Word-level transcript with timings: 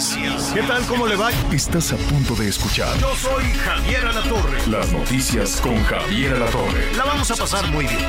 Noticias. 0.00 0.52
¿Qué 0.54 0.62
tal? 0.62 0.82
¿Cómo 0.86 1.06
le 1.06 1.14
va? 1.14 1.30
Estás 1.52 1.92
a 1.92 1.96
punto 1.96 2.34
de 2.34 2.48
escuchar 2.48 2.96
Yo 2.98 3.14
soy 3.16 3.44
Javier 3.52 4.06
Alatorre. 4.06 4.66
las 4.66 4.90
noticias 4.92 5.60
con 5.60 5.76
Javier 5.84 6.34
Alatorre. 6.36 6.94
La 6.96 7.04
vamos 7.04 7.30
a 7.30 7.36
pasar 7.36 7.70
muy 7.70 7.84
bien. 7.84 8.08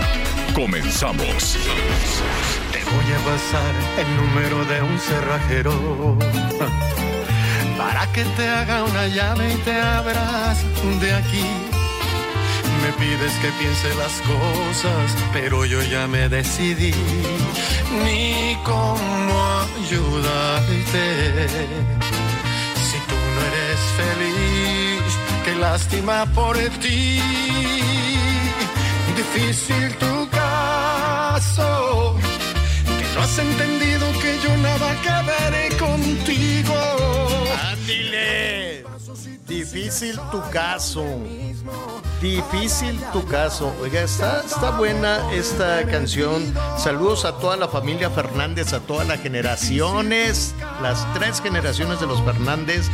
Comenzamos. 0.55 1.57
Te 2.71 2.83
voy 2.85 3.13
a 3.13 3.19
pasar 3.25 3.75
el 3.99 4.15
número 4.15 4.63
de 4.65 4.81
un 4.81 4.99
cerrajero 4.99 6.17
para 7.77 8.09
que 8.13 8.23
te 8.23 8.47
haga 8.47 8.83
una 8.85 9.07
llave 9.07 9.53
y 9.53 9.57
te 9.57 9.73
abras 9.73 10.59
de 11.01 11.13
aquí. 11.13 11.45
Me 12.91 13.05
pides 13.05 13.33
que 13.41 13.49
piense 13.59 13.93
las 13.95 14.21
cosas, 14.21 15.15
pero 15.31 15.65
yo 15.65 15.81
ya 15.83 16.07
me 16.07 16.27
decidí 16.27 16.93
ni 18.03 18.57
cómo 18.63 19.61
ayudarte. 19.85 21.05
Si 22.87 22.97
tú 23.07 23.15
no 23.35 23.41
eres 23.49 23.79
feliz, 24.01 25.17
qué 25.45 25.55
lástima 25.55 26.25
por 26.33 26.57
ti. 26.81 27.21
Difícil 29.15 29.95
tu 29.97 30.29
caso, 30.29 32.15
que 32.85 33.15
no 33.15 33.21
has 33.21 33.37
entendido 33.37 34.05
que 34.21 34.39
yo 34.43 34.57
nada 34.57 34.95
que 35.03 35.15
veré 35.31 35.77
contigo. 35.77 36.75
Ándile. 37.71 38.70
Difícil 39.47 40.17
tu 40.31 40.41
caso. 40.51 41.03
Difícil 42.21 42.99
tu 43.11 43.25
caso. 43.25 43.73
Oiga, 43.81 44.01
está, 44.01 44.41
está 44.45 44.71
buena 44.71 45.31
esta 45.33 45.85
canción. 45.85 46.53
Saludos 46.77 47.25
a 47.25 47.37
toda 47.37 47.57
la 47.57 47.67
familia 47.67 48.09
Fernández, 48.09 48.73
a 48.73 48.79
todas 48.79 49.07
las 49.07 49.21
generaciones, 49.21 50.53
las 50.81 51.05
tres 51.13 51.41
generaciones 51.41 51.99
de 51.99 52.07
los 52.07 52.21
Fernández, 52.21 52.87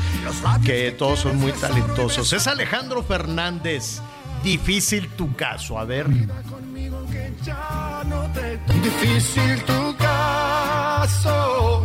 que 0.66 0.92
todos 0.92 1.20
son 1.20 1.38
muy 1.38 1.52
talentosos. 1.52 2.34
Es 2.34 2.48
Alejandro 2.48 3.04
Fernández. 3.04 4.02
Difícil 4.44 5.10
tu 5.10 5.36
caso. 5.36 5.78
A 5.78 5.86
ver. 5.86 6.08
Difícil 8.84 9.64
tu 9.64 9.96
caso, 9.98 11.84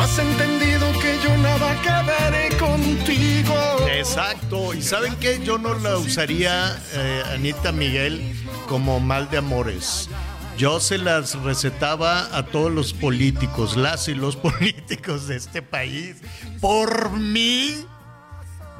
has 0.00 0.18
entendido 0.18 0.92
que 1.00 1.18
yo 1.22 1.36
nada 1.36 1.76
que 1.82 2.10
veré 2.10 2.56
contigo. 2.56 3.54
Exacto. 3.88 4.72
¿Y 4.74 4.82
saben 4.82 5.14
qué? 5.16 5.40
Yo 5.44 5.58
no 5.58 5.74
la 5.74 5.98
usaría, 5.98 6.80
eh, 6.94 7.22
Anita 7.34 7.70
Miguel, 7.70 8.34
como 8.66 8.98
mal 9.00 9.28
de 9.30 9.38
amores. 9.38 10.08
Yo 10.56 10.80
se 10.80 10.98
las 10.98 11.34
recetaba 11.42 12.36
a 12.36 12.44
todos 12.46 12.72
los 12.72 12.92
políticos, 12.92 13.76
las 13.76 14.08
y 14.08 14.14
los 14.14 14.36
políticos 14.48 15.26
de 15.28 15.36
este 15.36 15.62
país. 15.62 16.16
Por 16.60 17.10
mí. 17.12 17.84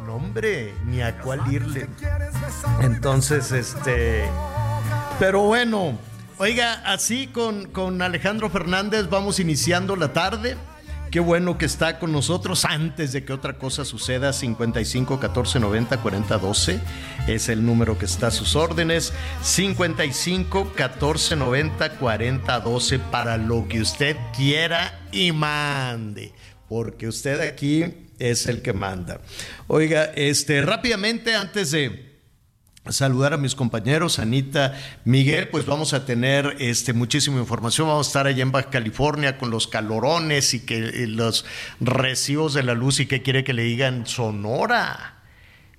No, 0.06 0.16
hombre, 0.16 0.74
ni 0.86 1.02
a 1.02 1.18
cuál 1.20 1.40
irle. 1.52 1.86
Entonces, 2.80 3.52
este. 3.52 4.24
Pero 5.18 5.42
bueno, 5.42 5.98
oiga, 6.38 6.82
así 6.86 7.26
con, 7.26 7.66
con 7.66 8.00
Alejandro 8.00 8.48
Fernández 8.48 9.10
vamos 9.10 9.38
iniciando 9.38 9.96
la 9.96 10.14
tarde. 10.14 10.56
Qué 11.10 11.18
bueno 11.18 11.58
que 11.58 11.66
está 11.66 11.98
con 11.98 12.12
nosotros 12.12 12.64
antes 12.64 13.12
de 13.12 13.24
que 13.24 13.32
otra 13.32 13.58
cosa 13.58 13.84
suceda. 13.84 14.32
55 14.32 15.18
14 15.18 15.58
90 15.58 15.96
40 15.96 16.38
12 16.38 16.80
es 17.26 17.48
el 17.48 17.66
número 17.66 17.98
que 17.98 18.04
está 18.04 18.28
a 18.28 18.30
sus 18.30 18.54
órdenes. 18.54 19.12
55 19.42 20.72
14 20.76 21.34
90 21.34 21.98
40 21.98 22.60
12 22.60 22.98
para 23.00 23.36
lo 23.38 23.66
que 23.66 23.80
usted 23.80 24.16
quiera 24.36 25.00
y 25.10 25.32
mande. 25.32 26.32
Porque 26.68 27.08
usted 27.08 27.40
aquí 27.40 28.08
es 28.20 28.46
el 28.46 28.62
que 28.62 28.72
manda. 28.72 29.20
Oiga, 29.66 30.04
este, 30.14 30.62
rápidamente 30.62 31.34
antes 31.34 31.72
de 31.72 32.09
saludar 32.88 33.34
a 33.34 33.36
mis 33.36 33.54
compañeros, 33.54 34.18
Anita, 34.18 34.78
Miguel, 35.04 35.48
pues 35.48 35.66
vamos 35.66 35.92
a 35.92 36.06
tener 36.06 36.56
este, 36.58 36.92
muchísima 36.92 37.38
información. 37.38 37.88
Vamos 37.88 38.06
a 38.06 38.10
estar 38.10 38.26
allá 38.26 38.42
en 38.42 38.52
Baja 38.52 38.70
California 38.70 39.38
con 39.38 39.50
los 39.50 39.68
calorones 39.68 40.54
y 40.54 40.60
que 40.60 41.06
los 41.06 41.44
recibos 41.78 42.54
de 42.54 42.62
la 42.62 42.74
luz 42.74 43.00
y 43.00 43.06
qué 43.06 43.22
quiere 43.22 43.44
que 43.44 43.52
le 43.52 43.62
digan 43.64 44.06
Sonora. 44.06 45.16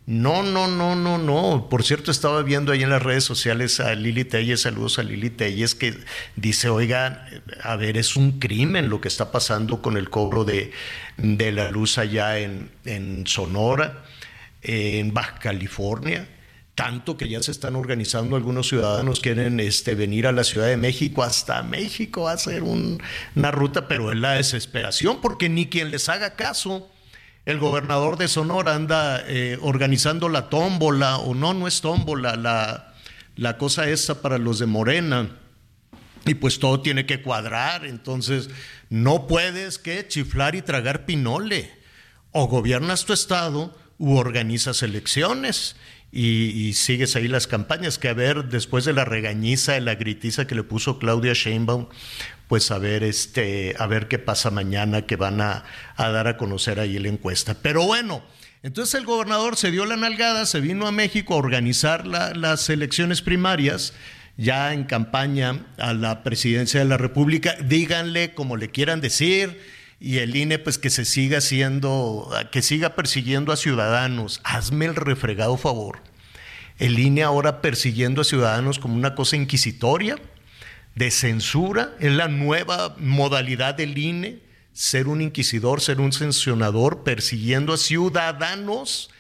No, 0.06 0.44
no, 0.44 0.68
no, 0.68 0.96
no, 0.96 1.18
no. 1.18 1.70
Por 1.70 1.84
cierto, 1.84 2.12
estaba 2.12 2.44
viendo 2.44 2.72
ahí 2.72 2.84
en 2.84 2.90
las 2.90 3.04
redes 3.04 3.24
sociales 3.24 3.80
a 3.80 3.94
Lili 3.96 4.26
Telles, 4.26 4.62
saludos 4.62 5.00
a 5.00 5.04
Lili 5.04 5.30
Telles, 5.30 5.76
que 5.76 5.96
dice, 6.36 6.70
oiga, 6.70 7.28
a 7.64 7.76
ver, 7.76 7.98
es 7.98 8.16
un 8.16 8.40
crimen 8.40 8.90
lo 8.90 9.02
que 9.02 9.08
está 9.08 9.32
pasando 9.32 9.82
con 9.82 9.98
el 9.98 10.10
cobro 10.10 10.44
de, 10.44 10.72
de 11.18 11.52
la 11.52 11.72
luz 11.72 11.98
allá 11.98 12.40
en, 12.40 12.72
en 12.86 13.26
Sonora, 13.28 14.04
en 14.62 15.14
Baja 15.14 15.40
California 15.40 16.28
tanto 16.82 17.16
que 17.16 17.30
ya 17.30 17.44
se 17.44 17.52
están 17.52 17.76
organizando 17.76 18.36
algunos 18.36 18.68
ciudadanos 18.68 19.20
quieren 19.20 19.60
este, 19.60 19.94
venir 19.94 20.26
a 20.26 20.32
la 20.32 20.44
Ciudad 20.44 20.66
de 20.66 20.78
México 20.78 21.22
hasta 21.22 21.62
México 21.62 22.28
a 22.28 22.32
hacer 22.32 22.64
un- 22.64 23.00
una 23.36 23.52
ruta, 23.52 23.88
pero 23.88 24.12
es 24.12 24.18
la 24.18 24.32
desesperación 24.34 25.22
porque 25.22 25.48
ni 25.48 25.68
quien 25.68 25.92
les 25.92 26.10
haga 26.10 26.34
caso. 26.36 26.90
El 27.46 27.60
gobernador 27.60 28.18
de 28.18 28.28
Sonora 28.28 28.74
anda 28.74 29.24
eh, 29.28 29.60
organizando 29.62 30.28
la 30.28 30.50
tómbola, 30.50 31.18
o 31.18 31.36
no, 31.36 31.54
no 31.54 31.68
es 31.68 31.82
tómbola, 31.82 32.36
la, 32.36 32.94
la 33.36 33.58
cosa 33.60 33.88
esa 33.88 34.24
para 34.24 34.40
los 34.40 34.58
de 34.58 34.66
Morena. 34.66 35.30
Y 36.26 36.34
pues 36.36 36.58
todo 36.58 36.82
tiene 36.82 37.06
que 37.06 37.22
cuadrar, 37.22 37.86
entonces 37.86 38.50
no 38.90 39.28
puedes 39.28 39.78
que 39.78 40.08
chiflar 40.08 40.56
y 40.56 40.62
tragar 40.64 41.06
pinole. 41.06 41.72
O 42.32 42.48
gobiernas 42.48 43.06
tu 43.06 43.14
estado 43.14 43.78
u 44.00 44.16
organizas 44.18 44.82
elecciones 44.82 45.76
y, 46.12 46.74
sigues 46.74 47.16
ahí 47.16 47.28
las 47.28 47.48
campañas, 47.48 47.98
que 47.98 48.10
a 48.10 48.14
ver, 48.14 48.46
después 48.50 48.84
de 48.86 48.94
la 48.94 49.06
regañiza, 49.06 49.74
de 49.74 49.82
la 49.82 49.96
gritiza 49.96 50.46
que 50.46 50.56
le 50.56 50.64
puso 50.64 51.00
Claudia 51.00 51.34
Sheinbaum, 51.34 51.88
pues 52.48 52.70
a 52.72 52.78
ver, 52.78 53.04
este, 53.04 53.76
a 53.80 53.88
ver 53.88 54.08
qué 54.10 54.20
pasa 54.20 54.52
mañana 54.52 55.04
que 55.06 55.16
van 55.16 55.40
a, 55.40 55.64
a 55.96 56.10
dar 56.10 56.28
a 56.28 56.36
conocer 56.36 56.80
ahí 56.82 57.00
la 57.00 57.08
encuesta. 57.08 57.56
Pero 57.62 57.86
bueno, 57.86 58.22
entonces 58.62 58.96
el 58.96 59.06
gobernador 59.06 59.56
se 59.56 59.72
dio 59.72 59.86
la 59.86 59.96
nalgada, 59.96 60.46
se 60.46 60.60
vino 60.60 60.86
a 60.86 60.92
México 60.92 61.34
a 61.34 61.38
organizar 61.38 62.06
la- 62.06 62.34
las 62.34 62.70
elecciones 62.70 63.22
primarias 63.22 63.94
ya 64.38 64.74
en 64.74 64.84
campaña 64.84 65.66
a 65.78 65.94
la 65.94 66.24
presidencia 66.24 66.80
de 66.82 66.86
la 66.88 66.98
República, 66.98 67.56
díganle 67.64 68.34
como 68.34 68.58
le 68.58 68.70
quieran 68.70 69.00
decir, 69.00 69.62
y 70.02 70.18
el 70.18 70.36
INE 70.36 70.58
pues 70.58 70.80
que 70.80 70.90
se 70.90 71.06
siga 71.06 71.38
haciendo, 71.38 72.28
que 72.52 72.64
siga 72.64 72.96
persiguiendo 72.96 73.54
a 73.54 73.56
ciudadanos. 73.56 74.42
Hazme 74.44 74.86
el 74.86 74.96
refregado 74.96 75.58
favor. 75.58 76.02
El 76.80 76.98
INE 76.98 77.22
ahora 77.22 77.62
persiguiendo 77.62 78.22
a 78.22 78.24
ciudadanos 78.24 78.80
como 78.80 78.96
una 78.96 79.14
cosa 79.14 79.36
inquisitoria, 79.36 80.18
de 80.96 81.12
censura, 81.12 81.96
es 82.00 82.12
la 82.12 82.28
nueva 82.28 82.96
modalidad 82.98 83.76
del 83.76 83.96
INE, 83.96 84.40
ser 84.74 85.08
un 85.08 85.22
inquisidor, 85.22 85.82
ser 85.82 86.02
un 86.02 86.12
sancionador, 86.12 87.04
persiguiendo 87.04 87.72
a 87.72 87.78
ciudadanos. 87.78 89.12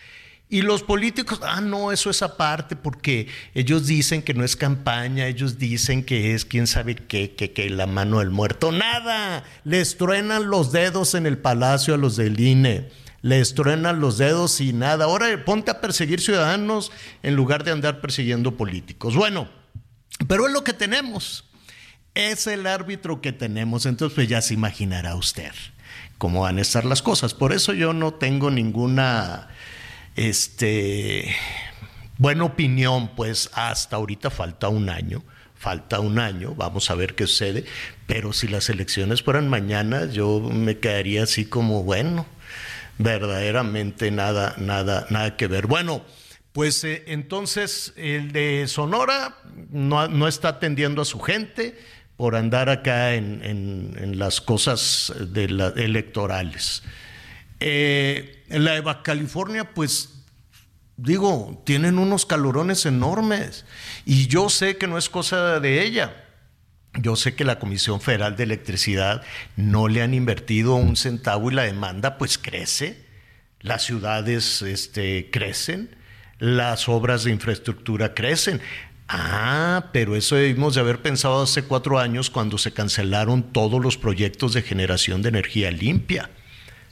Y 0.53 0.63
los 0.63 0.83
políticos, 0.83 1.39
ah, 1.43 1.61
no, 1.61 1.93
eso 1.93 2.09
es 2.09 2.21
aparte, 2.21 2.75
porque 2.75 3.29
ellos 3.55 3.87
dicen 3.87 4.21
que 4.21 4.33
no 4.33 4.43
es 4.43 4.57
campaña, 4.57 5.25
ellos 5.27 5.57
dicen 5.57 6.03
que 6.03 6.35
es 6.35 6.43
quién 6.43 6.67
sabe 6.67 6.95
qué, 6.95 7.31
que, 7.35 7.53
que 7.53 7.69
la 7.69 7.87
mano 7.87 8.19
del 8.19 8.31
muerto. 8.31 8.73
Nada, 8.73 9.45
les 9.63 9.95
truenan 9.95 10.49
los 10.49 10.73
dedos 10.73 11.15
en 11.15 11.25
el 11.25 11.37
palacio 11.37 11.93
a 11.93 11.97
los 11.97 12.17
del 12.17 12.37
INE, 12.37 12.89
les 13.21 13.53
truenan 13.53 14.01
los 14.01 14.17
dedos 14.17 14.59
y 14.59 14.73
nada. 14.73 15.05
Ahora 15.05 15.27
ponte 15.45 15.71
a 15.71 15.79
perseguir 15.79 16.19
ciudadanos 16.19 16.91
en 17.23 17.35
lugar 17.35 17.63
de 17.63 17.71
andar 17.71 18.01
persiguiendo 18.01 18.57
políticos. 18.57 19.15
Bueno, 19.15 19.47
pero 20.27 20.47
es 20.47 20.53
lo 20.53 20.65
que 20.65 20.73
tenemos, 20.73 21.45
es 22.13 22.45
el 22.45 22.67
árbitro 22.67 23.21
que 23.21 23.31
tenemos, 23.31 23.85
entonces 23.85 24.13
pues 24.13 24.27
ya 24.27 24.41
se 24.41 24.53
imaginará 24.53 25.15
usted 25.15 25.53
cómo 26.21 26.41
van 26.41 26.59
a 26.59 26.61
estar 26.61 26.85
las 26.85 27.01
cosas. 27.01 27.33
Por 27.33 27.51
eso 27.51 27.73
yo 27.73 27.93
no 27.93 28.13
tengo 28.13 28.51
ninguna 28.51 29.47
este, 30.15 31.35
buena 32.17 32.43
opinión, 32.43 33.15
pues 33.15 33.49
hasta 33.53 33.95
ahorita 33.95 34.29
falta 34.29 34.69
un 34.69 34.89
año, 34.89 35.23
falta 35.55 35.99
un 35.99 36.19
año, 36.19 36.55
vamos 36.55 36.89
a 36.89 36.95
ver 36.95 37.15
qué 37.15 37.27
sucede, 37.27 37.65
pero 38.07 38.33
si 38.33 38.47
las 38.47 38.69
elecciones 38.69 39.23
fueran 39.23 39.49
mañana, 39.49 40.05
yo 40.05 40.39
me 40.39 40.79
quedaría 40.79 41.23
así 41.23 41.45
como, 41.45 41.83
bueno, 41.83 42.25
verdaderamente 42.97 44.11
nada, 44.11 44.55
nada, 44.57 45.07
nada 45.09 45.37
que 45.37 45.47
ver. 45.47 45.67
Bueno, 45.67 46.03
pues 46.51 46.83
eh, 46.83 47.03
entonces 47.07 47.93
el 47.95 48.31
de 48.31 48.67
Sonora 48.67 49.37
no, 49.71 50.07
no, 50.07 50.27
está 50.27 50.49
atendiendo 50.49 51.01
a 51.01 51.05
su 51.05 51.19
gente 51.19 51.77
por 52.17 52.35
andar 52.35 52.69
acá 52.69 53.15
en, 53.15 53.41
en, 53.43 54.19
las 54.19 54.41
cosas 54.41 55.13
de 55.29 55.45
electorales. 55.77 56.83
Eh, 57.59 58.40
la 58.59 58.73
de 58.73 58.83
California, 59.03 59.73
pues 59.73 60.21
digo, 60.97 61.61
tienen 61.65 61.97
unos 61.97 62.25
calorones 62.25 62.85
enormes 62.85 63.65
y 64.05 64.27
yo 64.27 64.49
sé 64.49 64.77
que 64.77 64.87
no 64.87 64.97
es 64.97 65.09
cosa 65.09 65.59
de 65.59 65.83
ella. 65.83 66.27
Yo 66.99 67.15
sé 67.15 67.35
que 67.35 67.45
la 67.45 67.57
Comisión 67.57 68.01
Federal 68.01 68.35
de 68.35 68.43
Electricidad 68.43 69.23
no 69.55 69.87
le 69.87 70.01
han 70.01 70.13
invertido 70.13 70.75
un 70.75 70.97
centavo 70.97 71.49
y 71.49 71.53
la 71.53 71.63
demanda 71.63 72.17
pues 72.17 72.37
crece, 72.37 73.05
las 73.61 73.83
ciudades 73.83 74.61
este, 74.61 75.29
crecen, 75.31 75.95
las 76.37 76.89
obras 76.89 77.23
de 77.23 77.31
infraestructura 77.31 78.13
crecen. 78.13 78.61
Ah, 79.07 79.89
pero 79.93 80.15
eso 80.15 80.35
debimos 80.35 80.75
de 80.75 80.81
haber 80.81 81.01
pensado 81.01 81.41
hace 81.41 81.63
cuatro 81.63 81.99
años 81.99 82.29
cuando 82.29 82.57
se 82.57 82.73
cancelaron 82.73 83.53
todos 83.53 83.81
los 83.81 83.97
proyectos 83.97 84.53
de 84.53 84.61
generación 84.61 85.21
de 85.21 85.29
energía 85.29 85.71
limpia. 85.71 86.29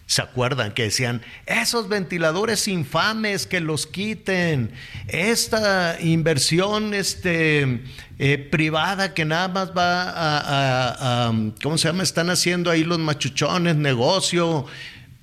¿Se 0.09 0.23
acuerdan 0.23 0.71
que 0.71 0.85
decían, 0.85 1.21
esos 1.45 1.88
ventiladores 1.88 2.67
infames 2.67 3.45
que 3.45 3.59
los 3.59 3.85
quiten, 3.85 4.71
esta 5.07 6.01
inversión 6.01 6.95
este, 6.95 7.83
eh, 8.17 8.39
privada 8.39 9.13
que 9.13 9.23
nada 9.23 9.50
más 9.50 9.69
va 9.77 10.09
a, 10.09 10.39
a, 10.39 11.27
a, 11.27 11.33
¿cómo 11.61 11.77
se 11.77 11.89
llama? 11.89 12.01
Están 12.01 12.31
haciendo 12.31 12.71
ahí 12.71 12.83
los 12.83 12.97
machuchones, 12.97 13.75
negocio. 13.75 14.65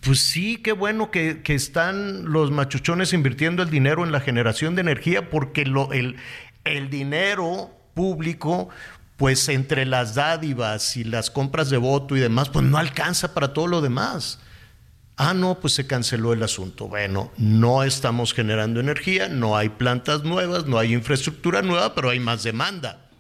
Pues 0.03 0.21
sí, 0.21 0.59
qué 0.59 0.71
bueno 0.71 1.11
que, 1.11 1.43
que 1.43 1.57
están 1.57 2.31
los 2.31 2.53
machuchones 2.53 3.13
invirtiendo 3.13 3.65
el 3.65 3.71
dinero 3.71 4.05
en 4.05 4.13
la 4.13 4.21
generación 4.21 4.77
de 4.77 4.83
energía 4.83 5.31
porque 5.31 5.67
lo, 5.67 5.93
el, 5.93 6.15
el 6.63 6.91
dinero 6.91 7.73
público 7.95 8.69
pues 9.17 9.49
entre 9.49 9.85
las 9.85 10.15
dádivas 10.15 10.97
y 10.97 11.03
las 11.03 11.29
compras 11.29 11.71
de 11.71 11.77
voto 11.77 12.17
y 12.17 12.21
demás, 12.21 12.51
pues 12.51 12.65
no 12.65 12.79
alcanza 12.79 13.35
para 13.35 13.53
todo 13.53 13.67
lo 13.67 13.81
demás. 13.81 14.39
Ah, 15.17 15.33
no, 15.33 15.61
pues 15.61 15.73
se 15.73 15.87
canceló 15.87 16.35
el 16.35 16.43
asunto. 16.43 16.89
Bueno, 16.89 17.33
no 17.39 17.85
estamos 17.85 18.35
generando 18.35 18.81
energía, 18.81 19.29
no 19.29 19.57
hay 19.57 19.71
plantas 19.71 20.25
nuevas, 20.25 20.67
no 20.67 20.79
hay 20.79 20.93
infraestructura 20.93 21.63
nueva, 21.63 21.95
pero 21.95 22.11
hay 22.11 22.21
más 22.21 22.43
demanda. 22.43 23.11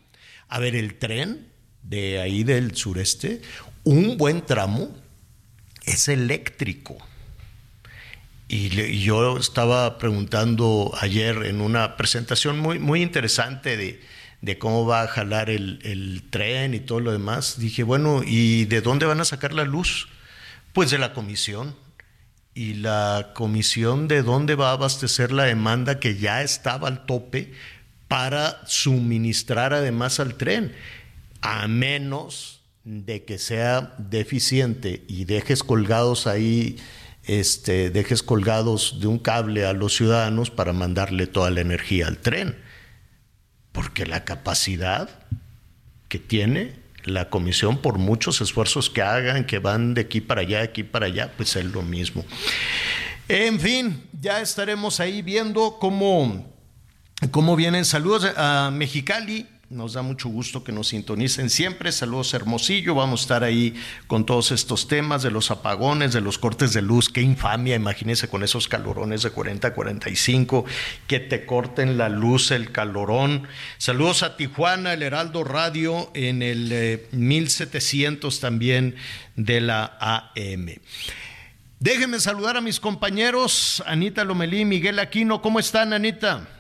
A 0.48 0.58
ver, 0.58 0.76
el 0.76 0.98
tren 0.98 1.48
de 1.82 2.20
ahí 2.20 2.44
del 2.44 2.76
sureste, 2.76 3.40
un 3.84 4.18
buen 4.18 4.44
tramo 4.44 4.94
es 5.84 6.08
eléctrico. 6.08 6.98
Y, 8.48 8.68
yo 9.00 9.38
estaba 9.38 9.98
preguntando 9.98 10.92
ayer 11.00 11.44
en 11.46 11.60
una 11.60 11.96
presentación 11.96 12.58
muy, 12.58 12.78
muy 12.78 13.02
interesante 13.02 13.76
de, 13.76 14.00
de 14.40 14.58
cómo 14.58 14.86
va 14.86 15.02
a 15.02 15.08
jalar 15.08 15.50
el, 15.50 16.22
tren 16.30 16.74
y 16.74 16.80
todo 16.80 17.00
lo 17.00 17.12
demás. 17.12 17.58
Dije, 17.58 17.82
bueno, 17.82 18.22
¿y 18.24 18.66
de 18.66 18.80
dónde 18.82 19.06
van 19.06 19.20
a 19.20 19.24
sacar 19.24 19.52
la 19.52 19.64
luz? 19.64 20.08
Pues 20.72 20.90
de 20.90 20.98
la 20.98 21.12
comisión. 21.12 21.74
¿Y 22.56 22.72
la 22.72 23.32
comisión 23.34 24.08
de 24.08 24.22
dónde 24.22 24.54
va 24.54 24.70
a 24.70 24.72
abastecer 24.72 25.30
la 25.30 25.44
demanda 25.44 26.00
que 26.00 26.16
ya 26.16 26.40
estaba 26.40 26.88
al 26.88 27.04
tope 27.04 27.52
para 28.08 28.66
suministrar 28.66 29.74
además 29.74 30.20
al 30.20 30.36
tren? 30.36 30.74
A 31.42 31.68
menos 31.68 32.62
de 32.82 33.26
que 33.26 33.36
sea 33.36 33.94
deficiente 33.98 35.04
y 35.06 35.26
dejes 35.26 35.62
colgados 35.62 36.26
ahí 36.26 36.78
este, 37.24 37.90
dejes 37.90 38.22
colgados 38.22 39.00
de 39.00 39.06
un 39.06 39.18
cable 39.18 39.66
a 39.66 39.74
los 39.74 39.94
ciudadanos 39.94 40.50
para 40.50 40.72
mandarle 40.72 41.26
toda 41.26 41.50
la 41.50 41.60
energía 41.60 42.06
al 42.06 42.16
tren. 42.16 42.56
Porque 43.72 44.06
la 44.06 44.24
capacidad 44.24 45.10
que 46.08 46.18
tiene 46.18 46.85
la 47.06 47.30
comisión, 47.30 47.78
por 47.78 47.98
muchos 47.98 48.40
esfuerzos 48.40 48.90
que 48.90 49.02
hagan, 49.02 49.44
que 49.46 49.58
van 49.58 49.94
de 49.94 50.02
aquí 50.02 50.20
para 50.20 50.42
allá, 50.42 50.58
de 50.58 50.64
aquí 50.64 50.82
para 50.82 51.06
allá, 51.06 51.32
pues 51.36 51.56
es 51.56 51.64
lo 51.64 51.82
mismo. 51.82 52.24
En 53.28 53.58
fin, 53.58 54.04
ya 54.20 54.40
estaremos 54.40 55.00
ahí 55.00 55.22
viendo 55.22 55.78
cómo, 55.80 56.52
cómo 57.30 57.56
vienen 57.56 57.84
saludos 57.84 58.24
a 58.36 58.70
Mexicali. 58.72 59.46
Nos 59.68 59.94
da 59.94 60.02
mucho 60.02 60.28
gusto 60.28 60.62
que 60.62 60.70
nos 60.70 60.88
sintonicen 60.88 61.50
siempre. 61.50 61.90
Saludos 61.90 62.32
Hermosillo. 62.34 62.94
Vamos 62.94 63.22
a 63.22 63.24
estar 63.24 63.42
ahí 63.42 63.74
con 64.06 64.24
todos 64.24 64.52
estos 64.52 64.86
temas 64.86 65.24
de 65.24 65.32
los 65.32 65.50
apagones, 65.50 66.12
de 66.12 66.20
los 66.20 66.38
cortes 66.38 66.72
de 66.72 66.82
luz. 66.82 67.08
Qué 67.08 67.20
infamia, 67.20 67.74
imagínense 67.74 68.28
con 68.28 68.44
esos 68.44 68.68
calorones 68.68 69.24
de 69.24 69.30
40 69.30 69.66
a 69.66 69.74
45, 69.74 70.66
que 71.08 71.18
te 71.18 71.44
corten 71.46 71.98
la 71.98 72.08
luz, 72.08 72.52
el 72.52 72.70
calorón. 72.70 73.48
Saludos 73.76 74.22
a 74.22 74.36
Tijuana, 74.36 74.92
el 74.92 75.02
Heraldo 75.02 75.42
Radio 75.42 76.12
en 76.14 76.42
el 76.42 76.70
eh, 76.70 77.08
1700 77.10 78.38
también 78.38 78.94
de 79.34 79.60
la 79.62 79.96
AM. 79.98 80.76
Déjenme 81.80 82.20
saludar 82.20 82.56
a 82.56 82.60
mis 82.60 82.78
compañeros, 82.78 83.82
Anita 83.84 84.22
Lomelí, 84.22 84.64
Miguel 84.64 85.00
Aquino. 85.00 85.42
¿Cómo 85.42 85.58
están, 85.58 85.92
Anita? 85.92 86.55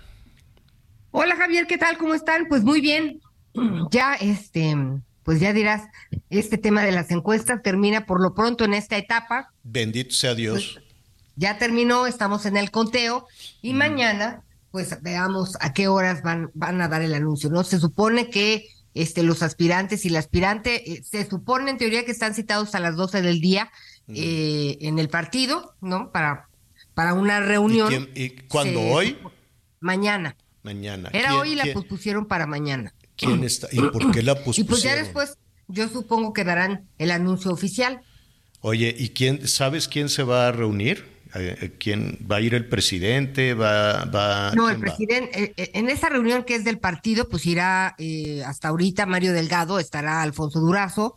Hola 1.18 1.34
Javier, 1.34 1.66
¿qué 1.66 1.78
tal? 1.78 1.96
¿Cómo 1.96 2.12
están? 2.12 2.46
Pues 2.46 2.62
muy 2.62 2.82
bien. 2.82 3.22
Ya, 3.90 4.16
este, 4.16 4.76
pues 5.22 5.40
ya 5.40 5.54
dirás, 5.54 5.88
este 6.28 6.58
tema 6.58 6.82
de 6.82 6.92
las 6.92 7.10
encuestas 7.10 7.62
termina 7.62 8.04
por 8.04 8.20
lo 8.20 8.34
pronto 8.34 8.66
en 8.66 8.74
esta 8.74 8.98
etapa. 8.98 9.50
Bendito 9.62 10.14
sea 10.14 10.34
Dios. 10.34 10.72
Pues 10.74 10.84
ya 11.36 11.56
terminó, 11.56 12.06
estamos 12.06 12.44
en 12.44 12.58
el 12.58 12.70
conteo 12.70 13.26
y 13.62 13.72
mm. 13.72 13.76
mañana, 13.78 14.42
pues 14.70 15.00
veamos 15.00 15.56
a 15.60 15.72
qué 15.72 15.88
horas 15.88 16.20
van, 16.22 16.50
van 16.52 16.82
a 16.82 16.88
dar 16.88 17.00
el 17.00 17.14
anuncio, 17.14 17.48
¿no? 17.48 17.64
Se 17.64 17.80
supone 17.80 18.28
que 18.28 18.68
este, 18.92 19.22
los 19.22 19.42
aspirantes 19.42 20.04
y 20.04 20.10
la 20.10 20.18
aspirante, 20.18 20.92
eh, 20.92 21.02
se 21.02 21.26
supone 21.26 21.70
en 21.70 21.78
teoría 21.78 22.04
que 22.04 22.12
están 22.12 22.34
citados 22.34 22.74
a 22.74 22.80
las 22.80 22.94
12 22.94 23.22
del 23.22 23.40
día 23.40 23.70
mm. 24.06 24.14
eh, 24.14 24.78
en 24.82 24.98
el 24.98 25.08
partido, 25.08 25.76
¿no? 25.80 26.12
Para, 26.12 26.50
para 26.92 27.14
una 27.14 27.40
reunión. 27.40 27.90
¿Y, 27.90 27.96
quién, 27.96 28.10
y 28.14 28.30
cuándo 28.48 28.82
hoy? 28.82 29.16
Mañana. 29.80 30.36
Mañana. 30.66 31.10
Era 31.12 31.28
¿Quién, 31.28 31.40
hoy 31.40 31.52
y 31.52 31.54
la 31.54 31.72
pospusieron 31.72 32.26
para 32.26 32.44
mañana. 32.48 32.92
¿Quién 33.14 33.44
está? 33.44 33.68
¿Y 33.70 33.78
por 33.78 34.10
qué 34.10 34.24
la 34.24 34.34
pospusieron? 34.34 34.66
Y 34.66 34.68
pues 34.68 34.82
ya 34.82 34.96
después, 34.96 35.38
yo 35.68 35.88
supongo 35.88 36.32
que 36.32 36.42
darán 36.42 36.88
el 36.98 37.12
anuncio 37.12 37.52
oficial. 37.52 38.00
Oye, 38.62 38.92
¿y 38.98 39.10
quién, 39.10 39.46
sabes 39.46 39.86
quién 39.86 40.08
se 40.08 40.24
va 40.24 40.48
a 40.48 40.52
reunir? 40.52 41.04
¿Quién 41.78 42.18
va 42.28 42.36
a 42.36 42.40
ir 42.40 42.54
el 42.54 42.66
presidente? 42.66 43.54
¿Va, 43.54 44.06
va 44.06 44.52
no, 44.56 44.68
el 44.68 44.80
presidente, 44.80 45.54
eh, 45.56 45.70
en 45.74 45.88
esa 45.88 46.08
reunión 46.08 46.42
que 46.42 46.56
es 46.56 46.64
del 46.64 46.78
partido, 46.78 47.28
pues 47.28 47.46
irá 47.46 47.94
eh, 47.98 48.42
hasta 48.44 48.68
ahorita 48.68 49.06
Mario 49.06 49.34
Delgado, 49.34 49.78
estará 49.78 50.22
Alfonso 50.22 50.58
Durazo. 50.58 51.14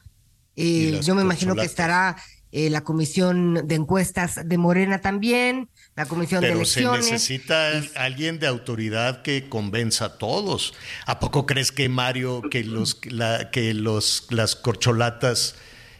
Eh, 0.55 0.99
yo 1.01 1.15
me 1.15 1.23
imagino 1.23 1.55
que 1.55 1.65
estará 1.65 2.17
eh, 2.51 2.71
la 2.71 2.81
comisión 2.81 3.67
de 3.67 3.75
encuestas 3.75 4.41
de 4.43 4.57
Morena 4.57 5.01
también, 5.01 5.69
la 5.99 6.05
comisión 6.05 6.39
Pero 6.39 6.53
de 6.53 6.61
elecciones. 6.61 7.05
se 7.05 7.11
necesita 7.11 7.73
es... 7.73 7.91
alguien 7.97 8.39
de 8.39 8.47
autoridad 8.47 9.21
que 9.21 9.49
convenza 9.49 10.05
a 10.05 10.17
todos. 10.17 10.73
¿A 11.05 11.19
poco 11.19 11.45
crees 11.45 11.73
que 11.73 11.89
Mario, 11.89 12.41
que 12.49 12.63
los, 12.63 13.01
la, 13.03 13.51
que 13.51 13.73
los, 13.73 14.27
las 14.29 14.55
corcholatas 14.55 15.55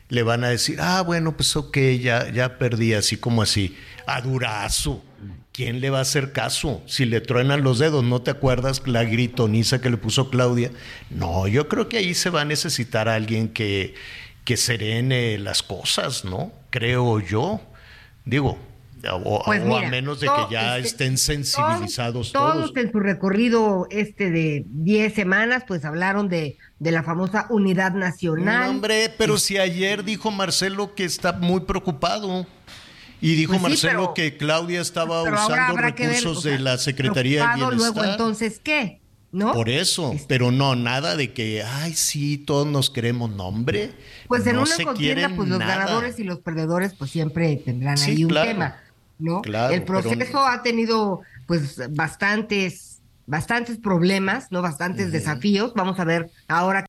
le 0.07 0.23
van 0.23 0.45
a 0.45 0.49
decir, 0.49 0.77
ah, 0.79 1.01
bueno, 1.01 1.35
pues 1.35 1.53
ok, 1.57 1.77
ya, 1.99 2.31
ya 2.31 2.57
perdí, 2.57 2.93
así 2.93 3.17
como 3.17 3.41
así, 3.41 3.75
a 4.07 4.21
Durazo? 4.21 5.03
¿Quién 5.51 5.81
le 5.81 5.89
va 5.89 5.97
a 5.97 6.03
hacer 6.03 6.31
caso? 6.31 6.81
Si 6.85 7.03
le 7.03 7.19
truenan 7.19 7.63
los 7.63 7.77
dedos, 7.79 8.01
¿no 8.01 8.21
te 8.21 8.31
acuerdas 8.31 8.81
la 8.85 9.03
gritoniza 9.03 9.81
que 9.81 9.89
le 9.89 9.97
puso 9.97 10.29
Claudia? 10.29 10.71
No, 11.09 11.45
yo 11.49 11.67
creo 11.67 11.89
que 11.89 11.97
ahí 11.97 12.13
se 12.13 12.29
va 12.29 12.41
a 12.41 12.45
necesitar 12.45 13.09
alguien 13.09 13.49
que, 13.49 13.95
que 14.45 14.55
serene 14.55 15.37
las 15.39 15.61
cosas, 15.61 16.23
¿no? 16.23 16.53
Creo 16.69 17.19
yo. 17.19 17.59
Digo, 18.23 18.68
o, 19.23 19.43
pues 19.45 19.61
o 19.65 19.77
a 19.77 19.81
menos 19.89 20.19
de 20.19 20.27
que 20.27 20.53
ya 20.53 20.77
este, 20.77 20.87
estén 20.89 21.17
sensibilizados 21.17 22.31
todos, 22.31 22.53
todos. 22.53 22.71
Todos 22.73 22.83
en 22.85 22.91
su 22.91 22.99
recorrido 22.99 23.87
este 23.89 24.29
de 24.31 24.63
10 24.67 25.13
semanas, 25.13 25.63
pues 25.67 25.85
hablaron 25.85 26.29
de, 26.29 26.57
de 26.79 26.91
la 26.91 27.03
famosa 27.03 27.47
unidad 27.49 27.93
nacional. 27.93 28.63
No, 28.65 28.69
hombre, 28.71 29.13
pero 29.17 29.37
si 29.37 29.57
ayer 29.57 30.03
dijo 30.03 30.31
Marcelo 30.31 30.95
que 30.95 31.05
está 31.05 31.33
muy 31.33 31.61
preocupado. 31.61 32.45
Y 33.21 33.35
dijo 33.35 33.51
pues 33.51 33.61
sí, 33.61 33.67
Marcelo 33.87 34.01
pero, 34.01 34.13
que 34.13 34.37
Claudia 34.37 34.79
estaba 34.79 35.23
usando 35.23 35.75
recursos 35.75 36.41
de 36.43 36.57
la 36.57 36.77
Secretaría 36.77 37.49
de 37.49 37.55
Bienestar. 37.55 37.93
Luego, 37.93 38.03
entonces, 38.11 38.61
¿qué? 38.63 39.01
¿No? 39.31 39.51
Por 39.53 39.69
eso, 39.69 40.13
Este- 40.13 40.25
pero 40.27 40.51
no, 40.51 40.75
nada 40.75 41.15
de 41.17 41.33
que, 41.33 41.61
ay, 41.61 41.93
sí, 41.93 42.37
todos 42.37 42.65
nos 42.65 42.89
queremos 42.89 43.29
nombre. 43.29 43.91
Pues 44.27 44.47
en 44.47 44.55
no 44.55 44.63
una 44.63 44.75
contienda, 44.85 45.29
pues 45.35 45.49
los 45.49 45.59
nada. 45.59 45.75
ganadores 45.75 46.17
y 46.17 46.23
los 46.23 46.39
perdedores, 46.39 46.93
pues 46.93 47.11
siempre 47.11 47.55
tendrán 47.57 47.97
Sí, 47.97 48.11
ahí 48.11 48.23
un 48.23 48.29
claro. 48.31 48.47
tema, 48.51 48.77
¿no? 49.19 49.41
Claro, 49.41 49.73
El 49.73 49.83
pero- 49.83 50.01
proceso 50.01 50.45
ha 50.45 50.63
tenido, 50.63 51.21
pues, 51.45 51.81
bastantes 51.93 52.95
bastantes 53.29 53.77
problemas, 53.77 54.51
¿no? 54.51 54.63
Bastantes 54.63 55.11
desafíos. 55.11 55.73
Vamos 55.75 55.99
a 55.99 56.03
ver 56.03 56.31
ahora 56.47 56.85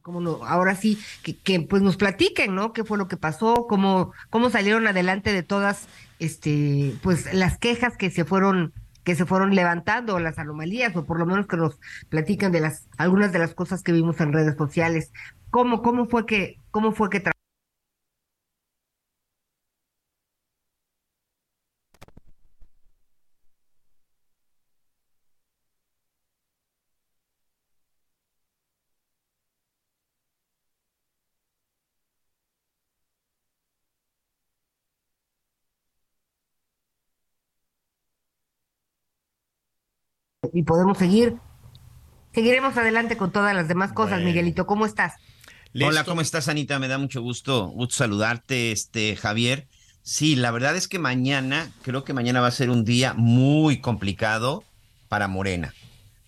cómo 0.00 0.20
no, 0.20 0.44
ahora 0.44 0.76
sí, 0.76 0.98
que, 1.22 1.36
que, 1.36 1.60
pues 1.60 1.82
nos 1.82 1.96
platiquen, 1.96 2.54
¿no? 2.54 2.72
¿Qué 2.72 2.84
fue 2.84 2.96
lo 2.96 3.06
que 3.06 3.16
pasó? 3.18 3.66
¿Cómo, 3.68 4.12
cómo 4.30 4.48
salieron 4.50 4.86
adelante 4.86 5.32
de 5.32 5.42
todas, 5.42 5.86
este, 6.18 6.94
pues 7.02 7.32
las 7.34 7.58
quejas 7.58 7.96
que 7.96 8.10
se 8.10 8.24
fueron 8.24 8.72
que 9.02 9.14
se 9.14 9.26
fueron 9.26 9.54
levantando, 9.54 10.18
las 10.18 10.38
anomalías, 10.38 10.96
o 10.96 11.04
por 11.04 11.18
lo 11.18 11.26
menos 11.26 11.46
que 11.46 11.58
nos 11.58 11.78
platiquen 12.08 12.52
de 12.52 12.60
las, 12.60 12.88
algunas 12.96 13.32
de 13.32 13.38
las 13.38 13.52
cosas 13.52 13.82
que 13.82 13.92
vimos 13.92 14.18
en 14.20 14.32
redes 14.32 14.56
sociales. 14.56 15.12
¿Cómo, 15.50 15.82
cómo 15.82 16.06
fue 16.06 16.24
que, 16.24 16.56
cómo 16.70 16.92
fue 16.92 17.10
que 17.10 17.20
y 40.54 40.62
podemos 40.62 40.96
seguir. 40.96 41.36
Seguiremos 42.32 42.76
adelante 42.76 43.16
con 43.16 43.30
todas 43.32 43.54
las 43.54 43.68
demás 43.68 43.92
cosas, 43.92 44.22
Miguelito. 44.22 44.66
¿Cómo 44.66 44.86
estás? 44.86 45.14
Hola, 45.74 46.04
¿cómo 46.04 46.20
estás, 46.20 46.48
Anita? 46.48 46.78
Me 46.78 46.88
da 46.88 46.98
mucho 46.98 47.20
gusto, 47.20 47.66
gusto 47.68 47.96
saludarte, 47.96 48.70
este 48.72 49.16
Javier. 49.16 49.66
Sí, 50.02 50.36
la 50.36 50.52
verdad 50.52 50.76
es 50.76 50.86
que 50.86 50.98
mañana, 50.98 51.72
creo 51.82 52.04
que 52.04 52.12
mañana 52.12 52.40
va 52.40 52.46
a 52.46 52.52
ser 52.52 52.70
un 52.70 52.84
día 52.84 53.14
muy 53.14 53.80
complicado 53.80 54.64
para 55.08 55.26
Morena. 55.26 55.74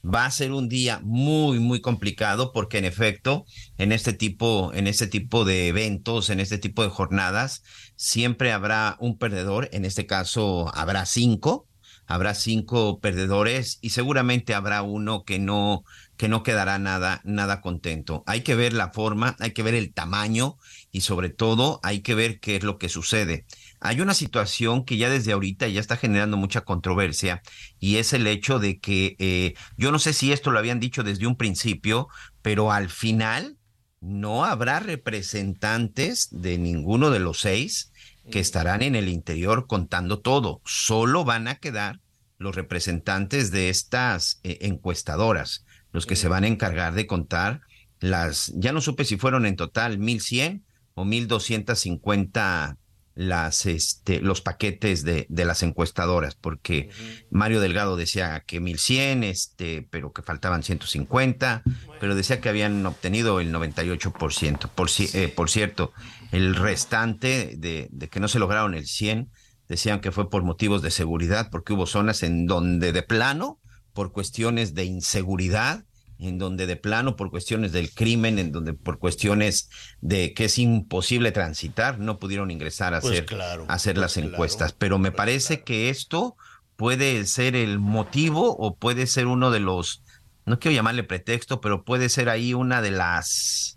Va 0.05 0.25
a 0.25 0.31
ser 0.31 0.53
un 0.53 0.69
día 0.69 1.01
muy, 1.03 1.59
muy 1.61 1.81
complicado 1.81 2.53
porque 2.53 2.79
en 2.79 2.85
efecto, 2.85 3.45
en 3.79 3.93
este 3.93 4.13
tipo, 4.13 4.73
en 4.73 4.87
este 4.87 5.07
tipo 5.07 5.45
de 5.45 5.69
eventos, 5.69 6.31
en 6.31 6.41
este 6.41 6.59
tipo 6.59 6.83
de 6.83 6.91
jornadas, 6.91 7.63
siempre 7.97 8.53
habrá 8.53 8.97
un 8.99 9.19
perdedor. 9.19 9.69
En 9.73 9.85
este 9.85 10.07
caso, 10.07 10.73
habrá 10.75 11.07
cinco 11.07 11.66
habrá 12.07 12.35
cinco 12.35 13.01
perdedores 13.01 13.79
y 13.81 13.91
seguramente 13.91 14.55
habrá 14.55 14.83
uno 14.83 15.25
que 15.25 15.39
no 15.39 15.85
que 16.17 16.29
no 16.29 16.43
quedará 16.43 16.79
nada 16.79 17.21
nada 17.25 17.61
contento. 17.61 18.25
Hay 18.27 18.43
que 18.43 18.55
ver 18.55 18.73
la 18.73 18.91
forma, 18.91 19.37
hay 19.39 19.53
que 19.53 19.63
ver 19.63 19.75
el 19.75 19.93
tamaño 19.93 20.57
y 20.91 21.03
sobre 21.03 21.29
todo 21.29 21.81
hay 21.83 22.01
que 22.01 22.15
ver 22.15 22.41
qué 22.41 22.57
es 22.57 22.63
lo 22.63 22.79
que 22.79 22.89
sucede. 22.89 23.45
Hay 23.81 24.01
una 24.01 24.15
situación 24.15 24.85
que 24.85 24.97
ya 24.97 25.11
desde 25.11 25.33
ahorita 25.33 25.69
ya 25.69 25.81
está 25.81 25.97
generando 25.97 26.37
mucha 26.37 26.63
controversia 26.63 27.43
y 27.79 27.97
es 27.97 28.13
el 28.13 28.27
hecho 28.27 28.59
de 28.59 28.79
que 28.79 29.17
eh, 29.19 29.55
yo 29.77 29.93
no 29.93 29.99
sé 29.99 30.13
si 30.13 30.33
esto 30.33 30.51
lo 30.51 30.59
habían 30.59 30.81
dicho 30.81 31.03
desde 31.03 31.27
un 31.27 31.37
principio, 31.37 32.09
pero 32.41 32.73
al 32.73 32.89
final 32.89 33.59
no 34.01 34.45
habrá 34.45 34.81
representantes 34.81 36.29
de 36.31 36.59
ninguno 36.59 37.11
de 37.11 37.19
los 37.19 37.41
seis 37.41 37.93
que 38.31 38.41
estarán 38.41 38.83
en 38.83 38.95
el 38.95 39.09
interior 39.09 39.67
contando 39.67 40.21
todo. 40.21 40.61
Solo 40.65 41.25
van 41.25 41.49
a 41.49 41.57
quedar 41.57 42.01
los 42.39 42.55
representantes 42.55 43.51
de 43.51 43.71
estas 43.71 44.41
eh, 44.43 44.59
encuestadoras, 44.63 45.65
los 45.93 46.07
que 46.07 46.17
se 46.17 46.29
van 46.29 46.45
a 46.45 46.49
encargar 46.49 46.95
de 46.95 47.07
contar 47.07 47.61
las, 48.01 48.53
ya 48.55 48.73
no 48.73 48.81
supe 48.81 49.05
si 49.05 49.17
fueron 49.17 49.47
en 49.47 49.57
total 49.57 49.99
1100 49.99 50.65
o 50.95 51.05
1250 51.05 52.77
las, 53.17 53.65
este, 53.65 54.21
los 54.21 54.43
paquetes 54.43 55.03
de, 55.03 55.27
de 55.31 55.45
las 55.47 55.63
encuestadoras, 55.63 56.35
porque 56.35 56.91
Mario 57.31 57.61
Delgado 57.61 57.97
decía 57.97 58.45
que 58.47 58.61
1100, 58.61 59.25
este, 59.25 59.89
pero 59.91 60.13
que 60.13 60.23
faltaban 60.23 60.63
150, 60.63 61.63
pero 61.99 62.15
decía 62.15 62.43
que 62.43 62.51
habían 62.51 62.85
obtenido 62.85 63.41
el 63.41 63.55
98%. 63.55 64.69
Por, 64.69 64.91
eh, 64.99 65.33
por 65.35 65.49
cierto, 65.49 65.93
el 66.33 66.55
restante 66.55 67.55
de, 67.57 67.89
de, 67.91 68.09
que 68.09 68.21
no 68.21 68.29
se 68.29 68.39
lograron 68.39 68.75
el 68.75 68.87
100, 68.87 69.31
decían 69.69 70.01
que 70.01 70.13
fue 70.13 70.31
por 70.31 70.43
motivos 70.43 70.83
de 70.83 70.91
seguridad, 70.91 71.49
porque 71.51 71.73
hubo 71.73 71.87
zonas 71.87 72.23
en 72.23 72.47
donde 72.47 72.93
de 72.93 73.03
plano, 73.03 73.61
por 73.93 74.13
cuestiones 74.13 74.75
de 74.75 74.85
inseguridad, 74.85 75.85
en 76.19 76.39
donde 76.39 76.67
de 76.67 76.77
plano 76.77 77.17
por 77.17 77.31
cuestiones 77.31 77.73
del 77.73 77.93
crimen, 77.93 78.39
en 78.39 78.53
donde 78.53 78.73
por 78.73 78.99
cuestiones 78.99 79.69
de 80.01 80.33
que 80.33 80.47
es 80.47 80.59
imposible 80.59 81.33
transitar, 81.33 81.99
no 81.99 82.19
pudieron 82.19 82.51
ingresar 82.51 82.95
a 82.95 83.01
pues 83.01 83.21
hacer, 83.21 83.41
hacer 83.69 83.95
pues 83.95 84.01
las 84.01 84.17
encuestas. 84.17 84.73
Pero 84.73 84.99
me 84.99 85.11
pues 85.11 85.17
parece 85.17 85.63
que 85.63 85.91
esto 85.91 86.37
puede 86.77 87.25
ser 87.27 87.57
el 87.57 87.79
motivo 87.79 88.57
o 88.57 88.77
puede 88.77 89.07
ser 89.07 89.27
uno 89.27 89.51
de 89.51 89.61
los, 89.61 90.03
no 90.45 90.59
quiero 90.59 90.75
llamarle 90.75 91.05
pretexto, 91.05 91.61
pero 91.61 91.85
puede 91.85 92.09
ser 92.09 92.29
ahí 92.29 92.55
una 92.55 92.81
de 92.83 92.93
las 92.93 93.76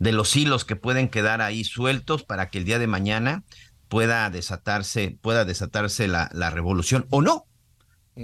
de 0.00 0.12
los 0.12 0.34
hilos 0.34 0.64
que 0.64 0.74
pueden 0.74 1.08
quedar 1.08 1.42
ahí 1.42 1.62
sueltos 1.62 2.24
para 2.24 2.48
que 2.48 2.58
el 2.58 2.64
día 2.64 2.80
de 2.80 2.88
mañana 2.88 3.44
pueda 3.88 4.28
desatarse, 4.30 5.16
pueda 5.20 5.44
desatarse 5.44 6.08
la, 6.08 6.28
la 6.32 6.50
revolución 6.50 7.06
o 7.10 7.22
no. 7.22 7.46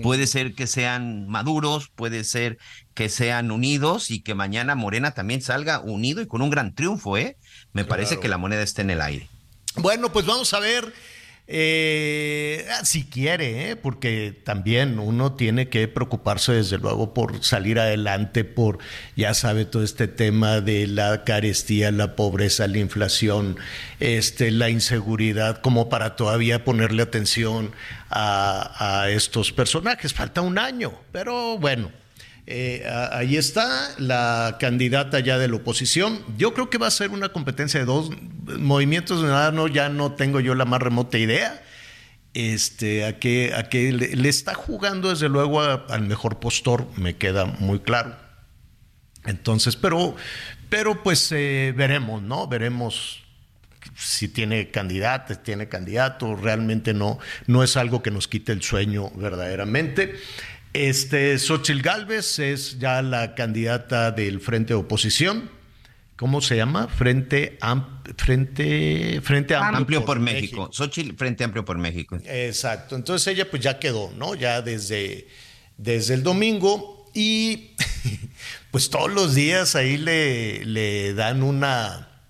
Puede 0.02 0.26
ser 0.26 0.54
que 0.54 0.66
sean 0.66 1.26
maduros, 1.28 1.88
puede 1.88 2.24
ser 2.24 2.58
que 2.92 3.08
sean 3.08 3.50
unidos 3.50 4.10
y 4.10 4.20
que 4.20 4.34
mañana 4.34 4.74
Morena 4.74 5.12
también 5.12 5.40
salga 5.40 5.80
unido 5.80 6.20
y 6.20 6.26
con 6.26 6.42
un 6.42 6.50
gran 6.50 6.74
triunfo, 6.74 7.16
¿eh? 7.16 7.38
Me 7.72 7.84
parece 7.84 8.20
que 8.20 8.28
la 8.28 8.36
moneda 8.36 8.62
está 8.62 8.82
en 8.82 8.90
el 8.90 9.00
aire. 9.00 9.30
Bueno, 9.76 10.12
pues 10.12 10.26
vamos 10.26 10.52
a 10.52 10.60
ver 10.60 10.92
eh, 11.48 12.66
si 12.82 13.04
quiere, 13.04 13.70
¿eh? 13.70 13.76
porque 13.76 14.40
también 14.44 14.98
uno 14.98 15.34
tiene 15.34 15.68
que 15.68 15.86
preocuparse 15.86 16.52
desde 16.52 16.78
luego 16.78 17.14
por 17.14 17.44
salir 17.44 17.78
adelante, 17.78 18.44
por, 18.44 18.78
ya 19.14 19.32
sabe, 19.32 19.64
todo 19.64 19.84
este 19.84 20.08
tema 20.08 20.60
de 20.60 20.88
la 20.88 21.22
carestía, 21.22 21.92
la 21.92 22.16
pobreza, 22.16 22.66
la 22.66 22.78
inflación, 22.78 23.56
este, 24.00 24.50
la 24.50 24.70
inseguridad, 24.70 25.60
como 25.60 25.88
para 25.88 26.16
todavía 26.16 26.64
ponerle 26.64 27.02
atención 27.02 27.70
a, 28.10 29.02
a 29.02 29.10
estos 29.10 29.52
personajes. 29.52 30.14
Falta 30.14 30.40
un 30.40 30.58
año, 30.58 30.92
pero 31.12 31.58
bueno. 31.58 32.05
Eh, 32.48 32.88
ahí 33.10 33.36
está 33.36 33.90
la 33.98 34.56
candidata 34.60 35.18
ya 35.18 35.36
de 35.36 35.48
la 35.48 35.56
oposición. 35.56 36.22
Yo 36.38 36.54
creo 36.54 36.70
que 36.70 36.78
va 36.78 36.86
a 36.86 36.92
ser 36.92 37.10
una 37.10 37.30
competencia 37.30 37.80
de 37.80 37.86
dos 37.86 38.10
movimientos 38.58 39.18
ciudadanos, 39.18 39.72
ya 39.72 39.88
no 39.88 40.12
tengo 40.12 40.38
yo 40.38 40.54
la 40.54 40.64
más 40.64 40.80
remota 40.80 41.18
idea. 41.18 41.62
Este, 42.34 43.06
a 43.06 43.18
que, 43.18 43.54
a 43.54 43.70
que 43.70 43.92
le, 43.92 44.28
está 44.28 44.54
jugando 44.54 45.08
desde 45.08 45.28
luego 45.28 45.62
al 45.62 46.02
mejor 46.02 46.38
postor, 46.38 46.86
me 46.96 47.16
queda 47.16 47.46
muy 47.46 47.80
claro. 47.80 48.14
Entonces, 49.24 49.74
pero, 49.74 50.14
pero 50.68 51.02
pues 51.02 51.32
eh, 51.32 51.72
veremos, 51.74 52.22
¿no? 52.22 52.46
Veremos 52.46 53.24
si 53.96 54.28
tiene 54.28 54.70
candidatos, 54.70 55.42
tiene 55.42 55.68
candidato, 55.68 56.36
realmente 56.36 56.92
no, 56.92 57.18
no 57.46 57.62
es 57.62 57.76
algo 57.76 58.02
que 58.02 58.10
nos 58.10 58.28
quite 58.28 58.52
el 58.52 58.62
sueño 58.62 59.10
verdaderamente. 59.16 60.14
Este, 60.76 61.38
Xochitl 61.38 61.80
Galvez 61.80 62.38
es 62.38 62.78
ya 62.78 63.00
la 63.00 63.34
candidata 63.34 64.12
del 64.12 64.40
Frente 64.40 64.74
de 64.74 64.80
Oposición. 64.80 65.50
¿Cómo 66.16 66.42
se 66.42 66.56
llama? 66.56 66.88
Frente, 66.88 67.58
Frente, 68.18 69.22
Frente 69.22 69.54
Amplio, 69.54 70.04
por, 70.04 70.20
México. 70.20 70.70
México. 70.70 71.16
Frente 71.16 71.44
Amplio 71.44 71.64
por 71.64 71.78
México. 71.78 72.18
Exacto. 72.26 72.94
Entonces 72.94 73.26
ella 73.32 73.50
pues 73.50 73.62
ya 73.62 73.78
quedó, 73.78 74.12
¿no? 74.18 74.34
Ya 74.34 74.60
desde, 74.60 75.28
desde 75.78 76.12
el 76.12 76.22
domingo 76.22 77.10
y 77.14 77.70
pues 78.70 78.90
todos 78.90 79.10
los 79.10 79.34
días 79.34 79.76
ahí 79.76 79.96
le, 79.96 80.62
le 80.66 81.14
dan 81.14 81.42
una 81.42 82.20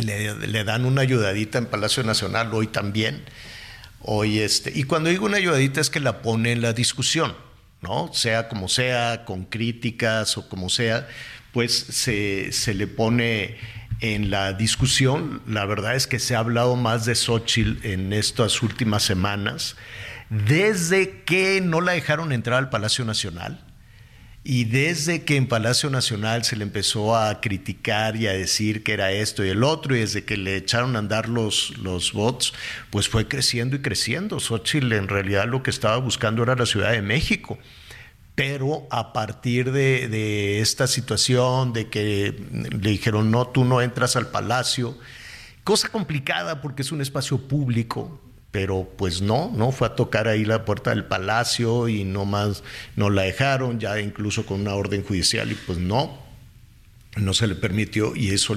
le, 0.00 0.34
le, 0.48 0.64
dan 0.64 0.84
una 0.84 1.02
ayudadita 1.02 1.58
en 1.58 1.66
Palacio 1.66 2.02
Nacional 2.02 2.52
hoy 2.52 2.66
también. 2.66 3.24
Hoy 4.00 4.40
este, 4.40 4.72
y 4.74 4.82
cuando 4.82 5.10
digo 5.10 5.26
una 5.26 5.36
ayudadita 5.36 5.80
es 5.80 5.90
que 5.90 6.00
la 6.00 6.22
pone 6.22 6.50
en 6.50 6.60
la 6.60 6.72
discusión. 6.72 7.36
¿No? 7.82 8.12
Sea 8.12 8.48
como 8.48 8.68
sea, 8.68 9.24
con 9.24 9.44
críticas 9.44 10.38
o 10.38 10.48
como 10.48 10.68
sea, 10.68 11.06
pues 11.52 11.72
se, 11.72 12.52
se 12.52 12.74
le 12.74 12.86
pone 12.86 13.58
en 14.00 14.30
la 14.30 14.52
discusión. 14.52 15.42
La 15.46 15.64
verdad 15.66 15.94
es 15.94 16.06
que 16.06 16.18
se 16.18 16.34
ha 16.34 16.38
hablado 16.38 16.76
más 16.76 17.04
de 17.04 17.14
Xochitl 17.14 17.86
en 17.86 18.12
estas 18.12 18.62
últimas 18.62 19.02
semanas, 19.02 19.76
desde 20.30 21.22
que 21.24 21.60
no 21.60 21.80
la 21.80 21.92
dejaron 21.92 22.32
entrar 22.32 22.58
al 22.58 22.70
Palacio 22.70 23.04
Nacional. 23.04 23.64
Y 24.44 24.64
desde 24.64 25.22
que 25.22 25.36
en 25.36 25.46
Palacio 25.46 25.88
Nacional 25.88 26.44
se 26.44 26.56
le 26.56 26.64
empezó 26.64 27.16
a 27.16 27.40
criticar 27.40 28.16
y 28.16 28.26
a 28.26 28.32
decir 28.32 28.82
que 28.82 28.92
era 28.92 29.12
esto 29.12 29.44
y 29.44 29.50
el 29.50 29.62
otro, 29.62 29.94
y 29.94 30.00
desde 30.00 30.24
que 30.24 30.36
le 30.36 30.56
echaron 30.56 30.96
a 30.96 30.98
andar 30.98 31.28
los, 31.28 31.78
los 31.78 32.12
bots, 32.12 32.52
pues 32.90 33.08
fue 33.08 33.28
creciendo 33.28 33.76
y 33.76 33.82
creciendo. 33.82 34.40
Xochitl 34.40 34.92
en 34.94 35.06
realidad 35.06 35.46
lo 35.46 35.62
que 35.62 35.70
estaba 35.70 35.96
buscando 35.98 36.42
era 36.42 36.56
la 36.56 36.66
Ciudad 36.66 36.90
de 36.90 37.02
México. 37.02 37.56
Pero 38.34 38.88
a 38.90 39.12
partir 39.12 39.70
de, 39.70 40.08
de 40.08 40.60
esta 40.60 40.88
situación, 40.88 41.72
de 41.72 41.88
que 41.88 42.34
le 42.50 42.90
dijeron, 42.90 43.30
no, 43.30 43.46
tú 43.46 43.64
no 43.64 43.80
entras 43.80 44.16
al 44.16 44.28
palacio, 44.28 44.98
cosa 45.62 45.88
complicada 45.88 46.60
porque 46.60 46.82
es 46.82 46.90
un 46.90 47.00
espacio 47.00 47.46
público, 47.46 48.20
pero 48.52 48.86
pues 48.96 49.22
no, 49.22 49.50
no 49.56 49.72
fue 49.72 49.88
a 49.88 49.96
tocar 49.96 50.28
ahí 50.28 50.44
la 50.44 50.64
puerta 50.64 50.90
del 50.90 51.04
palacio 51.04 51.88
y 51.88 52.04
no 52.04 52.26
más 52.26 52.62
no 52.96 53.10
la 53.10 53.22
dejaron, 53.22 53.80
ya 53.80 53.98
incluso 53.98 54.46
con 54.46 54.60
una 54.60 54.74
orden 54.74 55.02
judicial 55.02 55.50
y 55.50 55.54
pues 55.54 55.78
no, 55.78 56.18
no 57.16 57.32
se 57.32 57.46
le 57.46 57.54
permitió 57.54 58.14
y 58.14 58.28
eso, 58.28 58.54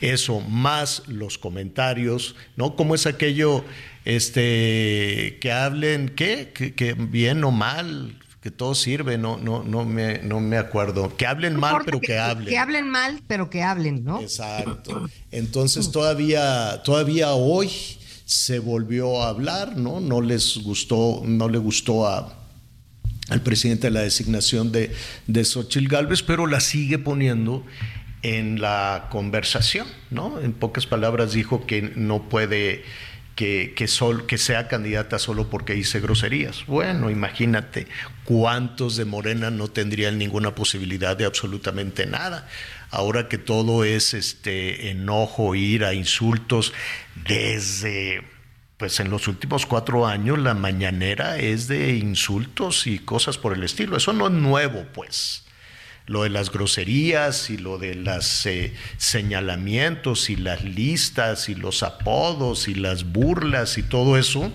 eso 0.00 0.40
más 0.40 1.02
los 1.08 1.36
comentarios, 1.36 2.36
¿no? 2.56 2.74
¿Cómo 2.74 2.94
es 2.94 3.06
aquello 3.06 3.64
este, 4.06 5.38
que 5.40 5.52
hablen, 5.52 6.08
¿qué? 6.08 6.50
Que, 6.52 6.94
bien 6.94 7.44
o 7.44 7.50
mal, 7.50 8.18
que 8.40 8.50
todo 8.50 8.74
sirve, 8.74 9.18
no, 9.18 9.36
no, 9.36 9.62
no, 9.62 9.84
me, 9.84 10.20
no 10.22 10.40
me 10.40 10.56
acuerdo. 10.56 11.14
Que 11.18 11.26
hablen 11.26 11.56
mal, 11.56 11.82
pero 11.84 12.00
que, 12.00 12.18
hablen. 12.18 12.48
Que 12.48 12.58
hablen 12.58 12.88
mal, 12.88 13.22
pero 13.26 13.50
que 13.50 13.62
hablen, 13.62 14.04
¿no? 14.04 14.22
Exacto. 14.22 15.06
Entonces 15.30 15.90
todavía, 15.90 16.82
todavía 16.82 17.32
hoy 17.32 17.98
se 18.24 18.58
volvió 18.58 19.22
a 19.22 19.28
hablar, 19.28 19.76
¿no? 19.76 20.00
No 20.00 20.20
les 20.20 20.58
gustó, 20.58 21.22
no 21.24 21.48
le 21.48 21.58
gustó 21.58 22.06
a, 22.06 22.34
al 23.28 23.42
presidente 23.42 23.90
la 23.90 24.00
designación 24.00 24.72
de, 24.72 24.94
de 25.26 25.44
Xochitl 25.44 25.88
Galvez, 25.88 26.22
pero 26.22 26.46
la 26.46 26.60
sigue 26.60 26.98
poniendo 26.98 27.64
en 28.22 28.60
la 28.60 29.08
conversación, 29.10 29.86
¿no? 30.10 30.40
En 30.40 30.54
pocas 30.54 30.86
palabras 30.86 31.32
dijo 31.32 31.66
que 31.66 31.92
no 31.94 32.28
puede 32.28 32.82
que, 33.34 33.74
que, 33.76 33.86
sol, 33.88 34.26
que 34.26 34.38
sea 34.38 34.68
candidata 34.68 35.18
solo 35.18 35.50
porque 35.50 35.74
dice 35.74 36.00
groserías. 36.00 36.64
Bueno, 36.66 37.10
imagínate 37.10 37.86
cuántos 38.24 38.96
de 38.96 39.04
Morena 39.04 39.50
no 39.50 39.68
tendrían 39.68 40.18
ninguna 40.18 40.54
posibilidad 40.54 41.16
de 41.16 41.26
absolutamente 41.26 42.06
nada. 42.06 42.48
Ahora 42.94 43.28
que 43.28 43.38
todo 43.38 43.82
es 43.84 44.14
este 44.14 44.90
enojo, 44.90 45.56
ira, 45.56 45.94
insultos, 45.94 46.72
desde 47.26 48.22
pues 48.76 49.00
en 49.00 49.10
los 49.10 49.26
últimos 49.26 49.66
cuatro 49.66 50.06
años 50.06 50.38
la 50.38 50.54
mañanera 50.54 51.38
es 51.38 51.66
de 51.66 51.96
insultos 51.96 52.86
y 52.86 53.00
cosas 53.00 53.36
por 53.36 53.52
el 53.52 53.64
estilo. 53.64 53.96
Eso 53.96 54.12
no 54.12 54.28
es 54.28 54.32
nuevo, 54.32 54.86
pues 54.94 55.44
lo 56.06 56.22
de 56.22 56.30
las 56.30 56.52
groserías 56.52 57.50
y 57.50 57.56
lo 57.56 57.78
de 57.78 57.96
los 57.96 58.46
eh, 58.46 58.72
señalamientos 58.96 60.30
y 60.30 60.36
las 60.36 60.62
listas 60.62 61.48
y 61.48 61.56
los 61.56 61.82
apodos 61.82 62.68
y 62.68 62.74
las 62.74 63.04
burlas 63.04 63.76
y 63.76 63.82
todo 63.82 64.16
eso, 64.18 64.52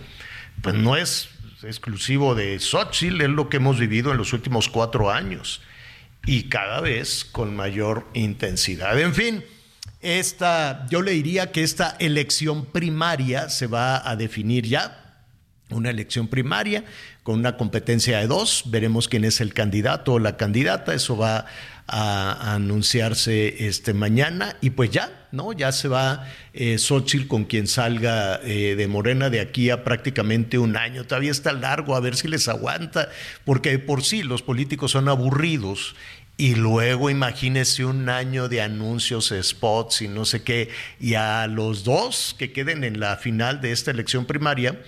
pues 0.62 0.76
no 0.76 0.96
es 0.96 1.30
exclusivo 1.64 2.36
de 2.36 2.58
Xochitl, 2.60 3.22
es 3.22 3.30
lo 3.30 3.50
que 3.50 3.58
hemos 3.58 3.80
vivido 3.80 4.12
en 4.12 4.18
los 4.18 4.32
últimos 4.32 4.70
cuatro 4.70 5.12
años 5.12 5.62
y 6.30 6.44
cada 6.44 6.80
vez 6.80 7.26
con 7.26 7.56
mayor 7.56 8.06
intensidad. 8.14 9.00
En 9.00 9.16
fin, 9.16 9.44
esta, 10.00 10.86
yo 10.88 11.02
le 11.02 11.14
diría 11.14 11.52
que 11.52 11.64
esta 11.64 11.96
elección 11.98 12.68
primaria 12.68 13.50
se 13.50 13.66
va 13.66 14.08
a 14.08 14.16
definir 14.16 14.68
ya 14.68 15.26
una 15.72 15.90
elección 15.90 16.28
primaria 16.28 16.84
con 17.24 17.40
una 17.40 17.58
competencia 17.58 18.20
de 18.20 18.28
dos. 18.28 18.64
Veremos 18.68 19.08
quién 19.08 19.26
es 19.26 19.42
el 19.42 19.56
candidato 19.56 20.14
o 20.14 20.20
la 20.20 20.38
candidata. 20.38 20.94
Eso 20.94 21.18
va 21.18 21.46
a, 21.88 22.54
anunciarse 22.54 23.68
este 23.68 23.94
mañana 23.94 24.56
y 24.62 24.72
pues 24.72 24.90
ya, 24.92 25.28
¿no? 25.32 25.54
Ya 25.54 25.72
se 25.72 25.88
va 25.88 26.28
eh, 26.54 26.78
Xochitl 26.78 27.28
con 27.28 27.46
quien 27.46 27.68
salga 27.68 28.40
eh, 28.44 28.76
de 28.76 28.88
Morena 28.88 29.30
de 29.30 29.42
aquí 29.42 29.70
a 29.70 29.84
prácticamente 29.84 30.58
un 30.58 30.78
año. 30.78 31.06
Todavía 31.06 31.32
está 31.32 31.54
largo, 31.54 31.96
a 31.96 32.00
ver 32.00 32.16
si 32.16 32.28
les 32.28 32.48
aguanta, 32.48 33.10
porque 33.46 33.78
por 33.80 34.04
sí 34.04 34.24
los 34.24 34.42
políticos 34.42 34.92
son 34.92 35.10
aburridos. 35.10 35.96
Y 36.40 36.56
luego 36.56 37.10
imagínese 37.10 37.84
un 37.84 38.08
año 38.08 38.48
de 38.48 38.62
anuncios, 38.62 39.34
spots 39.42 40.04
y 40.04 40.08
no 40.08 40.24
sé 40.24 40.42
qué, 40.42 40.70
y 40.98 41.16
a 41.16 41.46
los 41.48 41.84
dos 41.84 42.34
que 42.40 42.54
queden 42.54 42.86
en 42.86 43.02
la 43.02 43.18
final 43.18 43.60
de 43.60 43.74
esta 43.74 43.92
elección 43.92 44.26
primaria, 44.26 44.82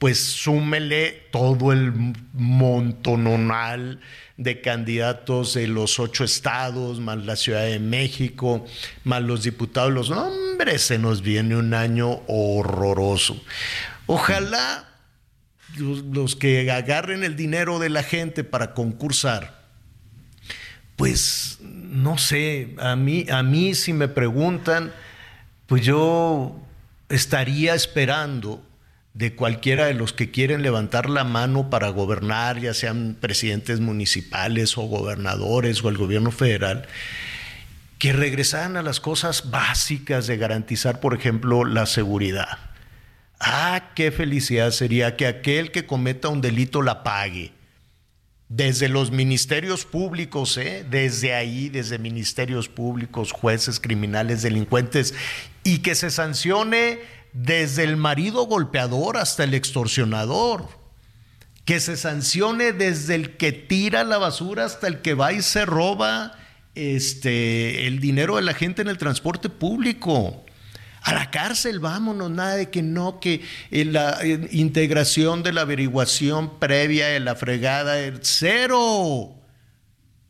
pues 0.00 0.18
súmele 0.18 1.28
todo 1.30 1.72
el 1.72 1.92
montononal 2.32 4.00
de 4.38 4.60
candidatos 4.60 5.54
de 5.54 5.68
los 5.68 6.00
ocho 6.00 6.24
estados, 6.24 6.98
más 6.98 7.24
la 7.24 7.36
Ciudad 7.36 7.62
de 7.62 7.78
México, 7.78 8.66
más 9.04 9.22
los 9.22 9.44
diputados, 9.44 9.92
los 9.92 10.10
hombres, 10.10 10.82
se 10.82 10.98
nos 10.98 11.22
viene 11.22 11.54
un 11.54 11.74
año 11.74 12.22
horroroso. 12.26 13.40
Ojalá 14.06 14.88
los, 15.76 16.34
que 16.34 16.68
agarren 16.72 17.22
el 17.22 17.36
dinero 17.36 17.78
de 17.78 17.88
la 17.88 18.02
gente 18.02 18.42
para 18.42 18.74
concursar, 18.74 19.57
pues 20.98 21.58
no 21.62 22.18
sé, 22.18 22.74
a 22.78 22.96
mí, 22.96 23.24
a 23.30 23.44
mí 23.44 23.76
si 23.76 23.92
me 23.92 24.08
preguntan, 24.08 24.92
pues 25.68 25.82
yo 25.82 26.60
estaría 27.08 27.76
esperando 27.76 28.60
de 29.14 29.36
cualquiera 29.36 29.86
de 29.86 29.94
los 29.94 30.12
que 30.12 30.32
quieren 30.32 30.60
levantar 30.62 31.08
la 31.08 31.22
mano 31.22 31.70
para 31.70 31.88
gobernar, 31.90 32.58
ya 32.58 32.74
sean 32.74 33.16
presidentes 33.20 33.78
municipales 33.78 34.76
o 34.76 34.82
gobernadores 34.82 35.84
o 35.84 35.88
el 35.88 35.96
gobierno 35.96 36.32
federal, 36.32 36.88
que 37.98 38.12
regresaran 38.12 38.76
a 38.76 38.82
las 38.82 38.98
cosas 38.98 39.52
básicas 39.52 40.26
de 40.26 40.36
garantizar, 40.36 40.98
por 40.98 41.14
ejemplo, 41.14 41.64
la 41.64 41.86
seguridad. 41.86 42.58
Ah, 43.38 43.90
qué 43.94 44.10
felicidad 44.10 44.72
sería 44.72 45.14
que 45.14 45.28
aquel 45.28 45.70
que 45.70 45.86
cometa 45.86 46.26
un 46.26 46.40
delito 46.40 46.82
la 46.82 47.04
pague. 47.04 47.52
Desde 48.48 48.88
los 48.88 49.10
ministerios 49.10 49.84
públicos, 49.84 50.56
¿eh? 50.56 50.86
desde 50.88 51.34
ahí, 51.34 51.68
desde 51.68 51.98
ministerios 51.98 52.68
públicos, 52.68 53.32
jueces, 53.32 53.78
criminales, 53.78 54.42
delincuentes, 54.42 55.14
y 55.64 55.78
que 55.78 55.94
se 55.94 56.10
sancione 56.10 57.00
desde 57.32 57.84
el 57.84 57.96
marido 57.96 58.46
golpeador 58.46 59.16
hasta 59.18 59.44
el 59.44 59.54
extorsionador. 59.54 60.68
Que 61.64 61.80
se 61.80 61.98
sancione 61.98 62.72
desde 62.72 63.14
el 63.14 63.36
que 63.36 63.52
tira 63.52 64.02
la 64.04 64.16
basura 64.16 64.64
hasta 64.64 64.88
el 64.88 65.02
que 65.02 65.12
va 65.12 65.34
y 65.34 65.42
se 65.42 65.66
roba 65.66 66.32
este, 66.74 67.86
el 67.86 68.00
dinero 68.00 68.36
de 68.36 68.42
la 68.42 68.54
gente 68.54 68.80
en 68.80 68.88
el 68.88 68.96
transporte 68.96 69.50
público. 69.50 70.44
A 71.08 71.14
la 71.14 71.30
cárcel, 71.30 71.80
vámonos, 71.80 72.30
nada 72.30 72.56
de 72.56 72.68
que 72.68 72.82
no, 72.82 73.18
que 73.18 73.40
eh, 73.70 73.86
la 73.86 74.18
eh, 74.22 74.46
integración 74.52 75.42
de 75.42 75.54
la 75.54 75.62
averiguación 75.62 76.58
previa 76.58 77.06
de 77.06 77.18
la 77.18 77.34
fregada, 77.34 77.96
cero. 78.20 79.34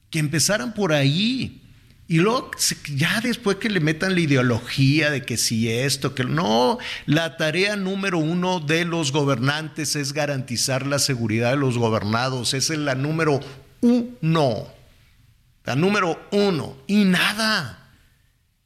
Que 0.08 0.20
empezaran 0.20 0.74
por 0.74 0.92
ahí. 0.92 1.62
Y 2.06 2.18
luego, 2.18 2.52
ya 2.94 3.20
después 3.20 3.56
que 3.56 3.68
le 3.70 3.80
metan 3.80 4.14
la 4.14 4.20
ideología 4.20 5.10
de 5.10 5.24
que 5.24 5.36
si 5.36 5.68
esto, 5.68 6.14
que 6.14 6.22
no, 6.22 6.78
la 7.06 7.36
tarea 7.36 7.74
número 7.74 8.18
uno 8.18 8.60
de 8.60 8.84
los 8.84 9.10
gobernantes 9.10 9.96
es 9.96 10.12
garantizar 10.12 10.86
la 10.86 11.00
seguridad 11.00 11.50
de 11.50 11.56
los 11.56 11.76
gobernados. 11.76 12.54
Esa 12.54 12.74
es 12.74 12.78
la 12.78 12.94
número 12.94 13.40
uno. 13.80 14.68
La 15.64 15.74
número 15.74 16.24
uno. 16.30 16.76
Y 16.86 17.04
nada, 17.04 17.87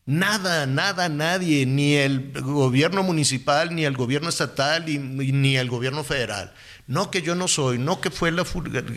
nada, 0.06 0.66
nada, 0.66 1.08
nadie, 1.08 1.66
ni 1.66 1.94
el 1.94 2.32
gobierno 2.32 3.02
municipal, 3.02 3.74
ni 3.74 3.84
el 3.84 3.96
gobierno 3.96 4.28
estatal, 4.28 4.84
ni, 4.86 5.56
el 5.56 5.68
gobierno 5.68 6.04
federal. 6.04 6.52
No 6.86 7.10
que 7.10 7.22
yo 7.22 7.34
no 7.34 7.48
soy, 7.48 7.78
no 7.78 8.00
que 8.00 8.10
fue 8.10 8.32
la 8.32 8.44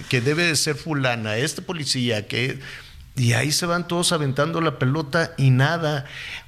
que 0.10 0.22
debe 0.22 0.44
de 0.44 0.56
ser 0.56 0.76
fulana, 0.76 1.38
este 1.38 1.62
policía, 1.62 2.28
que 2.28 2.60
y 3.18 3.34
ahí 3.34 3.52
se 3.52 3.66
van 3.66 3.88
todos 3.88 4.12
aventando 4.12 4.60
la 4.60 4.78
pelota 4.78 5.34
y 5.38 5.50
nada. 5.50 6.06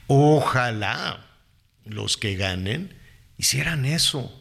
Ojalá 0.08 1.26
los 1.86 2.18
que 2.18 2.36
ganen 2.36 2.94
hicieran 3.38 3.86
eso. 3.86 4.34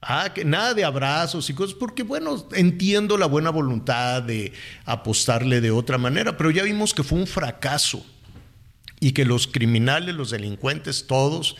Ah, 0.00 0.32
que 0.34 0.44
nada 0.44 0.74
de 0.74 0.84
abrazos 0.84 1.48
y 1.48 1.54
cosas, 1.54 1.76
porque 1.76 2.02
bueno, 2.02 2.48
entiendo 2.54 3.16
la 3.16 3.26
buena 3.26 3.50
voluntad 3.50 4.20
de 4.20 4.52
apostarle 4.84 5.60
de 5.60 5.70
otra 5.70 5.96
manera, 5.96 6.36
pero 6.36 6.50
ya 6.50 6.64
vimos 6.64 6.92
que 6.92 7.04
fue 7.04 7.20
un 7.20 7.28
fracaso 7.28 8.04
y 9.02 9.12
que 9.12 9.24
los 9.24 9.48
criminales, 9.48 10.14
los 10.14 10.30
delincuentes, 10.30 11.08
todos, 11.08 11.56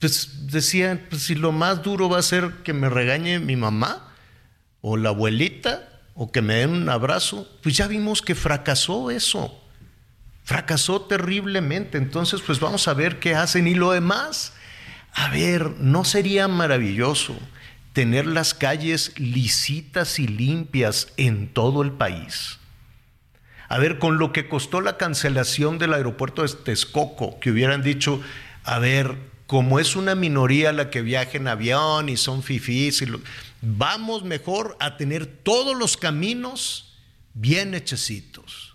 pues 0.00 0.48
decían, 0.50 1.06
pues 1.08 1.22
si 1.22 1.36
lo 1.36 1.52
más 1.52 1.84
duro 1.84 2.08
va 2.08 2.18
a 2.18 2.22
ser 2.22 2.52
que 2.64 2.72
me 2.72 2.88
regañe 2.88 3.38
mi 3.38 3.54
mamá 3.54 4.12
o 4.80 4.96
la 4.96 5.10
abuelita, 5.10 5.88
o 6.14 6.32
que 6.32 6.42
me 6.42 6.54
den 6.54 6.70
un 6.70 6.88
abrazo, 6.88 7.48
pues 7.62 7.76
ya 7.76 7.86
vimos 7.86 8.22
que 8.22 8.34
fracasó 8.34 9.12
eso. 9.12 9.56
Fracasó 10.42 11.02
terriblemente. 11.02 11.96
Entonces, 11.96 12.40
pues 12.44 12.58
vamos 12.58 12.88
a 12.88 12.94
ver 12.94 13.20
qué 13.20 13.36
hacen. 13.36 13.68
Y 13.68 13.74
lo 13.74 13.92
demás, 13.92 14.52
a 15.12 15.28
ver, 15.28 15.76
¿no 15.78 16.04
sería 16.04 16.48
maravilloso 16.48 17.38
tener 17.92 18.26
las 18.26 18.52
calles 18.52 19.16
lisitas 19.16 20.18
y 20.18 20.26
limpias 20.26 21.12
en 21.18 21.52
todo 21.52 21.82
el 21.82 21.92
país? 21.92 22.57
A 23.68 23.78
ver, 23.78 23.98
con 23.98 24.18
lo 24.18 24.32
que 24.32 24.48
costó 24.48 24.80
la 24.80 24.96
cancelación 24.96 25.78
del 25.78 25.94
aeropuerto 25.94 26.42
de 26.42 26.48
Texcoco, 26.48 27.38
que 27.38 27.50
hubieran 27.50 27.82
dicho, 27.82 28.20
a 28.64 28.78
ver, 28.78 29.16
como 29.46 29.78
es 29.78 29.96
una 29.96 30.14
minoría 30.14 30.72
la 30.72 30.90
que 30.90 31.02
viaja 31.02 31.36
en 31.38 31.48
avión 31.48 32.08
y 32.08 32.16
son 32.16 32.42
fifís 32.42 33.02
vamos 33.60 34.24
mejor 34.24 34.76
a 34.78 34.96
tener 34.96 35.26
todos 35.26 35.76
los 35.76 35.96
caminos 35.96 36.96
bien 37.34 37.74
hechecitos. 37.74 38.74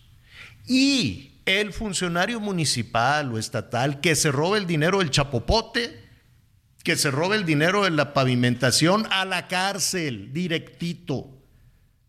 Y 0.67 1.34
el 1.45 1.73
funcionario 1.73 2.39
municipal 2.39 3.32
o 3.34 3.38
estatal 3.38 3.99
que 3.99 4.15
se 4.15 4.32
roba 4.32 4.58
el 4.58 4.65
dinero 4.65 4.99
del 4.99 5.12
chapopote, 5.12 6.01
que 6.84 6.95
se 6.95 7.12
robe 7.12 7.38
el 7.38 7.45
dinero 7.45 7.84
de 7.84 7.91
la 7.91 8.13
pavimentación 8.13 9.08
a 9.12 9.25
la 9.25 9.47
cárcel, 9.47 10.34
directito. 10.34 11.33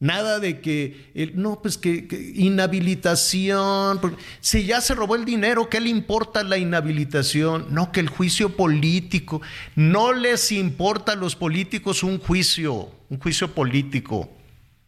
Nada 0.00 0.38
de 0.38 0.60
que, 0.60 1.32
no, 1.34 1.62
pues 1.62 1.78
que, 1.78 2.06
que, 2.06 2.32
inhabilitación. 2.34 4.00
Si 4.40 4.66
ya 4.66 4.80
se 4.80 4.94
robó 4.94 5.14
el 5.16 5.24
dinero, 5.24 5.70
¿qué 5.70 5.80
le 5.80 5.88
importa 5.88 6.42
la 6.42 6.58
inhabilitación? 6.58 7.68
No, 7.70 7.92
que 7.92 8.00
el 8.00 8.08
juicio 8.08 8.56
político. 8.56 9.40
No 9.76 10.12
les 10.12 10.52
importa 10.52 11.12
a 11.12 11.16
los 11.16 11.36
políticos 11.36 12.02
un 12.02 12.18
juicio, 12.18 12.90
un 13.08 13.18
juicio 13.18 13.54
político. 13.54 14.30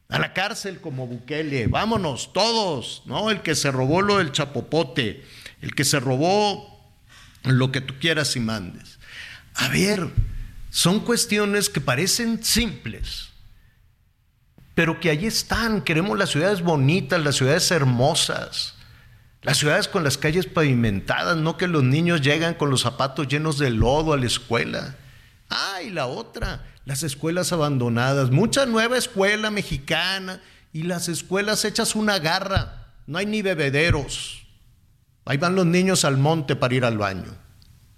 A 0.08 0.18
la 0.18 0.32
cárcel 0.32 0.80
como 0.80 1.06
Bukele, 1.06 1.66
vámonos 1.66 2.32
todos, 2.32 3.02
¿no? 3.06 3.30
El 3.30 3.42
que 3.42 3.54
se 3.54 3.72
robó 3.72 4.02
lo 4.02 4.18
del 4.18 4.30
chapopote, 4.30 5.24
el 5.62 5.74
que 5.74 5.84
se 5.84 5.98
robó 5.98 6.76
lo 7.42 7.72
que 7.72 7.80
tú 7.80 7.94
quieras 8.00 8.36
y 8.36 8.40
mandes. 8.40 8.98
A 9.54 9.68
ver, 9.68 10.10
son 10.70 11.00
cuestiones 11.00 11.68
que 11.68 11.80
parecen 11.80 12.44
simples, 12.44 13.25
pero 14.76 15.00
que 15.00 15.08
ahí 15.08 15.24
están. 15.24 15.80
Queremos 15.80 16.18
las 16.18 16.28
ciudades 16.28 16.60
bonitas, 16.60 17.24
las 17.24 17.36
ciudades 17.36 17.70
hermosas, 17.70 18.74
las 19.40 19.56
ciudades 19.56 19.88
con 19.88 20.04
las 20.04 20.18
calles 20.18 20.44
pavimentadas, 20.44 21.38
no 21.38 21.56
que 21.56 21.66
los 21.66 21.82
niños 21.82 22.20
llegan 22.20 22.52
con 22.52 22.68
los 22.68 22.82
zapatos 22.82 23.26
llenos 23.26 23.58
de 23.58 23.70
lodo 23.70 24.12
a 24.12 24.18
la 24.18 24.26
escuela. 24.26 24.94
Ah, 25.48 25.80
y 25.82 25.88
la 25.88 26.06
otra, 26.06 26.66
las 26.84 27.02
escuelas 27.02 27.52
abandonadas, 27.52 28.30
mucha 28.30 28.66
nueva 28.66 28.98
escuela 28.98 29.50
mexicana 29.50 30.42
y 30.74 30.82
las 30.82 31.08
escuelas 31.08 31.64
hechas 31.64 31.96
una 31.96 32.18
garra, 32.18 32.92
no 33.06 33.16
hay 33.16 33.24
ni 33.24 33.40
bebederos. 33.40 34.46
Ahí 35.24 35.38
van 35.38 35.54
los 35.54 35.64
niños 35.64 36.04
al 36.04 36.18
monte 36.18 36.54
para 36.54 36.74
ir 36.74 36.84
al 36.84 36.98
baño. 36.98 37.34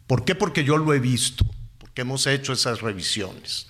¿Por 0.06 0.24
qué? 0.24 0.36
Porque 0.36 0.62
yo 0.62 0.76
lo 0.76 0.94
he 0.94 1.00
visto, 1.00 1.44
porque 1.78 2.02
hemos 2.02 2.24
hecho 2.28 2.52
esas 2.52 2.82
revisiones. 2.82 3.67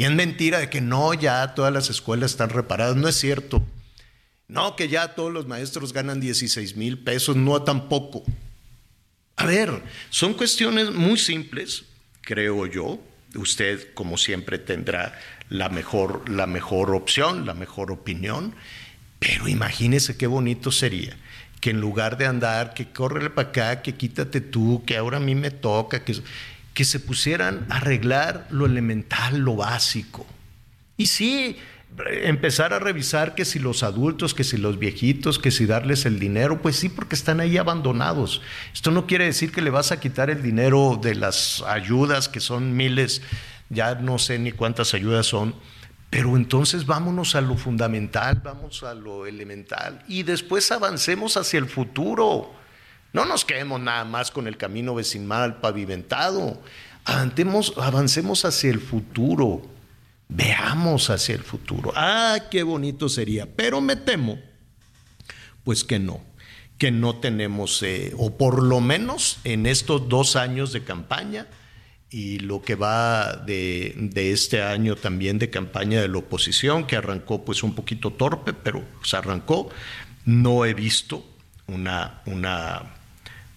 Y 0.00 0.04
es 0.04 0.12
mentira 0.12 0.60
de 0.60 0.70
que 0.70 0.80
no, 0.80 1.12
ya 1.12 1.54
todas 1.54 1.70
las 1.70 1.90
escuelas 1.90 2.30
están 2.30 2.48
reparadas, 2.48 2.96
no 2.96 3.06
es 3.06 3.16
cierto. 3.16 3.62
No, 4.48 4.74
que 4.74 4.88
ya 4.88 5.14
todos 5.14 5.30
los 5.30 5.46
maestros 5.46 5.92
ganan 5.92 6.20
16 6.20 6.74
mil 6.74 7.00
pesos, 7.00 7.36
no 7.36 7.62
tampoco. 7.64 8.24
A 9.36 9.44
ver, 9.44 9.82
son 10.08 10.32
cuestiones 10.32 10.90
muy 10.90 11.18
simples, 11.18 11.84
creo 12.22 12.64
yo. 12.64 12.98
Usted, 13.34 13.92
como 13.92 14.16
siempre, 14.16 14.58
tendrá 14.58 15.20
la 15.50 15.68
mejor, 15.68 16.26
la 16.30 16.46
mejor 16.46 16.94
opción, 16.94 17.44
la 17.44 17.52
mejor 17.52 17.92
opinión, 17.92 18.54
pero 19.18 19.48
imagínese 19.48 20.16
qué 20.16 20.26
bonito 20.26 20.72
sería 20.72 21.14
que 21.60 21.70
en 21.70 21.80
lugar 21.80 22.16
de 22.16 22.26
andar, 22.26 22.72
que 22.72 22.90
córrele 22.90 23.28
para 23.28 23.48
acá, 23.50 23.82
que 23.82 23.94
quítate 23.94 24.40
tú, 24.40 24.82
que 24.86 24.96
ahora 24.96 25.18
a 25.18 25.20
mí 25.20 25.34
me 25.34 25.50
toca, 25.50 26.04
que, 26.04 26.16
que 26.74 26.84
se 26.84 27.00
pusieran 27.00 27.66
a 27.68 27.76
arreglar 27.76 28.46
lo 28.50 28.66
elemental, 28.66 29.38
lo 29.38 29.56
básico. 29.56 30.26
Y 30.96 31.06
sí, 31.06 31.56
empezar 32.22 32.72
a 32.72 32.78
revisar 32.78 33.34
que 33.34 33.44
si 33.44 33.58
los 33.58 33.82
adultos, 33.82 34.34
que 34.34 34.44
si 34.44 34.56
los 34.56 34.78
viejitos, 34.78 35.38
que 35.38 35.50
si 35.50 35.66
darles 35.66 36.06
el 36.06 36.18
dinero, 36.18 36.62
pues 36.62 36.76
sí, 36.76 36.88
porque 36.88 37.14
están 37.14 37.40
ahí 37.40 37.56
abandonados. 37.56 38.42
Esto 38.72 38.90
no 38.90 39.06
quiere 39.06 39.24
decir 39.24 39.52
que 39.52 39.62
le 39.62 39.70
vas 39.70 39.92
a 39.92 40.00
quitar 40.00 40.30
el 40.30 40.42
dinero 40.42 40.98
de 41.00 41.14
las 41.14 41.62
ayudas, 41.62 42.28
que 42.28 42.40
son 42.40 42.76
miles, 42.76 43.22
ya 43.68 43.94
no 43.96 44.18
sé 44.18 44.38
ni 44.38 44.52
cuántas 44.52 44.94
ayudas 44.94 45.26
son 45.26 45.54
pero 46.10 46.36
entonces 46.36 46.86
vámonos 46.86 47.36
a 47.36 47.40
lo 47.40 47.56
fundamental, 47.56 48.40
vamos 48.44 48.82
a 48.82 48.94
lo 48.94 49.26
elemental 49.26 50.04
y 50.08 50.24
después 50.24 50.70
avancemos 50.72 51.36
hacia 51.36 51.58
el 51.58 51.66
futuro. 51.66 52.52
No 53.12 53.24
nos 53.24 53.44
quedemos 53.44 53.80
nada 53.80 54.04
más 54.04 54.30
con 54.30 54.46
el 54.46 54.56
camino 54.56 54.94
vecinal 54.94 55.60
pavimentado. 55.60 56.60
Avancemos, 57.04 58.44
hacia 58.44 58.70
el 58.70 58.80
futuro. 58.80 59.62
Veamos 60.28 61.10
hacia 61.10 61.34
el 61.34 61.42
futuro. 61.42 61.92
Ah, 61.96 62.38
qué 62.50 62.62
bonito 62.62 63.08
sería. 63.08 63.46
Pero 63.46 63.80
me 63.80 63.96
temo, 63.96 64.38
pues 65.64 65.82
que 65.82 65.98
no, 65.98 66.20
que 66.78 66.92
no 66.92 67.16
tenemos, 67.16 67.82
eh, 67.82 68.14
o 68.16 68.36
por 68.36 68.62
lo 68.62 68.80
menos 68.80 69.40
en 69.42 69.66
estos 69.66 70.08
dos 70.08 70.36
años 70.36 70.72
de 70.72 70.84
campaña, 70.84 71.48
y 72.10 72.40
lo 72.40 72.62
que 72.62 72.74
va 72.74 73.36
de, 73.36 73.94
de, 73.96 74.32
este 74.32 74.62
año 74.62 74.96
también 74.96 75.38
de 75.38 75.48
campaña 75.48 76.00
de 76.00 76.08
la 76.08 76.18
oposición, 76.18 76.86
que 76.86 76.96
arrancó 76.96 77.44
pues 77.44 77.62
un 77.62 77.74
poquito 77.74 78.12
torpe, 78.12 78.52
pero 78.52 78.84
se 79.04 79.16
arrancó, 79.16 79.70
no 80.24 80.64
he 80.64 80.74
visto 80.74 81.24
una, 81.68 82.22
una, 82.26 82.99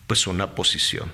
pues 0.08 0.28
una 0.28 0.56
posición. 0.56 1.12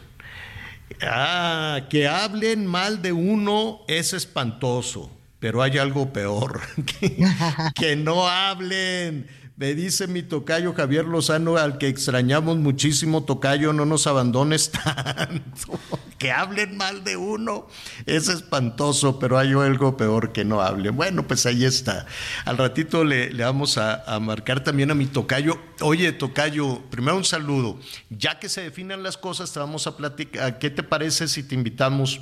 Ah, 1.02 1.82
que 1.90 2.08
hablen 2.08 2.66
mal 2.66 3.02
de 3.02 3.12
uno 3.12 3.82
es 3.88 4.14
espantoso, 4.14 5.12
pero 5.40 5.62
hay 5.62 5.78
algo 5.78 6.12
peor, 6.12 6.62
que, 7.76 7.96
no 7.96 8.28
hablen 8.28 9.28
me 9.60 9.76
dice 9.76 10.08
mi 10.08 10.24
tocayo 10.24 10.74
Javier 10.74 11.04
Lozano, 11.04 11.58
al 11.58 11.78
que 11.78 11.90
extrañamos 11.90 12.56
muchísimo, 12.56 13.26
tocayo, 13.26 13.74
no 13.74 13.84
nos 13.84 14.08
abandones 14.08 14.72
tanto. 14.72 15.78
que 16.18 16.32
hablen 16.32 16.78
mal 16.78 17.04
de 17.04 17.18
uno 17.18 17.68
es 18.06 18.30
espantoso, 18.30 19.20
pero 19.20 19.38
hay 19.38 19.52
algo 19.52 19.98
peor 19.98 20.32
que 20.32 20.46
no 20.46 20.62
hablen. 20.62 20.96
Bueno, 20.96 21.28
pues 21.28 21.46
ahí 21.46 21.66
está. 21.66 22.06
Al 22.46 22.58
ratito 22.58 23.04
le, 23.04 23.34
vamos 23.34 23.78
a, 23.78 24.02
a, 24.06 24.22
marcar 24.22 24.64
también 24.64 24.92
a 24.92 24.96
mi 24.96 25.08
tocayo. 25.08 25.60
Oye, 25.82 26.14
tocayo, 26.14 26.82
primero 26.90 27.18
un 27.18 27.26
saludo. 27.26 27.82
Ya 28.10 28.40
que 28.40 28.48
se 28.48 28.62
definan 28.62 29.04
las 29.04 29.18
cosas, 29.18 29.52
te 29.52 29.60
vamos 29.60 29.88
a 29.88 29.98
platicar. 29.98 30.58
¿Qué 30.58 30.70
te 30.70 30.84
parece 30.84 31.28
si 31.28 31.44
te 31.44 31.56
invitamos? 31.56 32.22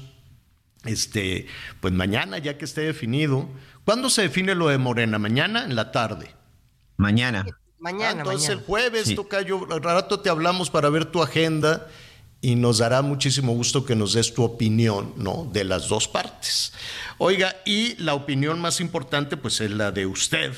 Este, 0.86 1.46
pues 1.82 1.94
mañana, 1.94 2.40
ya 2.40 2.58
que 2.58 2.66
esté 2.66 2.82
definido. 2.82 3.48
¿Cuándo 3.86 4.10
se 4.10 4.24
define 4.24 4.56
lo 4.56 4.70
de 4.70 4.80
Morena? 4.80 5.20
¿Mañana? 5.20 5.66
En 5.66 5.76
la 5.76 5.92
tarde. 5.92 6.37
Mañana. 6.98 7.46
Mañana. 7.80 8.08
Ah, 8.08 8.12
entonces 8.20 8.50
mañana. 8.50 8.62
el 8.62 8.66
jueves, 8.66 9.08
sí. 9.08 9.16
Tocayo, 9.16 9.72
al 9.72 9.82
rato 9.82 10.20
te 10.20 10.30
hablamos 10.30 10.70
para 10.70 10.90
ver 10.90 11.06
tu 11.06 11.22
agenda 11.22 11.88
y 12.42 12.56
nos 12.56 12.80
dará 12.80 13.02
muchísimo 13.02 13.54
gusto 13.54 13.86
que 13.86 13.96
nos 13.96 14.14
des 14.14 14.34
tu 14.34 14.44
opinión, 14.44 15.14
¿no? 15.16 15.50
De 15.52 15.64
las 15.64 15.88
dos 15.88 16.08
partes. 16.08 16.74
Oiga, 17.18 17.56
y 17.66 17.96
la 17.96 18.14
opinión 18.14 18.60
más 18.60 18.80
importante, 18.80 19.38
pues 19.38 19.62
es 19.62 19.72
la 19.72 19.92
de 19.92 20.06
usted. 20.06 20.54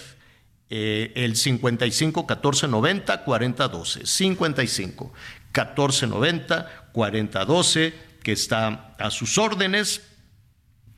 Eh, 0.69 1.11
el 1.15 1.35
55 1.35 2.27
14 2.27 2.67
90 2.67 3.23
40 3.23 3.67
12. 3.67 4.05
55 4.05 5.13
14 5.51 6.07
90 6.07 6.89
40 6.91 7.45
12, 7.45 7.93
que 8.23 8.31
está 8.31 8.95
a 8.99 9.09
sus 9.09 9.37
órdenes 9.37 10.08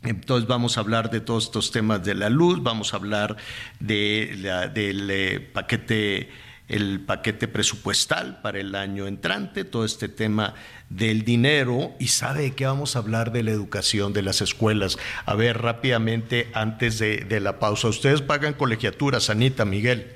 entonces 0.03 0.47
vamos 0.47 0.77
a 0.77 0.81
hablar 0.81 1.09
de 1.11 1.19
todos 1.21 1.45
estos 1.45 1.71
temas 1.71 2.03
de 2.03 2.15
la 2.15 2.29
luz, 2.29 2.61
vamos 2.63 2.93
a 2.93 2.97
hablar 2.97 3.37
de 3.79 4.33
la, 4.37 4.67
del 4.67 5.09
eh, 5.11 5.39
paquete, 5.39 6.29
el 6.67 7.01
paquete 7.01 7.47
presupuestal 7.47 8.41
para 8.41 8.59
el 8.59 8.73
año 8.75 9.05
entrante, 9.07 9.63
todo 9.63 9.85
este 9.85 10.07
tema 10.09 10.55
del 10.89 11.23
dinero 11.23 11.91
y 11.99 12.07
sabe 12.07 12.41
de 12.43 12.51
qué 12.55 12.65
vamos 12.65 12.95
a 12.95 12.99
hablar 12.99 13.31
de 13.31 13.43
la 13.43 13.51
educación 13.51 14.13
de 14.13 14.21
las 14.23 14.41
escuelas. 14.41 14.97
A 15.25 15.35
ver, 15.35 15.61
rápidamente, 15.61 16.49
antes 16.53 16.97
de, 16.99 17.17
de 17.17 17.39
la 17.39 17.59
pausa, 17.59 17.87
¿ustedes 17.87 18.21
pagan 18.21 18.53
colegiaturas, 18.53 19.29
Anita, 19.29 19.65
Miguel? 19.65 20.15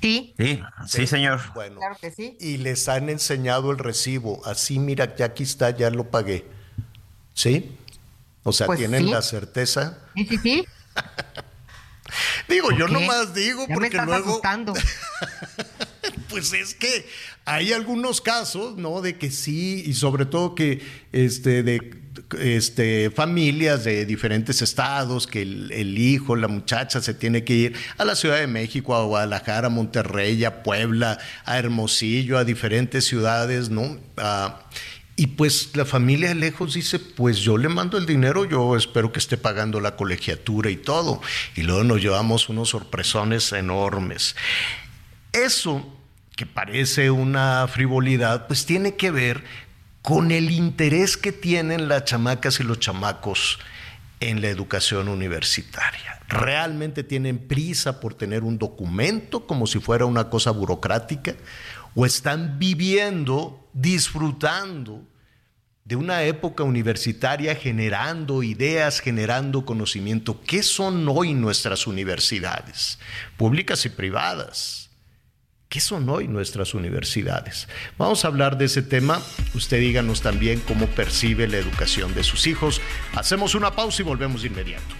Sí. 0.00 0.34
Sí, 0.38 0.60
sí, 0.86 1.06
señor. 1.06 1.40
Bueno, 1.54 1.76
Claro 1.80 1.96
que 2.00 2.10
sí. 2.10 2.36
y 2.38 2.58
les 2.58 2.88
han 2.88 3.08
enseñado 3.08 3.70
el 3.72 3.78
recibo, 3.78 4.42
así 4.46 4.78
mira, 4.78 5.16
ya 5.16 5.26
aquí 5.26 5.42
está, 5.42 5.70
ya 5.70 5.90
lo 5.90 6.10
pagué. 6.10 6.44
¿Sí? 7.34 7.72
O 8.48 8.52
sea, 8.52 8.66
Pues 8.66 8.78
tienen 8.78 9.04
sí. 9.06 9.10
la 9.10 9.22
certeza. 9.22 9.98
Sí, 10.14 10.26
sí, 10.28 10.38
sí. 10.42 10.66
Digo, 12.48 12.68
¿Por 12.68 12.78
yo 12.78 12.86
qué? 12.86 12.92
nomás 12.92 13.34
digo 13.34 13.62
Ya 13.62 13.68
me 13.68 13.74
porque 13.74 13.86
estás 13.88 14.06
luego, 14.06 14.28
asustando. 14.30 14.72
pues 16.30 16.52
es 16.52 16.74
que 16.74 17.06
hay 17.44 17.72
algunos 17.72 18.20
casos, 18.20 18.76
¿no? 18.76 19.00
De 19.02 19.16
que 19.18 19.30
sí, 19.30 19.82
y 19.84 19.94
sobre 19.94 20.24
todo 20.26 20.54
que 20.54 20.80
este, 21.12 21.64
de 21.64 21.94
este, 22.40 23.10
familias 23.10 23.82
de 23.84 24.06
diferentes 24.06 24.62
estados, 24.62 25.26
que 25.26 25.42
el, 25.42 25.72
el 25.72 25.98
hijo, 25.98 26.36
la 26.36 26.46
muchacha 26.48 27.00
se 27.02 27.12
tiene 27.14 27.42
que 27.42 27.54
ir 27.54 27.76
a 27.98 28.04
la 28.04 28.14
Ciudad 28.14 28.36
de 28.38 28.46
México, 28.46 28.94
a 28.94 29.02
Guadalajara, 29.04 29.66
a 29.66 29.70
Monterrey, 29.70 30.44
a 30.44 30.62
Puebla, 30.62 31.18
a 31.44 31.58
Hermosillo, 31.58 32.38
a 32.38 32.44
diferentes 32.44 33.04
ciudades, 33.04 33.68
¿no? 33.68 33.98
Ah, 34.16 34.60
y 35.18 35.28
pues 35.28 35.70
la 35.74 35.86
familia 35.86 36.34
lejos 36.34 36.74
dice, 36.74 36.98
pues 36.98 37.38
yo 37.38 37.56
le 37.56 37.70
mando 37.70 37.96
el 37.96 38.04
dinero, 38.04 38.44
yo 38.44 38.76
espero 38.76 39.12
que 39.12 39.18
esté 39.18 39.38
pagando 39.38 39.80
la 39.80 39.96
colegiatura 39.96 40.68
y 40.68 40.76
todo. 40.76 41.22
Y 41.54 41.62
luego 41.62 41.84
nos 41.84 42.02
llevamos 42.02 42.50
unos 42.50 42.68
sorpresones 42.68 43.50
enormes. 43.52 44.36
Eso, 45.32 45.90
que 46.36 46.44
parece 46.44 47.10
una 47.10 47.66
frivolidad, 47.66 48.46
pues 48.46 48.66
tiene 48.66 48.96
que 48.96 49.10
ver 49.10 49.42
con 50.02 50.30
el 50.30 50.50
interés 50.50 51.16
que 51.16 51.32
tienen 51.32 51.88
las 51.88 52.04
chamacas 52.04 52.60
y 52.60 52.64
los 52.64 52.78
chamacos 52.78 53.58
en 54.20 54.42
la 54.42 54.48
educación 54.48 55.08
universitaria. 55.08 56.20
Realmente 56.28 57.04
tienen 57.04 57.38
prisa 57.38 58.00
por 58.00 58.14
tener 58.14 58.42
un 58.42 58.58
documento 58.58 59.46
como 59.46 59.66
si 59.66 59.78
fuera 59.78 60.04
una 60.04 60.28
cosa 60.28 60.50
burocrática 60.50 61.36
o 61.96 62.04
están 62.04 62.58
viviendo, 62.58 63.68
disfrutando 63.72 65.02
de 65.84 65.96
una 65.96 66.24
época 66.24 66.62
universitaria 66.62 67.54
generando 67.54 68.42
ideas, 68.42 69.00
generando 69.00 69.64
conocimiento. 69.64 70.40
¿Qué 70.46 70.62
son 70.62 71.08
hoy 71.08 71.32
nuestras 71.32 71.86
universidades, 71.86 72.98
públicas 73.38 73.86
y 73.86 73.88
privadas? 73.88 74.90
¿Qué 75.70 75.80
son 75.80 76.08
hoy 76.10 76.28
nuestras 76.28 76.74
universidades? 76.74 77.66
Vamos 77.96 78.24
a 78.24 78.28
hablar 78.28 78.58
de 78.58 78.66
ese 78.66 78.82
tema. 78.82 79.22
Usted 79.54 79.80
díganos 79.80 80.20
también 80.20 80.60
cómo 80.60 80.86
percibe 80.88 81.48
la 81.48 81.56
educación 81.56 82.14
de 82.14 82.24
sus 82.24 82.46
hijos. 82.46 82.82
Hacemos 83.14 83.54
una 83.54 83.74
pausa 83.74 84.02
y 84.02 84.04
volvemos 84.04 84.42
de 84.42 84.48
inmediato. 84.48 84.94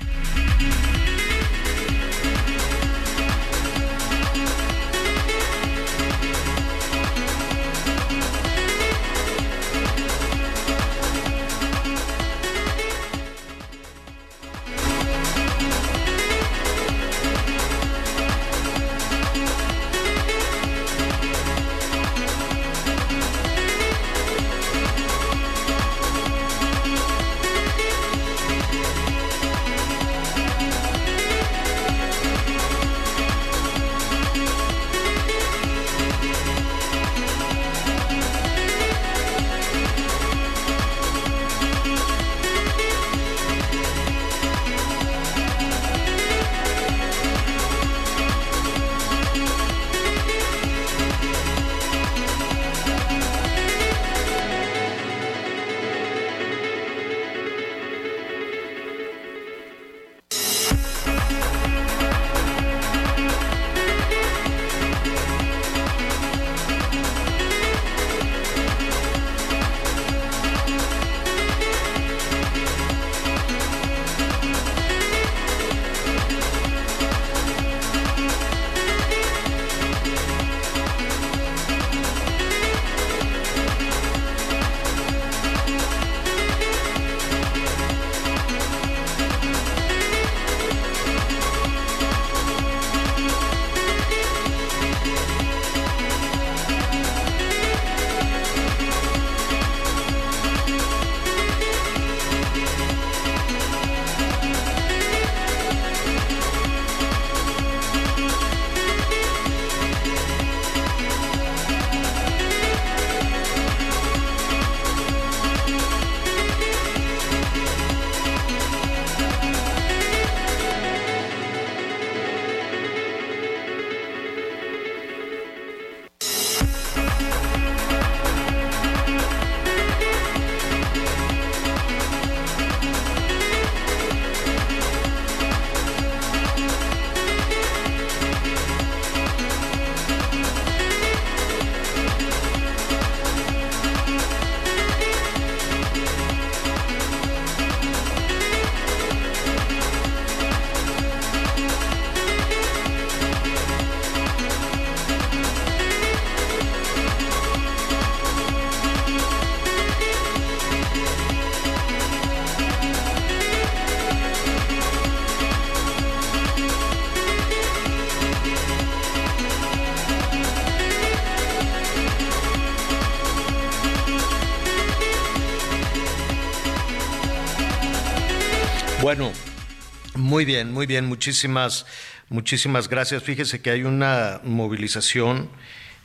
Muy 180.37 180.45
bien, 180.45 180.71
muy 180.71 180.85
bien, 180.85 181.07
muchísimas, 181.07 181.87
muchísimas 182.29 182.91
gracias. 182.91 183.23
Fíjese 183.23 183.63
que 183.63 183.71
hay 183.71 183.85
una 183.85 184.43
movilización 184.45 185.49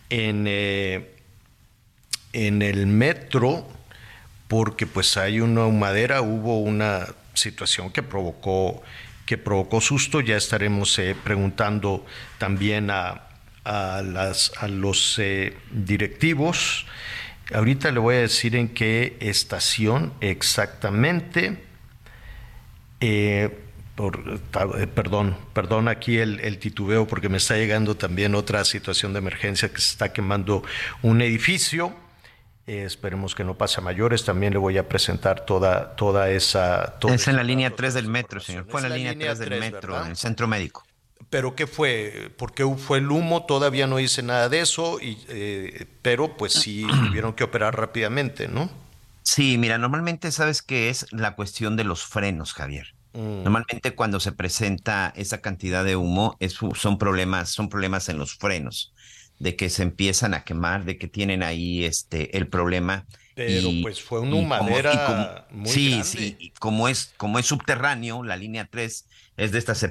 en, 0.09 0.45
eh, 0.47 1.11
en 2.31 2.61
el 2.61 2.87
metro 2.87 3.67
porque 4.47 4.87
pues 4.87 5.17
hay 5.17 5.41
una 5.41 5.65
humadera, 5.65 6.21
hubo 6.21 6.61
una 6.61 7.07
situación 7.33 7.91
que 7.91 8.03
provocó 8.03 8.81
que 9.25 9.37
provocó 9.37 9.81
susto. 9.81 10.21
Ya 10.21 10.37
estaremos 10.37 10.97
eh, 10.97 11.13
preguntando 11.21 12.05
también 12.37 12.89
a, 12.89 13.23
a, 13.65 14.01
las, 14.01 14.53
a 14.59 14.69
los 14.69 15.19
eh, 15.19 15.57
directivos. 15.71 16.85
Ahorita 17.53 17.91
le 17.91 17.99
voy 17.99 18.15
a 18.15 18.19
decir 18.19 18.55
en 18.55 18.69
qué 18.69 19.17
estación 19.19 20.13
exactamente. 20.21 21.65
Por, 23.95 24.39
eh, 24.77 24.87
perdón, 24.87 25.37
perdón 25.53 25.87
aquí 25.87 26.17
el, 26.17 26.39
el, 26.39 26.57
titubeo 26.57 27.07
porque 27.07 27.29
me 27.29 27.37
está 27.37 27.55
llegando 27.55 27.95
también 27.95 28.35
otra 28.35 28.63
situación 28.65 29.13
de 29.13 29.19
emergencia 29.19 29.69
que 29.69 29.81
se 29.81 29.91
está 29.91 30.13
quemando 30.13 30.63
un 31.01 31.21
edificio. 31.21 31.93
Eh, 32.67 32.83
esperemos 32.85 33.35
que 33.35 33.43
no 33.43 33.57
pase 33.57 33.79
a 33.79 33.83
mayores. 33.83 34.23
También 34.23 34.53
le 34.53 34.59
voy 34.59 34.77
a 34.77 34.87
presentar 34.87 35.45
toda, 35.45 35.95
toda 35.95 36.29
esa. 36.29 36.99
Toda 36.99 37.15
es 37.15 37.27
en 37.27 37.35
la 37.35 37.43
línea 37.43 37.75
3 37.75 37.93
del 37.93 38.07
metro, 38.07 38.39
señor. 38.39 38.65
Fue 38.69 38.81
en 38.81 38.89
la, 38.89 38.95
línea, 38.95 39.13
3 39.13 39.39
del 39.39 39.49
3, 39.49 39.59
metro, 39.59 39.93
¿verdad? 39.93 40.05
en 40.05 40.11
el 40.11 40.17
centro 40.17 40.47
médico. 40.47 40.83
¿Pero 41.29 41.55
qué 41.55 41.65
fue? 41.65 42.31
¿Por 42.37 42.53
qué 42.53 42.65
fue 42.77 42.99
el 42.99 43.09
humo? 43.09 43.45
Todavía 43.45 43.87
no 43.87 43.99
hice 43.99 44.21
nada 44.21 44.47
de 44.47 44.59
eso, 44.59 44.99
y, 45.01 45.17
eh, 45.29 45.85
pero 46.01 46.37
pues 46.37 46.53
sí 46.53 46.85
tuvieron 47.07 47.33
que 47.33 47.43
operar 47.43 47.77
rápidamente, 47.77 48.47
¿no? 48.47 48.69
Sí, 49.23 49.57
mira, 49.57 49.77
normalmente 49.77 50.31
sabes 50.31 50.61
que 50.61 50.89
es 50.89 51.07
la 51.11 51.35
cuestión 51.35 51.75
de 51.75 51.83
los 51.83 52.05
frenos, 52.05 52.53
Javier. 52.53 52.93
Mm. 53.13 53.43
Normalmente 53.43 53.95
cuando 53.95 54.19
se 54.19 54.31
presenta 54.31 55.11
esa 55.15 55.41
cantidad 55.41 55.83
de 55.83 55.95
humo 55.95 56.37
es, 56.39 56.53
son 56.75 56.97
problemas, 56.97 57.49
son 57.49 57.69
problemas 57.69 58.09
en 58.09 58.17
los 58.17 58.35
frenos, 58.35 58.93
de 59.39 59.55
que 59.55 59.69
se 59.69 59.83
empiezan 59.83 60.33
a 60.33 60.43
quemar, 60.43 60.85
de 60.85 60.97
que 60.97 61.07
tienen 61.07 61.43
ahí 61.43 61.83
este 61.85 62.37
el 62.37 62.47
problema. 62.47 63.07
Pero 63.33 63.69
y, 63.69 63.81
pues 63.81 64.01
fue 64.01 64.19
una 64.19 64.35
humadera 64.35 65.47
muy 65.51 65.69
Sí, 65.69 65.89
grande. 65.89 66.05
sí, 66.05 66.35
y 66.39 66.51
como 66.51 66.87
es, 66.89 67.13
como 67.17 67.39
es 67.39 67.45
subterráneo, 67.47 68.23
la 68.23 68.35
línea 68.37 68.67
3 68.69 69.07
es 69.37 69.51
de 69.51 69.57
estas 69.59 69.83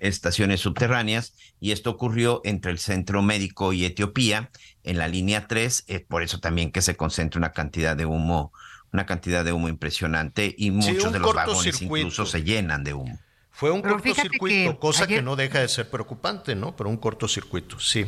estaciones 0.00 0.60
subterráneas 0.60 1.34
y 1.60 1.72
esto 1.72 1.90
ocurrió 1.90 2.40
entre 2.44 2.72
el 2.72 2.78
centro 2.78 3.22
médico 3.22 3.72
y 3.72 3.84
Etiopía 3.84 4.50
en 4.82 4.98
la 4.98 5.08
línea 5.08 5.46
3, 5.46 5.84
eh, 5.88 6.00
por 6.00 6.22
eso 6.22 6.40
también 6.40 6.72
que 6.72 6.82
se 6.82 6.96
concentra 6.96 7.38
una 7.38 7.52
cantidad 7.52 7.96
de 7.96 8.06
humo 8.06 8.52
una 8.92 9.06
cantidad 9.06 9.44
de 9.44 9.52
humo 9.52 9.68
impresionante 9.68 10.54
y 10.56 10.70
muchos 10.70 11.04
sí, 11.04 11.12
de 11.12 11.18
los 11.18 11.34
vagones 11.34 11.82
incluso 11.82 12.26
se 12.26 12.42
llenan 12.42 12.84
de 12.84 12.94
humo. 12.94 13.18
Fue 13.50 13.70
un 13.70 13.82
Pero 13.82 13.94
cortocircuito, 13.94 14.72
que 14.72 14.78
cosa 14.78 15.04
ayer... 15.04 15.18
que 15.18 15.22
no 15.22 15.34
deja 15.34 15.60
de 15.60 15.68
ser 15.68 15.88
preocupante, 15.88 16.54
¿no? 16.54 16.76
Pero 16.76 16.90
un 16.90 16.98
cortocircuito, 16.98 17.80
sí. 17.80 18.06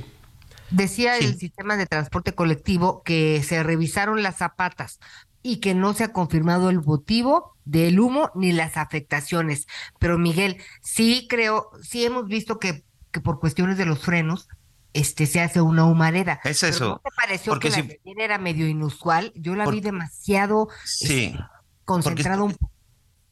Decía 0.71 1.17
sí. 1.17 1.25
el 1.25 1.39
sistema 1.39 1.77
de 1.77 1.87
transporte 1.87 2.35
colectivo 2.35 3.03
que 3.03 3.43
se 3.43 3.63
revisaron 3.63 4.23
las 4.23 4.37
zapatas 4.37 4.99
y 5.43 5.61
que 5.61 5.75
no 5.75 5.95
se 5.95 6.05
ha 6.05 6.13
confirmado 6.13 6.69
el 6.69 6.83
motivo 6.83 7.57
del 7.65 7.99
humo 8.01 8.31
ni 8.35 8.53
las 8.53 8.77
afectaciones. 8.77 9.67
Pero 9.99 10.19
Miguel, 10.19 10.59
sí 10.83 11.27
creo, 11.29 11.71
sí 11.83 12.05
hemos 12.05 12.27
visto 12.27 12.59
que, 12.59 12.85
que 13.11 13.21
por 13.21 13.41
cuestiones 13.41 13.79
de 13.79 13.87
los 13.87 14.01
frenos, 14.01 14.49
este 14.93 15.27
se 15.27 15.41
hace 15.41 15.61
una 15.61 15.85
humareda. 15.85 16.41
Es 16.45 16.61
Pero 16.61 16.73
eso. 16.73 16.89
¿No 16.89 16.99
te 16.99 17.11
pareció 17.17 17.53
Porque 17.53 17.69
que 17.69 17.75
si- 17.75 17.81
la 17.83 17.87
de 17.89 18.01
ayer 18.05 18.21
era 18.21 18.39
medio 18.39 18.67
inusual? 18.67 19.33
Yo 19.37 19.55
la 19.55 19.67
vi 19.69 19.81
demasiado 19.81 20.69
Sí. 20.85 21.27
este, 21.35 21.39
concentrado 21.85 22.45
un 22.45 22.53
poco. 22.55 22.73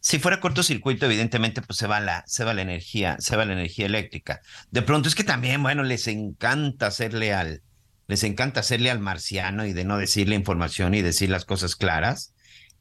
Si 0.01 0.21
fuera 0.21 0.39
cortocircuito, 0.41 1.07
evidentemente, 1.07 1.63
pues 1.63 1.79
se 1.79 1.89
va 1.89 1.99
la, 1.99 2.23
se 2.29 2.45
va 2.45 2.55
la 2.55 2.63
energía, 2.63 3.17
se 3.19 3.35
va 3.37 3.45
la 3.45 3.55
energía 3.55 3.87
eléctrica. 3.87 4.41
De 4.71 4.83
pronto 4.83 5.09
es 5.09 5.17
que 5.17 5.25
también, 5.25 5.61
bueno, 5.63 5.83
les 5.83 6.07
encanta 6.07 6.87
hacerle 6.87 7.35
al, 7.35 7.63
les 8.07 8.23
encanta 8.23 8.61
hacerle 8.61 8.93
al 8.93 9.01
marciano 9.01 9.67
y 9.67 9.73
de 9.73 9.85
no 9.85 9.99
decir 9.99 10.29
la 10.29 10.37
información 10.37 10.95
y 10.95 11.03
decir 11.03 11.29
las 11.31 11.45
cosas 11.45 11.75
claras. 11.75 12.35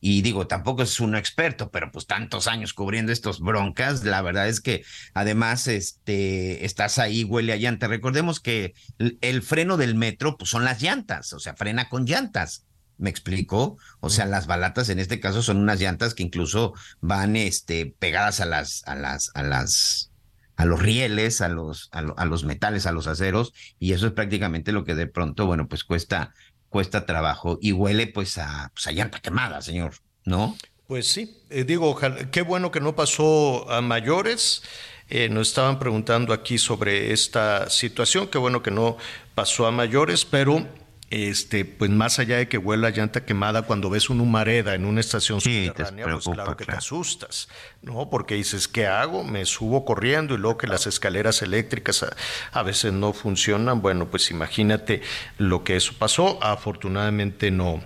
Y 0.08 0.22
digo, 0.22 0.46
tampoco 0.46 0.84
es 0.84 1.00
un 1.00 1.16
experto, 1.16 1.72
pero 1.72 1.92
pues 1.92 2.06
tantos 2.06 2.46
años 2.46 2.76
cubriendo 2.76 3.12
estos 3.12 3.40
broncas, 3.40 4.04
la 4.04 4.22
verdad 4.22 4.48
es 4.48 4.62
que 4.62 4.84
además 5.16 5.68
este, 5.68 6.64
estás 6.64 7.00
ahí, 7.00 7.24
huele 7.24 7.54
a 7.54 7.56
llanta. 7.56 7.88
Recordemos 7.88 8.40
que 8.40 8.76
el, 9.00 9.18
el 9.22 9.42
freno 9.42 9.78
del 9.78 9.96
metro, 9.96 10.38
pues 10.38 10.52
son 10.52 10.64
las 10.64 10.80
llantas, 10.80 11.34
o 11.34 11.40
sea, 11.40 11.56
frena 11.56 11.90
con 11.90 12.06
llantas. 12.06 12.66
¿Me 12.98 13.10
explico? 13.10 13.78
O 14.00 14.10
sea, 14.12 14.28
las 14.28 14.46
balatas 14.46 14.90
en 14.90 15.00
este 15.00 15.20
caso 15.20 15.42
son 15.42 15.58
unas 15.58 15.80
llantas 15.80 16.14
que 16.14 16.22
incluso 16.24 16.74
van 17.02 17.36
este, 17.36 17.96
pegadas 17.98 18.40
a 18.42 18.46
las, 18.46 18.84
a 18.86 18.94
las, 18.96 19.32
a 19.34 19.42
las, 19.42 20.12
a 20.56 20.66
los 20.66 20.82
rieles, 20.84 21.42
a 21.42 21.50
los, 21.50 21.90
a, 21.92 22.04
lo- 22.04 22.18
a 22.20 22.26
los 22.26 22.44
metales, 22.46 22.86
a 22.86 22.92
los 22.92 23.08
aceros, 23.08 23.54
y 23.80 23.94
eso 23.94 24.06
es 24.06 24.14
prácticamente 24.14 24.72
lo 24.72 24.84
que 24.86 24.94
de 24.94 25.08
pronto, 25.08 25.48
bueno, 25.48 25.68
pues 25.68 25.84
cuesta, 25.84 26.32
cuesta 26.70 27.06
trabajo 27.06 27.58
y 27.62 27.72
huele 27.72 28.08
pues 28.08 28.38
a, 28.38 28.72
pues 28.74 28.88
a 28.88 28.92
llanta 28.92 29.20
quemada, 29.20 29.62
señor, 29.62 29.94
¿no? 30.26 30.56
Pues 30.88 31.08
sí, 31.08 31.38
eh, 31.50 31.64
digo, 31.64 31.90
ojalá- 31.90 32.30
qué 32.32 32.42
bueno 32.42 32.72
que 32.72 32.80
no 32.80 32.96
pasó 32.96 33.70
a 33.72 33.82
mayores. 33.82 34.62
Eh, 35.08 35.30
nos 35.30 35.50
estaban 35.50 35.78
preguntando 35.80 36.34
aquí 36.34 36.58
sobre 36.58 37.12
esta 37.14 37.70
situación, 37.70 38.28
qué 38.28 38.38
bueno 38.40 38.64
que 38.64 38.72
no 38.72 38.98
pasó 39.36 39.68
a 39.68 39.72
mayores, 39.72 40.26
pero 40.26 40.68
este, 41.12 41.66
pues 41.66 41.92
más 41.92 42.20
allá 42.20 42.38
de 42.38 42.48
que 42.48 42.58
huela 42.58 42.90
llanta 42.90 43.26
quemada, 43.26 43.62
cuando 43.62 43.90
ves 43.90 44.10
una 44.10 44.24
humareda 44.24 44.74
en 44.76 44.86
una 44.86 45.00
estación 45.00 45.40
Sí, 45.40 45.68
subterránea, 45.68 46.06
pues 46.06 46.26
claro 46.26 46.58
que 46.58 46.66
te 46.66 46.72
asustas, 46.74 47.48
¿no? 47.82 48.10
Porque 48.10 48.36
dices, 48.36 48.68
¿qué 48.68 48.88
hago? 48.88 49.24
Me 49.24 49.46
subo 49.46 49.86
corriendo 49.86 50.34
y 50.34 50.38
luego 50.38 50.58
que 50.58 50.68
las 50.68 50.88
escaleras 50.88 51.42
eléctricas 51.42 52.04
a, 52.04 52.16
a 52.52 52.64
veces 52.64 52.92
no 52.92 53.14
funcionan. 53.14 53.82
Bueno, 53.82 54.08
pues 54.08 54.32
imagínate 54.32 55.02
lo 55.38 55.64
que 55.64 55.76
eso 55.76 55.94
pasó. 55.98 56.40
Afortunadamente 56.44 57.52
no, 57.52 57.84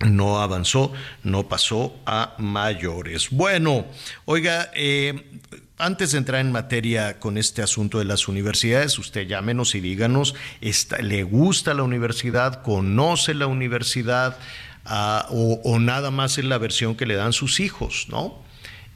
no 0.00 0.40
avanzó, 0.40 0.92
no 1.22 1.48
pasó 1.48 1.94
a 2.06 2.34
mayores. 2.38 3.30
Bueno, 3.30 3.86
oiga, 4.24 4.70
eh, 4.74 5.40
antes 5.82 6.12
de 6.12 6.18
entrar 6.18 6.40
en 6.40 6.52
materia 6.52 7.18
con 7.18 7.36
este 7.36 7.60
asunto 7.60 7.98
de 7.98 8.04
las 8.04 8.28
universidades, 8.28 9.00
usted 9.00 9.26
llámenos 9.26 9.74
y 9.74 9.80
díganos, 9.80 10.36
¿le 11.00 11.24
gusta 11.24 11.74
la 11.74 11.82
universidad? 11.82 12.62
¿Conoce 12.62 13.34
la 13.34 13.48
universidad? 13.48 14.38
Ah, 14.84 15.26
o, 15.30 15.60
o 15.64 15.80
nada 15.80 16.12
más 16.12 16.38
es 16.38 16.44
la 16.44 16.58
versión 16.58 16.94
que 16.94 17.04
le 17.04 17.16
dan 17.16 17.32
sus 17.32 17.58
hijos, 17.58 18.06
¿no? 18.08 18.40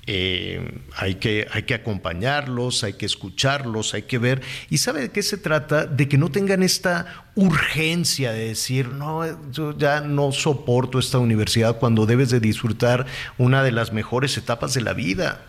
Eh, 0.06 0.80
hay, 0.96 1.16
que, 1.16 1.48
hay 1.50 1.64
que 1.64 1.74
acompañarlos, 1.74 2.84
hay 2.84 2.92
que 2.92 3.06
escucharlos, 3.06 3.92
hay 3.92 4.02
que 4.02 4.18
ver. 4.18 4.40
¿Y 4.70 4.78
sabe 4.78 5.00
de 5.00 5.10
qué 5.10 5.24
se 5.24 5.38
trata? 5.38 5.86
De 5.86 6.08
que 6.08 6.18
no 6.18 6.30
tengan 6.30 6.62
esta 6.62 7.24
urgencia 7.34 8.30
de 8.30 8.46
decir, 8.46 8.90
no, 8.90 9.50
yo 9.50 9.76
ya 9.76 10.02
no 10.02 10.30
soporto 10.30 11.00
esta 11.00 11.18
universidad 11.18 11.80
cuando 11.80 12.06
debes 12.06 12.30
de 12.30 12.38
disfrutar 12.38 13.06
una 13.38 13.64
de 13.64 13.72
las 13.72 13.92
mejores 13.92 14.38
etapas 14.38 14.72
de 14.74 14.82
la 14.82 14.92
vida 14.92 15.40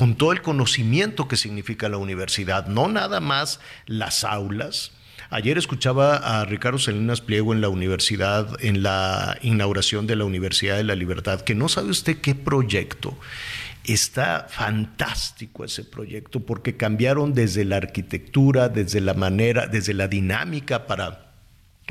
con 0.00 0.14
todo 0.14 0.32
el 0.32 0.40
conocimiento 0.40 1.28
que 1.28 1.36
significa 1.36 1.90
la 1.90 1.98
universidad, 1.98 2.68
no 2.68 2.88
nada 2.88 3.20
más 3.20 3.60
las 3.84 4.24
aulas. 4.24 4.92
Ayer 5.28 5.58
escuchaba 5.58 6.16
a 6.16 6.46
Ricardo 6.46 6.78
Salinas 6.78 7.20
Pliego 7.20 7.52
en 7.52 7.60
la 7.60 7.68
universidad, 7.68 8.48
en 8.64 8.82
la 8.82 9.36
inauguración 9.42 10.06
de 10.06 10.16
la 10.16 10.24
Universidad 10.24 10.78
de 10.78 10.84
la 10.84 10.94
Libertad, 10.94 11.42
que 11.42 11.54
no 11.54 11.68
sabe 11.68 11.90
usted 11.90 12.16
qué 12.22 12.34
proyecto. 12.34 13.18
Está 13.84 14.46
fantástico 14.48 15.66
ese 15.66 15.84
proyecto 15.84 16.40
porque 16.46 16.78
cambiaron 16.78 17.34
desde 17.34 17.66
la 17.66 17.76
arquitectura, 17.76 18.70
desde 18.70 19.02
la 19.02 19.12
manera, 19.12 19.66
desde 19.66 19.92
la 19.92 20.08
dinámica 20.08 20.86
para 20.86 21.29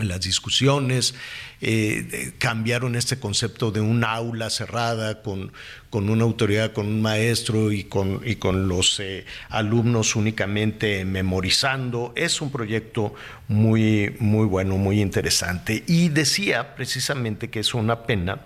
las 0.07 0.21
discusiones, 0.21 1.15
eh, 1.61 2.33
cambiaron 2.37 2.95
este 2.95 3.19
concepto 3.19 3.71
de 3.71 3.81
un 3.81 4.03
aula 4.03 4.49
cerrada 4.49 5.21
con, 5.21 5.51
con 5.89 6.09
una 6.09 6.23
autoridad, 6.23 6.71
con 6.71 6.87
un 6.87 7.01
maestro 7.01 7.71
y 7.71 7.83
con, 7.83 8.21
y 8.23 8.35
con 8.35 8.67
los 8.67 8.99
eh, 8.99 9.25
alumnos 9.49 10.15
únicamente 10.15 11.03
memorizando. 11.05 12.13
Es 12.15 12.41
un 12.41 12.51
proyecto 12.51 13.13
muy, 13.47 14.15
muy 14.19 14.45
bueno, 14.45 14.77
muy 14.77 15.01
interesante. 15.01 15.83
Y 15.87 16.09
decía 16.09 16.75
precisamente 16.75 17.49
que 17.49 17.59
es 17.59 17.73
una 17.73 18.03
pena 18.03 18.41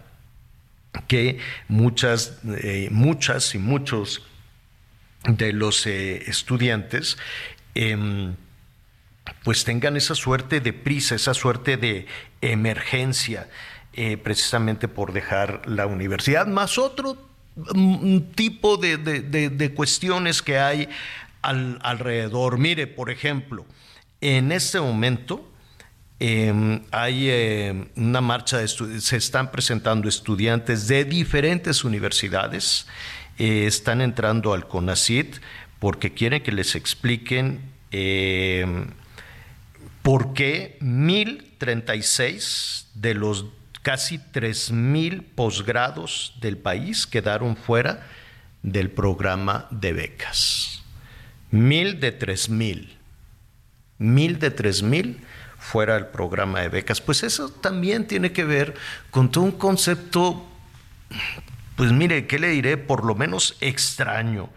que 1.07 1.39
muchas, 1.67 2.39
eh, 2.63 2.87
muchas 2.91 3.53
y 3.55 3.57
muchos 3.57 4.23
de 5.27 5.53
los 5.53 5.87
estudiantes 5.87 7.17
em, 7.75 8.35
pues 9.43 9.63
tengan 9.63 9.97
esa 9.97 10.15
suerte 10.15 10.59
de 10.61 10.73
prisa, 10.73 11.15
esa 11.15 11.33
suerte 11.33 11.77
de 11.77 12.05
emergencia, 12.41 13.49
eh, 13.93 14.17
precisamente 14.17 14.87
por 14.87 15.13
dejar 15.13 15.61
la 15.67 15.85
universidad, 15.85 16.47
más 16.47 16.77
otro 16.77 17.17
mm, 17.75 18.19
tipo 18.35 18.77
de, 18.77 18.97
de- 18.97 19.49
de- 19.49 19.73
cuestiones 19.73 20.41
que 20.41 20.57
hay 20.57 20.89
al- 21.41 21.79
alrededor. 21.83 22.57
Mire, 22.57 22.87
por 22.87 23.09
ejemplo, 23.11 23.65
en 24.21 24.51
este 24.51 24.79
momento 24.79 25.49
eh, 26.19 26.81
hay 26.91 27.27
eh, 27.29 27.87
una 27.97 28.21
marcha 28.21 28.59
de 28.59 28.67
se 28.67 29.17
están 29.17 29.51
presentando 29.51 30.07
estudiantes 30.07 30.87
de 30.87 31.03
diferentes 31.03 31.83
universidades, 31.83 32.87
eh, 33.37 33.65
están 33.67 33.99
entrando 33.99 34.53
al 34.53 34.67
CONACIT 34.67 35.37
porque 35.79 36.13
quieren 36.13 36.41
que 36.41 36.51
les 36.53 36.75
expliquen 36.75 37.59
eh, 37.91 38.85
por 40.03 40.33
qué 40.33 40.77
1036 40.81 42.89
de 42.93 43.15
los 43.15 43.47
casi 43.81 44.19
3000 44.19 45.23
posgrados 45.23 46.35
del 46.39 46.57
país 46.57 47.07
quedaron 47.07 47.57
fuera 47.57 48.05
del 48.61 48.91
programa 48.91 49.67
de 49.71 49.93
becas. 49.93 50.83
Mil 51.51 51.99
de 51.99 52.11
tres 52.11 52.49
mil 52.49 52.97
mil 53.99 54.39
de 54.39 54.51
tres 54.51 54.83
mil 54.83 55.21
fuera 55.57 55.95
del 55.95 56.07
programa 56.07 56.61
de 56.61 56.69
becas. 56.69 56.99
Pues 56.99 57.23
eso 57.23 57.49
también 57.49 58.07
tiene 58.07 58.31
que 58.31 58.43
ver 58.43 58.73
con 59.11 59.31
todo 59.31 59.45
un 59.45 59.51
concepto, 59.51 60.45
pues 61.75 61.91
mire, 61.91 62.27
¿qué 62.27 62.39
le 62.39 62.49
diré? 62.49 62.77
Por 62.77 63.05
lo 63.05 63.15
menos 63.15 63.55
extraño 63.61 64.49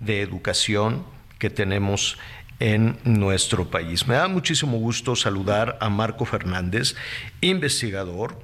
de 0.00 0.22
educación 0.22 1.04
que 1.38 1.50
tenemos 1.50 2.16
en 2.64 2.96
nuestro 3.04 3.68
país. 3.68 4.08
Me 4.08 4.14
da 4.14 4.26
muchísimo 4.26 4.78
gusto 4.78 5.16
saludar 5.16 5.76
a 5.82 5.90
Marco 5.90 6.24
Fernández, 6.24 6.96
investigador, 7.42 8.40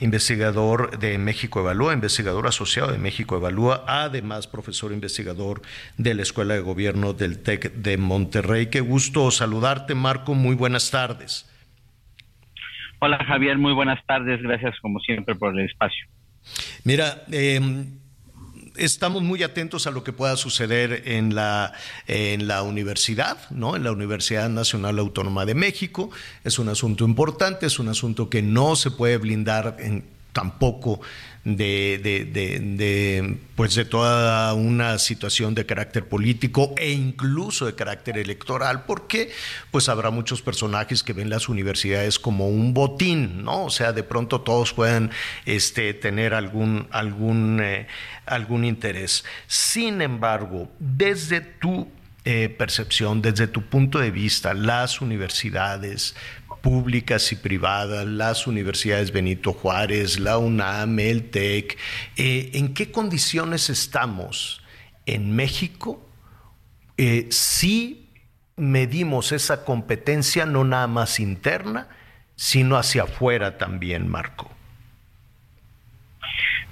investigador 0.00 0.98
de 0.98 1.16
México 1.18 1.60
Evalúa, 1.60 1.94
investigador 1.94 2.48
asociado 2.48 2.90
de 2.90 2.98
México 2.98 3.36
Evalúa, 3.36 3.84
además 3.86 4.48
profesor 4.48 4.90
investigador 4.90 5.62
de 5.96 6.14
la 6.14 6.22
Escuela 6.22 6.54
de 6.54 6.60
Gobierno 6.60 7.12
del 7.12 7.44
TEC 7.44 7.72
de 7.74 7.96
Monterrey. 7.96 8.70
Qué 8.70 8.80
gusto 8.80 9.30
saludarte, 9.30 9.94
Marco. 9.94 10.34
Muy 10.34 10.56
buenas 10.56 10.90
tardes. 10.90 11.48
Hola 12.98 13.24
Javier, 13.24 13.56
muy 13.56 13.72
buenas 13.72 14.04
tardes. 14.04 14.42
Gracias 14.42 14.74
como 14.80 14.98
siempre 14.98 15.36
por 15.36 15.56
el 15.56 15.64
espacio. 15.66 16.06
Mira, 16.82 17.22
eh, 17.30 17.60
estamos 18.76 19.22
muy 19.22 19.42
atentos 19.42 19.86
a 19.86 19.90
lo 19.90 20.04
que 20.04 20.12
pueda 20.12 20.36
suceder 20.36 21.02
en 21.06 21.34
la, 21.34 21.72
en 22.06 22.46
la 22.46 22.62
universidad, 22.62 23.38
¿no? 23.50 23.76
En 23.76 23.84
la 23.84 23.92
Universidad 23.92 24.48
Nacional 24.48 24.98
Autónoma 24.98 25.46
de 25.46 25.54
México. 25.54 26.10
Es 26.44 26.58
un 26.58 26.68
asunto 26.68 27.04
importante, 27.04 27.66
es 27.66 27.78
un 27.78 27.88
asunto 27.88 28.28
que 28.30 28.42
no 28.42 28.76
se 28.76 28.90
puede 28.90 29.18
blindar 29.18 29.76
en, 29.78 30.04
tampoco 30.32 31.00
de, 31.44 31.98
de, 32.02 32.24
de, 32.60 33.38
pues 33.56 33.74
de 33.74 33.84
toda 33.84 34.52
una 34.52 34.98
situación 34.98 35.54
de 35.54 35.64
carácter 35.64 36.06
político 36.06 36.74
e 36.76 36.90
incluso 36.90 37.66
de 37.66 37.74
carácter 37.74 38.18
electoral, 38.18 38.84
porque 38.84 39.30
pues 39.70 39.88
habrá 39.88 40.10
muchos 40.10 40.42
personajes 40.42 41.02
que 41.02 41.12
ven 41.12 41.30
las 41.30 41.48
universidades 41.48 42.18
como 42.18 42.48
un 42.48 42.74
botín, 42.74 43.42
¿no? 43.44 43.64
O 43.64 43.70
sea, 43.70 43.92
de 43.92 44.02
pronto 44.02 44.42
todos 44.42 44.74
pueden 44.74 45.10
este, 45.46 45.94
tener 45.94 46.34
algún, 46.34 46.88
algún, 46.90 47.60
eh, 47.62 47.86
algún 48.26 48.64
interés. 48.64 49.24
Sin 49.46 50.02
embargo, 50.02 50.70
desde 50.78 51.40
tu 51.40 51.88
eh, 52.26 52.50
percepción, 52.50 53.22
desde 53.22 53.46
tu 53.46 53.62
punto 53.62 53.98
de 53.98 54.10
vista, 54.10 54.52
las 54.52 55.00
universidades, 55.00 56.14
públicas 56.62 57.32
y 57.32 57.36
privadas, 57.36 58.06
las 58.06 58.46
universidades 58.46 59.12
Benito 59.12 59.52
Juárez, 59.52 60.18
la 60.18 60.38
UNAM, 60.38 60.98
el 60.98 61.30
TEC, 61.30 61.78
eh, 62.16 62.50
¿en 62.54 62.74
qué 62.74 62.90
condiciones 62.90 63.70
estamos 63.70 64.62
en 65.06 65.34
México 65.34 66.06
eh, 66.96 67.26
si 67.30 68.08
medimos 68.56 69.32
esa 69.32 69.64
competencia 69.64 70.46
no 70.46 70.64
nada 70.64 70.86
más 70.86 71.18
interna, 71.18 71.88
sino 72.36 72.76
hacia 72.76 73.04
afuera 73.04 73.58
también, 73.58 74.08
Marco? 74.08 74.50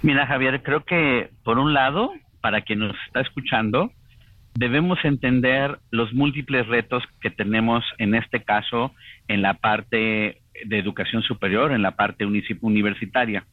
Mira, 0.03 0.27
Javier, 0.27 0.63
creo 0.63 0.85
que 0.85 1.31
por 1.43 1.59
un 1.59 1.73
lado, 1.75 2.13
para 2.41 2.61
quien 2.61 2.81
nos 2.81 2.97
está 3.07 3.21
escuchando, 3.21 3.91
debemos 4.59 4.99
entender 5.05 5.79
los 5.93 6.13
múltiples 6.13 6.67
retos 6.67 7.05
que 7.21 7.31
tenemos 7.31 7.85
en 7.99 8.17
este 8.17 8.43
caso 8.43 8.93
en 9.29 9.41
la 9.41 9.55
parte 9.55 10.41
de 10.65 10.79
educación 10.79 11.23
superior, 11.23 11.71
en 11.71 11.83
la 11.83 11.93
parte 11.93 12.27
universitaria. 12.27 13.47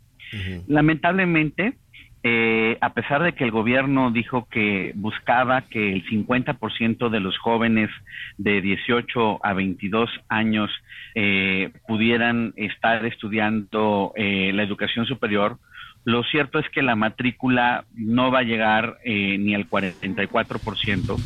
Lamentablemente, 0.68 1.76
eh, 2.24 2.80
a 2.82 2.94
pesar 2.96 3.22
de 3.22 3.34
que 3.34 3.44
el 3.44 3.52
gobierno 3.52 4.10
dijo 4.10 4.48
que 4.50 4.94
buscaba 4.96 5.62
que 5.62 5.94
el 5.94 6.04
50% 6.08 7.10
de 7.10 7.20
los 7.20 7.38
jóvenes 7.38 7.92
de 8.40 8.62
18 8.62 9.46
a 9.46 9.54
22 9.54 10.10
años 10.28 10.72
eh, 11.14 11.70
pudieran 11.88 12.54
estar 12.56 13.06
estudiando 13.06 14.12
eh, 14.16 14.52
la 14.56 14.64
educación 14.64 15.06
superior, 15.06 15.60
lo 16.06 16.24
cierto 16.24 16.60
es 16.60 16.70
que 16.70 16.84
la 16.84 16.96
matrícula 16.96 17.86
no 17.96 18.32
va 18.32 18.40
a 18.40 18.44
llegar 18.44 19.00
eh, 19.04 19.38
ni 19.40 19.56
al 19.56 19.68
44% 19.68 21.18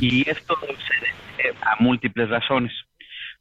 y 0.00 0.28
esto 0.28 0.56
se 0.60 1.42
debe 1.42 1.58
a 1.62 1.82
múltiples 1.82 2.30
razones. 2.30 2.72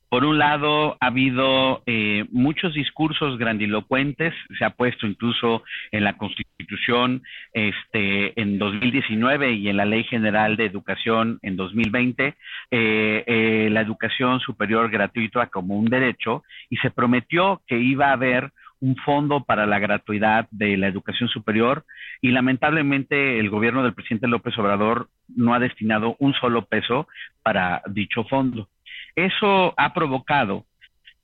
Por 0.09 0.25
un 0.25 0.39
lado, 0.39 0.97
ha 0.99 1.05
habido 1.05 1.83
eh, 1.85 2.25
muchos 2.31 2.73
discursos 2.73 3.37
grandilocuentes, 3.37 4.33
se 4.57 4.65
ha 4.65 4.71
puesto 4.71 5.05
incluso 5.05 5.63
en 5.91 6.03
la 6.03 6.17
Constitución 6.17 7.21
este, 7.53 8.41
en 8.41 8.57
2019 8.57 9.53
y 9.53 9.69
en 9.69 9.77
la 9.77 9.85
Ley 9.85 10.03
General 10.05 10.57
de 10.57 10.65
Educación 10.65 11.37
en 11.43 11.55
2020, 11.55 12.35
eh, 12.71 13.69
la 13.71 13.81
educación 13.81 14.39
superior 14.39 14.89
gratuita 14.89 15.45
como 15.45 15.75
un 15.75 15.85
derecho 15.85 16.43
y 16.71 16.77
se 16.77 16.89
prometió 16.89 17.61
que 17.67 17.77
iba 17.77 18.07
a 18.07 18.13
haber 18.13 18.51
un 18.81 18.95
fondo 18.97 19.43
para 19.43 19.65
la 19.65 19.79
gratuidad 19.79 20.47
de 20.51 20.77
la 20.77 20.87
educación 20.87 21.29
superior 21.29 21.85
y 22.21 22.31
lamentablemente 22.31 23.39
el 23.39 23.49
gobierno 23.49 23.83
del 23.83 23.93
presidente 23.93 24.27
López 24.27 24.57
Obrador 24.57 25.09
no 25.27 25.53
ha 25.53 25.59
destinado 25.59 26.15
un 26.19 26.33
solo 26.33 26.65
peso 26.65 27.07
para 27.43 27.81
dicho 27.87 28.23
fondo. 28.25 28.69
Eso 29.15 29.73
ha 29.77 29.93
provocado 29.93 30.65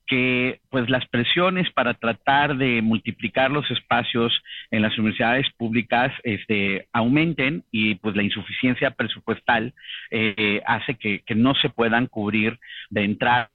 que 0.06 0.60
pues 0.70 0.88
las 0.88 1.06
presiones 1.08 1.70
para 1.72 1.94
tratar 1.94 2.56
de 2.56 2.80
multiplicar 2.80 3.50
los 3.50 3.68
espacios 3.70 4.32
en 4.70 4.82
las 4.82 4.96
universidades 4.98 5.46
públicas 5.56 6.12
este, 6.22 6.86
aumenten 6.92 7.64
y 7.72 7.96
pues 7.96 8.14
la 8.14 8.22
insuficiencia 8.22 8.92
presupuestal 8.92 9.74
eh, 10.10 10.62
hace 10.64 10.94
que, 10.94 11.22
no 11.34 11.54
se 11.54 11.70
puedan 11.70 12.06
cubrir 12.06 12.58
de 12.90 13.04
entrada 13.04 13.50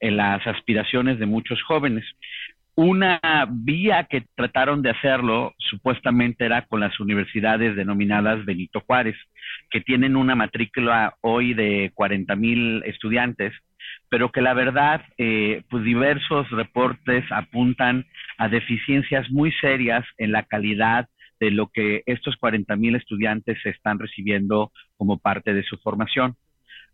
en 0.00 0.16
las 0.16 0.44
aspiraciones 0.46 1.18
de 1.18 1.26
muchos 1.26 1.62
jóvenes. 1.62 2.04
Una 2.80 3.18
vía 3.50 4.06
que 4.08 4.22
trataron 4.36 4.82
de 4.82 4.90
hacerlo 4.90 5.52
supuestamente 5.58 6.44
era 6.44 6.62
con 6.62 6.78
las 6.78 7.00
universidades 7.00 7.74
denominadas 7.74 8.44
Benito 8.44 8.82
Juárez, 8.86 9.16
que 9.68 9.80
tienen 9.80 10.14
una 10.14 10.36
matrícula 10.36 11.16
hoy 11.20 11.54
de 11.54 11.90
40 11.94 12.36
mil 12.36 12.84
estudiantes, 12.86 13.52
pero 14.08 14.30
que 14.30 14.42
la 14.42 14.54
verdad, 14.54 15.02
eh, 15.16 15.64
pues 15.68 15.82
diversos 15.82 16.48
reportes 16.50 17.24
apuntan 17.32 18.06
a 18.36 18.48
deficiencias 18.48 19.28
muy 19.28 19.50
serias 19.60 20.06
en 20.16 20.30
la 20.30 20.44
calidad 20.44 21.08
de 21.40 21.50
lo 21.50 21.70
que 21.74 22.04
estos 22.06 22.36
40 22.36 22.76
mil 22.76 22.94
estudiantes 22.94 23.58
están 23.66 23.98
recibiendo 23.98 24.70
como 24.96 25.18
parte 25.18 25.52
de 25.52 25.64
su 25.64 25.78
formación. 25.78 26.36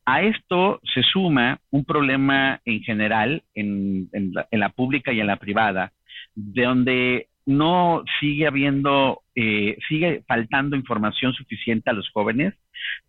A 0.07 0.23
esto 0.23 0.81
se 0.93 1.03
suma 1.03 1.59
un 1.71 1.85
problema 1.85 2.61
en 2.65 2.81
general 2.81 3.43
en, 3.55 4.11
la, 4.53 4.69
pública 4.69 5.13
y 5.13 5.21
en 5.21 5.27
la 5.27 5.37
privada, 5.37 5.93
de 6.35 6.63
donde 6.63 7.29
no 7.47 8.05
sigue 8.21 8.47
habiendo, 8.47 9.23
eh, 9.35 9.79
sigue 9.89 10.23
faltando 10.27 10.77
información 10.77 11.33
suficiente 11.33 11.91
a 11.91 11.95
los 11.95 12.09
jóvenes 12.11 12.55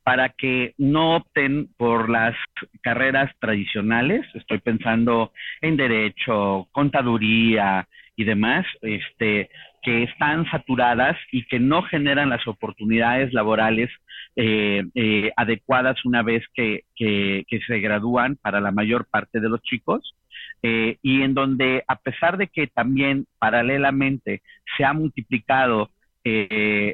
para 0.03 0.29
que 0.29 0.73
no 0.77 1.17
opten 1.17 1.67
por 1.77 2.09
las 2.09 2.35
carreras 2.81 3.31
tradicionales. 3.39 4.25
Estoy 4.33 4.59
pensando 4.59 5.31
en 5.61 5.77
derecho, 5.77 6.67
contaduría 6.71 7.87
y 8.15 8.23
demás, 8.23 8.65
este, 8.81 9.49
que 9.85 10.01
están 10.03 10.49
saturadas 10.49 11.15
y 11.31 11.45
que 11.45 11.59
no 11.59 11.83
generan 11.83 12.31
las 12.31 12.47
oportunidades 12.47 13.31
laborales 13.33 13.91
eh, 14.35 14.83
eh, 14.95 15.31
adecuadas 15.37 16.03
una 16.05 16.23
vez 16.23 16.43
que, 16.55 16.83
se 16.97 17.79
gradúan 17.79 18.35
para 18.41 18.59
la 18.59 18.71
mayor 18.71 19.05
parte 19.05 19.39
de 19.39 19.47
los 19.47 19.61
chicos. 19.61 20.15
Eh, 20.63 20.97
y 21.03 21.21
en 21.21 21.35
donde, 21.35 21.83
a 21.87 21.97
pesar 21.97 22.37
de 22.37 22.47
que 22.47 22.65
también 22.65 23.27
paralelamente 23.37 24.41
se 24.75 24.83
ha 24.83 24.93
multiplicado 24.93 25.91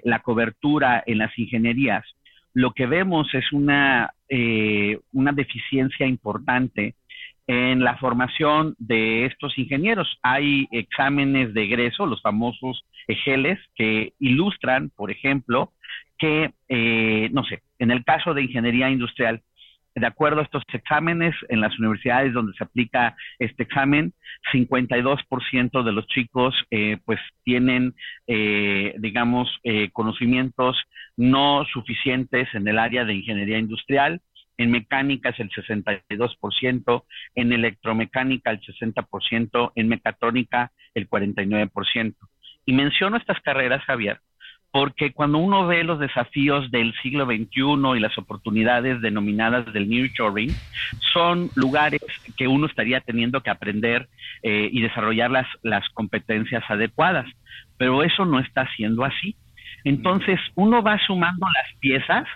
la 0.04 0.20
cobertura 0.20 1.02
en 1.06 1.20
las 1.20 1.32
ingenierías, 1.40 2.04
lo 2.54 2.74
que 2.74 2.86
vemos 2.86 3.34
es 3.34 3.50
una, 3.54 4.14
una 5.14 5.32
deficiencia 5.32 6.06
importante 6.06 6.96
en 7.52 7.84
la 7.84 7.98
formación 7.98 8.76
de 8.80 9.26
estos 9.26 9.58
ingenieros. 9.58 10.08
Hay 10.24 10.70
exámenes 10.72 11.54
de 11.54 11.64
egreso, 11.64 12.06
los 12.06 12.22
famosos 12.22 12.86
EGELES, 13.10 13.60
que 13.76 14.14
ilustran, 14.20 14.90
por 14.96 15.12
ejemplo, 15.12 15.74
que, 16.18 16.52
eh, 16.70 17.28
no 17.34 17.44
sé, 17.44 17.62
en 17.78 17.92
el 17.92 18.06
caso 18.06 18.34
de 18.34 18.44
ingeniería 18.44 18.90
industrial, 18.90 19.42
de 19.94 20.08
acuerdo 20.08 20.40
a 20.40 20.44
estos 20.44 20.64
exámenes, 20.72 21.36
en 21.50 21.60
las 21.60 21.78
universidades 21.78 22.32
donde 22.32 22.54
se 22.54 22.64
aplica 22.64 23.18
este 23.38 23.64
examen, 23.64 24.14
52% 24.54 25.84
de 25.84 25.92
los 25.92 26.08
chicos 26.08 26.56
eh, 26.72 27.00
pues 27.04 27.20
tienen, 27.44 27.94
eh, 28.28 28.96
digamos, 28.98 29.50
conocimientos 29.92 30.78
no 31.18 31.66
suficientes 31.66 32.48
en 32.54 32.66
el 32.66 32.80
área 32.80 33.04
de 33.04 33.16
ingeniería 33.16 33.58
industrial, 33.58 34.22
en 34.62 34.72
mecánica 34.72 35.30
es 35.30 35.40
el 35.40 35.50
62%, 35.50 37.04
en 37.36 37.54
electromecánica 37.54 38.52
el 38.52 38.62
60%, 38.62 39.72
en 39.76 39.88
mecatrónica 39.88 40.72
el 40.94 41.10
49%. 41.10 42.16
Y 42.66 42.74
menciono 42.74 43.18
estas 43.18 43.40
carreras, 43.42 43.84
Javier, 43.86 44.20
porque 44.72 45.12
cuando 45.12 45.38
uno 45.38 45.68
ve 45.68 45.84
los 45.84 46.00
desafíos 46.00 46.72
del 46.72 46.94
siglo 47.02 47.26
XXI 47.26 47.98
y 47.98 48.00
las 48.00 48.18
oportunidades 48.18 49.02
denominadas 49.02 49.72
del 49.74 49.90
New 49.90 50.08
Shoring, 50.08 50.52
son 51.12 51.50
lugares 51.56 52.02
que 52.38 52.48
uno 52.48 52.68
estaría 52.68 53.02
teniendo 53.02 53.42
que 53.42 53.50
aprender 53.50 54.08
eh, 54.44 54.70
y 54.72 54.82
desarrollar 54.82 55.30
las, 55.30 55.48
las 55.62 55.88
competencias 55.90 56.64
adecuadas, 56.70 57.26
pero 57.78 58.04
eso 58.04 58.26
no 58.26 58.40
está 58.40 58.68
siendo 58.76 59.04
así. 59.04 59.36
Entonces, 59.84 60.40
uno 60.56 60.82
va 60.82 61.00
sumando 61.06 61.48
las 61.48 61.78
piezas 61.80 62.28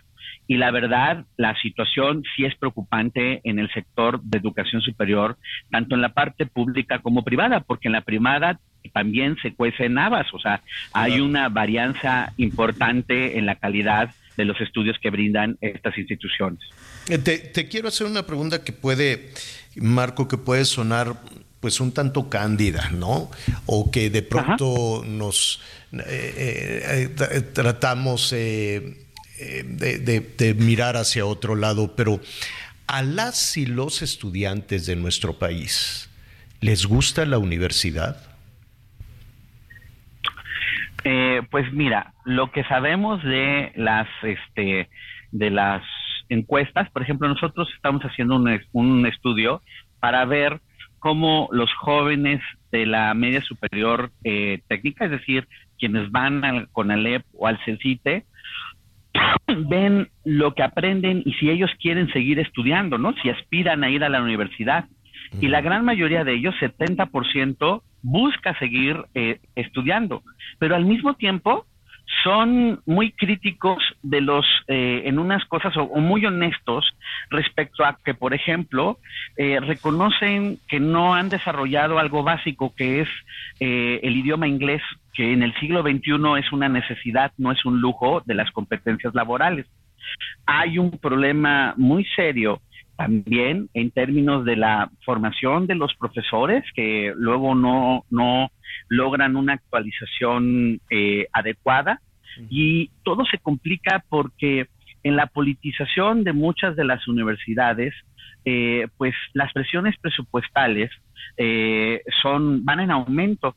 y 0.48 0.58
la 0.58 0.72
verdad, 0.72 1.26
la 1.38 1.56
situación 1.62 2.24
sí 2.36 2.46
es 2.46 2.56
preocupante 2.56 3.42
en 3.44 3.60
el 3.60 3.72
sector 3.72 4.22
de 4.22 4.38
educación 4.38 4.82
superior, 4.82 5.38
tanto 5.72 5.96
en 5.96 6.02
la 6.02 6.14
parte 6.14 6.46
pública 6.46 7.00
como 7.00 7.24
privada, 7.24 7.62
porque 7.62 7.88
en 7.88 7.94
la 7.94 8.02
privada 8.02 8.60
también 8.94 9.36
se 9.42 9.54
cuecen 9.54 9.98
habas, 9.98 10.32
o 10.34 10.40
sea, 10.40 10.62
hay 10.94 11.20
una 11.20 11.50
varianza 11.50 12.34
importante 12.38 13.38
en 13.38 13.46
la 13.46 13.56
calidad 13.56 14.14
de 14.38 14.46
los 14.46 14.60
estudios 14.62 14.98
que 15.02 15.10
brindan 15.10 15.58
estas 15.62 15.98
instituciones. 15.98 16.60
Eh, 17.08 17.18
te, 17.18 17.68
quiero 17.68 17.88
hacer 17.88 18.06
una 18.08 18.26
pregunta 18.26 18.64
que 18.64 18.74
puede, 18.74 19.32
Marco, 19.76 20.28
que 20.28 20.38
puede 20.38 20.66
sonar 20.66 21.16
pues 21.60 21.80
un 21.80 21.94
tanto 21.94 22.30
cándida, 22.30 22.92
¿no? 22.92 23.32
O 23.66 23.90
que 23.90 24.10
de 24.12 24.22
pronto 24.22 25.04
nos 25.06 25.62
eh, 25.94 27.10
eh, 27.10 27.42
tratamos 27.54 28.34
de, 29.38 30.56
mirar 30.58 30.98
hacia 30.98 31.26
otro 31.26 31.56
lado, 31.56 31.96
pero 31.96 32.20
a 32.88 33.02
las 33.02 33.58
y 33.58 33.66
los 33.66 34.02
estudiantes 34.02 34.86
de 34.86 34.96
nuestro 34.96 35.40
país, 35.40 36.10
¿les 36.62 36.86
gusta 36.86 37.26
la 37.26 37.38
universidad? 37.38 38.18
Eh, 41.04 41.42
pues 41.52 41.72
mira, 41.74 42.14
lo 42.24 42.52
que 42.52 42.64
sabemos 42.64 43.24
de 43.24 43.72
las, 43.76 44.08
este, 44.24 44.90
de 45.32 45.50
las 45.52 45.84
encuestas, 46.30 46.90
por 46.90 47.04
ejemplo, 47.04 47.28
nosotros 47.28 47.70
estamos 47.76 48.02
haciendo 48.02 48.36
un, 48.36 48.60
un 48.74 49.06
estudio 49.06 49.62
para 50.00 50.26
ver 50.26 50.60
cómo 51.00 51.48
los 51.52 51.72
jóvenes 51.74 52.42
de 52.72 52.88
la 52.88 53.14
media 53.14 53.42
superior 53.42 54.12
eh, 54.24 54.62
técnica, 54.68 55.06
es 55.06 55.12
decir, 55.12 55.48
quienes 55.78 56.12
van 56.12 56.44
al 56.44 56.68
CONALEP 56.70 57.24
o 57.38 57.48
al 57.48 57.60
CECITE, 57.64 58.26
ven 59.70 60.10
lo 60.24 60.54
que 60.54 60.64
aprenden 60.64 61.22
y 61.26 61.34
si 61.34 61.50
ellos 61.50 61.72
quieren 61.80 62.12
seguir 62.12 62.40
estudiando, 62.40 62.98
¿no? 62.98 63.14
Si 63.22 63.30
aspiran 63.30 63.84
a 63.84 63.90
ir 63.90 64.04
a 64.04 64.10
la 64.10 64.22
universidad. 64.22 64.86
Y 65.42 65.48
la 65.48 65.62
gran 65.62 65.84
mayoría 65.84 66.24
de 66.24 66.34
ellos, 66.34 66.56
70%, 66.62 67.82
busca 68.02 68.58
seguir 68.60 69.04
eh, 69.16 69.40
estudiando. 69.56 70.24
Pero 70.60 70.76
al 70.76 70.86
mismo 70.86 71.16
tiempo, 71.16 71.66
son 72.24 72.82
muy 72.86 73.12
críticos 73.12 73.84
de 74.04 74.22
los 74.22 74.46
eh, 74.68 75.04
en 75.06 75.20
unas 75.20 75.44
cosas 75.46 75.76
o, 75.78 75.88
muy 76.00 76.26
honestos 76.26 76.86
respecto 77.30 77.84
a 77.84 77.98
que 78.04 78.14
por 78.14 78.34
ejemplo 78.34 79.00
eh, 79.38 79.60
reconocen 79.60 80.60
que 80.68 80.80
no 80.80 81.14
han 81.14 81.30
desarrollado 81.30 82.00
algo 82.00 82.24
básico 82.24 82.74
que 82.76 83.02
es 83.02 83.10
eh, 83.60 84.00
el 84.04 84.18
idioma 84.18 84.48
inglés 84.48 84.82
que 85.14 85.34
en 85.34 85.44
el 85.44 85.54
siglo 85.60 85.82
XXI 85.82 86.40
es 86.40 86.52
una 86.52 86.70
necesidad 86.70 87.32
no 87.38 87.52
es 87.52 87.64
un 87.66 87.82
lujo 87.82 88.22
de 88.26 88.36
las 88.36 88.52
competencias 88.52 89.16
laborales. 89.16 89.66
Hay 90.46 90.78
un 90.78 90.92
problema 90.92 91.74
muy 91.78 92.06
serio 92.16 92.62
también 92.96 93.70
en 93.74 93.92
términos 93.92 94.46
de 94.46 94.56
la 94.56 94.90
formación 95.04 95.68
de 95.68 95.76
los 95.76 95.94
profesores 95.96 96.64
que 96.74 97.14
luego 97.16 97.56
no, 97.56 98.06
no 98.10 98.52
logran 98.88 99.36
una 99.36 99.54
actualización 99.54 100.80
eh, 100.90 101.28
adecuada. 101.32 102.02
Y 102.50 102.92
todo 103.04 103.24
se 103.26 103.38
complica 103.38 104.04
porque 104.10 104.68
en 105.04 105.16
la 105.16 105.28
politización 105.28 106.26
de 106.26 106.34
muchas 106.34 106.76
de 106.76 106.84
las 106.84 107.08
universidades, 107.08 107.94
eh, 108.44 108.88
pues 108.98 109.14
las 109.34 109.54
presiones 109.54 109.96
presupuestales 110.02 110.92
eh, 111.38 112.02
son 112.22 112.66
van 112.66 112.82
en 112.82 112.92
aumento 112.92 113.56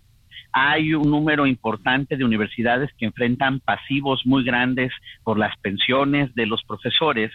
hay 0.52 0.94
un 0.94 1.10
número 1.10 1.46
importante 1.46 2.16
de 2.16 2.24
universidades 2.24 2.90
que 2.98 3.06
enfrentan 3.06 3.60
pasivos 3.60 4.22
muy 4.24 4.44
grandes 4.44 4.92
por 5.22 5.38
las 5.38 5.56
pensiones 5.58 6.34
de 6.34 6.46
los 6.46 6.62
profesores 6.64 7.30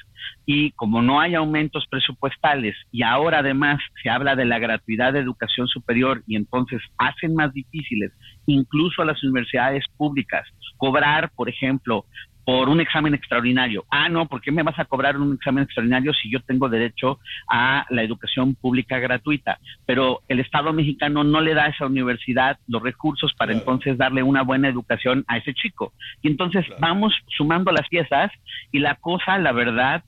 y 0.46 0.72
como 0.72 1.02
no 1.02 1.20
hay 1.20 1.36
aumentos 1.36 1.86
presupuestales 1.90 2.76
y 2.92 3.04
ahora 3.04 3.40
además 3.40 3.80
se 4.02 4.10
habla 4.10 4.36
de 4.36 4.46
la 4.46 4.60
gratuidad 4.60 5.14
de 5.14 5.20
educación 5.20 5.68
superior 5.68 6.24
y 6.28 6.36
entonces 6.36 6.82
hacen 6.98 7.36
más 7.36 7.54
difíciles 7.54 8.12
incluso 8.46 9.02
a 9.02 9.06
las 9.06 9.24
universidades 9.24 9.86
públicas 9.98 10.48
cobrar, 10.78 11.32
por 11.36 11.50
ejemplo, 11.50 12.06
por 12.46 12.70
un 12.70 12.82
examen 12.82 13.14
extraordinario. 13.14 13.86
Ah, 13.90 14.10
no, 14.10 14.28
¿por 14.28 14.42
qué 14.42 14.52
me 14.52 14.64
vas 14.64 14.78
a 14.78 14.86
cobrar 14.86 15.18
un 15.18 15.34
examen 15.34 15.64
extraordinario 15.64 16.14
si 16.14 16.30
yo 16.30 16.42
tengo 16.42 16.70
derecho 16.70 17.20
a 17.50 17.86
la 17.90 18.04
educación 18.04 18.56
pública 18.56 19.00
gratuita? 19.00 19.60
Pero 19.86 20.22
el 20.28 20.40
Estado 20.40 20.74
mexicano 20.74 21.24
no 21.24 21.42
le 21.42 21.54
da 21.54 21.66
a 21.66 21.70
esa 21.70 21.86
universidad 21.86 22.58
los 22.68 22.84
recursos 22.84 23.34
para 23.34 23.54
entonces 23.54 23.98
darle 23.98 24.24
una 24.24 24.44
buena 24.44 24.68
educación 24.68 25.24
a 25.28 25.38
ese 25.38 25.54
chico. 25.54 25.94
Y 26.22 26.28
entonces 26.28 26.66
vamos 26.80 27.14
sumando 27.38 27.72
las 27.72 27.88
piezas 27.88 28.32
y 28.72 28.80
la 28.80 28.96
cosa, 28.96 29.38
la 29.38 29.52
verdad, 29.52 30.04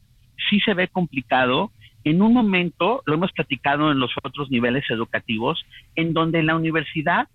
sí 0.49 0.59
se 0.59 0.73
ve 0.73 0.87
complicado 0.87 1.71
en 2.05 2.21
un 2.21 2.33
momento, 2.33 3.01
lo 3.07 3.15
hemos 3.15 3.31
platicado 3.31 3.91
en 3.91 3.99
los 3.99 4.11
otros 4.23 4.51
niveles 4.51 4.83
educativos, 4.91 5.65
en 5.95 6.13
donde 6.13 6.43
la 6.43 6.55
universidad 6.55 7.27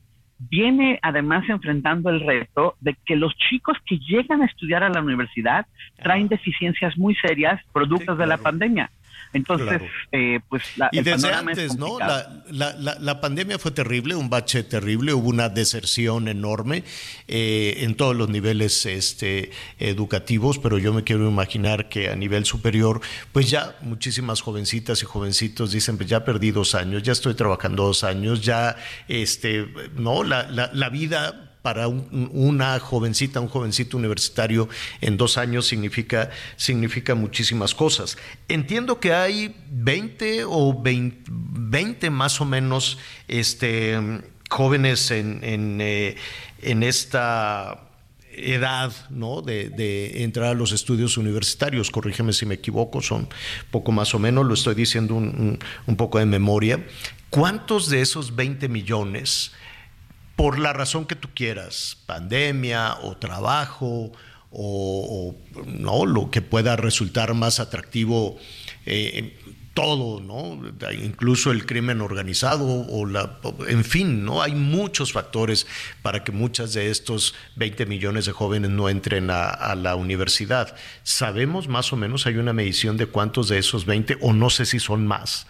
viene 0.49 0.99
además 1.03 1.49
enfrentando 1.49 2.09
el 2.09 2.21
reto 2.21 2.75
de 2.81 2.97
que 3.05 3.17
los 3.17 3.37
chicos 3.37 3.77
que 3.87 3.99
llegan 3.99 4.41
a 4.43 4.47
estudiar 4.47 4.83
a 4.83 4.89
la 4.89 5.03
universidad 5.03 5.67
traen 6.03 6.29
deficiencias 6.29 6.97
muy 6.97 7.15
serias 7.17 7.61
productos 7.73 8.17
de 8.17 8.27
la 8.27 8.39
pandemia. 8.39 8.91
Entonces, 9.33 9.83
eh, 10.11 10.41
pues 10.49 10.63
la, 10.77 10.89
y 10.91 11.03
desde 11.03 11.33
antes, 11.33 11.77
¿no? 11.77 11.99
La, 11.99 12.43
la, 12.51 13.21
pandemia 13.21 13.59
fue 13.59 13.71
terrible, 13.71 14.15
un 14.17 14.29
bache 14.29 14.65
terrible, 14.65 15.15
hubo 15.15 15.29
una 15.29 15.49
deserción 15.49 16.27
enorme 16.27 16.83
eh, 17.29 17.75
en 17.79 17.95
todos 17.95 18.17
los 18.17 18.29
niveles 18.29 18.87
este, 18.87 19.51
educativos, 19.79 20.59
pero 20.59 20.79
yo 20.79 20.93
me 20.93 21.05
quiero 21.05 21.29
imaginar 21.29 21.89
que 21.89 22.09
a 22.09 22.17
nivel 22.17 22.45
superior, 22.45 23.01
pues 23.33 23.51
ya 23.51 23.77
muchísimas 23.83 24.41
jovencitas 24.41 25.03
y 25.03 25.07
jovencitos 25.07 25.71
dicen, 25.71 25.97
pues 25.97 26.09
ya 26.09 26.25
perdí 26.25 26.51
dos 26.51 26.75
años, 26.75 27.03
ya 27.03 27.13
estoy 27.13 27.35
trabajando 27.35 27.85
dos 27.85 28.03
años, 28.03 28.41
ya, 28.41 28.77
este, 29.07 29.67
no, 29.95 30.25
la, 30.25 30.51
la 30.51 30.89
vida 30.89 31.50
para 31.63 31.89
una 31.89 32.79
jovencita, 32.79 33.41
un 33.41 33.49
jovencito 33.49 33.97
universitario 33.97 34.69
en 35.01 35.17
dos 35.17 35.37
años 35.37 35.67
significa, 35.67 36.31
significa 36.57 37.15
muchísimas 37.15 37.75
cosas. 37.75 38.17
Entiendo 38.49 38.99
que 38.99 39.13
hay 39.13 39.55
20 39.71 40.45
o 40.47 40.81
20, 40.83 42.11
más 42.11 42.41
o 42.41 42.45
menos 42.47 42.99
este, 43.29 43.99
jóvenes 44.49 45.11
en, 45.11 45.41
en, 45.43 45.81
eh, 45.81 46.17
esta 46.63 47.87
edad 48.33 48.93
¿no? 49.11 49.43
De, 49.43 50.23
entrar 50.23 50.47
a 50.47 50.55
los 50.55 50.73
estudios 50.73 51.19
universitarios, 51.19 51.91
corrígeme 51.91 52.33
si 52.33 52.47
me 52.47 52.55
equivoco, 52.55 53.03
son 53.03 53.29
poco 53.71 53.93
más 53.93 54.15
o 54.15 54.19
menos, 54.19 54.47
lo 54.47 54.55
estoy 54.55 54.75
diciendo 54.75 55.15
un, 55.15 55.59
un 55.87 55.97
poco 55.97 56.19
de 56.19 56.27
memoria. 56.27 56.83
¿Cuántos 57.29 57.91
de 57.91 58.01
esos 58.01 58.35
20 58.35 58.69
millones 58.69 59.53
por 60.41 60.59
la 60.59 60.73
razón 60.73 61.05
que 61.05 61.17
tú 61.17 61.29
quieras, 61.35 61.99
pandemia 62.07 62.97
o 63.03 63.15
trabajo 63.15 64.11
o, 64.51 65.37
no 65.67 66.07
lo 66.07 66.31
que 66.31 66.41
pueda 66.41 66.77
resultar 66.77 67.35
más 67.35 67.61
atractivo 67.61 68.39
eh, 68.87 69.37
todo, 69.75 70.19
¿no? 70.23 70.59
Incluso 70.93 71.51
el 71.51 71.67
crimen 71.67 72.01
organizado 72.01 72.65
o 72.67 73.05
la 73.05 73.39
en 73.69 73.85
fin, 73.85 74.25
¿no? 74.25 74.41
Hay 74.41 74.55
muchos 74.55 75.13
factores 75.13 75.67
para 76.01 76.25
que 76.25 76.33
muchas 76.33 76.73
de 76.73 76.91
estos 76.91 77.35
20 77.57 77.85
millones 77.85 78.25
de 78.25 78.33
jóvenes 78.33 78.71
no 78.71 78.89
entren 78.89 79.29
a, 79.31 79.75
la 79.75 79.95
universidad. 79.95 80.75
Sabemos 81.03 81.69
más 81.69 81.93
o 81.93 81.97
menos, 81.97 82.27
hay 82.27 82.39
una 82.39 82.55
medición 82.55 82.97
de 82.97 83.05
cuántos 83.05 83.51
de 83.51 83.59
esos 83.59 83.85
20 83.85 84.17
o 84.23 84.33
no 84.33 84.49
sé 84.49 84.65
si 84.65 84.81
son 84.81 85.07
más 85.07 85.47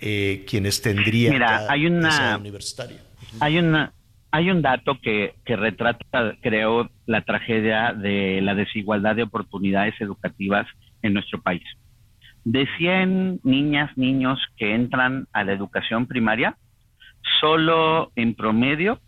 eh, 0.00 0.44
quienes 0.48 0.82
tendrían 0.82 1.32
Mira, 1.32 1.66
hay 1.70 1.86
una 1.86 2.36
universitaria. 2.38 3.00
Hay 3.38 3.58
una 3.58 3.92
hay 4.32 4.50
un 4.50 4.62
dato 4.62 4.98
que, 5.00 5.34
que 5.44 5.56
retrata, 5.56 6.34
creo, 6.40 6.90
la 7.06 7.20
tragedia 7.20 7.92
de 7.92 8.40
la 8.40 8.54
desigualdad 8.54 9.14
de 9.14 9.24
oportunidades 9.24 9.94
educativas 10.00 10.66
en 11.02 11.12
nuestro 11.12 11.42
país. 11.42 11.62
De 12.42 12.66
100 12.78 13.40
niñas, 13.44 13.96
niños 13.96 14.40
que 14.56 14.74
entran 14.74 15.28
a 15.34 15.44
la 15.44 15.52
educación 15.52 16.06
primaria, 16.06 16.56
solo 17.40 18.10
en 18.16 18.34
promedio 18.34 18.98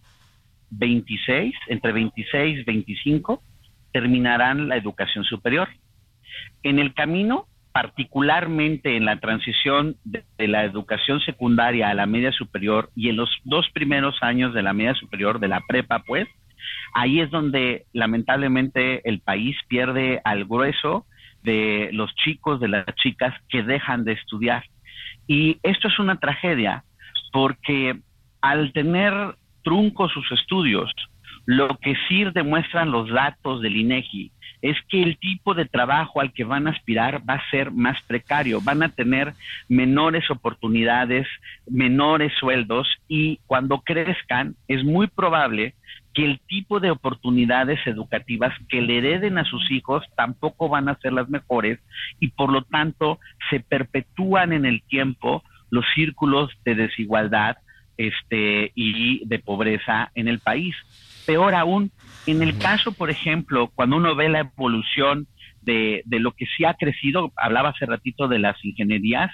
26, 0.70 1.54
entre 1.68 1.92
26 1.92 2.58
y 2.60 2.64
25, 2.64 3.42
terminarán 3.92 4.68
la 4.68 4.76
educación 4.76 5.24
superior. 5.24 5.68
En 6.62 6.78
el 6.78 6.92
camino 6.92 7.46
particularmente 7.74 8.96
en 8.96 9.04
la 9.04 9.18
transición 9.18 9.96
de, 10.04 10.22
la 10.38 10.62
educación 10.62 11.18
secundaria 11.18 11.88
a 11.90 11.94
la 11.94 12.06
media 12.06 12.30
superior 12.30 12.88
y 12.94 13.08
en 13.08 13.16
los 13.16 13.28
dos 13.42 13.68
primeros 13.74 14.14
años 14.22 14.54
de 14.54 14.62
la 14.62 14.72
media 14.72 14.94
superior, 14.94 15.40
de 15.40 15.48
la 15.48 15.60
prepa, 15.66 16.04
pues, 16.06 16.28
ahí 16.94 17.18
es 17.18 17.32
donde 17.32 17.84
lamentablemente 17.92 19.06
el 19.08 19.18
país 19.18 19.56
pierde 19.66 20.20
al 20.22 20.44
grueso 20.44 21.04
de 21.42 21.90
los 21.92 22.14
chicos, 22.14 22.60
de 22.60 22.68
las 22.68 22.86
chicas 22.94 23.34
que 23.48 23.64
dejan 23.64 24.04
de 24.04 24.12
estudiar. 24.12 24.62
Y 25.26 25.58
esto 25.64 25.88
es 25.88 25.98
una 25.98 26.20
tragedia 26.20 26.84
porque 27.32 27.98
al 28.40 28.72
tener 28.72 29.34
truncos 29.64 30.12
sus 30.12 30.30
estudios, 30.30 30.92
lo 31.44 31.76
que 31.78 31.96
sí 32.06 32.22
demuestran 32.32 32.92
los 32.92 33.10
datos 33.10 33.62
del 33.62 33.76
INEGI 33.76 34.30
es 34.64 34.78
que 34.88 35.02
el 35.02 35.18
tipo 35.18 35.52
de 35.52 35.66
trabajo 35.66 36.22
al 36.22 36.32
que 36.32 36.44
van 36.44 36.66
a 36.66 36.70
aspirar 36.70 37.20
va 37.28 37.34
a 37.34 37.50
ser 37.50 37.70
más 37.70 38.00
precario, 38.04 38.62
van 38.62 38.82
a 38.82 38.88
tener 38.88 39.34
menores 39.68 40.30
oportunidades, 40.30 41.26
menores 41.68 42.32
sueldos 42.40 42.88
y 43.06 43.40
cuando 43.46 43.82
crezcan 43.82 44.56
es 44.66 44.82
muy 44.82 45.06
probable 45.06 45.74
que 46.14 46.24
el 46.24 46.40
tipo 46.46 46.80
de 46.80 46.90
oportunidades 46.90 47.78
educativas 47.86 48.54
que 48.70 48.80
le 48.80 48.96
hereden 48.96 49.36
a 49.36 49.44
sus 49.44 49.70
hijos 49.70 50.02
tampoco 50.16 50.70
van 50.70 50.88
a 50.88 50.96
ser 50.96 51.12
las 51.12 51.28
mejores 51.28 51.78
y 52.18 52.28
por 52.28 52.50
lo 52.50 52.62
tanto 52.62 53.18
se 53.50 53.60
perpetúan 53.60 54.54
en 54.54 54.64
el 54.64 54.80
tiempo 54.80 55.44
los 55.68 55.84
círculos 55.94 56.50
de 56.64 56.74
desigualdad 56.74 57.58
este 57.98 58.72
y 58.74 59.26
de 59.26 59.38
pobreza 59.40 60.10
en 60.14 60.26
el 60.28 60.38
país. 60.38 60.74
Peor 61.26 61.54
aún, 61.54 61.90
en 62.26 62.42
el 62.42 62.58
caso, 62.58 62.92
por 62.92 63.10
ejemplo, 63.10 63.70
cuando 63.74 63.96
uno 63.96 64.14
ve 64.14 64.28
la 64.28 64.40
evolución 64.40 65.26
de, 65.62 66.02
de, 66.04 66.20
lo 66.20 66.32
que 66.32 66.46
sí 66.56 66.64
ha 66.64 66.74
crecido, 66.74 67.32
hablaba 67.36 67.70
hace 67.70 67.86
ratito 67.86 68.28
de 68.28 68.38
las 68.38 68.62
ingenierías, 68.64 69.30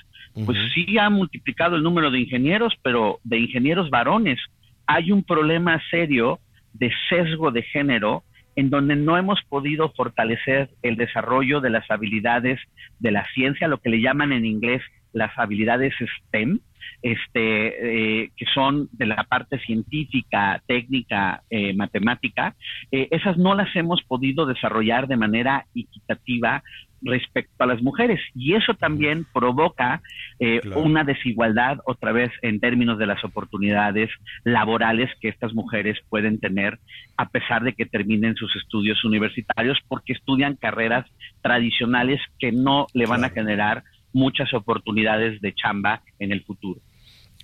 pues 0.47 0.59
sí 0.75 0.99
ha 0.99 1.11
multiplicado 1.11 1.77
el 1.77 1.83
número 1.83 2.11
de 2.11 2.21
ingenieros, 2.21 2.75
pero 2.83 3.19
de 3.25 3.39
ingenieros 3.39 3.91
varones. 3.91 4.39
Hay 4.87 5.11
un 5.11 5.25
problema 5.25 5.81
serio 5.91 6.39
de 6.73 6.93
sesgo 7.09 7.51
de 7.51 7.63
género 7.63 8.23
en 8.57 8.71
donde 8.71 8.97
no 8.97 9.17
hemos 9.17 9.41
podido 9.49 9.93
fortalecer 9.93 10.71
el 10.83 10.97
desarrollo 10.97 11.61
de 11.61 11.71
las 11.71 11.91
habilidades 11.91 12.61
de 12.99 13.11
la 13.11 13.27
ciencia, 13.33 13.69
lo 13.69 13.79
que 13.79 13.91
le 13.91 14.01
llaman 14.01 14.33
en 14.33 14.45
inglés 14.45 14.83
las 15.13 15.37
habilidades 15.39 15.95
STEM, 16.29 16.61
este, 17.03 18.23
eh, 18.23 18.31
que 18.37 18.47
son 18.55 18.89
de 18.93 19.07
la 19.07 19.25
parte 19.25 19.59
científica, 19.61 20.63
técnica, 20.67 21.43
eh, 21.51 21.73
matemática, 21.75 22.55
eh, 22.91 23.09
esas 23.11 23.37
no 23.37 23.55
las 23.55 23.75
hemos 23.75 24.03
podido 24.03 24.47
desarrollar 24.47 25.09
de 25.09 25.17
manera 25.17 25.67
equitativa 25.75 26.63
respecto 27.03 27.65
a 27.65 27.67
las 27.67 27.83
mujeres. 27.83 28.21
Y 28.35 28.55
eso 28.55 28.75
también 28.75 29.27
provoca 29.33 30.03
eh, 30.39 30.61
una 30.75 31.05
desigualdad 31.05 31.79
otra 31.85 32.13
vez 32.13 32.31
en 32.43 32.61
términos 32.61 32.99
de 32.99 33.07
las 33.07 33.25
oportunidades 33.25 34.11
laborales 34.45 35.11
que 35.21 35.29
estas 35.29 35.55
mujeres 35.55 35.99
pueden 36.09 36.39
tener 36.41 36.79
a 37.17 37.29
pesar 37.29 37.63
de 37.63 37.75
que 37.75 37.87
terminen 37.87 38.35
sus 38.37 38.55
estudios 38.57 39.05
universitarios 39.05 39.79
porque 39.89 40.13
estudian 40.13 40.57
carreras 40.57 41.07
tradicionales 41.43 42.21
que 42.39 42.53
no 42.53 42.87
le 42.95 43.07
van 43.07 43.25
a 43.25 43.31
generar 43.31 43.83
muchas 44.13 44.53
oportunidades 44.55 45.41
de 45.41 45.55
chamba 45.55 46.03
en 46.19 46.33
el 46.33 46.45
futuro. 46.45 46.81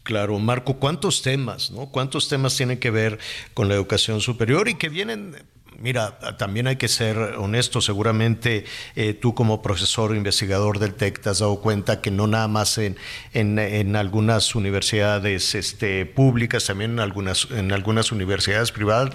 Claro, 0.02 0.38
Marco, 0.38 0.78
¿cuántos 0.78 1.22
temas, 1.22 1.72
no? 1.72 1.86
¿Cuántos 1.86 2.28
temas 2.28 2.56
tienen 2.56 2.78
que 2.78 2.90
ver 2.90 3.18
con 3.54 3.68
la 3.68 3.74
educación 3.74 4.20
superior 4.20 4.68
y 4.68 4.74
que 4.74 4.88
vienen 4.88 5.34
mira, 5.78 6.18
también 6.38 6.66
hay 6.66 6.76
que 6.76 6.88
ser 6.88 7.16
honesto, 7.16 7.80
seguramente 7.80 8.64
eh, 8.94 9.14
tú 9.14 9.34
como 9.34 9.62
profesor 9.62 10.14
investigador 10.14 10.78
del 10.78 10.94
TEC 10.94 11.20
te 11.20 11.30
has 11.30 11.40
dado 11.40 11.60
cuenta 11.60 12.00
que 12.00 12.10
no 12.10 12.26
nada 12.26 12.48
más 12.48 12.78
en, 12.78 12.96
en, 13.32 13.96
algunas 13.96 14.54
universidades 14.54 15.54
este, 15.54 16.06
públicas, 16.06 16.66
también 16.66 16.92
en 16.92 17.00
algunas, 17.00 17.48
en 17.50 17.72
algunas 17.72 18.12
universidades 18.12 18.72
privadas, 18.72 19.10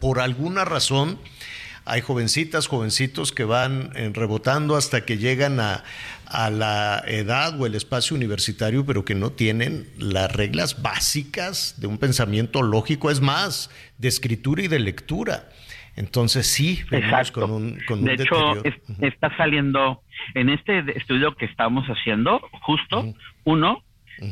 por 0.00 0.20
alguna 0.20 0.64
razón 0.64 1.18
hay 1.86 2.00
jovencitas, 2.00 2.66
jovencitos 2.66 3.32
que 3.32 3.44
van 3.44 3.90
eh, 3.94 4.10
rebotando 4.12 4.76
hasta 4.76 5.04
que 5.04 5.18
llegan 5.18 5.60
a, 5.60 5.84
a 6.34 6.50
la 6.50 7.02
edad 7.06 7.58
o 7.60 7.66
el 7.66 7.74
espacio 7.74 8.16
universitario, 8.16 8.84
pero 8.84 9.04
que 9.04 9.14
no 9.14 9.30
tienen 9.30 9.86
las 9.98 10.34
reglas 10.34 10.82
básicas 10.82 11.80
de 11.80 11.86
un 11.86 11.98
pensamiento 11.98 12.62
lógico, 12.62 13.10
es 13.10 13.20
más, 13.20 13.70
de 13.98 14.08
escritura 14.08 14.62
y 14.62 14.68
de 14.68 14.80
lectura. 14.80 15.48
Entonces 15.96 16.48
sí, 16.48 16.80
con 17.32 17.50
un, 17.52 17.78
con 17.86 18.04
de 18.04 18.14
hecho, 18.14 18.62
está 19.00 19.34
saliendo 19.36 20.02
en 20.34 20.48
este 20.48 20.98
estudio 20.98 21.36
que 21.36 21.44
estamos 21.44 21.86
haciendo, 21.86 22.40
justo, 22.62 23.14
uno, 23.44 23.84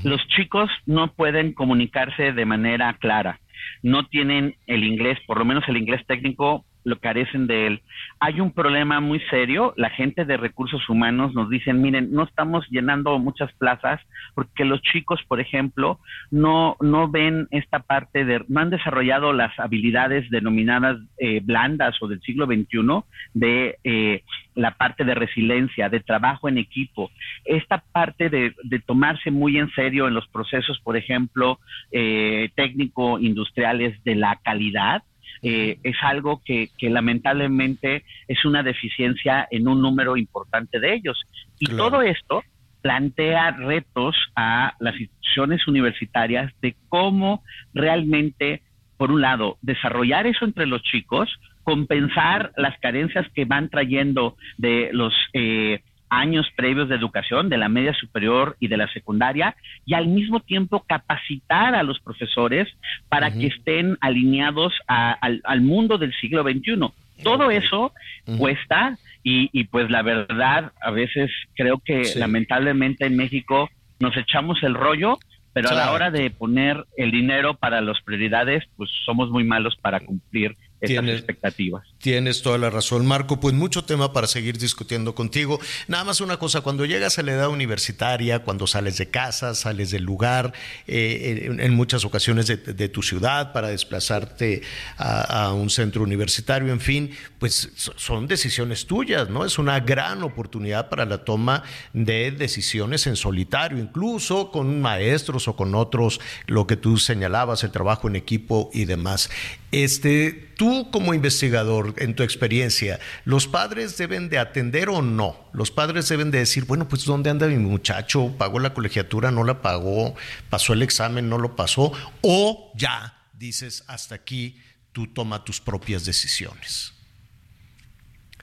los 0.02 0.20
chicos 0.28 0.70
no 0.86 1.12
pueden 1.12 1.52
comunicarse 1.52 2.32
de 2.32 2.44
manera 2.44 2.94
clara, 2.94 3.38
no 3.82 4.06
tienen 4.08 4.56
el 4.66 4.82
inglés, 4.82 5.18
por 5.26 5.38
lo 5.38 5.44
menos 5.44 5.62
el 5.68 5.76
inglés 5.76 6.04
técnico 6.08 6.64
lo 6.84 6.98
carecen 6.98 7.46
de 7.46 7.66
él. 7.66 7.82
Hay 8.20 8.40
un 8.40 8.52
problema 8.52 9.00
muy 9.00 9.20
serio. 9.30 9.74
La 9.76 9.90
gente 9.90 10.24
de 10.24 10.36
recursos 10.36 10.88
humanos 10.88 11.34
nos 11.34 11.48
dicen, 11.48 11.80
miren, 11.80 12.12
no 12.12 12.24
estamos 12.24 12.66
llenando 12.70 13.18
muchas 13.18 13.52
plazas 13.54 14.00
porque 14.34 14.64
los 14.64 14.82
chicos, 14.82 15.20
por 15.28 15.40
ejemplo, 15.40 15.98
no, 16.30 16.76
no 16.80 17.08
ven 17.08 17.48
esta 17.50 17.80
parte 17.80 18.24
de, 18.24 18.44
no 18.48 18.60
han 18.60 18.70
desarrollado 18.70 19.32
las 19.32 19.58
habilidades 19.58 20.28
denominadas 20.30 20.98
eh, 21.18 21.40
blandas 21.42 22.00
o 22.00 22.08
del 22.08 22.20
siglo 22.22 22.46
XXI 22.46 23.02
de 23.34 23.78
eh, 23.84 24.22
la 24.54 24.72
parte 24.72 25.04
de 25.04 25.14
resiliencia, 25.14 25.88
de 25.88 26.00
trabajo 26.00 26.48
en 26.48 26.58
equipo. 26.58 27.10
Esta 27.44 27.82
parte 27.92 28.28
de, 28.28 28.54
de 28.64 28.78
tomarse 28.80 29.30
muy 29.30 29.58
en 29.58 29.70
serio 29.70 30.08
en 30.08 30.14
los 30.14 30.26
procesos, 30.28 30.80
por 30.80 30.96
ejemplo, 30.96 31.58
eh, 31.90 32.50
técnico-industriales 32.54 34.02
de 34.04 34.14
la 34.14 34.38
calidad, 34.44 35.02
eh, 35.42 35.78
es 35.82 35.96
algo 36.02 36.40
que, 36.44 36.70
lamentablemente 36.80 38.04
es 38.28 38.44
una 38.44 38.62
deficiencia 38.62 39.46
en 39.50 39.68
un 39.68 39.82
número 39.82 40.16
importante 40.16 40.78
de 40.78 40.94
ellos. 40.94 41.20
Y 41.58 41.66
todo 41.66 42.02
esto 42.02 42.42
plantea 42.80 43.52
retos 43.52 44.16
a 44.36 44.74
las 44.80 44.98
instituciones 44.98 45.66
universitarias 45.66 46.52
de 46.60 46.76
cómo 46.88 47.42
realmente, 47.74 48.62
por 48.96 49.10
un 49.10 49.20
lado, 49.20 49.58
desarrollar 49.62 50.26
eso 50.26 50.44
entre 50.44 50.66
los 50.66 50.82
chicos, 50.82 51.28
compensar 51.62 52.52
las 52.56 52.78
carencias 52.80 53.26
que 53.34 53.44
van 53.44 53.68
trayendo 53.68 54.36
de 54.58 54.90
los 54.92 55.14
eh, 55.32 55.80
años 56.12 56.46
previos 56.54 56.90
de 56.90 56.94
educación, 56.94 57.48
de 57.48 57.56
la 57.56 57.70
media 57.70 57.94
superior 57.94 58.56
y 58.60 58.68
de 58.68 58.76
la 58.76 58.86
secundaria, 58.92 59.56
y 59.86 59.94
al 59.94 60.08
mismo 60.08 60.40
tiempo 60.40 60.84
capacitar 60.86 61.74
a 61.74 61.82
los 61.82 62.00
profesores 62.00 62.68
para 63.08 63.32
que 63.32 63.46
estén 63.46 63.96
alineados 64.00 64.74
al, 64.86 65.60
mundo 65.62 65.96
del 65.96 66.12
siglo 66.14 66.42
XXI. 66.42 66.78
Todo 67.22 67.50
eso 67.50 67.92
cuesta 68.38 68.98
y, 69.22 69.48
y, 69.52 69.64
pues 69.64 69.90
la 69.90 70.02
verdad, 70.02 70.72
a 70.82 70.90
veces 70.90 71.30
creo 71.54 71.78
que 71.78 72.02
lamentablemente 72.16 73.06
en 73.06 73.16
México 73.16 73.70
nos 73.98 74.14
echamos 74.16 74.62
el 74.62 74.74
rollo, 74.74 75.18
pero 75.54 75.70
a 75.70 75.74
la 75.74 75.92
hora 75.92 76.10
de 76.10 76.30
poner 76.30 76.84
el 76.96 77.10
dinero 77.10 77.54
para 77.54 77.80
las 77.80 78.00
prioridades, 78.02 78.64
pues 78.76 78.90
somos 79.06 79.30
muy 79.30 79.44
malos 79.44 79.76
para 79.76 80.00
cumplir 80.00 80.56
tienes, 80.86 81.16
expectativas. 81.16 81.86
Tienes 81.98 82.42
toda 82.42 82.58
la 82.58 82.70
razón, 82.70 83.06
Marco. 83.06 83.40
Pues 83.40 83.54
mucho 83.54 83.84
tema 83.84 84.12
para 84.12 84.26
seguir 84.26 84.58
discutiendo 84.58 85.14
contigo. 85.14 85.60
Nada 85.88 86.04
más 86.04 86.20
una 86.20 86.38
cosa, 86.38 86.60
cuando 86.60 86.84
llegas 86.84 87.18
a 87.18 87.22
la 87.22 87.32
edad 87.32 87.48
universitaria, 87.48 88.40
cuando 88.40 88.66
sales 88.66 88.98
de 88.98 89.08
casa, 89.10 89.54
sales 89.54 89.90
del 89.90 90.02
lugar, 90.02 90.52
eh, 90.86 91.50
en, 91.58 91.74
muchas 91.74 92.04
ocasiones 92.04 92.46
de, 92.46 92.88
tu 92.88 93.02
ciudad 93.02 93.52
para 93.52 93.68
desplazarte 93.68 94.62
a, 94.96 95.52
un 95.52 95.70
centro 95.70 96.02
universitario, 96.02 96.72
en 96.72 96.80
fin, 96.80 97.10
pues 97.38 97.70
son 97.76 98.26
decisiones 98.26 98.86
tuyas, 98.86 99.28
¿no? 99.30 99.44
Es 99.44 99.58
una 99.58 99.80
gran 99.80 100.22
oportunidad 100.22 100.88
para 100.88 101.04
la 101.04 101.24
toma 101.24 101.62
de 101.92 102.30
decisiones 102.32 103.06
en 103.06 103.16
solitario, 103.16 103.78
incluso 103.78 104.50
con 104.50 104.80
maestros 104.80 105.48
o 105.48 105.56
con 105.56 105.74
otros, 105.74 106.20
lo 106.46 106.66
que 106.66 106.76
tú 106.76 106.98
señalabas, 106.98 107.64
el 107.64 107.70
trabajo 107.70 108.08
en 108.08 108.16
equipo 108.16 108.70
y 108.72 108.84
demás. 108.84 109.30
Este, 109.72 110.52
tú 110.58 110.90
como 110.90 111.14
investigador, 111.14 111.94
en 111.96 112.14
tu 112.14 112.22
experiencia, 112.22 113.00
¿los 113.24 113.48
padres 113.48 113.96
deben 113.96 114.28
de 114.28 114.38
atender 114.38 114.90
o 114.90 115.00
no? 115.00 115.34
Los 115.54 115.70
padres 115.70 116.08
deben 116.10 116.30
de 116.30 116.40
decir, 116.40 116.66
bueno, 116.66 116.88
pues 116.88 117.06
¿dónde 117.06 117.30
anda 117.30 117.46
mi 117.48 117.56
muchacho? 117.56 118.34
¿Pagó 118.36 118.58
la 118.58 118.74
colegiatura? 118.74 119.30
¿No 119.30 119.44
la 119.44 119.62
pagó? 119.62 120.14
¿Pasó 120.50 120.74
el 120.74 120.82
examen? 120.82 121.30
¿No 121.30 121.38
lo 121.38 121.56
pasó? 121.56 121.92
O 122.20 122.70
ya 122.76 123.14
dices, 123.32 123.82
hasta 123.88 124.14
aquí, 124.14 124.58
tú 124.92 125.06
toma 125.06 125.42
tus 125.42 125.58
propias 125.58 126.04
decisiones. 126.04 126.92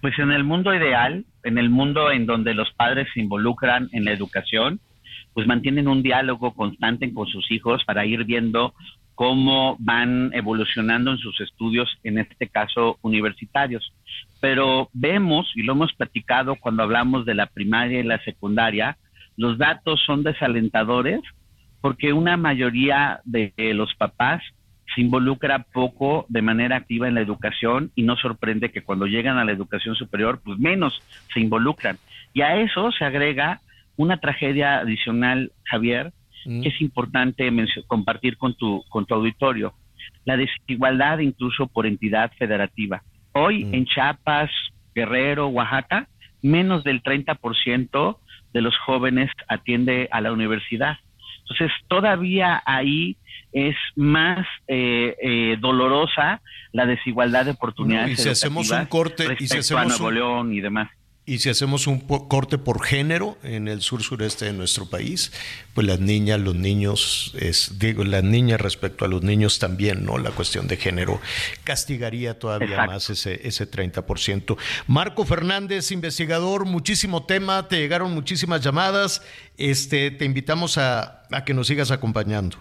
Pues 0.02 0.18
en 0.18 0.32
el 0.32 0.44
mundo 0.44 0.74
ideal, 0.74 1.26
en 1.44 1.58
el 1.60 1.70
mundo 1.70 2.12
en 2.12 2.26
donde 2.26 2.56
los 2.56 2.72
padres 2.74 3.08
se 3.14 3.20
involucran 3.20 3.88
en 3.92 4.04
la 4.04 4.14
educación, 4.14 4.80
pues 5.34 5.46
mantienen 5.46 5.88
un 5.88 6.02
diálogo 6.02 6.56
constante 6.56 7.14
con 7.14 7.28
sus 7.28 7.52
hijos 7.52 7.84
para 7.86 8.06
ir 8.06 8.24
viendo 8.24 8.74
cómo 9.20 9.76
van 9.80 10.32
evolucionando 10.34 11.12
en 11.12 11.18
sus 11.18 11.42
estudios, 11.42 11.90
en 12.06 12.20
este 12.20 12.48
caso 12.48 13.00
universitarios. 13.02 13.92
Pero 14.40 14.88
vemos, 14.94 15.52
y 15.56 15.64
lo 15.64 15.74
hemos 15.74 15.92
platicado 15.92 16.56
cuando 16.56 16.84
hablamos 16.84 17.26
de 17.26 17.36
la 17.36 17.48
primaria 17.48 18.00
y 18.00 18.04
la 18.04 18.24
secundaria, 18.24 18.98
los 19.36 19.58
datos 19.58 20.02
son 20.06 20.24
desalentadores 20.24 21.20
porque 21.82 22.14
una 22.14 22.38
mayoría 22.38 23.20
de 23.26 23.52
los 23.74 23.94
papás 23.96 24.42
se 24.96 25.02
involucra 25.02 25.66
poco 25.74 26.26
de 26.30 26.42
manera 26.42 26.78
activa 26.78 27.10
en 27.10 27.16
la 27.16 27.22
educación 27.22 27.92
y 27.96 28.04
no 28.04 28.16
sorprende 28.16 28.72
que 28.72 28.84
cuando 28.84 29.06
llegan 29.06 29.38
a 29.38 29.44
la 29.44 29.52
educación 29.52 29.96
superior, 29.96 30.40
pues 30.42 30.58
menos 30.60 31.04
se 31.34 31.42
involucran. 31.42 31.98
Y 32.34 32.40
a 32.40 32.56
eso 32.62 32.90
se 32.94 33.04
agrega 33.04 33.60
una 33.98 34.22
tragedia 34.22 34.80
adicional, 34.80 35.52
Javier, 35.66 36.14
que 36.44 36.70
es 36.70 36.82
importante 36.82 37.52
compartir 37.88 38.38
con 38.38 38.56
tu, 38.56 38.84
con 38.90 39.06
tu 39.06 39.14
auditorio. 39.16 39.74
La 40.26 40.38
desigualdad 40.38 41.20
incluso 41.20 41.68
por 41.68 41.86
entidad 41.86 42.32
federativa. 42.38 43.04
Hoy 43.34 43.68
en 43.72 43.86
Chiapas, 43.86 44.50
Guerrero, 44.94 45.48
Oaxaca, 45.48 46.08
menos 46.42 46.84
del 46.84 47.04
30% 47.04 48.18
de 48.54 48.62
los 48.62 48.78
jóvenes 48.78 49.30
atiende 49.48 50.08
a 50.12 50.22
la 50.22 50.32
universidad. 50.32 50.98
Entonces, 51.42 51.72
todavía 51.88 52.62
ahí 52.66 53.18
es 53.52 53.76
más 53.96 54.46
eh, 54.68 55.16
eh, 55.22 55.58
dolorosa 55.60 56.42
la 56.72 56.86
desigualdad 56.86 57.46
de 57.46 57.52
oportunidades. 57.52 58.20
y 58.20 58.24
si 58.24 58.30
hacemos 58.30 58.70
un 58.70 58.86
corte, 58.86 59.26
y 59.40 59.48
si 59.48 59.58
hacemos 59.58 59.84
a 59.84 59.88
Nuevo 59.88 60.12
León 60.12 60.54
y 60.54 60.62
demás. 60.62 60.90
Y 61.30 61.38
si 61.38 61.50
hacemos 61.50 61.86
un 61.86 62.00
corte 62.00 62.58
por 62.58 62.84
género 62.84 63.38
en 63.44 63.68
el 63.68 63.82
sur 63.82 64.02
sureste 64.02 64.46
de 64.46 64.54
nuestro 64.54 64.90
país, 64.90 65.32
pues 65.76 65.86
las 65.86 66.00
niñas, 66.00 66.40
los 66.40 66.56
niños, 66.56 67.36
es, 67.40 67.78
digo, 67.78 68.04
las 68.04 68.24
niñas 68.24 68.60
respecto 68.60 69.06
a 69.06 69.08
los 69.08 69.22
niños 69.22 69.60
también, 69.60 70.04
¿no? 70.04 70.18
La 70.18 70.32
cuestión 70.32 70.68
de 70.68 70.78
género 70.78 71.22
castigaría 71.64 72.40
todavía 72.40 72.88
más 72.88 73.12
ese, 73.12 73.48
ese 73.48 73.70
30%. 73.70 74.58
Marco 74.88 75.24
Fernández, 75.24 75.92
investigador, 75.92 76.66
muchísimo 76.66 77.24
tema, 77.24 77.68
te 77.68 77.78
llegaron 77.78 78.12
muchísimas 78.12 78.62
llamadas. 78.64 79.22
Este, 79.56 80.10
te 80.10 80.26
invitamos 80.26 80.80
a, 80.80 81.28
a 81.30 81.46
que 81.46 81.54
nos 81.54 81.68
sigas 81.68 81.92
acompañando. 81.92 82.58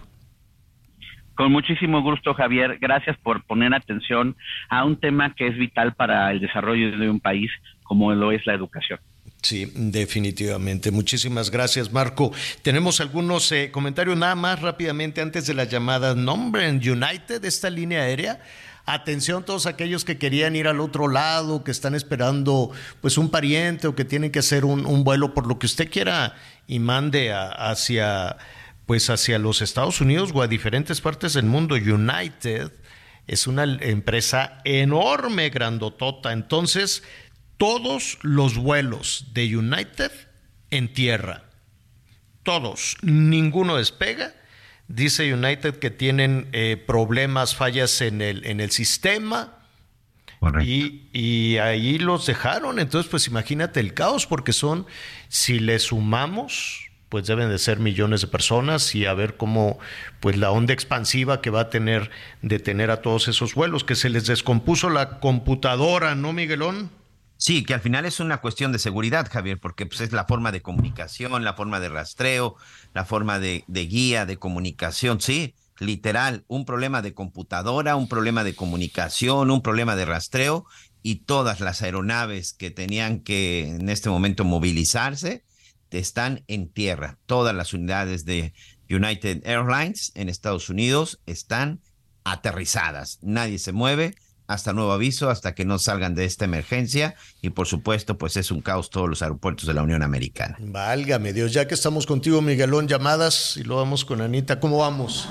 Con 1.33 1.53
muchísimo 1.53 2.03
gusto, 2.03 2.33
Javier. 2.35 2.77
Gracias 2.79 3.17
por 3.23 3.43
poner 3.45 3.73
atención 3.73 4.35
a 4.67 4.83
un 4.83 4.99
tema 4.99 5.33
que 5.33 5.47
es 5.47 5.57
vital 5.57 5.93
para 5.93 6.29
el 6.31 6.41
desarrollo 6.41 6.95
de 6.99 7.09
un 7.09 7.21
país 7.21 7.49
como 7.89 8.13
lo 8.13 8.31
es 8.31 8.45
la 8.45 8.53
educación. 8.53 8.99
Sí, 9.41 9.71
definitivamente. 9.73 10.91
Muchísimas 10.91 11.49
gracias, 11.49 11.91
Marco. 11.91 12.31
Tenemos 12.61 13.01
algunos 13.01 13.51
comentarios 13.71 14.15
nada 14.15 14.35
más 14.35 14.61
rápidamente 14.61 15.21
antes 15.21 15.47
de 15.47 15.55
la 15.55 15.63
llamada 15.63 16.13
Number 16.13 16.69
United, 16.69 17.43
esta 17.43 17.71
línea 17.71 18.03
aérea. 18.03 18.41
atención 18.85 19.43
todos 19.43 19.65
aquellos 19.65 20.05
que 20.05 20.19
querían 20.19 20.55
ir 20.55 20.67
al 20.67 20.79
otro 20.79 21.07
lado, 21.07 21.63
que 21.63 21.71
están 21.71 21.95
esperando 21.95 22.69
pues 23.01 23.17
un 23.17 23.31
pariente 23.31 23.87
o 23.87 23.95
que 23.95 24.05
tienen 24.05 24.31
que 24.31 24.39
hacer 24.39 24.65
un, 24.65 25.03
vuelo 25.03 25.33
por 25.33 25.47
lo 25.47 25.57
que 25.57 25.65
usted 25.65 25.89
quiera 25.89 26.35
y 26.67 26.77
mande 26.77 27.33
hacia 27.33 28.37
pues 28.85 29.09
hacia 29.09 29.39
los 29.39 29.63
Estados 29.63 29.99
Unidos 29.99 30.31
o 30.33 30.43
a 30.43 30.47
diferentes 30.47 31.01
partes 31.01 31.33
del 31.33 31.45
mundo. 31.45 31.73
United 31.73 32.71
es 33.25 33.47
una 33.47 33.63
empresa 33.63 34.59
enorme, 34.63 35.49
grandotota. 35.49 36.33
Entonces, 36.33 37.03
todos 37.59 38.17
los 38.21 38.55
vuelos 38.55 39.27
de 39.33 39.57
United 39.57 40.11
en 40.71 40.91
tierra, 40.93 41.43
todos, 42.41 42.95
ninguno 43.03 43.75
despega. 43.75 44.33
Dice 44.87 45.31
United 45.31 45.75
que 45.75 45.91
tienen 45.91 46.47
eh, 46.53 46.81
problemas, 46.87 47.55
fallas 47.55 48.01
en 48.01 48.21
el, 48.21 48.45
en 48.45 48.61
el 48.61 48.71
sistema. 48.71 49.57
Y, 50.63 51.09
y, 51.11 51.57
ahí 51.57 51.99
los 51.99 52.25
dejaron. 52.25 52.79
Entonces, 52.79 53.11
pues 53.11 53.27
imagínate 53.27 53.81
el 53.81 53.93
caos, 53.93 54.25
porque 54.25 54.53
son, 54.53 54.87
si 55.27 55.59
le 55.59 55.77
sumamos, 55.79 56.89
pues 57.09 57.27
deben 57.27 57.49
de 57.49 57.59
ser 57.59 57.79
millones 57.79 58.21
de 58.21 58.27
personas 58.27 58.95
y 58.95 59.05
a 59.05 59.13
ver 59.13 59.35
cómo, 59.35 59.79
pues 60.21 60.37
la 60.37 60.49
onda 60.51 60.73
expansiva 60.73 61.41
que 61.41 61.49
va 61.49 61.61
a 61.61 61.69
tener 61.69 62.09
de 62.41 62.59
tener 62.59 62.89
a 62.89 63.01
todos 63.01 63.27
esos 63.27 63.53
vuelos, 63.53 63.83
que 63.83 63.95
se 63.95 64.09
les 64.09 64.27
descompuso 64.27 64.89
la 64.89 65.19
computadora, 65.19 66.15
¿no, 66.15 66.31
Miguelón? 66.31 66.89
Sí, 67.49 67.63
que 67.63 67.73
al 67.73 67.81
final 67.81 68.05
es 68.05 68.19
una 68.19 68.41
cuestión 68.41 68.71
de 68.71 68.77
seguridad, 68.77 69.27
Javier, 69.27 69.59
porque 69.59 69.87
pues, 69.87 70.01
es 70.01 70.11
la 70.11 70.25
forma 70.25 70.51
de 70.51 70.61
comunicación, 70.61 71.43
la 71.43 71.55
forma 71.55 71.79
de 71.79 71.89
rastreo, 71.89 72.55
la 72.93 73.05
forma 73.05 73.39
de, 73.39 73.63
de 73.65 73.87
guía, 73.87 74.27
de 74.27 74.37
comunicación, 74.37 75.19
sí, 75.19 75.55
literal, 75.79 76.45
un 76.47 76.63
problema 76.63 77.01
de 77.01 77.15
computadora, 77.15 77.95
un 77.95 78.07
problema 78.07 78.43
de 78.43 78.53
comunicación, 78.53 79.49
un 79.49 79.63
problema 79.63 79.95
de 79.95 80.05
rastreo 80.05 80.67
y 81.01 81.21
todas 81.25 81.59
las 81.59 81.81
aeronaves 81.81 82.53
que 82.53 82.69
tenían 82.69 83.21
que 83.21 83.67
en 83.67 83.89
este 83.89 84.11
momento 84.11 84.45
movilizarse 84.45 85.43
están 85.89 86.43
en 86.47 86.69
tierra. 86.69 87.17
Todas 87.25 87.55
las 87.55 87.73
unidades 87.73 88.25
de 88.25 88.53
United 88.91 89.41
Airlines 89.43 90.11
en 90.13 90.29
Estados 90.29 90.69
Unidos 90.69 91.19
están 91.25 91.81
aterrizadas. 92.23 93.17
Nadie 93.23 93.57
se 93.57 93.71
mueve 93.71 94.13
hasta 94.49 94.73
nuevo 94.73 94.91
aviso, 94.91 95.29
hasta 95.29 95.53
que 95.53 95.63
no 95.63 95.77
salgan 95.77 96.15
de 96.15 96.25
esta 96.25 96.43
emergencia. 96.43 97.13
Y 97.39 97.51
por 97.51 97.67
supuesto, 97.67 98.17
pues 98.17 98.35
es 98.35 98.49
un 98.49 98.61
caos 98.61 98.89
todos 98.89 99.07
los 99.07 99.21
aeropuertos 99.21 99.67
de 99.67 99.75
la 99.75 99.83
Unión 99.83 100.01
Americana. 100.01 100.57
Válgame 100.59 101.33
Dios, 101.33 101.53
ya 101.53 101.67
que 101.67 101.75
estamos 101.75 102.07
contigo, 102.07 102.41
Miguelón, 102.41 102.87
llamadas 102.87 103.57
y 103.57 103.63
lo 103.63 103.75
vamos 103.75 104.05
con 104.05 104.21
Anita. 104.21 104.59
¿Cómo 104.59 104.79
vamos? 104.79 105.29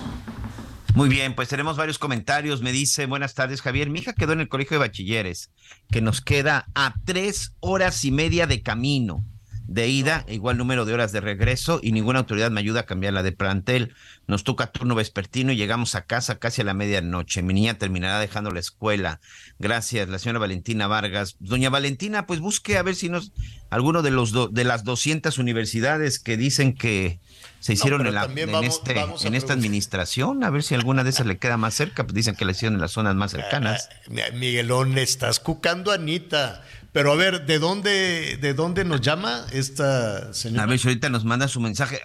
Muy 0.94 1.08
bien, 1.08 1.34
pues 1.34 1.48
tenemos 1.48 1.76
varios 1.76 1.98
comentarios. 1.98 2.62
Me 2.62 2.70
dice, 2.70 3.06
buenas 3.06 3.34
tardes, 3.34 3.60
Javier. 3.60 3.90
Mi 3.90 3.98
hija 3.98 4.12
quedó 4.12 4.34
en 4.34 4.40
el 4.40 4.48
colegio 4.48 4.76
de 4.76 4.86
bachilleres, 4.86 5.50
que 5.90 6.00
nos 6.00 6.20
queda 6.20 6.68
a 6.76 6.94
tres 7.04 7.54
horas 7.58 8.04
y 8.04 8.12
media 8.12 8.46
de 8.46 8.62
camino 8.62 9.24
de 9.68 9.86
ida, 9.86 10.24
igual 10.28 10.56
número 10.56 10.86
de 10.86 10.94
horas 10.94 11.12
de 11.12 11.20
regreso 11.20 11.78
y 11.82 11.92
ninguna 11.92 12.20
autoridad 12.20 12.50
me 12.50 12.60
ayuda 12.60 12.80
a 12.80 12.86
cambiarla 12.86 13.22
de 13.22 13.32
plantel. 13.32 13.94
Nos 14.26 14.42
toca 14.42 14.68
turno 14.68 14.94
vespertino 14.94 15.52
y 15.52 15.56
llegamos 15.56 15.94
a 15.94 16.06
casa 16.06 16.38
casi 16.38 16.62
a 16.62 16.64
la 16.64 16.72
medianoche. 16.72 17.42
Mi 17.42 17.52
niña 17.52 17.74
terminará 17.74 18.18
dejando 18.18 18.50
la 18.50 18.60
escuela. 18.60 19.20
Gracias, 19.58 20.08
la 20.08 20.18
señora 20.18 20.38
Valentina 20.38 20.86
Vargas. 20.86 21.36
Doña 21.38 21.68
Valentina, 21.68 22.26
pues 22.26 22.40
busque 22.40 22.78
a 22.78 22.82
ver 22.82 22.94
si 22.94 23.10
nos 23.10 23.32
alguno 23.68 24.00
de 24.00 24.10
los 24.10 24.32
de 24.54 24.64
las 24.64 24.84
200 24.84 25.36
universidades 25.36 26.18
que 26.18 26.38
dicen 26.38 26.72
que 26.74 27.20
se 27.60 27.74
hicieron 27.74 28.06
en, 28.06 28.14
la, 28.14 28.24
en, 28.24 28.64
este, 28.64 28.96
en 29.24 29.34
esta 29.34 29.52
administración, 29.52 30.44
a 30.44 30.50
ver 30.50 30.62
si 30.62 30.74
alguna 30.74 31.04
de 31.04 31.10
esas 31.10 31.26
le 31.26 31.36
queda 31.36 31.58
más 31.58 31.74
cerca, 31.74 32.04
pues 32.04 32.14
dicen 32.14 32.36
que 32.36 32.46
la 32.46 32.52
hicieron 32.52 32.76
en 32.76 32.80
las 32.80 32.92
zonas 32.92 33.14
más 33.16 33.32
cercanas. 33.32 33.90
Miguelón, 34.34 34.96
estás 34.96 35.40
cucando 35.40 35.90
a 35.90 35.96
Anita. 35.96 36.64
Pero 36.92 37.12
a 37.12 37.16
ver, 37.16 37.46
¿de 37.46 37.58
dónde, 37.58 38.38
de 38.40 38.54
dónde 38.54 38.84
nos 38.84 39.00
llama 39.00 39.46
esta 39.52 40.32
señora? 40.32 40.64
A 40.64 40.66
ver, 40.66 40.78
si 40.78 40.88
ahorita 40.88 41.10
nos 41.10 41.24
manda 41.24 41.46
su 41.48 41.60
mensaje. 41.60 42.00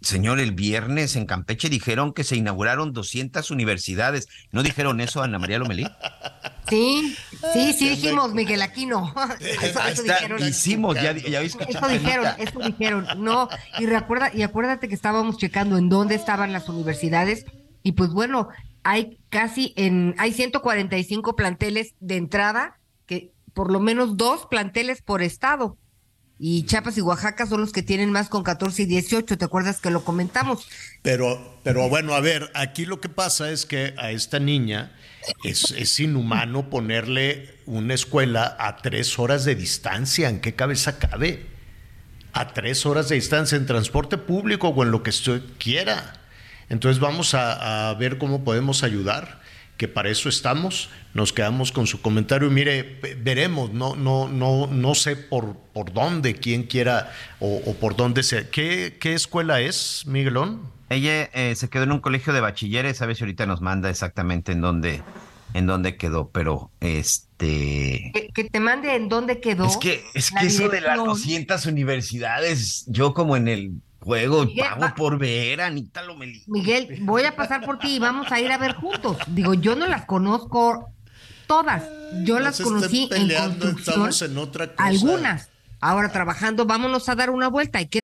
Señor, 0.00 0.40
el 0.40 0.52
viernes 0.52 1.14
en 1.16 1.26
Campeche 1.26 1.68
dijeron 1.68 2.12
que 2.12 2.24
se 2.24 2.36
inauguraron 2.36 2.92
200 2.92 3.50
universidades. 3.50 4.28
¿No 4.50 4.62
dijeron 4.62 5.00
eso, 5.00 5.22
Ana 5.22 5.38
María 5.38 5.58
Lomelí? 5.58 5.86
Sí, 6.68 7.16
sí, 7.52 7.72
sí 7.72 7.88
dijimos, 7.90 8.34
Miguel 8.34 8.62
Aquino. 8.62 9.14
Eso, 9.40 9.80
eso 9.86 10.02
dijeron. 10.02 10.42
Hicimos, 10.42 10.96
ya, 10.96 11.12
ya 11.12 11.42
Eso 11.42 11.58
dijeron, 11.88 12.26
eso 12.38 12.58
dijeron. 12.58 13.06
No, 13.18 13.48
y 13.78 13.86
recuerda, 13.86 14.32
y 14.34 14.42
acuérdate 14.42 14.88
que 14.88 14.94
estábamos 14.94 15.36
checando 15.36 15.78
en 15.78 15.88
dónde 15.88 16.16
estaban 16.16 16.52
las 16.52 16.68
universidades 16.68 17.44
y 17.86 17.92
pues 17.92 18.10
bueno, 18.10 18.48
hay 18.82 19.20
casi 19.28 19.72
en, 19.76 20.16
hay 20.18 20.32
145 20.32 21.36
planteles 21.36 21.94
de 22.00 22.16
entrada 22.16 22.80
que 23.06 23.32
por 23.56 23.72
lo 23.72 23.80
menos 23.80 24.18
dos 24.18 24.46
planteles 24.50 25.00
por 25.00 25.22
estado. 25.22 25.78
Y 26.38 26.66
Chiapas 26.66 26.98
y 26.98 27.00
Oaxaca 27.00 27.46
son 27.46 27.62
los 27.62 27.72
que 27.72 27.82
tienen 27.82 28.12
más 28.12 28.28
con 28.28 28.42
14 28.42 28.82
y 28.82 28.84
18, 28.84 29.38
¿te 29.38 29.44
acuerdas 29.46 29.80
que 29.80 29.90
lo 29.90 30.04
comentamos? 30.04 30.68
Pero, 31.00 31.58
pero 31.64 31.88
bueno, 31.88 32.14
a 32.14 32.20
ver, 32.20 32.50
aquí 32.54 32.84
lo 32.84 33.00
que 33.00 33.08
pasa 33.08 33.50
es 33.50 33.64
que 33.64 33.94
a 33.96 34.10
esta 34.10 34.38
niña 34.38 34.94
es, 35.42 35.70
es 35.70 35.98
inhumano 35.98 36.68
ponerle 36.68 37.54
una 37.64 37.94
escuela 37.94 38.54
a 38.60 38.76
tres 38.76 39.18
horas 39.18 39.46
de 39.46 39.54
distancia. 39.54 40.28
¿En 40.28 40.42
qué 40.42 40.54
cabeza 40.54 40.98
cabe? 40.98 41.46
A 42.34 42.52
tres 42.52 42.84
horas 42.84 43.08
de 43.08 43.14
distancia 43.14 43.56
en 43.56 43.64
transporte 43.64 44.18
público 44.18 44.68
o 44.68 44.82
en 44.82 44.90
lo 44.90 45.02
que 45.02 45.08
usted 45.08 45.40
quiera. 45.56 46.12
Entonces 46.68 47.00
vamos 47.00 47.32
a, 47.32 47.88
a 47.88 47.94
ver 47.94 48.18
cómo 48.18 48.44
podemos 48.44 48.82
ayudar 48.82 49.45
que 49.76 49.88
para 49.88 50.08
eso 50.08 50.28
estamos. 50.28 50.90
Nos 51.14 51.32
quedamos 51.32 51.72
con 51.72 51.86
su 51.86 52.00
comentario. 52.00 52.50
Mire, 52.50 52.98
veremos, 53.22 53.72
no, 53.72 53.96
no, 53.96 54.28
no, 54.28 54.66
no 54.66 54.94
sé 54.94 55.16
por, 55.16 55.56
por 55.72 55.92
dónde, 55.92 56.34
quién 56.34 56.64
quiera 56.64 57.12
o, 57.40 57.74
por 57.74 57.96
dónde 57.96 58.22
sea. 58.22 58.50
¿Qué, 58.50 58.96
¿Qué, 59.00 59.14
escuela 59.14 59.60
es, 59.60 60.04
Miguelón? 60.06 60.70
Ella 60.88 61.24
eh, 61.32 61.54
se 61.56 61.68
quedó 61.68 61.84
en 61.84 61.92
un 61.92 62.00
colegio 62.00 62.32
de 62.32 62.40
bachilleres, 62.40 63.02
a 63.02 63.06
ver 63.06 63.16
si 63.16 63.24
ahorita 63.24 63.46
nos 63.46 63.60
manda 63.60 63.90
exactamente 63.90 64.52
en 64.52 64.60
dónde, 64.60 65.02
en 65.52 65.66
dónde 65.66 65.96
quedó, 65.96 66.30
pero 66.30 66.70
este... 66.80 68.12
Que, 68.34 68.44
te 68.44 68.60
mande 68.60 68.94
en 68.94 69.08
dónde 69.08 69.40
quedó. 69.40 69.66
Es 69.66 69.76
que, 69.78 70.04
es 70.14 70.30
que 70.30 70.46
eso 70.46 70.68
de 70.68 70.80
las 70.80 70.96
200 70.96 71.66
universidades, 71.66 72.84
yo 72.86 73.14
como 73.14 73.36
en 73.36 73.48
el 73.48 73.72
juego, 74.06 74.46
pago 74.56 74.94
por 74.96 75.18
ver, 75.18 75.60
Anita 75.60 76.02
Lomelí. 76.02 76.44
Miguel, 76.46 76.98
voy 77.00 77.24
a 77.24 77.34
pasar 77.34 77.64
por 77.66 77.78
ti 77.80 77.96
y 77.96 77.98
vamos 77.98 78.30
a 78.30 78.40
ir 78.40 78.52
a 78.52 78.56
ver 78.56 78.74
juntos. 78.74 79.16
Digo, 79.26 79.54
yo 79.54 79.74
no 79.74 79.88
las 79.88 80.06
conozco 80.06 80.92
todas. 81.48 81.82
Yo 82.24 82.38
las 82.38 82.60
conocí 82.60 83.08
en 83.10 83.28
construcción. 83.58 84.30
En 84.30 84.38
otra 84.38 84.68
cosa. 84.68 84.84
Algunas. 84.86 85.50
Ahora 85.80 86.10
trabajando, 86.12 86.66
vámonos 86.66 87.08
a 87.08 87.16
dar 87.16 87.30
una 87.30 87.48
vuelta. 87.48 87.78
Hay 87.78 87.88
que 87.88 88.00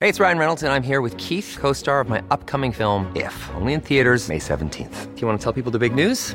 Hey, 0.00 0.08
it's 0.08 0.18
Ryan 0.18 0.36
Reynolds 0.36 0.62
and 0.64 0.72
I'm 0.72 0.82
here 0.82 1.00
with 1.00 1.16
Keith, 1.16 1.56
co-star 1.60 2.00
of 2.00 2.08
my 2.08 2.20
upcoming 2.30 2.72
film 2.72 3.10
If, 3.14 3.32
only 3.54 3.72
in 3.72 3.80
theaters 3.80 4.28
May 4.28 4.40
17th. 4.40 5.14
Do 5.14 5.20
you 5.20 5.28
want 5.28 5.40
to 5.40 5.42
tell 5.42 5.52
people 5.52 5.70
the 5.70 5.78
big 5.78 5.94
news? 5.94 6.34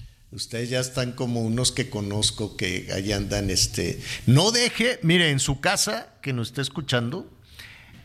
Ustedes 0.31 0.69
ya 0.69 0.79
están 0.79 1.11
como 1.11 1.41
unos 1.41 1.73
que 1.73 1.89
conozco 1.89 2.55
que 2.55 2.87
ahí 2.93 3.11
andan, 3.11 3.49
este. 3.49 3.99
No 4.25 4.51
deje, 4.51 4.97
mire, 5.03 5.29
en 5.29 5.39
su 5.39 5.59
casa, 5.59 6.07
que 6.21 6.31
nos 6.31 6.49
esté 6.49 6.61
escuchando, 6.61 7.29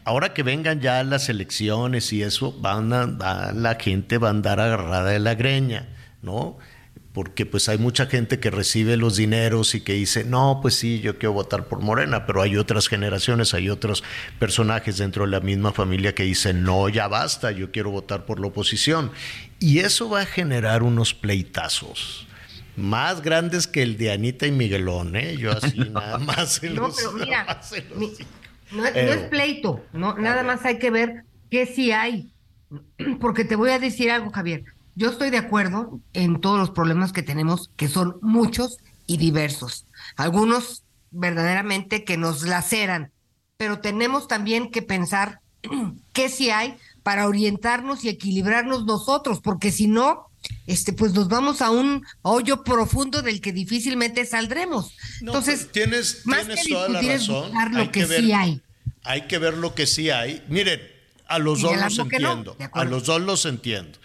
ahora 0.05 0.35
que 0.35 0.43
vengan 0.43 0.81
ya 0.81 1.05
las 1.05 1.29
elecciones 1.29 2.13
y 2.13 2.25
eso, 2.25 2.53
van 2.61 2.93
a, 2.93 3.53
la 3.53 3.77
gente 3.77 4.19
va 4.19 4.29
a 4.29 4.31
andar 4.33 4.59
agarrada 4.59 5.11
de 5.11 5.21
la 5.21 5.37
greña, 5.37 5.89
¿no? 6.23 6.59
Porque 7.17 7.47
pues 7.47 7.71
hay 7.71 7.79
mucha 7.79 8.05
gente 8.05 8.41
que 8.41 8.51
recibe 8.51 8.99
los 8.99 9.17
dineros 9.17 9.75
y 9.75 9.81
que 9.81 9.95
dice, 9.95 10.23
no, 10.23 10.59
pues 10.61 10.75
sí, 10.75 11.01
yo 11.01 11.17
quiero 11.17 11.33
votar 11.33 11.65
por 11.65 11.81
Morena, 11.81 12.27
pero 12.27 12.43
hay 12.43 12.59
otras 12.59 12.89
generaciones, 12.89 13.55
hay 13.55 13.71
otros 13.71 14.05
personajes 14.39 14.99
dentro 14.99 15.25
de 15.25 15.31
la 15.31 15.41
misma 15.41 15.73
familia 15.73 16.15
que 16.15 16.25
dicen, 16.25 16.63
no, 16.63 16.91
ya 16.91 17.09
basta, 17.09 17.53
yo 17.53 17.73
quiero 17.73 17.91
votar 17.91 18.27
por 18.27 18.39
la 18.39 18.49
oposición. 18.49 19.13
Y 19.59 19.79
eso 19.79 20.11
va 20.11 20.21
a 20.21 20.27
generar 20.27 20.83
unos 20.83 21.15
pleitazos 21.15 22.27
más 22.77 23.23
grandes 23.23 23.67
que 23.67 23.83
el 23.83 23.97
de 23.97 24.13
Anita 24.13 24.47
y 24.47 24.53
Miguelón, 24.53 25.17
¿eh? 25.17 25.39
Yo 25.39 25.53
así 25.53 25.79
nada 25.91 26.19
más. 26.19 26.63
no, 26.65 26.91
pero 26.95 27.13
mira, 27.13 27.61
no, 28.73 28.85
es 28.85 28.95
eh. 28.95 29.29
pleito, 29.31 29.83
no, 29.95 30.19
nada 30.19 30.43
más 30.43 30.67
hay 30.67 30.79
que 30.79 30.91
ver 30.91 31.25
qué 31.51 31.65
sí 31.65 31.93
hay. 31.93 32.31
Porque 33.23 33.47
te 33.47 33.57
voy 33.57 33.71
a 33.71 33.79
decir 33.79 34.11
algo, 34.11 34.31
Javier. 34.31 34.65
Yo 34.97 35.11
estoy 35.11 35.31
de 35.31 35.39
acuerdo 35.39 36.01
en 36.15 36.41
todos 36.41 36.59
los 36.59 36.71
problemas 36.71 37.13
que 37.13 37.23
tenemos, 37.23 37.71
que 37.77 37.87
son 37.89 38.17
muchos 38.23 38.79
y 39.07 39.19
diversos. 39.19 39.85
Algunos 40.17 40.83
verdaderamente 41.11 42.05
que 42.05 42.17
nos 42.17 42.43
laceran, 42.43 43.13
pero 43.57 43.79
tenemos 43.81 44.27
también 44.29 44.71
que 44.71 44.83
pensar 44.83 45.41
qué 46.13 46.29
sí 46.29 46.51
hay 46.51 46.77
para 47.03 47.27
orientarnos 47.29 48.05
y 48.05 48.09
equilibrarnos 48.09 48.85
nosotros, 48.85 49.41
porque 49.41 49.71
si 49.71 49.87
no, 49.87 50.27
este, 50.67 50.93
pues 50.93 51.13
nos 51.15 51.29
vamos 51.29 51.63
a 51.63 51.71
un 51.71 52.05
hoyo 52.23 52.65
profundo 52.65 53.23
del 53.23 53.41
que 53.41 53.53
difícilmente 53.53 54.25
saldremos. 54.27 54.93
Entonces, 55.21 55.61
pues, 55.61 55.73
tienes, 55.73 56.27
más 56.27 56.47
tienes 56.47 56.65
que 56.67 56.73
toda 56.73 56.89
la 56.89 57.01
razón. 57.03 57.53
lo 57.73 57.79
Hay 57.81 57.89
que, 57.89 58.05
ver- 58.07 58.21
sí 58.23 58.33
hay. 58.33 58.61
Hay 59.05 59.23
que 59.29 59.39
ver 59.39 59.57
lo 59.57 59.75
que 59.75 59.87
sí 59.87 60.11
hay. 60.11 60.43
Miren, 60.49 60.81
a 61.29 61.39
los 61.39 61.61
Y 61.61 61.63
dos 61.63 61.77
los 61.77 61.97
lo 61.97 62.09
que 62.09 62.19
no, 62.19 62.29
entiendo. 62.33 62.57
de 62.59 62.69
a 62.73 62.85
los 62.85 63.05
dos 63.05 63.21
los 63.21 63.45
entiendo. 63.47 63.99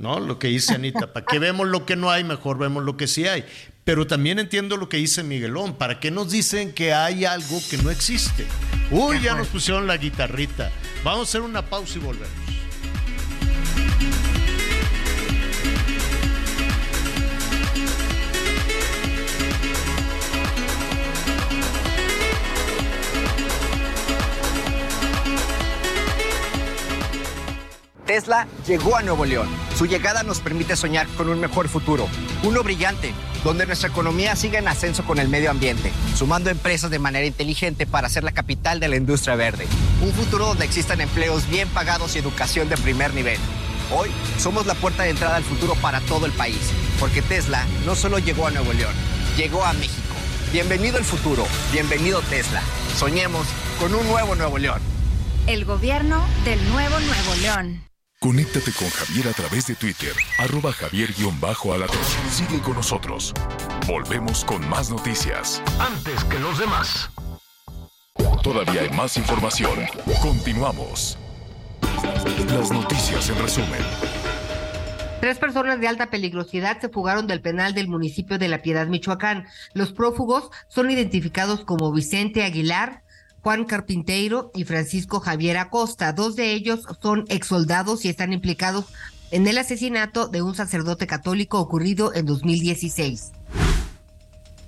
¿No? 0.00 0.18
Lo 0.18 0.38
que 0.38 0.48
dice 0.48 0.74
Anita. 0.74 1.12
¿Para 1.12 1.26
qué 1.26 1.38
vemos 1.38 1.68
lo 1.68 1.84
que 1.84 1.94
no 1.94 2.10
hay? 2.10 2.24
Mejor 2.24 2.56
vemos 2.56 2.82
lo 2.84 2.96
que 2.96 3.06
sí 3.06 3.28
hay. 3.28 3.44
Pero 3.84 4.06
también 4.06 4.38
entiendo 4.38 4.78
lo 4.78 4.88
que 4.88 4.96
dice 4.96 5.22
Miguelón. 5.22 5.74
¿Para 5.74 6.00
qué 6.00 6.10
nos 6.10 6.30
dicen 6.30 6.72
que 6.72 6.94
hay 6.94 7.26
algo 7.26 7.60
que 7.68 7.76
no 7.76 7.90
existe? 7.90 8.46
Uy, 8.90 9.20
ya 9.20 9.34
nos 9.34 9.48
pusieron 9.48 9.86
la 9.86 9.98
guitarrita. 9.98 10.70
Vamos 11.04 11.20
a 11.20 11.22
hacer 11.24 11.42
una 11.42 11.66
pausa 11.66 11.98
y 11.98 12.00
volvemos. 12.00 12.30
Tesla 28.10 28.48
llegó 28.66 28.96
a 28.96 29.02
Nuevo 29.02 29.24
León. 29.24 29.46
Su 29.78 29.86
llegada 29.86 30.24
nos 30.24 30.40
permite 30.40 30.74
soñar 30.74 31.06
con 31.16 31.28
un 31.28 31.38
mejor 31.38 31.68
futuro, 31.68 32.08
uno 32.42 32.64
brillante, 32.64 33.14
donde 33.44 33.66
nuestra 33.66 33.88
economía 33.88 34.34
siga 34.34 34.58
en 34.58 34.66
ascenso 34.66 35.04
con 35.04 35.20
el 35.20 35.28
medio 35.28 35.48
ambiente, 35.48 35.92
sumando 36.16 36.50
empresas 36.50 36.90
de 36.90 36.98
manera 36.98 37.24
inteligente 37.24 37.86
para 37.86 38.08
ser 38.08 38.24
la 38.24 38.32
capital 38.32 38.80
de 38.80 38.88
la 38.88 38.96
industria 38.96 39.36
verde. 39.36 39.64
Un 40.02 40.12
futuro 40.12 40.46
donde 40.46 40.64
existan 40.64 41.00
empleos 41.00 41.48
bien 41.48 41.68
pagados 41.68 42.16
y 42.16 42.18
educación 42.18 42.68
de 42.68 42.76
primer 42.78 43.14
nivel. 43.14 43.38
Hoy 43.96 44.10
somos 44.38 44.66
la 44.66 44.74
puerta 44.74 45.04
de 45.04 45.10
entrada 45.10 45.36
al 45.36 45.44
futuro 45.44 45.76
para 45.76 46.00
todo 46.00 46.26
el 46.26 46.32
país, 46.32 46.58
porque 46.98 47.22
Tesla 47.22 47.64
no 47.86 47.94
solo 47.94 48.18
llegó 48.18 48.48
a 48.48 48.50
Nuevo 48.50 48.72
León, 48.72 48.94
llegó 49.36 49.64
a 49.64 49.72
México. 49.74 50.16
Bienvenido 50.52 50.96
al 50.96 51.04
futuro, 51.04 51.46
bienvenido 51.70 52.22
Tesla. 52.22 52.60
Soñemos 52.98 53.46
con 53.78 53.94
un 53.94 54.04
nuevo 54.08 54.34
Nuevo 54.34 54.58
León. 54.58 54.80
El 55.46 55.64
gobierno 55.64 56.26
del 56.44 56.58
nuevo 56.70 56.98
Nuevo 56.98 57.34
León. 57.40 57.89
Conéctate 58.22 58.70
con 58.72 58.86
Javier 58.90 59.28
a 59.28 59.32
través 59.32 59.66
de 59.66 59.74
Twitter, 59.74 60.12
arroba 60.36 60.72
javier-alatón. 60.72 62.04
Sigue 62.30 62.60
con 62.60 62.74
nosotros. 62.74 63.32
Volvemos 63.86 64.44
con 64.44 64.68
más 64.68 64.90
noticias. 64.90 65.62
Antes 65.78 66.22
que 66.24 66.38
los 66.38 66.58
demás. 66.58 67.08
Todavía 68.42 68.82
hay 68.82 68.90
más 68.90 69.16
información. 69.16 69.72
Continuamos. 70.20 71.16
Las 72.50 72.70
noticias 72.70 73.30
en 73.30 73.38
resumen. 73.38 73.80
Tres 75.22 75.38
personas 75.38 75.80
de 75.80 75.88
alta 75.88 76.10
peligrosidad 76.10 76.78
se 76.78 76.90
fugaron 76.90 77.26
del 77.26 77.40
penal 77.40 77.72
del 77.72 77.88
municipio 77.88 78.36
de 78.36 78.48
La 78.48 78.60
Piedad, 78.60 78.86
Michoacán. 78.86 79.46
Los 79.72 79.94
prófugos 79.94 80.50
son 80.68 80.90
identificados 80.90 81.64
como 81.64 81.90
Vicente 81.90 82.42
Aguilar, 82.42 83.02
Juan 83.42 83.64
Carpinteiro 83.64 84.50
y 84.54 84.64
Francisco 84.64 85.20
Javier 85.20 85.56
Acosta. 85.56 86.12
Dos 86.12 86.36
de 86.36 86.52
ellos 86.52 86.86
son 87.00 87.24
exsoldados 87.28 88.04
y 88.04 88.08
están 88.08 88.32
implicados 88.32 88.86
en 89.30 89.46
el 89.46 89.58
asesinato 89.58 90.28
de 90.28 90.42
un 90.42 90.54
sacerdote 90.54 91.06
católico 91.06 91.58
ocurrido 91.58 92.14
en 92.14 92.26
2016. 92.26 93.32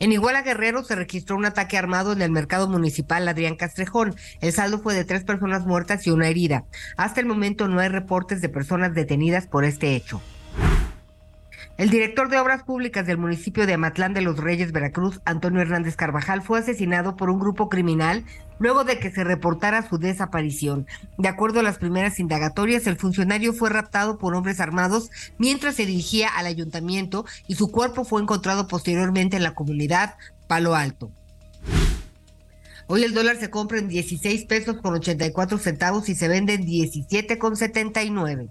En 0.00 0.10
Iguala 0.10 0.42
Guerrero 0.42 0.82
se 0.82 0.96
registró 0.96 1.36
un 1.36 1.44
ataque 1.44 1.78
armado 1.78 2.12
en 2.12 2.22
el 2.22 2.32
mercado 2.32 2.68
municipal 2.68 3.28
Adrián 3.28 3.54
Castrejón. 3.54 4.16
El 4.40 4.52
saldo 4.52 4.80
fue 4.80 4.94
de 4.94 5.04
tres 5.04 5.22
personas 5.22 5.64
muertas 5.64 6.06
y 6.06 6.10
una 6.10 6.26
herida. 6.26 6.64
Hasta 6.96 7.20
el 7.20 7.26
momento 7.26 7.68
no 7.68 7.78
hay 7.78 7.88
reportes 7.88 8.40
de 8.40 8.48
personas 8.48 8.94
detenidas 8.94 9.46
por 9.46 9.64
este 9.64 9.94
hecho. 9.94 10.20
El 11.78 11.88
director 11.88 12.28
de 12.28 12.38
Obras 12.38 12.64
Públicas 12.64 13.06
del 13.06 13.16
municipio 13.16 13.66
de 13.66 13.74
Amatlán 13.74 14.12
de 14.12 14.20
los 14.20 14.36
Reyes, 14.36 14.72
Veracruz, 14.72 15.20
Antonio 15.24 15.62
Hernández 15.62 15.96
Carvajal, 15.96 16.42
fue 16.42 16.58
asesinado 16.58 17.16
por 17.16 17.30
un 17.30 17.40
grupo 17.40 17.70
criminal 17.70 18.24
luego 18.58 18.84
de 18.84 18.98
que 18.98 19.10
se 19.10 19.24
reportara 19.24 19.88
su 19.88 19.98
desaparición. 19.98 20.86
De 21.16 21.28
acuerdo 21.28 21.60
a 21.60 21.62
las 21.62 21.78
primeras 21.78 22.20
indagatorias, 22.20 22.86
el 22.86 22.96
funcionario 22.96 23.54
fue 23.54 23.70
raptado 23.70 24.18
por 24.18 24.34
hombres 24.34 24.60
armados 24.60 25.10
mientras 25.38 25.76
se 25.76 25.86
dirigía 25.86 26.28
al 26.28 26.46
ayuntamiento 26.46 27.24
y 27.48 27.54
su 27.54 27.72
cuerpo 27.72 28.04
fue 28.04 28.20
encontrado 28.20 28.68
posteriormente 28.68 29.38
en 29.38 29.42
la 29.42 29.54
comunidad 29.54 30.16
Palo 30.46 30.74
Alto. 30.74 31.10
Hoy 32.86 33.02
el 33.04 33.14
dólar 33.14 33.36
se 33.36 33.48
compra 33.48 33.78
en 33.78 33.88
16 33.88 34.44
pesos 34.44 34.76
con 34.82 34.92
84 34.92 35.56
centavos 35.56 36.10
y 36.10 36.14
se 36.14 36.28
vende 36.28 36.52
en 36.52 36.66
17 36.66 37.38
con 37.38 37.56
79. 37.56 38.50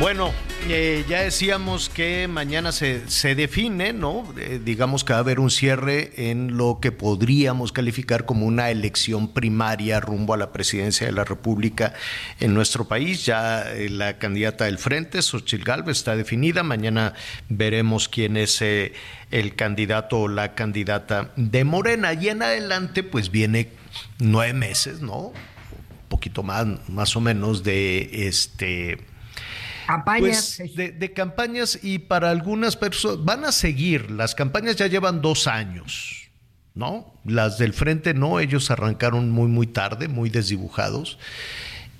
Bueno, 0.00 0.32
eh, 0.68 1.04
ya 1.08 1.22
decíamos 1.22 1.88
que 1.88 2.26
mañana 2.26 2.72
se, 2.72 3.08
se 3.08 3.36
define, 3.36 3.92
¿no? 3.92 4.26
Eh, 4.36 4.60
digamos 4.62 5.04
que 5.04 5.12
va 5.12 5.18
a 5.18 5.20
haber 5.20 5.38
un 5.38 5.50
cierre 5.50 6.30
en 6.30 6.56
lo 6.56 6.78
que 6.80 6.90
podríamos 6.90 7.70
calificar 7.70 8.26
como 8.26 8.44
una 8.44 8.70
elección 8.70 9.32
primaria 9.32 10.00
rumbo 10.00 10.34
a 10.34 10.36
la 10.36 10.52
presidencia 10.52 11.06
de 11.06 11.12
la 11.12 11.24
República 11.24 11.94
en 12.40 12.54
nuestro 12.54 12.88
país. 12.88 13.24
Ya 13.24 13.62
eh, 13.72 13.88
la 13.88 14.18
candidata 14.18 14.64
del 14.64 14.78
Frente, 14.78 15.22
Xochitl 15.22 15.64
Gálvez, 15.64 15.98
está 15.98 16.16
definida. 16.16 16.64
Mañana 16.64 17.14
veremos 17.48 18.08
quién 18.08 18.36
es 18.36 18.62
el 18.62 19.54
candidato 19.54 20.22
o 20.22 20.28
la 20.28 20.54
candidata 20.56 21.30
de 21.36 21.62
Morena. 21.64 22.12
Y 22.14 22.30
en 22.30 22.42
adelante, 22.42 23.04
pues 23.04 23.30
viene 23.30 23.68
nueve 24.18 24.54
meses, 24.54 25.00
¿no? 25.00 25.28
Un 25.28 26.08
poquito 26.08 26.42
más, 26.42 26.66
más 26.88 27.16
o 27.16 27.20
menos 27.20 27.62
de 27.62 28.26
este 28.28 29.13
Campañas. 29.86 30.56
pues, 30.58 30.74
de, 30.74 30.92
de 30.92 31.12
campañas 31.12 31.78
y 31.82 31.98
para 31.98 32.30
algunas 32.30 32.76
personas 32.76 33.24
van 33.24 33.44
a 33.44 33.52
seguir. 33.52 34.10
Las 34.10 34.34
campañas 34.34 34.76
ya 34.76 34.86
llevan 34.86 35.20
dos 35.20 35.46
años, 35.46 36.30
¿no? 36.74 37.20
Las 37.24 37.58
del 37.58 37.72
frente 37.72 38.14
no, 38.14 38.40
ellos 38.40 38.70
arrancaron 38.70 39.30
muy, 39.30 39.48
muy 39.48 39.66
tarde, 39.66 40.08
muy 40.08 40.30
desdibujados. 40.30 41.18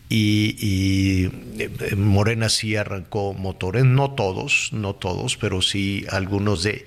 Y, 0.09 0.57
y, 0.59 1.63
eh, 1.63 1.97
Morena 1.97 2.49
sí 2.49 2.77
arrancó 2.77 3.33
motores, 3.33 3.85
no 3.85 4.13
todos, 4.13 4.71
no 4.73 4.95
todos, 4.95 5.37
pero 5.37 5.63
sí 5.63 6.05
algunos 6.11 6.63
de, 6.63 6.85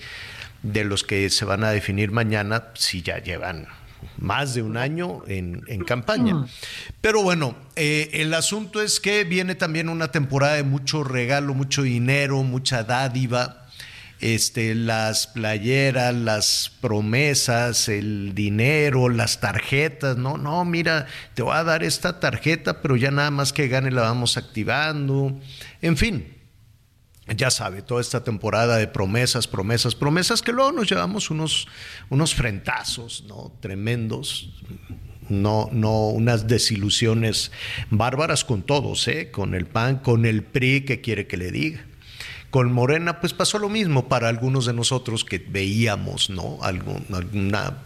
de 0.64 0.84
los 0.84 1.04
que 1.04 1.30
se 1.30 1.44
van 1.44 1.64
a 1.64 1.72
definir 1.72 2.12
mañana, 2.12 2.66
sí 2.76 3.02
ya 3.02 3.18
llevan 3.18 3.68
más 4.20 4.54
de 4.54 4.62
un 4.62 4.78
año 4.78 5.22
en, 5.28 5.64
en 5.68 5.84
campaña. 5.84 6.46
Pero 7.02 7.24
bueno, 7.24 7.56
eh, 7.76 8.10
el 8.14 8.34
asunto 8.34 8.82
es 8.82 9.00
que 9.00 9.24
viene 9.24 9.56
también 9.56 9.90
una 9.90 10.12
temporada 10.12 10.56
de 10.56 10.64
mucho 10.64 11.04
regalo, 11.04 11.54
mucho 11.54 11.84
dinero, 11.84 12.44
mucha 12.44 12.84
dádiva. 12.84 13.64
Este, 14.20 14.74
las 14.74 15.28
playeras, 15.28 16.12
las 16.12 16.72
promesas, 16.82 17.88
el 17.88 18.34
dinero, 18.34 19.10
las 19.10 19.40
tarjetas, 19.40 20.18
no, 20.18 20.40
no, 20.40 20.66
mira, 20.66 21.06
te 21.36 21.44
voy 21.44 21.56
a 21.56 21.64
dar 21.64 21.84
esta 21.84 22.20
tarjeta, 22.20 22.82
pero 22.82 22.96
ya 22.96 23.12
nada 23.12 23.30
más 23.30 23.54
que 23.54 23.68
gane 23.68 23.92
la 23.92 24.02
vamos 24.02 24.36
activando. 24.36 25.40
En 25.84 25.98
fin, 25.98 26.37
ya 27.36 27.52
sabe, 27.52 27.82
toda 27.82 28.02
esta 28.02 28.24
temporada 28.24 28.78
de 28.78 28.88
promesas, 28.88 29.48
promesas, 29.48 29.96
promesas, 29.96 30.42
que 30.42 30.54
luego 30.54 30.72
nos 30.72 30.90
llevamos 30.90 31.30
unos, 31.30 31.68
unos 32.10 32.34
frentazos, 32.34 33.26
¿no? 33.28 33.52
Tremendos. 33.60 34.50
No, 35.30 35.68
no, 35.74 36.08
unas 36.08 36.48
desilusiones 36.48 37.52
bárbaras 37.90 38.46
con 38.46 38.62
todos, 38.62 39.10
¿eh? 39.10 39.30
Con 39.30 39.56
el 39.56 39.66
PAN, 39.66 39.98
con 39.98 40.26
el 40.26 40.42
PRI, 40.42 40.86
que 40.86 41.02
quiere 41.02 41.28
que 41.28 41.36
le 41.36 41.52
diga. 41.52 41.86
Con 42.50 42.72
Morena, 42.72 43.20
pues 43.20 43.34
pasó 43.34 43.60
lo 43.60 43.68
mismo 43.68 44.08
para 44.08 44.30
algunos 44.30 44.66
de 44.66 44.74
nosotros 44.74 45.26
que 45.26 45.40
veíamos, 45.40 46.30
¿no? 46.30 46.60
Algún, 46.62 47.06
alguna 47.14 47.78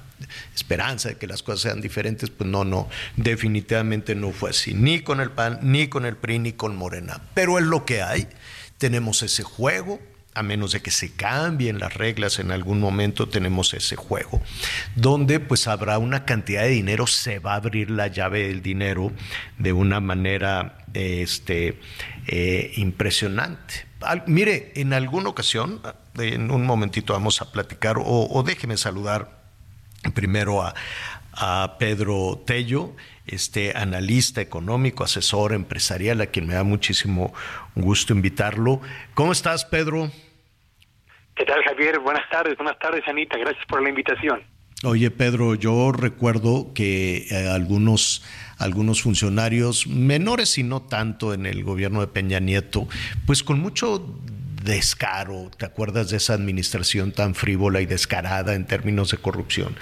esperanza 0.54 1.10
de 1.10 1.16
que 1.16 1.26
las 1.26 1.42
cosas 1.42 1.62
sean 1.62 1.82
diferentes, 1.82 2.30
pues 2.30 2.48
no, 2.48 2.64
no, 2.64 2.88
definitivamente 3.16 4.14
no 4.14 4.32
fue 4.32 4.52
así, 4.52 4.76
ni 4.76 5.00
con 5.00 5.20
el 5.20 5.32
PAN, 5.32 5.60
ni 5.64 5.88
con 5.88 6.06
el 6.06 6.16
PRI, 6.18 6.38
ni 6.38 6.54
con 6.54 6.76
Morena. 6.76 7.22
Pero 7.34 7.58
es 7.58 7.66
lo 7.66 7.86
que 7.86 8.04
hay 8.04 8.28
tenemos 8.82 9.22
ese 9.22 9.44
juego, 9.44 10.00
a 10.34 10.42
menos 10.42 10.72
de 10.72 10.82
que 10.82 10.90
se 10.90 11.12
cambien 11.14 11.78
las 11.78 11.94
reglas 11.94 12.40
en 12.40 12.50
algún 12.50 12.80
momento, 12.80 13.30
tenemos 13.30 13.76
ese 13.76 13.96
juego, 13.96 14.42
donde 14.96 15.40
pues 15.40 15.68
habrá 15.68 16.00
una 16.00 16.26
cantidad 16.26 16.64
de 16.64 16.70
dinero, 16.70 17.06
se 17.06 17.38
va 17.38 17.54
a 17.54 17.58
abrir 17.58 17.92
la 17.92 18.08
llave 18.08 18.48
del 18.48 18.64
dinero 18.64 19.12
de 19.60 19.72
una 19.72 20.00
manera 20.00 20.80
este, 20.96 21.80
eh, 22.26 22.72
impresionante. 22.76 23.86
Mire, 24.26 24.72
en 24.74 24.94
alguna 24.94 25.30
ocasión, 25.30 25.80
en 26.18 26.50
un 26.50 26.66
momentito 26.66 27.14
vamos 27.14 27.40
a 27.44 27.52
platicar, 27.52 28.00
o, 28.00 28.04
o 28.04 28.42
déjeme 28.42 28.78
saludar 28.78 29.44
primero 30.16 30.64
a, 30.64 30.74
a 31.34 31.76
Pedro 31.78 32.42
Tello, 32.48 32.96
este 33.28 33.74
analista 33.76 34.42
económico, 34.42 35.04
asesor 35.04 35.54
empresarial, 35.54 36.22
a 36.22 36.28
quien 36.28 36.48
me 36.48 36.54
da 36.54 36.64
muchísimo 36.64 37.34
gusto 37.76 38.14
invitarlo. 38.14 38.82
¿Cómo 39.14 39.32
estás, 39.32 39.66
Pedro? 39.66 40.12
¿Qué 41.36 41.46
tal, 41.46 41.64
Javier? 41.64 42.00
Buenas 42.00 42.30
tardes, 42.30 42.58
buenas 42.58 42.78
tardes, 42.80 43.08
Anita. 43.08 43.38
Gracias 43.38 43.66
por 43.66 43.82
la 43.82 43.90
invitación. 43.90 44.42
Oye, 44.84 45.12
Pedro, 45.12 45.54
yo 45.54 45.92
recuerdo 45.92 46.74
que 46.74 47.28
eh, 47.30 47.48
algunos, 47.48 48.24
algunos 48.58 49.04
funcionarios 49.04 49.86
menores 49.86 50.58
y 50.58 50.64
no 50.64 50.82
tanto 50.82 51.36
en 51.36 51.46
el 51.46 51.64
gobierno 51.64 52.02
de 52.02 52.08
Peña 52.08 52.40
Nieto, 52.40 52.88
pues 53.28 53.44
con 53.44 53.60
mucho 53.60 54.04
descaro, 54.64 55.50
¿te 55.58 55.66
acuerdas 55.66 56.10
de 56.10 56.18
esa 56.18 56.34
administración 56.34 57.12
tan 57.12 57.36
frívola 57.36 57.82
y 57.82 57.86
descarada 57.86 58.54
en 58.54 58.66
términos 58.66 59.12
de 59.12 59.18
corrupción? 59.18 59.76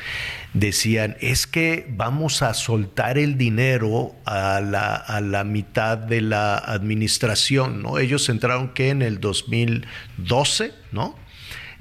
Decían, 0.54 1.18
es 1.20 1.48
que 1.48 1.88
vamos 1.90 2.42
a 2.42 2.54
soltar 2.54 3.18
el 3.18 3.38
dinero 3.38 4.16
a 4.26 4.62
la, 4.62 4.96
a 4.96 5.22
la 5.22 5.44
mitad 5.44 5.98
de 5.98 6.22
la 6.22 6.58
administración, 6.58 7.82
¿no? 7.82 8.00
Ellos 8.00 8.30
entraron 8.30 8.74
que 8.74 8.90
en 8.90 9.02
el 9.02 9.20
2012, 9.20 10.74
¿no? 10.92 11.16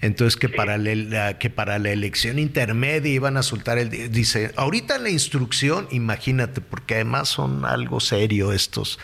Entonces 0.01 0.37
que 0.37 0.49
para 0.49 0.79
la, 0.79 1.39
que 1.39 1.51
para 1.51 1.79
la 1.79 1.91
elección 1.91 2.39
intermedia 2.39 3.13
iban 3.13 3.37
a 3.37 3.43
soltar 3.43 3.79
el 3.79 4.13
dice, 4.13 4.53
ahorita 4.57 4.99
la 4.99 5.11
instrucción, 5.11 5.89
imagínate, 5.91 6.61
porque 6.61 6.95
además 6.95 7.29
son 7.29 7.65
algo 7.65 7.99
serio 7.99 8.53
estos 8.53 8.99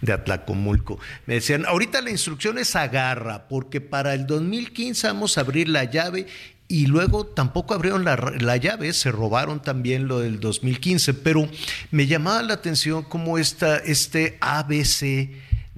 de 0.00 0.12
Atlacomulco. 0.12 0.98
Me 1.26 1.34
decían, 1.34 1.66
ahorita 1.66 2.00
la 2.00 2.10
instrucción 2.10 2.58
es 2.58 2.74
agarra, 2.74 3.46
porque 3.48 3.80
para 3.80 4.14
el 4.14 4.26
2015 4.26 5.06
vamos 5.06 5.38
a 5.38 5.42
abrir 5.42 5.68
la 5.68 5.84
llave 5.84 6.26
y 6.66 6.86
luego 6.86 7.26
tampoco 7.26 7.74
abrieron 7.74 8.04
la, 8.04 8.16
la, 8.40 8.56
llave, 8.56 8.92
se 8.92 9.10
robaron 9.12 9.60
también 9.60 10.08
lo 10.08 10.20
del 10.20 10.40
2015, 10.40 11.14
pero 11.14 11.48
me 11.90 12.06
llamaba 12.06 12.42
la 12.42 12.54
atención 12.54 13.02
cómo 13.04 13.38
esta, 13.38 13.78
este 13.78 14.38
ABC 14.40 15.30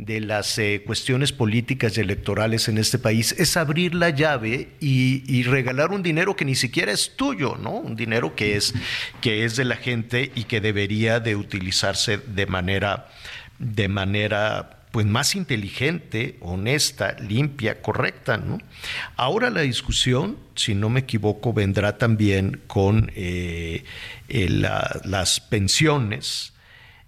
de 0.05 0.21
las 0.21 0.59
eh, 0.59 0.83
cuestiones 0.85 1.33
políticas 1.33 1.97
y 1.97 2.01
electorales 2.01 2.69
en 2.69 2.79
este 2.79 2.99
país 2.99 3.33
es 3.39 3.57
abrir 3.57 3.95
la 3.95 4.11
llave 4.11 4.71
y, 4.81 5.43
regalar 5.45 5.91
un 5.91 6.03
dinero 6.03 6.35
que 6.37 6.45
ni 6.45 6.55
siquiera 6.55 6.93
es 6.93 7.17
tuyo, 7.17 7.57
¿no? 7.57 7.73
Un 7.73 7.97
dinero 7.97 8.35
que 8.35 8.57
es, 8.57 8.75
que 9.21 9.45
es 9.45 9.57
de 9.57 9.65
la 9.65 9.77
gente 9.77 10.33
y 10.35 10.45
que 10.45 10.61
debería 10.61 11.21
de 11.21 11.37
utilizarse 11.37 12.19
de 12.19 12.47
manera, 12.47 13.09
de 13.59 13.89
manera 13.89 14.79
pues 14.93 15.07
más 15.07 15.35
inteligente, 15.35 16.37
honesta, 16.41 17.17
limpia, 17.19 17.81
correcta, 17.81 18.37
¿no? 18.37 18.59
Ahora 19.17 19.51
la 19.51 19.63
discusión, 19.63 20.39
si 20.55 20.75
no 20.75 20.91
me 20.91 21.01
equivoco, 21.01 21.53
vendrá 21.53 21.99
también 21.99 22.61
con 22.67 23.11
eh, 23.15 23.85
las 24.29 25.41
pensiones. 25.41 26.53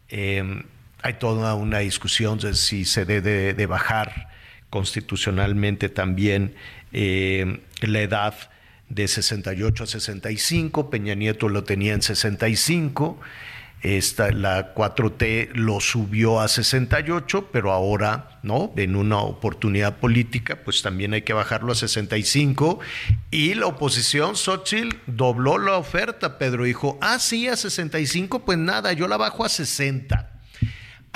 Em, 0.09 0.65
hay 1.05 1.15
toda 1.15 1.55
una 1.55 1.81
discusión 1.81 2.39
de 2.39 2.55
si 2.55 2.87
se 2.87 3.05
debe 3.05 3.53
de 3.53 3.67
bajar 3.67 4.29
constitucionalmente 4.71 5.91
también 5.91 6.55
eh, 6.93 7.61
la 7.83 8.01
edad 8.01 8.35
de 8.89 9.07
68 9.07 9.85
a 9.85 9.87
65, 9.87 10.89
Peña 10.89 11.15
Nieto 11.15 11.51
lo 11.51 11.63
tenía 11.63 11.93
en 11.93 12.01
65, 12.01 13.21
esta, 13.83 14.31
la 14.31 14.75
4T 14.75 15.51
lo 15.53 15.79
subió 15.79 16.41
a 16.41 16.49
68, 16.49 17.51
pero 17.53 17.73
ahora, 17.73 18.41
¿no? 18.43 18.73
En 18.75 18.97
una 18.97 19.19
oportunidad 19.19 19.99
política, 19.99 20.61
pues 20.65 20.81
también 20.81 21.13
hay 21.13 21.21
que 21.21 21.35
bajarlo 21.35 21.73
a 21.73 21.75
65. 21.75 22.81
Y 23.31 23.53
la 23.53 23.67
oposición, 23.67 24.37
Xochitl, 24.37 24.97
dobló 25.07 25.59
la 25.59 25.77
oferta. 25.77 26.39
Pedro 26.39 26.65
dijo, 26.65 26.97
ah, 27.03 27.19
sí, 27.19 27.47
a 27.47 27.57
65, 27.57 28.47
pues 28.47 28.57
nada, 28.57 28.95
yo 28.95 29.07
la 29.07 29.19
bajo 29.19 29.45
a 29.45 29.51
60. 29.51 30.34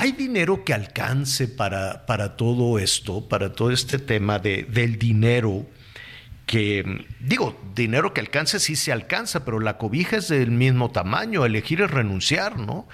¿Hay 0.01 0.12
dinero 0.12 0.62
que 0.64 0.74
alcance 0.74 1.49
para, 1.49 2.07
para 2.07 2.36
todo 2.36 2.78
esto, 2.78 3.28
para 3.28 3.53
todo 3.53 3.72
este 3.72 3.99
tema 3.99 4.38
de, 4.38 4.62
del 4.62 4.96
dinero? 4.96 5.66
Que, 6.46 6.84
digo, 7.18 7.61
dinero 7.74 8.14
que 8.14 8.20
alcance 8.20 8.61
sí 8.61 8.76
se 8.76 8.92
alcanza, 8.92 9.44
pero 9.44 9.59
la 9.59 9.76
cobija 9.76 10.18
es 10.18 10.28
del 10.28 10.53
mismo 10.53 10.92
tamaño, 10.92 11.44
elegir 11.44 11.82
es 11.82 11.90
renunciar, 11.90 12.59
¿no? 12.59 12.86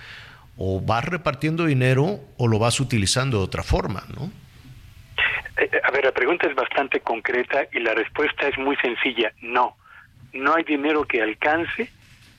O 0.56 0.80
vas 0.80 1.04
repartiendo 1.04 1.66
dinero 1.66 2.20
o 2.38 2.48
lo 2.48 2.58
vas 2.58 2.80
utilizando 2.80 3.36
de 3.36 3.44
otra 3.44 3.62
forma, 3.62 4.04
¿no? 4.16 4.32
Eh, 5.58 5.70
a 5.84 5.90
ver, 5.90 6.06
la 6.06 6.12
pregunta 6.12 6.46
es 6.46 6.54
bastante 6.54 7.00
concreta 7.00 7.66
y 7.70 7.80
la 7.80 7.92
respuesta 7.92 8.48
es 8.48 8.56
muy 8.56 8.76
sencilla, 8.76 9.30
no. 9.42 9.76
No 10.32 10.54
hay 10.54 10.64
dinero 10.64 11.04
que 11.04 11.20
alcance, 11.20 11.90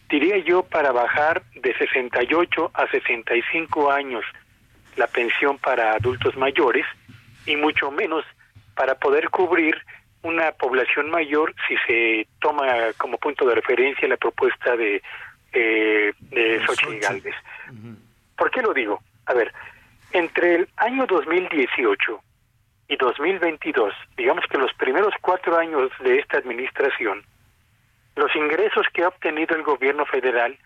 diría 0.10 0.40
yo, 0.40 0.64
para 0.64 0.92
bajar 0.92 1.44
de 1.54 1.78
68 1.78 2.72
a 2.74 2.90
65 2.90 3.92
años 3.92 4.26
la 4.98 5.08
pensión 5.08 5.58
para 5.58 5.94
adultos 5.94 6.36
mayores 6.38 6.86
y 7.46 7.56
mucho 7.56 7.92
menos 7.92 8.26
para 8.76 8.96
poder 8.96 9.30
cubrir 9.30 9.76
una 10.24 10.52
población 10.54 11.10
mayor 11.10 11.54
si 11.68 11.76
se 11.88 12.28
toma 12.40 12.66
como 12.98 13.18
punto 13.18 13.46
de 13.46 13.56
referencia 13.56 14.08
la 14.08 14.18
propuesta 14.18 14.76
de, 14.76 15.02
eh, 15.54 16.14
de 16.20 16.66
Xochitl 16.66 17.00
Galvez. 17.00 17.36
¿Por 18.36 18.52
qué 18.52 18.62
lo 18.62 18.74
digo? 18.74 19.02
A 19.28 19.34
ver, 19.34 19.54
entre 20.12 20.56
el 20.56 20.70
año 20.78 21.06
2018 21.06 22.22
y 22.88 22.98
2022, 22.98 23.94
digamos 24.18 24.46
que 24.50 24.58
los 24.58 24.74
primeros 24.74 25.14
cuatro 25.22 25.58
años 25.58 25.92
de 26.00 26.20
esta 26.20 26.38
administración, 26.38 27.24
los 28.16 28.36
ingresos 28.36 28.86
que 28.94 29.04
ha 29.04 29.10
obtenido 29.10 29.56
el 29.56 29.64
gobierno 29.64 30.06
federal 30.06 30.58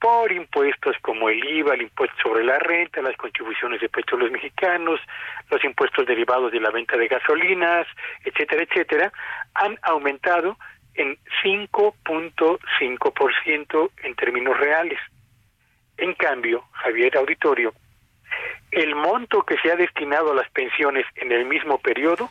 por 0.00 0.32
impuestos 0.32 0.96
como 1.02 1.28
el 1.28 1.44
IVA, 1.44 1.74
el 1.74 1.82
impuesto 1.82 2.16
sobre 2.22 2.42
la 2.42 2.58
renta, 2.58 3.02
las 3.02 3.16
contribuciones 3.16 3.80
de 3.80 3.88
petróleos 3.90 4.30
mexicanos, 4.30 4.98
los 5.50 5.62
impuestos 5.62 6.06
derivados 6.06 6.50
de 6.50 6.60
la 6.60 6.70
venta 6.70 6.96
de 6.96 7.06
gasolinas, 7.06 7.86
etcétera, 8.24 8.62
etcétera, 8.62 9.12
han 9.54 9.78
aumentado 9.82 10.56
en 10.94 11.18
5.5% 11.44 13.90
en 14.02 14.14
términos 14.14 14.58
reales. 14.58 14.98
En 15.98 16.14
cambio, 16.14 16.64
Javier 16.72 17.18
Auditorio, 17.18 17.74
el 18.70 18.94
monto 18.94 19.42
que 19.42 19.58
se 19.58 19.70
ha 19.70 19.76
destinado 19.76 20.32
a 20.32 20.34
las 20.34 20.48
pensiones 20.50 21.04
en 21.16 21.30
el 21.30 21.44
mismo 21.44 21.76
periodo 21.78 22.30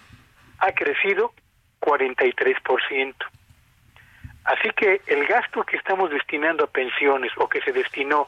ha 0.58 0.72
crecido 0.72 1.34
43%. 1.82 3.14
Así 4.50 4.72
que 4.72 5.00
el 5.06 5.28
gasto 5.28 5.64
que 5.64 5.78
estamos 5.78 6.10
destinando 6.10 6.64
a 6.64 6.72
pensiones 6.72 7.32
o 7.38 7.48
que 7.48 7.62
se 7.62 7.72
destinó 7.72 8.28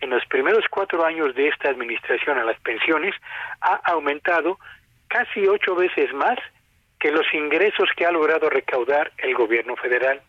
en 0.00 0.10
los 0.10 0.24
primeros 0.26 0.64
cuatro 0.70 1.04
años 1.04 1.34
de 1.34 1.48
esta 1.48 1.68
administración 1.70 2.38
a 2.38 2.44
las 2.44 2.60
pensiones 2.60 3.16
ha 3.60 3.80
aumentado 3.90 4.60
casi 5.08 5.44
ocho 5.48 5.74
veces 5.74 6.14
más 6.14 6.38
que 7.00 7.10
los 7.10 7.26
ingresos 7.34 7.88
que 7.96 8.06
ha 8.06 8.12
logrado 8.12 8.48
recaudar 8.48 9.10
el 9.18 9.34
gobierno 9.34 9.74
federal. 9.74 10.22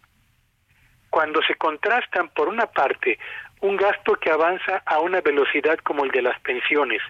Cuando 1.12 1.44
se 1.44 1.54
contrastan, 1.54 2.30
por 2.30 2.48
una 2.48 2.66
parte, 2.66 3.20
un 3.62 3.78
gasto 3.78 4.16
que 4.16 4.32
avanza 4.32 4.82
a 4.88 5.02
una 5.02 5.22
velocidad 5.22 5.78
como 5.84 6.04
el 6.04 6.10
de 6.10 6.24
las 6.24 6.40
pensiones, 6.40 7.04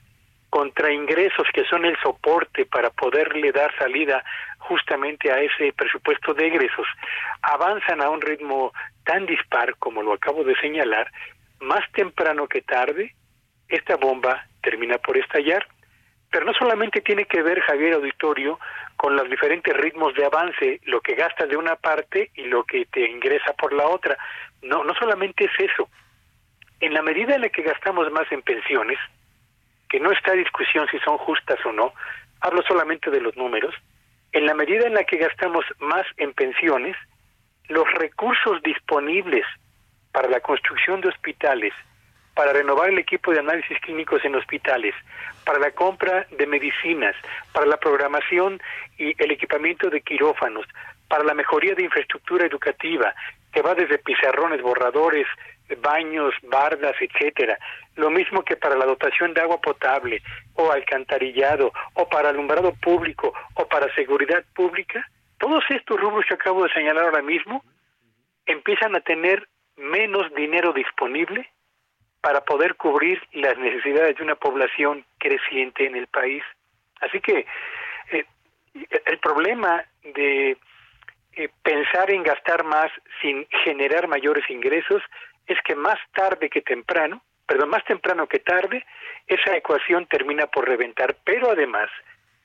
contra 0.50 0.92
ingresos 0.92 1.48
que 1.54 1.66
son 1.66 1.86
el 1.86 1.98
soporte 2.00 2.66
para 2.66 2.90
poderle 2.90 3.52
dar 3.52 3.76
salida 3.78 4.24
justamente 4.60 5.32
a 5.32 5.42
ese 5.42 5.74
presupuesto 5.74 6.34
de 6.34 6.48
egresos, 6.48 6.88
avanzan 7.42 8.02
a 8.02 8.10
un 8.10 8.22
ritmo 8.22 8.74
tan 9.04 9.26
dispar 9.26 9.76
como 9.78 10.02
lo 10.02 10.14
acabo 10.14 10.44
de 10.44 10.56
señalar, 10.56 11.12
más 11.60 11.82
temprano 11.92 12.48
que 12.48 12.62
tarde, 12.62 13.14
esta 13.68 13.96
bomba 13.98 14.46
termina 14.62 14.98
por 14.98 15.18
estallar. 15.18 15.68
Pero 16.30 16.46
no 16.46 16.54
solamente 16.54 17.02
tiene 17.02 17.26
que 17.26 17.42
ver, 17.42 17.62
Javier 17.62 17.94
Auditorio, 17.94 18.60
con 18.98 19.16
los 19.16 19.30
diferentes 19.30 19.76
ritmos 19.76 20.14
de 20.14 20.26
avance, 20.26 20.82
lo 20.84 21.00
que 21.00 21.16
gastas 21.16 21.48
de 21.48 21.56
una 21.56 21.76
parte 21.78 22.32
y 22.36 22.44
lo 22.44 22.64
que 22.66 22.86
te 22.86 23.10
ingresa 23.10 23.54
por 23.54 23.72
la 23.72 23.88
otra. 23.88 24.18
No, 24.62 24.84
no 24.84 24.94
solamente 24.96 25.46
es 25.46 25.72
eso. 25.72 25.90
En 26.82 26.94
la 26.94 27.02
medida 27.02 27.36
en 27.36 27.42
la 27.42 27.50
que 27.50 27.62
gastamos 27.62 28.12
más 28.12 28.30
en 28.32 28.42
pensiones, 28.42 29.00
que 29.90 30.00
no 30.00 30.12
está 30.12 30.32
a 30.32 30.36
discusión 30.36 30.88
si 30.92 31.00
son 31.00 31.18
justas 31.18 31.60
o 31.66 31.72
no, 31.72 31.94
hablo 32.42 32.62
solamente 32.68 33.10
de 33.10 33.22
los 33.22 33.36
números, 33.36 33.74
en 34.32 34.46
la 34.46 34.54
medida 34.54 34.86
en 34.86 34.94
la 34.94 35.04
que 35.04 35.18
gastamos 35.18 35.66
más 35.80 36.06
en 36.18 36.34
pensiones, 36.34 36.96
los 37.70 37.92
recursos 37.94 38.62
disponibles 38.64 39.46
para 40.12 40.30
la 40.30 40.40
construcción 40.40 41.02
de 41.02 41.10
hospitales, 41.10 41.74
para 42.34 42.54
renovar 42.54 42.90
el 42.90 43.00
equipo 43.00 43.32
de 43.32 43.40
análisis 43.40 43.80
clínicos 43.80 44.24
en 44.24 44.36
hospitales, 44.36 44.94
para 45.44 45.60
la 45.60 45.72
compra 45.72 46.28
de 46.38 46.46
medicinas, 46.46 47.16
para 47.52 47.66
la 47.66 47.78
programación 47.78 48.62
y 48.98 49.16
el 49.22 49.32
equipamiento 49.32 49.90
de 49.90 50.02
quirófanos, 50.02 50.66
para 51.08 51.24
la 51.24 51.34
mejoría 51.34 51.74
de 51.74 51.84
infraestructura 51.84 52.46
educativa, 52.46 53.16
que 53.52 53.62
va 53.62 53.74
desde 53.74 53.98
pizarrones, 53.98 54.62
borradores, 54.62 55.26
baños, 55.76 56.34
bardas, 56.44 56.96
etcétera. 57.00 57.58
Lo 57.96 58.10
mismo 58.10 58.44
que 58.44 58.56
para 58.56 58.76
la 58.76 58.86
dotación 58.86 59.34
de 59.34 59.42
agua 59.42 59.60
potable 59.60 60.22
o 60.54 60.72
alcantarillado 60.72 61.72
o 61.94 62.08
para 62.08 62.30
alumbrado 62.30 62.74
público 62.76 63.34
o 63.56 63.68
para 63.68 63.94
seguridad 63.96 64.44
pública, 64.56 65.06
todos 65.40 65.64
estos 65.70 66.00
rubros 66.00 66.26
que 66.28 66.36
acabo 66.36 66.64
de 66.64 66.74
señalar 66.74 67.06
ahora 67.06 67.22
mismo 67.22 67.64
empiezan 68.46 68.96
a 68.96 69.02
tener 69.02 69.48
menos 69.76 70.34
dinero 70.34 70.74
disponible 70.74 71.50
para 72.22 72.42
poder 72.42 72.76
cubrir 72.76 73.22
las 73.34 73.58
necesidades 73.58 74.18
de 74.18 74.24
una 74.24 74.36
población 74.36 75.06
creciente 75.20 75.86
en 75.86 75.96
el 75.96 76.08
país. 76.08 76.44
Así 77.00 77.20
que 77.22 77.46
eh, 78.12 78.26
el 79.06 79.20
problema 79.20 79.84
de 80.04 80.58
eh, 81.34 81.50
pensar 81.62 82.10
en 82.10 82.24
gastar 82.24 82.64
más 82.64 82.92
sin 83.22 83.48
generar 83.64 84.08
mayores 84.08 84.50
ingresos 84.50 85.04
es 85.48 85.58
que 85.64 85.76
más 85.76 85.98
tarde 86.14 86.50
que 86.50 86.62
temprano, 86.62 87.24
perdón, 87.46 87.70
más 87.70 87.84
temprano 87.86 88.28
que 88.28 88.40
tarde, 88.40 88.86
esa 89.26 89.56
ecuación 89.56 90.06
termina 90.08 90.48
por 90.48 90.68
reventar, 90.68 91.16
pero 91.24 91.52
además 91.52 91.90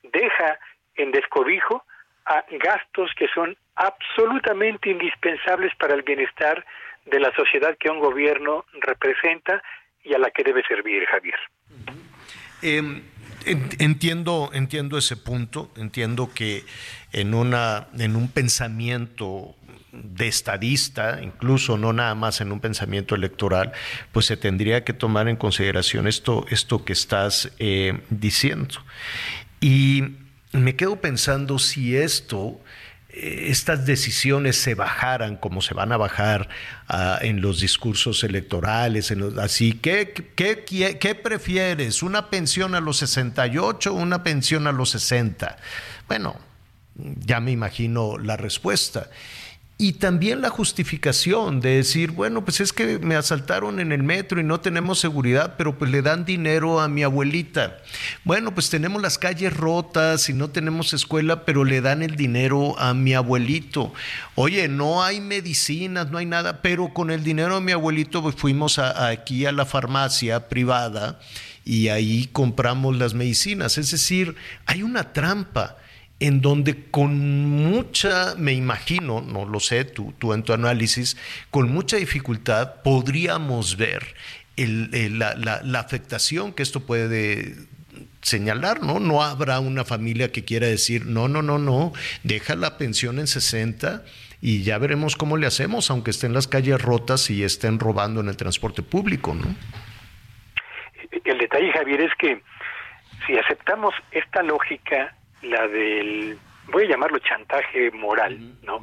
deja 0.03 0.59
en 0.95 1.11
descobijo 1.11 1.85
a 2.25 2.45
gastos 2.51 3.11
que 3.17 3.27
son 3.33 3.57
absolutamente 3.75 4.89
indispensables 4.89 5.73
para 5.75 5.93
el 5.95 6.03
bienestar 6.03 6.65
de 7.05 7.19
la 7.19 7.33
sociedad 7.35 7.75
que 7.77 7.89
un 7.89 7.99
gobierno 7.99 8.65
representa 8.79 9.61
y 10.03 10.13
a 10.13 10.19
la 10.19 10.31
que 10.31 10.43
debe 10.43 10.63
servir, 10.63 11.05
Javier. 11.05 11.35
Em, 12.61 13.03
entiendo, 13.45 14.51
entiendo 14.53 14.97
ese 14.97 15.17
punto, 15.17 15.69
entiendo 15.75 16.29
que 16.33 16.63
en 17.11 17.33
una, 17.33 17.87
en 17.97 18.15
un 18.15 18.31
pensamiento 18.31 19.55
de 19.93 20.27
estadista, 20.27 21.19
incluso 21.21 21.77
no 21.77 21.93
nada 21.93 22.15
más 22.15 22.41
en 22.41 22.51
un 22.51 22.59
pensamiento 22.59 23.13
electoral, 23.15 23.71
pues 24.11 24.25
se 24.25 24.37
tendría 24.37 24.83
que 24.83 24.93
tomar 24.93 25.27
en 25.27 25.35
consideración 25.35 26.07
esto, 26.07 26.45
esto 26.49 26.83
que 26.83 26.93
estás 26.93 27.51
eh, 27.59 28.01
diciendo. 28.09 28.75
Y 29.61 30.15
me 30.51 30.75
quedo 30.75 30.97
pensando 30.97 31.59
si 31.59 31.95
esto 31.95 32.59
eh, 33.09 33.49
estas 33.49 33.85
decisiones 33.85 34.57
se 34.57 34.73
bajaran 34.73 35.37
como 35.37 35.61
se 35.61 35.75
van 35.75 35.91
a 35.91 35.97
bajar 35.97 36.49
ah, 36.87 37.19
en 37.21 37.41
los 37.41 37.61
discursos 37.61 38.23
electorales, 38.23 39.13
así, 39.39 39.73
¿qué, 39.73 40.11
qué, 40.35 40.65
qué, 40.99 41.15
prefieres? 41.15 42.01
¿Una 42.01 42.31
pensión 42.31 42.73
a 42.73 42.79
los 42.79 42.97
68 42.97 43.93
o 43.93 43.95
una 43.95 44.23
pensión 44.23 44.65
a 44.65 44.71
los 44.71 44.89
60? 44.89 45.57
Bueno, 46.07 46.39
ya 46.95 47.39
me 47.39 47.51
imagino 47.51 48.17
la 48.17 48.35
respuesta. 48.35 49.09
Y 49.75 49.93
también 49.93 50.41
la 50.41 50.49
justificación 50.49 51.59
de 51.59 51.77
decir, 51.77 52.11
bueno, 52.11 52.45
pues 52.45 52.61
es 52.61 52.71
que 52.71 52.99
me 52.99 53.15
asaltaron 53.15 53.79
en 53.79 53.91
el 53.91 54.03
metro 54.03 54.39
y 54.39 54.43
no 54.43 54.61
tenemos 54.61 54.99
seguridad, 54.99 55.55
pero 55.57 55.77
pues 55.77 55.89
le 55.89 56.03
dan 56.03 56.25
dinero 56.25 56.79
a 56.79 56.87
mi 56.87 57.01
abuelita. 57.01 57.79
Bueno, 58.23 58.53
pues 58.53 58.69
tenemos 58.69 59.01
las 59.01 59.17
calles 59.17 59.51
rotas 59.51 60.29
y 60.29 60.33
no 60.33 60.51
tenemos 60.51 60.93
escuela, 60.93 61.43
pero 61.43 61.65
le 61.65 61.81
dan 61.81 62.03
el 62.03 62.15
dinero 62.15 62.79
a 62.79 62.93
mi 62.93 63.15
abuelito. 63.15 63.93
Oye, 64.35 64.67
no 64.67 65.03
hay 65.03 65.19
medicinas, 65.19 66.11
no 66.11 66.19
hay 66.19 66.27
nada, 66.27 66.61
pero 66.61 66.93
con 66.93 67.09
el 67.09 67.23
dinero 67.23 67.55
de 67.55 67.61
mi 67.61 67.71
abuelito 67.71 68.21
pues 68.21 68.35
fuimos 68.35 68.77
aquí 68.77 69.47
a 69.47 69.51
la 69.51 69.65
farmacia 69.65 70.49
privada 70.49 71.19
y 71.65 71.87
ahí 71.87 72.29
compramos 72.31 72.95
las 72.95 73.15
medicinas. 73.15 73.79
Es 73.79 73.89
decir, 73.89 74.35
hay 74.67 74.83
una 74.83 75.13
trampa 75.13 75.77
en 76.23 76.39
donde 76.39 76.85
con 76.89 77.49
mucha, 77.49 78.35
me 78.37 78.53
imagino, 78.53 79.19
no 79.19 79.43
lo 79.45 79.59
sé, 79.59 79.83
tú, 79.83 80.13
tú 80.19 80.31
en 80.31 80.43
tu 80.43 80.53
análisis, 80.53 81.17
con 81.51 81.69
mucha 81.69 81.97
dificultad 81.97 82.81
podríamos 82.81 83.75
ver 83.75 84.15
la, 84.55 85.79
afectación 85.81 86.53
que 86.53 86.63
esto 86.63 86.85
puede 86.85 87.55
señalar, 88.21 88.81
¿no? 88.81 89.01
No 89.01 89.21
habrá 89.21 89.59
una 89.59 89.83
familia 89.83 90.31
que 90.31 90.45
quiera 90.45 90.65
decir, 90.65 91.07
no, 91.07 91.27
no, 91.27 91.41
no, 91.41 91.59
no, 91.59 91.91
deja 92.23 92.55
la 92.55 92.77
pensión 92.77 93.19
en 93.19 93.27
60 93.27 94.05
y 94.39 94.63
ya 94.63 94.77
veremos 94.77 95.17
cómo 95.17 95.35
le 95.35 95.45
hacemos, 95.45 95.91
aunque 95.91 96.11
estén 96.11 96.31
las 96.31 96.47
calles 96.47 96.81
rotas 96.81 97.29
y 97.31 97.43
estén 97.43 97.79
robando 97.79 98.21
en 98.21 98.29
el 98.29 98.37
transporte 98.37 98.81
público, 98.81 99.35
¿no? 99.35 99.53
El 101.25 101.37
detalle, 101.37 101.69
Javier, 101.73 101.99
es 101.99 102.11
que 102.17 102.41
si 103.27 103.37
aceptamos 103.37 103.93
esta 104.13 104.41
lógica 104.41 105.17
la 105.43 105.67
del, 105.67 106.37
voy 106.67 106.85
a 106.85 106.89
llamarlo 106.89 107.19
chantaje 107.19 107.91
moral, 107.91 108.39
¿no? 108.63 108.79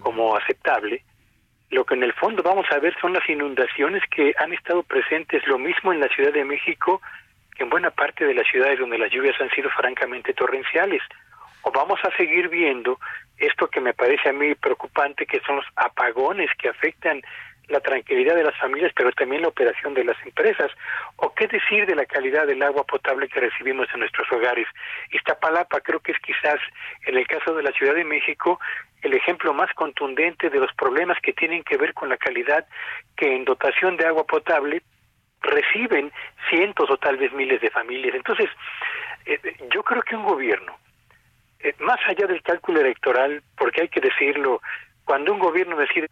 Como 0.00 0.36
aceptable. 0.36 1.02
Lo 1.70 1.84
que 1.84 1.94
en 1.94 2.02
el 2.02 2.12
fondo 2.12 2.42
vamos 2.42 2.66
a 2.70 2.78
ver 2.78 2.94
son 3.00 3.14
las 3.14 3.26
inundaciones 3.28 4.02
que 4.14 4.34
han 4.38 4.52
estado 4.52 4.82
presentes, 4.82 5.46
lo 5.46 5.58
mismo 5.58 5.92
en 5.92 6.00
la 6.00 6.08
Ciudad 6.08 6.32
de 6.32 6.44
México 6.44 7.00
que 7.54 7.64
en 7.64 7.70
buena 7.70 7.90
parte 7.90 8.24
de 8.24 8.34
las 8.34 8.46
ciudades 8.48 8.78
donde 8.78 8.98
las 8.98 9.10
lluvias 9.10 9.38
han 9.40 9.50
sido 9.50 9.70
francamente 9.70 10.32
torrenciales. 10.34 11.02
O 11.62 11.70
vamos 11.70 12.00
a 12.02 12.16
seguir 12.16 12.48
viendo 12.48 12.98
esto 13.36 13.68
que 13.68 13.80
me 13.80 13.94
parece 13.94 14.30
a 14.30 14.32
mí 14.32 14.54
preocupante, 14.54 15.26
que 15.26 15.40
son 15.40 15.56
los 15.56 15.66
apagones 15.76 16.50
que 16.58 16.68
afectan 16.68 17.22
la 17.68 17.80
tranquilidad 17.80 18.34
de 18.34 18.44
las 18.44 18.58
familias, 18.58 18.92
pero 18.94 19.12
también 19.12 19.42
la 19.42 19.48
operación 19.48 19.94
de 19.94 20.04
las 20.04 20.16
empresas. 20.24 20.70
¿O 21.16 21.32
qué 21.34 21.46
decir 21.46 21.86
de 21.86 21.94
la 21.94 22.06
calidad 22.06 22.46
del 22.46 22.62
agua 22.62 22.84
potable 22.84 23.28
que 23.28 23.40
recibimos 23.40 23.88
en 23.94 24.00
nuestros 24.00 24.30
hogares? 24.32 24.66
Iztapalapa 25.10 25.80
creo 25.80 26.00
que 26.00 26.12
es 26.12 26.18
quizás, 26.18 26.60
en 27.06 27.16
el 27.16 27.26
caso 27.26 27.54
de 27.54 27.62
la 27.62 27.72
Ciudad 27.72 27.94
de 27.94 28.04
México, 28.04 28.60
el 29.02 29.14
ejemplo 29.14 29.52
más 29.52 29.72
contundente 29.74 30.50
de 30.50 30.58
los 30.58 30.72
problemas 30.74 31.18
que 31.22 31.32
tienen 31.32 31.62
que 31.64 31.76
ver 31.76 31.94
con 31.94 32.08
la 32.08 32.16
calidad 32.16 32.66
que 33.16 33.34
en 33.34 33.44
dotación 33.44 33.96
de 33.96 34.06
agua 34.06 34.26
potable 34.26 34.82
reciben 35.40 36.12
cientos 36.48 36.88
o 36.90 36.96
tal 36.96 37.16
vez 37.16 37.32
miles 37.32 37.60
de 37.60 37.70
familias. 37.70 38.14
Entonces, 38.14 38.48
eh, 39.26 39.38
yo 39.72 39.82
creo 39.82 40.02
que 40.02 40.16
un 40.16 40.24
gobierno, 40.24 40.76
eh, 41.60 41.74
más 41.80 41.98
allá 42.06 42.26
del 42.26 42.42
cálculo 42.42 42.80
electoral, 42.80 43.42
porque 43.56 43.82
hay 43.82 43.88
que 43.88 44.00
decirlo, 44.00 44.60
cuando 45.04 45.32
un 45.32 45.40
gobierno 45.40 45.76
decide 45.76 46.08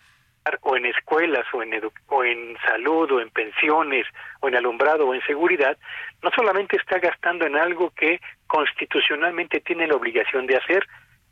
o 0.63 0.77
en 0.77 0.87
escuelas 0.87 1.47
o 1.53 1.63
en, 1.63 1.81
o 2.09 2.25
en 2.25 2.57
salud 2.67 3.11
o 3.13 3.21
en 3.21 3.31
pensiones 3.31 4.07
o 4.41 4.49
en 4.49 4.57
alumbrado 4.57 5.07
o 5.07 5.15
en 5.15 5.23
seguridad, 5.23 5.77
no 6.23 6.31
solamente 6.31 6.77
está 6.77 6.99
gastando 6.99 7.47
en 7.47 7.57
algo 7.57 7.91
que 7.91 8.21
constitucionalmente 8.47 9.61
tiene 9.61 9.87
la 9.87 9.97
obligación 9.97 10.47
de 10.47 10.57
hacer, 10.57 10.87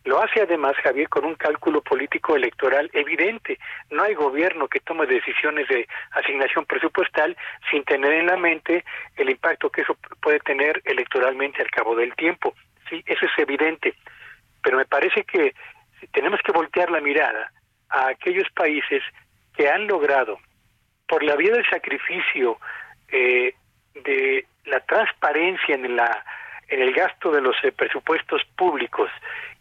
lo 0.05 0.23
hace 0.23 0.41
además 0.41 0.75
Javier 0.83 1.09
con 1.09 1.25
un 1.25 1.35
cálculo 1.35 1.83
político 1.83 2.35
electoral 2.35 2.89
evidente. 2.95 3.59
No 3.91 4.05
hay 4.05 4.15
gobierno 4.15 4.69
que 4.69 4.81
tome 4.81 5.07
decisiones 5.07 5.69
de 5.69 5.87
asignación 6.13 6.65
presupuestal 6.65 7.37
sin 7.71 7.85
tener 7.85 8.13
en 8.13 8.27
la 8.27 8.37
mente 8.37 8.85
el 9.17 9.29
impacto 9.29 9.71
que 9.71 9.83
eso 9.83 9.97
puede 10.23 10.41
tener 10.41 10.81
electoralmente 10.85 11.61
al 11.61 11.71
cabo 11.71 11.95
del 11.95 12.15
tiempo. 12.15 12.55
Sí, 12.89 13.03
eso 13.07 13.27
es 13.27 13.33
evidente. 13.37 13.95
Pero 14.63 14.79
me 14.79 14.87
parece 14.87 15.25
que 15.25 15.55
tenemos 16.13 16.41
que 16.43 16.53
voltear 16.53 16.91
la 16.91 17.01
mirada 17.01 17.53
a 17.91 18.09
aquellos 18.09 18.49
países 18.55 19.03
que 19.57 19.69
han 19.69 19.87
logrado, 19.87 20.39
por 21.09 21.23
la 21.23 21.37
vía 21.37 21.53
del 21.53 21.67
sacrificio, 21.69 22.59
eh, 23.09 23.55
de 24.05 24.47
la 24.65 24.81
transparencia 24.81 25.75
en 25.75 25.97
la 25.97 26.25
en 26.69 26.83
el 26.83 26.93
gasto 26.93 27.31
de 27.31 27.41
los 27.41 27.57
eh, 27.63 27.73
presupuestos 27.73 28.43
públicos 28.57 29.11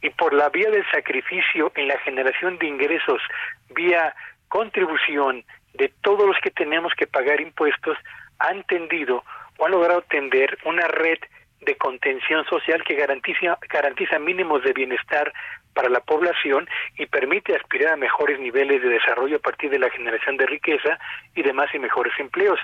y 0.01 0.09
por 0.09 0.33
la 0.33 0.49
vía 0.49 0.69
del 0.69 0.85
sacrificio 0.91 1.71
en 1.75 1.87
la 1.87 1.97
generación 1.99 2.57
de 2.57 2.67
ingresos 2.67 3.21
vía 3.69 4.13
contribución 4.49 5.43
de 5.73 5.91
todos 6.01 6.27
los 6.27 6.37
que 6.41 6.51
tenemos 6.51 6.93
que 6.95 7.07
pagar 7.07 7.39
impuestos 7.41 7.97
han 8.39 8.63
tendido 8.63 9.23
o 9.57 9.65
han 9.65 9.71
logrado 9.71 10.01
tender 10.03 10.57
una 10.65 10.87
red 10.87 11.17
de 11.61 11.75
contención 11.75 12.45
social 12.45 12.83
que 12.83 12.95
garantiza, 12.95 13.57
garantiza 13.69 14.19
mínimos 14.19 14.63
de 14.63 14.73
bienestar 14.73 15.33
para 15.77 15.89
la 15.89 15.99
población 15.99 16.67
y 16.97 17.05
permite 17.05 17.55
aspirar 17.55 17.93
a 17.93 17.97
mejores 17.97 18.39
niveles 18.39 18.81
de 18.81 18.89
desarrollo 18.89 19.35
a 19.35 19.45
partir 19.47 19.69
de 19.69 19.77
la 19.77 19.91
generación 19.91 20.35
de 20.35 20.47
riqueza 20.47 20.97
y 21.35 21.43
demás 21.43 21.69
y 21.71 21.77
mejores 21.77 22.13
empleos. 22.17 22.59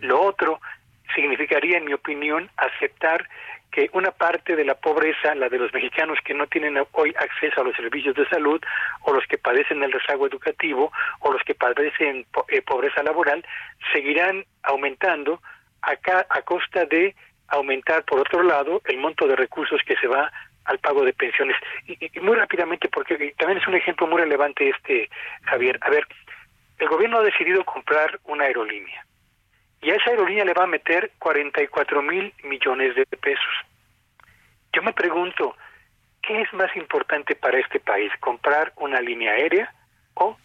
Lo 0.00 0.20
otro 0.20 0.60
significaría, 1.14 1.78
en 1.78 1.84
mi 1.84 1.92
opinión, 1.92 2.50
aceptar 2.56 3.28
que 3.70 3.88
una 3.92 4.10
parte 4.10 4.56
de 4.56 4.64
la 4.64 4.74
pobreza, 4.74 5.36
la 5.36 5.48
de 5.48 5.58
los 5.58 5.72
mexicanos 5.72 6.18
que 6.24 6.34
no 6.34 6.48
tienen 6.48 6.76
hoy 6.90 7.14
acceso 7.16 7.60
a 7.60 7.64
los 7.64 7.76
servicios 7.76 8.16
de 8.16 8.28
salud, 8.28 8.60
o 9.02 9.12
los 9.12 9.24
que 9.26 9.38
padecen 9.38 9.84
el 9.84 9.92
rezago 9.92 10.26
educativo, 10.26 10.90
o 11.20 11.32
los 11.32 11.42
que 11.44 11.54
padecen 11.54 12.26
eh, 12.48 12.62
pobreza 12.62 13.04
laboral, 13.04 13.46
seguirán 13.92 14.44
aumentando 14.64 15.40
acá 15.82 16.26
a 16.30 16.42
costa 16.42 16.84
de 16.84 17.14
aumentar, 17.46 18.04
por 18.04 18.18
otro 18.18 18.42
lado, 18.42 18.82
el 18.86 18.98
monto 18.98 19.28
de 19.28 19.36
recursos 19.36 19.80
que 19.86 19.94
se 19.96 20.08
va 20.08 20.32
al 20.66 20.78
pago 20.78 21.04
de 21.04 21.12
pensiones. 21.12 21.56
Y, 21.86 22.20
muy 22.20 22.36
rápidamente, 22.36 22.88
porque 22.88 23.34
también 23.38 23.60
es 23.60 23.66
un 23.66 23.74
ejemplo 23.74 24.06
muy 24.06 24.20
relevante 24.20 24.68
este, 24.68 25.08
Javier. 25.42 25.78
A 25.82 25.90
ver, 25.90 26.06
el 26.78 26.88
gobierno 26.88 27.18
ha 27.18 27.22
decidido 27.22 27.64
comprar 27.64 28.20
una 28.24 28.44
aerolínea 28.44 29.04
y 29.82 29.90
a 29.90 29.94
esa 29.94 30.10
aerolínea 30.10 30.44
le 30.44 30.54
va 30.54 30.64
a 30.64 30.68
meter 30.68 31.12
44 31.18 32.02
mil 32.02 32.32
millones 32.44 32.94
de 32.96 33.04
pesos. 33.04 33.54
Yo 34.72 34.82
me 34.82 34.92
pregunto, 34.92 35.56
¿qué 36.22 36.42
es 36.42 36.52
más 36.52 36.74
importante 36.76 37.34
para 37.34 37.58
este 37.58 37.80
país? 37.80 38.10
¿Comprar 38.20 38.72
una 38.76 39.00
línea 39.00 39.32
aérea 39.32 39.72
o 40.14 40.36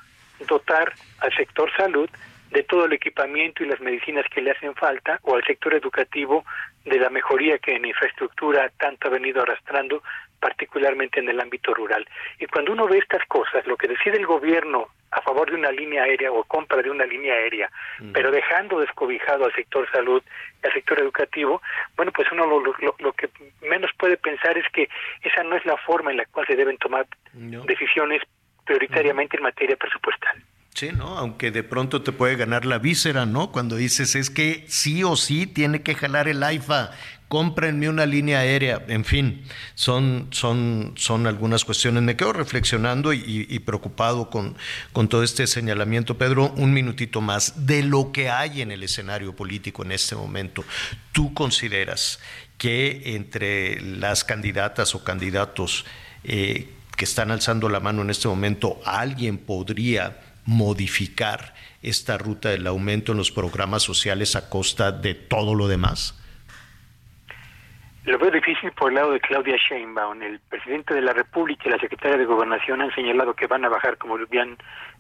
dotar 0.48 0.94
al 1.20 1.34
sector 1.36 1.72
salud 1.76 2.10
de 2.52 2.64
todo 2.64 2.86
el 2.86 2.94
equipamiento 2.94 3.64
y 3.64 3.68
las 3.68 3.80
medicinas 3.80 4.26
que 4.34 4.42
le 4.42 4.52
hacen 4.52 4.76
falta 4.76 5.20
o 5.24 5.36
al 5.36 5.44
sector 5.44 5.74
educativo 5.74 6.44
de 6.86 7.00
la 7.00 7.10
mejoría 7.10 7.58
que 7.60 7.76
en 7.76 7.86
infraestructura 7.86 8.70
tanto 8.78 9.08
ha 9.08 9.12
venido 9.12 9.42
arrastrando, 9.42 10.04
particularmente 10.40 11.20
en 11.20 11.30
el 11.30 11.40
ámbito 11.40 11.74
rural. 11.74 12.06
Y 12.40 12.48
cuando 12.48 12.74
uno 12.74 12.88
ve 12.88 12.98
estas 12.98 13.26
cosas, 13.28 13.66
lo 13.68 13.78
que 13.78 13.88
decide 13.88 14.18
el 14.18 14.26
gobierno 14.26 14.88
a 15.12 15.22
favor 15.22 15.50
de 15.50 15.56
una 15.56 15.72
línea 15.72 16.04
aérea 16.04 16.32
o 16.32 16.44
compra 16.44 16.82
de 16.82 16.90
una 16.90 17.06
línea 17.06 17.36
aérea, 17.36 17.70
pero 18.14 18.32
dejando 18.32 18.80
descobijado 18.80 19.46
al 19.46 19.54
sector 19.54 19.90
salud 19.92 20.24
y 20.64 20.68
al 20.68 20.74
sector 20.74 21.00
educativo, 21.00 21.62
bueno, 21.96 22.12
pues 22.12 22.32
uno 22.32 22.46
lo, 22.46 22.62
lo, 22.98 23.14
que 23.14 23.30
menos 23.62 23.92
puede 23.98 24.18
pensar 24.18 24.58
es 24.58 24.66
que 24.74 24.90
esa 25.22 25.44
no 25.44 25.56
es 25.56 25.66
la 25.66 25.78
forma 25.78 26.12
en 26.12 26.18
la 26.18 26.26
cual 26.26 26.48
se 26.48 26.56
deben 26.56 26.78
tomar 26.78 27.06
decisiones 27.34 28.22
prioritariamente 28.66 29.38
en 29.38 29.44
materia 29.44 29.76
presupuestal. 29.76 30.42
Sí, 30.74 30.90
¿no? 30.96 31.18
Aunque 31.18 31.52
de 31.52 31.64
pronto 31.64 32.02
te 32.02 32.12
puede 32.12 32.36
ganar 32.36 32.66
la 32.66 32.80
víscera, 32.80 33.26
¿no? 33.26 33.52
Cuando 33.52 33.76
dices 33.76 34.16
es 34.16 34.30
que 34.30 34.66
sí 34.68 35.04
o 35.04 35.16
sí 35.16 35.46
tiene 35.46 35.82
que 35.82 35.96
jalar 35.96 36.28
el 36.28 36.42
AIFA, 36.42 36.92
cómprenme 37.32 37.88
una 37.88 38.06
línea 38.06 38.40
aérea, 38.40 38.84
en 38.90 39.06
fin, 39.06 39.44
son, 39.74 40.28
son, 40.32 40.94
son 40.98 41.28
algunas 41.28 41.64
cuestiones. 41.64 42.04
Me 42.04 42.18
quedo 42.18 42.34
reflexionando 42.34 43.14
y, 43.14 43.60
preocupado 43.60 44.30
con, 44.30 44.58
con 44.92 45.08
todo 45.08 45.24
este 45.24 45.48
señalamiento. 45.48 46.18
Pedro, 46.18 46.52
un 46.58 46.74
minutito 46.74 47.22
más 47.22 47.66
de 47.66 47.84
lo 47.84 48.12
que 48.12 48.30
hay 48.30 48.62
en 48.62 48.72
el 48.72 48.84
escenario 48.84 49.34
político 49.36 49.84
en 49.84 49.94
este 49.94 50.16
momento. 50.16 50.64
¿Tú 51.14 51.34
consideras 51.34 52.20
que 52.58 53.16
entre 53.16 53.80
las 53.82 54.24
candidatas 54.24 54.94
o 54.94 55.04
candidatos 55.04 55.86
eh, 56.24 56.70
que 56.98 57.06
están 57.06 57.32
alzando 57.32 57.70
la 57.70 57.80
mano 57.80 58.02
en 58.02 58.10
este 58.10 58.28
momento, 58.28 58.82
alguien 58.86 59.38
podría 59.38 60.20
modificar 60.52 61.54
esta 61.82 62.18
ruta 62.18 62.50
del 62.50 62.68
aumento 62.68 63.14
en 63.14 63.18
los 63.18 63.32
programas 63.32 63.84
sociales 63.84 64.36
a 64.36 64.50
costa 64.50 64.92
de 64.92 65.14
todo 65.16 65.56
lo 65.56 65.68
demás? 65.68 66.18
Lo 68.04 68.18
veo 68.18 68.32
difícil 68.32 68.72
por 68.72 68.90
el 68.90 68.96
lado 68.96 69.12
de 69.12 69.20
Claudia 69.20 69.56
Sheinbaum. 69.58 70.22
El 70.22 70.40
presidente 70.40 70.94
de 70.94 71.02
la 71.02 71.14
República 71.14 71.64
y 71.66 71.72
la 71.72 71.80
secretaria 71.80 72.18
de 72.18 72.26
Gobernación 72.26 72.82
han 72.82 72.94
señalado 72.94 73.36
que 73.36 73.48
van 73.48 73.64
a 73.64 73.70
bajar, 73.70 73.98
como 73.98 74.18
bien, 74.28 74.58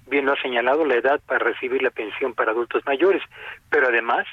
bien 0.07 0.26
lo 0.26 0.34
ha 0.34 0.41
señalado, 0.41 0.86
la 0.86 0.95
edad 0.95 1.19
para 1.26 1.40
recibir 1.40 1.82
la 1.82 1.90
pensión 1.90 2.34
para 2.34 2.52
adultos 2.52 2.84
mayores, 2.86 3.22
pero 3.69 3.88
además 3.88 4.26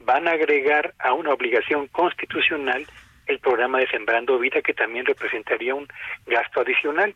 van 0.00 0.26
a 0.26 0.32
agregar 0.32 0.94
a 1.00 1.12
una 1.12 1.32
obligación 1.32 1.88
constitucional 1.88 2.86
el 3.26 3.38
programa 3.40 3.78
de 3.78 3.88
Sembrando 3.88 4.38
Vida, 4.38 4.62
que 4.62 4.72
también 4.72 5.04
representaría 5.04 5.74
un 5.74 5.86
gasto 6.26 6.60
adicional. 6.60 7.14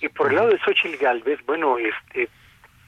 Y 0.00 0.08
por 0.08 0.28
el 0.28 0.36
lado 0.36 0.50
de 0.50 0.58
Xochitl 0.58 1.02
Galvez, 1.02 1.40
bueno, 1.46 1.78
este, 1.78 2.28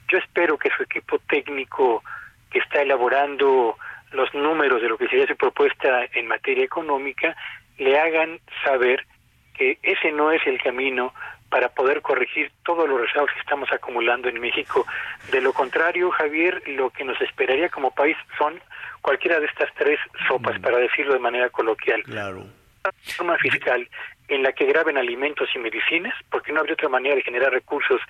yo 0.07 0.17
espero 0.17 0.57
que 0.57 0.69
su 0.75 0.83
equipo 0.83 1.19
técnico 1.29 2.03
que 2.49 2.59
está 2.59 2.81
elaborando 2.81 3.77
los 4.11 4.33
números 4.33 4.81
de 4.81 4.89
lo 4.89 4.97
que 4.97 5.07
sería 5.07 5.27
su 5.27 5.35
propuesta 5.35 6.05
en 6.13 6.27
materia 6.27 6.63
económica 6.63 7.35
le 7.77 7.99
hagan 7.99 8.39
saber 8.63 9.05
que 9.53 9.77
ese 9.83 10.11
no 10.11 10.31
es 10.31 10.45
el 10.47 10.61
camino 10.61 11.13
para 11.49 11.69
poder 11.69 12.01
corregir 12.01 12.51
todos 12.63 12.87
los 12.87 12.99
rezagos 12.99 13.31
que 13.33 13.39
estamos 13.39 13.71
acumulando 13.71 14.27
en 14.27 14.39
México. 14.39 14.85
De 15.31 15.41
lo 15.41 15.53
contrario, 15.53 16.11
Javier, 16.11 16.61
lo 16.67 16.89
que 16.89 17.03
nos 17.03 17.19
esperaría 17.21 17.69
como 17.69 17.91
país 17.91 18.17
son 18.37 18.59
cualquiera 19.01 19.39
de 19.39 19.45
estas 19.45 19.73
tres 19.75 19.99
sopas, 20.27 20.59
para 20.59 20.77
decirlo 20.77 21.13
de 21.13 21.19
manera 21.19 21.49
coloquial. 21.49 22.03
Claro. 22.03 22.39
Una 22.39 22.93
forma 23.15 23.37
fiscal 23.37 23.87
en 24.27 24.43
la 24.43 24.51
que 24.51 24.65
graben 24.65 24.97
alimentos 24.97 25.49
y 25.55 25.59
medicinas, 25.59 26.13
porque 26.29 26.51
no 26.51 26.59
habría 26.59 26.73
otra 26.73 26.89
manera 26.89 27.15
de 27.15 27.21
generar 27.21 27.51
recursos 27.51 28.01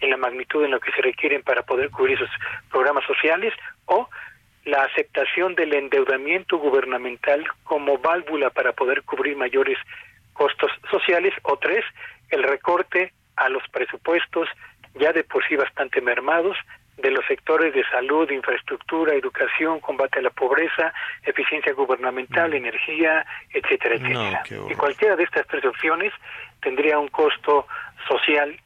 en 0.00 0.10
la 0.10 0.16
magnitud 0.16 0.64
en 0.64 0.70
lo 0.70 0.80
que 0.80 0.92
se 0.92 1.02
requieren 1.02 1.42
para 1.42 1.62
poder 1.62 1.90
cubrir 1.90 2.16
esos 2.16 2.30
programas 2.70 3.04
sociales, 3.06 3.52
o 3.86 4.08
la 4.64 4.82
aceptación 4.84 5.54
del 5.54 5.74
endeudamiento 5.74 6.58
gubernamental 6.58 7.44
como 7.64 7.98
válvula 7.98 8.50
para 8.50 8.72
poder 8.72 9.02
cubrir 9.02 9.36
mayores 9.36 9.78
costos 10.32 10.70
sociales, 10.90 11.34
o 11.42 11.56
tres, 11.58 11.84
el 12.30 12.42
recorte 12.42 13.12
a 13.36 13.48
los 13.48 13.62
presupuestos 13.68 14.48
ya 14.94 15.12
de 15.12 15.24
por 15.24 15.46
sí 15.46 15.56
bastante 15.56 16.00
mermados 16.00 16.56
de 16.96 17.10
los 17.10 17.26
sectores 17.26 17.74
de 17.74 17.84
salud, 17.88 18.30
infraestructura, 18.30 19.14
educación, 19.14 19.80
combate 19.80 20.20
a 20.20 20.22
la 20.22 20.30
pobreza, 20.30 20.92
eficiencia 21.24 21.72
gubernamental, 21.72 22.50
mm. 22.50 22.54
energía, 22.54 23.26
etcétera, 23.50 23.96
etcétera. 23.96 24.42
y 24.70 24.74
cualquiera 24.74 25.16
de 25.16 25.24
estas 25.24 25.46
tres 25.48 25.64
opciones 25.64 26.12
tendría 26.60 26.98
un 26.98 27.08
costo 27.08 27.66
social 28.08 28.56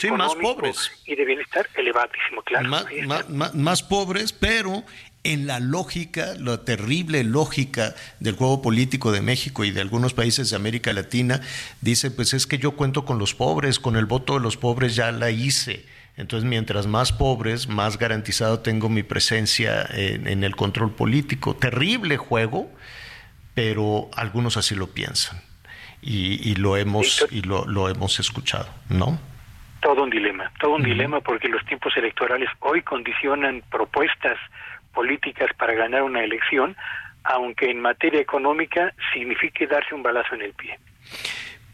Sí, 0.00 0.10
más 0.10 0.34
pobres. 0.34 0.90
Y 1.06 1.14
de 1.14 1.24
bienestar 1.24 1.68
elevadísimo, 1.74 2.42
claro. 2.42 2.68
Más, 3.54 3.82
pobres, 3.82 4.32
pero 4.32 4.84
en 5.24 5.46
la 5.46 5.58
lógica, 5.60 6.34
la 6.38 6.64
terrible 6.64 7.24
lógica 7.24 7.94
del 8.20 8.36
juego 8.36 8.62
político 8.62 9.12
de 9.12 9.22
México 9.22 9.64
y 9.64 9.70
de 9.70 9.80
algunos 9.80 10.14
países 10.14 10.50
de 10.50 10.56
América 10.56 10.92
Latina, 10.92 11.40
dice, 11.80 12.10
pues 12.10 12.34
es 12.34 12.46
que 12.46 12.58
yo 12.58 12.72
cuento 12.72 13.04
con 13.04 13.18
los 13.18 13.34
pobres, 13.34 13.78
con 13.80 13.96
el 13.96 14.06
voto 14.06 14.34
de 14.34 14.40
los 14.40 14.56
pobres 14.56 14.94
ya 14.94 15.10
la 15.12 15.30
hice 15.30 15.84
entonces, 16.16 16.48
mientras 16.48 16.86
más 16.86 17.12
pobres, 17.12 17.68
más 17.68 17.98
garantizado 17.98 18.60
tengo 18.60 18.88
mi 18.88 19.02
presencia 19.02 19.86
en, 19.90 20.44
el 20.44 20.56
control 20.56 20.92
político. 20.92 21.54
Terrible 21.54 22.16
juego, 22.16 22.70
pero 23.54 24.08
algunos 24.14 24.56
así 24.56 24.74
lo 24.74 24.88
piensan. 24.88 25.42
Y, 26.00 26.54
lo 26.54 26.76
hemos 26.76 27.26
y 27.30 27.42
lo, 27.42 27.66
lo, 27.66 27.88
hemos 27.88 28.20
escuchado, 28.20 28.68
¿no? 28.88 29.18
Todo 29.86 30.02
un 30.02 30.10
dilema, 30.10 30.50
todo 30.58 30.74
un 30.74 30.82
dilema 30.82 31.20
porque 31.20 31.46
los 31.48 31.64
tiempos 31.64 31.96
electorales 31.96 32.50
hoy 32.58 32.82
condicionan 32.82 33.62
propuestas 33.70 34.36
políticas 34.92 35.48
para 35.56 35.74
ganar 35.74 36.02
una 36.02 36.24
elección, 36.24 36.74
aunque 37.22 37.70
en 37.70 37.80
materia 37.80 38.20
económica 38.20 38.92
signifique 39.12 39.64
darse 39.68 39.94
un 39.94 40.02
balazo 40.02 40.34
en 40.34 40.42
el 40.42 40.54
pie. 40.54 40.76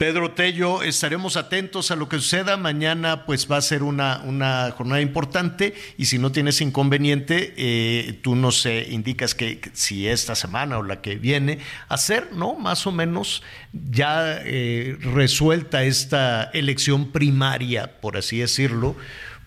Pedro 0.03 0.33
Tello, 0.33 0.83
estaremos 0.83 1.37
atentos 1.37 1.93
a 1.93 1.95
lo 1.95 2.09
que 2.09 2.16
suceda. 2.16 2.57
Mañana 2.57 3.24
pues 3.24 3.49
va 3.49 3.59
a 3.59 3.61
ser 3.61 3.85
una, 3.85 4.20
una 4.24 4.73
jornada 4.77 5.01
importante 5.01 5.74
y 5.97 6.07
si 6.07 6.19
no 6.19 6.33
tienes 6.33 6.61
inconveniente, 6.61 7.55
eh, 7.57 8.19
tú 8.20 8.35
nos 8.35 8.66
indicas 8.66 9.37
que, 9.37 9.61
si 9.74 10.09
esta 10.09 10.35
semana 10.35 10.79
o 10.79 10.83
la 10.83 11.01
que 11.03 11.15
viene, 11.15 11.61
hacer, 11.89 12.33
¿no? 12.33 12.55
Más 12.55 12.85
o 12.89 12.91
menos 12.91 13.45
ya 13.73 14.41
eh, 14.45 14.99
resuelta 15.01 15.85
esta 15.85 16.51
elección 16.53 17.12
primaria, 17.12 18.01
por 18.01 18.16
así 18.16 18.39
decirlo, 18.39 18.97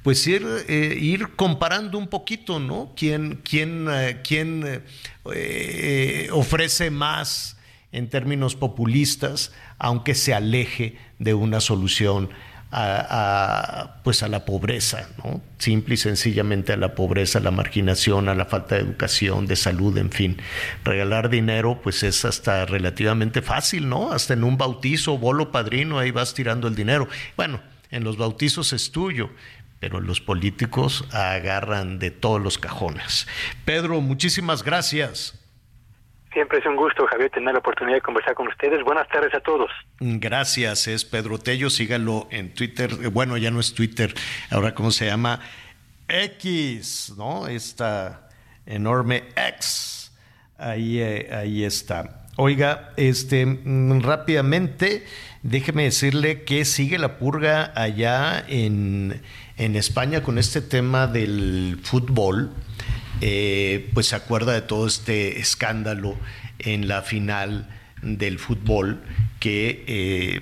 pues 0.04 0.26
ir, 0.26 0.48
eh, 0.70 0.98
ir 0.98 1.36
comparando 1.36 1.98
un 1.98 2.08
poquito, 2.08 2.62
¿no? 2.62 2.94
¿Quién, 2.96 3.42
quién, 3.44 3.90
quién 4.24 4.84
ofrece 6.32 6.92
más? 6.92 7.55
En 7.96 8.10
términos 8.10 8.56
populistas, 8.56 9.54
aunque 9.80 10.16
se 10.16 10.34
aleje 10.34 10.98
de 11.18 11.34
una 11.34 11.62
solución 11.62 12.30
a, 12.78 14.02
pues 14.04 14.22
a 14.22 14.28
la 14.28 14.44
pobreza, 14.44 15.08
¿no? 15.24 15.42
simple 15.60 15.94
y 15.94 15.98
sencillamente 15.98 16.74
a 16.74 16.78
la 16.78 16.94
pobreza, 16.94 17.40
a 17.40 17.42
la 17.42 17.52
marginación, 17.52 18.28
a 18.28 18.36
la 18.36 18.46
falta 18.46 18.76
de 18.76 18.82
educación, 18.82 19.46
de 19.46 19.56
salud, 19.56 19.98
en 19.98 20.12
fin. 20.12 20.42
Regalar 20.84 21.30
dinero, 21.30 21.80
pues 21.82 22.04
es 22.04 22.26
hasta 22.26 22.66
relativamente 22.66 23.42
fácil, 23.42 23.88
¿no? 23.88 24.12
Hasta 24.12 24.34
en 24.34 24.44
un 24.44 24.58
bautizo, 24.58 25.18
bolo 25.18 25.54
padrino, 25.54 25.98
ahí 25.98 26.12
vas 26.12 26.34
tirando 26.34 26.68
el 26.68 26.76
dinero. 26.76 27.08
Bueno, 27.38 27.62
en 27.92 28.04
los 28.04 28.18
bautizos 28.18 28.74
es 28.74 28.92
tuyo, 28.92 29.30
pero 29.80 30.02
los 30.02 30.20
políticos 30.20 31.06
agarran 31.12 31.98
de 31.98 32.12
todos 32.12 32.42
los 32.42 32.58
cajones. 32.58 33.26
Pedro, 33.64 34.02
muchísimas 34.02 34.64
gracias. 34.64 35.45
Siempre 36.36 36.60
es 36.60 36.66
un 36.66 36.76
gusto, 36.76 37.08
Javier, 37.08 37.30
tener 37.30 37.54
la 37.54 37.60
oportunidad 37.60 37.96
de 37.96 38.02
conversar 38.02 38.36
con 38.36 38.50
ustedes. 38.50 38.84
Buenas 38.84 39.08
tardes 39.08 39.34
a 39.34 39.40
todos. 39.40 39.72
Gracias, 40.02 40.86
es 40.90 41.06
Pedro 41.06 41.38
Tello. 41.38 41.70
Síganlo 41.70 42.28
en 42.30 42.54
Twitter. 42.54 42.92
Eh, 43.02 43.08
bueno, 43.08 43.38
ya 43.38 43.52
no 43.52 43.62
es 43.62 43.74
Twitter, 43.74 44.14
ahora 44.52 44.76
cómo 44.76 44.92
se 44.92 45.06
llama 45.06 45.40
X, 46.10 47.14
¿no? 47.18 47.48
Esta 47.48 48.28
enorme 48.66 49.24
X. 49.38 50.12
Ahí, 50.58 51.00
eh, 51.00 51.30
ahí 51.32 51.64
está. 51.64 52.26
Oiga, 52.36 52.92
este, 52.98 53.46
mm, 53.46 54.02
rápidamente, 54.02 55.06
déjeme 55.42 55.84
decirle 55.84 56.44
que 56.44 56.66
sigue 56.66 57.00
la 57.00 57.18
purga 57.18 57.72
allá 57.78 58.44
en, 58.50 59.22
en 59.56 59.78
España 59.78 60.22
con 60.22 60.38
este 60.38 60.60
tema 60.60 61.08
del 61.08 61.80
fútbol. 61.82 62.52
Eh, 63.28 63.90
pues 63.96 64.10
se 64.10 64.16
acuerda 64.16 64.54
de 64.54 64.62
todo 64.62 64.86
este 64.86 65.40
escándalo 65.40 66.16
en 66.60 66.88
la 66.88 67.02
final 67.02 67.68
del 68.04 68.38
fútbol 68.38 69.02
que 69.40 69.84
eh, 69.88 70.42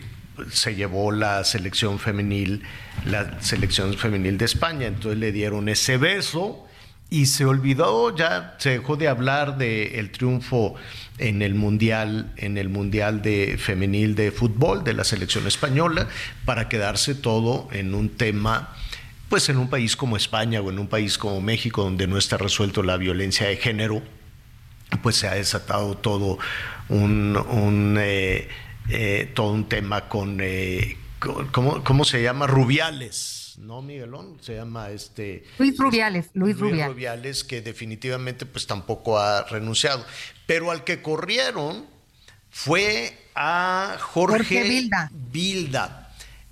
se 0.51 0.75
llevó 0.75 1.13
la 1.13 1.45
selección 1.45 1.97
femenil, 1.97 2.61
la 3.05 3.41
selección 3.41 3.93
femenil 3.93 4.37
de 4.37 4.43
España. 4.43 4.87
Entonces 4.87 5.17
le 5.17 5.31
dieron 5.31 5.69
ese 5.69 5.95
beso 5.95 6.67
y 7.09 7.27
se 7.27 7.45
olvidó, 7.45 8.13
ya 8.17 8.55
se 8.57 8.71
dejó 8.71 8.97
de 8.97 9.07
hablar 9.07 9.57
del 9.57 10.11
triunfo 10.11 10.75
en 11.19 11.41
el 11.41 11.55
mundial, 11.55 12.33
en 12.35 12.57
el 12.57 12.67
mundial 12.67 13.21
de 13.21 13.55
femenil 13.57 14.13
de 14.13 14.33
fútbol 14.33 14.83
de 14.83 14.91
la 14.91 15.05
selección 15.05 15.47
española, 15.47 16.09
para 16.43 16.67
quedarse 16.67 17.15
todo 17.15 17.69
en 17.71 17.95
un 17.95 18.09
tema 18.09 18.75
pues 19.29 19.49
en 19.49 19.57
un 19.57 19.69
país 19.69 19.95
como 19.95 20.17
España 20.17 20.61
o 20.61 20.69
en 20.69 20.79
un 20.79 20.87
país 20.87 21.17
como 21.17 21.41
México, 21.41 21.83
donde 21.83 22.07
no 22.07 22.17
está 22.17 22.37
resuelto 22.37 22.83
la 22.83 22.97
violencia 22.97 23.47
de 23.47 23.57
género, 23.57 24.01
pues 25.01 25.15
se 25.15 25.27
ha 25.27 25.33
desatado 25.33 25.97
todo 25.97 26.37
un, 26.89 27.97
eh, 27.99 28.47
eh, 28.89 29.31
todo 29.33 29.51
un 29.51 29.67
tema 29.67 30.07
con, 30.07 30.39
eh, 30.41 30.97
¿cómo, 31.51 31.83
¿cómo 31.83 32.05
se 32.05 32.21
llama? 32.21 32.47
Rubiales, 32.47 33.55
¿no, 33.57 33.81
Miguelón? 33.81 34.37
Se 34.41 34.55
llama 34.55 34.91
este... 34.91 35.45
Luis 35.57 35.77
Rubiales, 35.77 36.29
Luis, 36.33 36.57
Luis 36.57 36.71
Rubiales. 36.71 36.93
Rubiales, 36.93 37.43
que 37.43 37.61
definitivamente 37.61 38.45
pues 38.45 38.67
tampoco 38.67 39.17
ha 39.17 39.43
renunciado. 39.43 40.05
Pero 40.45 40.71
al 40.71 40.83
que 40.83 41.01
corrieron 41.01 41.85
fue 42.49 43.17
a 43.35 43.97
Jorge, 43.99 44.37
Jorge. 44.37 45.09
Vilda. 45.31 46.02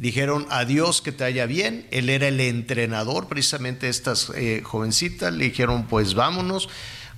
Dijeron 0.02 0.48
adiós, 0.50 1.00
que 1.04 1.12
te 1.12 1.24
haya 1.24 1.46
bien. 1.46 1.86
Él 1.92 2.10
era 2.10 2.28
el 2.28 2.40
entrenador 2.40 3.28
precisamente 3.28 3.86
de 3.86 3.92
estas 3.92 4.32
eh, 4.36 4.64
jovencitas. 4.64 5.32
Le 5.32 5.44
dijeron 5.44 5.86
pues 5.86 6.16
vámonos. 6.16 6.70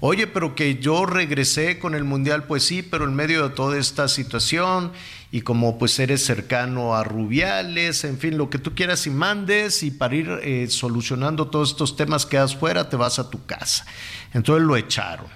Oye, 0.02 0.28
pero 0.28 0.54
que 0.54 0.76
yo 0.80 1.06
regresé 1.06 1.80
con 1.80 1.96
el 1.96 2.04
Mundial, 2.04 2.44
pues 2.44 2.64
sí, 2.64 2.82
pero 2.82 3.06
en 3.06 3.16
medio 3.16 3.48
de 3.48 3.56
toda 3.56 3.78
esta 3.78 4.10
situación 4.10 4.92
y 5.32 5.44
como 5.44 5.80
pues 5.80 5.98
eres 5.98 6.26
cercano 6.26 6.94
a 6.94 7.06
Rubiales, 7.06 8.04
en 8.04 8.18
fin, 8.18 8.38
lo 8.38 8.50
que 8.50 8.58
tú 8.58 8.76
quieras 8.76 9.08
y 9.08 9.12
mandes 9.12 9.82
y 9.82 9.90
para 9.90 10.16
ir 10.16 10.40
eh, 10.44 10.68
solucionando 10.68 11.48
todos 11.48 11.70
estos 11.70 11.96
temas 11.96 12.26
que 12.26 12.36
das 12.36 12.54
fuera, 12.54 12.90
te 12.90 12.98
vas 12.98 13.18
a 13.18 13.30
tu 13.30 13.46
casa. 13.46 13.86
Entonces 14.34 14.68
lo 14.68 14.76
echaron. 14.76 15.28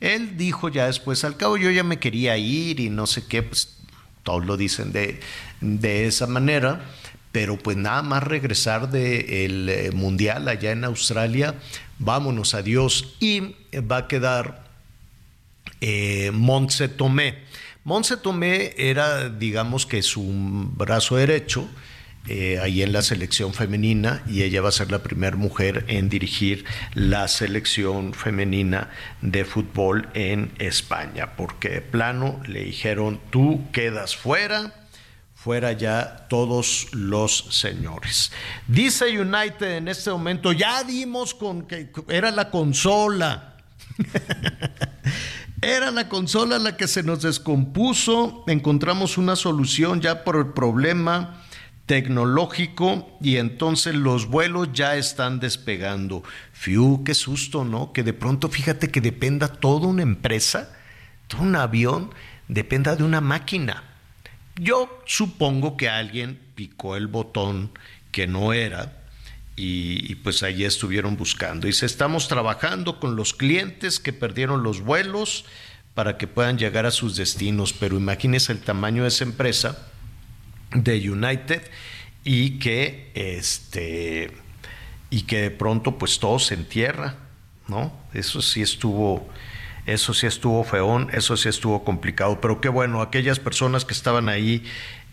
Él 0.00 0.36
dijo 0.36 0.68
ya 0.68 0.84
después, 0.84 1.24
al 1.24 1.38
cabo 1.38 1.56
yo 1.56 1.70
ya 1.70 1.82
me 1.82 1.98
quería 1.98 2.36
ir 2.36 2.78
y 2.78 2.90
no 2.90 3.06
sé 3.06 3.24
qué, 3.26 3.42
pues 3.42 3.79
todos 4.22 4.44
lo 4.46 4.56
dicen 4.56 4.92
de, 4.92 5.20
de 5.60 6.06
esa 6.06 6.26
manera, 6.26 6.80
pero 7.32 7.56
pues 7.56 7.76
nada 7.76 8.02
más 8.02 8.22
regresar 8.22 8.90
del 8.90 9.68
eh, 9.68 9.90
Mundial 9.92 10.48
allá 10.48 10.72
en 10.72 10.84
Australia, 10.84 11.54
vámonos, 11.98 12.54
adiós, 12.54 13.14
y 13.20 13.54
va 13.78 13.98
a 13.98 14.08
quedar 14.08 14.64
eh, 15.80 16.30
Montse 16.32 16.88
Tomé. 16.88 17.38
Montse 17.84 18.16
Tomé 18.16 18.74
era, 18.76 19.28
digamos 19.28 19.86
que 19.86 20.02
su 20.02 20.24
brazo 20.74 21.16
derecho, 21.16 21.68
eh, 22.28 22.60
ahí 22.60 22.82
en 22.82 22.92
la 22.92 23.00
selección 23.00 23.54
femenina 23.54 24.22
y 24.26 24.42
ella 24.42 24.60
va 24.60 24.68
a 24.68 24.72
ser 24.72 24.92
la 24.92 25.02
primera 25.02 25.36
mujer 25.36 25.86
en 25.88 26.10
dirigir 26.10 26.66
la 26.92 27.26
selección 27.28 28.12
femenina 28.12 28.90
de 29.22 29.44
fútbol 29.46 30.08
en 30.12 30.52
España, 30.58 31.34
porque 31.36 31.70
de 31.70 31.80
plano 31.80 32.40
le 32.46 32.64
dijeron, 32.64 33.20
tú 33.30 33.64
quedas 33.72 34.16
fuera, 34.16 34.86
fuera 35.34 35.72
ya 35.72 36.26
todos 36.28 36.88
los 36.92 37.46
señores. 37.50 38.32
Dice 38.68 39.18
United 39.18 39.78
en 39.78 39.88
este 39.88 40.10
momento, 40.10 40.52
ya 40.52 40.84
dimos 40.84 41.34
con 41.34 41.66
que 41.66 41.90
era 42.08 42.30
la 42.30 42.50
consola. 42.50 43.56
Era 45.62 45.90
la 45.90 46.08
consola 46.08 46.58
la 46.58 46.78
que 46.78 46.88
se 46.88 47.02
nos 47.02 47.20
descompuso, 47.20 48.44
encontramos 48.46 49.18
una 49.18 49.36
solución 49.36 50.00
ya 50.00 50.24
por 50.24 50.36
el 50.36 50.54
problema 50.54 51.39
tecnológico 51.90 53.18
y 53.20 53.38
entonces 53.38 53.96
los 53.96 54.28
vuelos 54.28 54.68
ya 54.72 54.94
están 54.94 55.40
despegando. 55.40 56.22
Fiu, 56.52 57.02
qué 57.02 57.14
susto, 57.14 57.64
¿no? 57.64 57.92
Que 57.92 58.04
de 58.04 58.12
pronto 58.12 58.48
fíjate 58.48 58.92
que 58.92 59.00
dependa 59.00 59.48
toda 59.48 59.88
una 59.88 60.02
empresa, 60.02 60.72
todo 61.26 61.42
un 61.42 61.56
avión, 61.56 62.14
dependa 62.46 62.94
de 62.94 63.02
una 63.02 63.20
máquina. 63.20 63.82
Yo 64.54 65.02
supongo 65.04 65.76
que 65.76 65.88
alguien 65.88 66.38
picó 66.54 66.94
el 66.94 67.08
botón 67.08 67.72
que 68.12 68.28
no 68.28 68.52
era 68.52 68.96
y, 69.56 70.14
pues 70.14 70.44
allí 70.44 70.64
estuvieron 70.64 71.16
buscando. 71.16 71.66
Y 71.66 71.72
se 71.72 71.86
estamos 71.86 72.28
trabajando 72.28 73.00
con 73.00 73.16
los 73.16 73.34
clientes 73.34 73.98
que 73.98 74.12
perdieron 74.12 74.62
los 74.62 74.80
vuelos 74.80 75.44
para 75.94 76.18
que 76.18 76.28
puedan 76.28 76.56
llegar 76.56 76.86
a 76.86 76.92
sus 76.92 77.16
destinos. 77.16 77.72
Pero 77.72 77.96
imagínense 77.96 78.52
el 78.52 78.60
tamaño 78.60 79.02
de 79.02 79.08
esa 79.08 79.24
empresa 79.24 79.90
de 80.74 81.10
United 81.10 81.62
y 82.24 82.58
que 82.58 83.10
este 83.14 84.32
y 85.10 85.22
que 85.22 85.42
de 85.42 85.50
pronto 85.50 85.98
pues 85.98 86.18
todo 86.20 86.38
se 86.38 86.54
entierra, 86.54 87.16
¿no? 87.68 87.92
Eso 88.14 88.42
sí 88.42 88.62
estuvo 88.62 89.28
eso 89.86 90.14
sí 90.14 90.26
estuvo 90.26 90.62
feón, 90.64 91.08
eso 91.12 91.36
sí 91.36 91.48
estuvo 91.48 91.84
complicado, 91.84 92.40
pero 92.40 92.60
qué 92.60 92.68
bueno, 92.68 93.00
aquellas 93.02 93.40
personas 93.40 93.84
que 93.84 93.94
estaban 93.94 94.28
ahí 94.28 94.64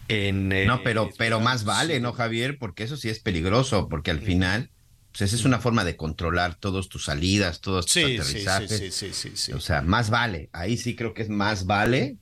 en 0.07 0.49
No, 0.49 0.75
eh, 0.75 0.81
pero 0.84 1.09
pero 1.17 1.39
más 1.39 1.63
vale, 1.63 1.99
¿no, 1.99 2.13
Javier? 2.13 2.57
Porque 2.59 2.84
eso 2.84 2.97
sí 2.97 3.09
es 3.09 3.19
peligroso, 3.19 3.88
porque 3.89 4.11
al 4.11 4.21
final 4.21 4.71
pues 5.11 5.21
esa 5.21 5.35
es 5.35 5.45
una 5.45 5.59
forma 5.59 5.84
de 5.84 5.97
controlar 5.97 6.55
todas 6.55 6.89
tus 6.89 7.05
salidas, 7.05 7.61
todos 7.61 7.85
tus 7.88 7.93
sí, 7.93 8.03
aterrizajes. 8.03 8.69
Sí, 8.77 8.91
sí, 8.91 9.13
sí, 9.13 9.31
sí, 9.35 9.51
O 9.53 9.59
sea, 9.59 9.81
más 9.81 10.09
vale. 10.11 10.49
Ahí 10.53 10.77
sí 10.77 10.95
creo 10.95 11.13
que 11.13 11.23
es 11.23 11.29
más 11.29 11.65
vale 11.65 12.17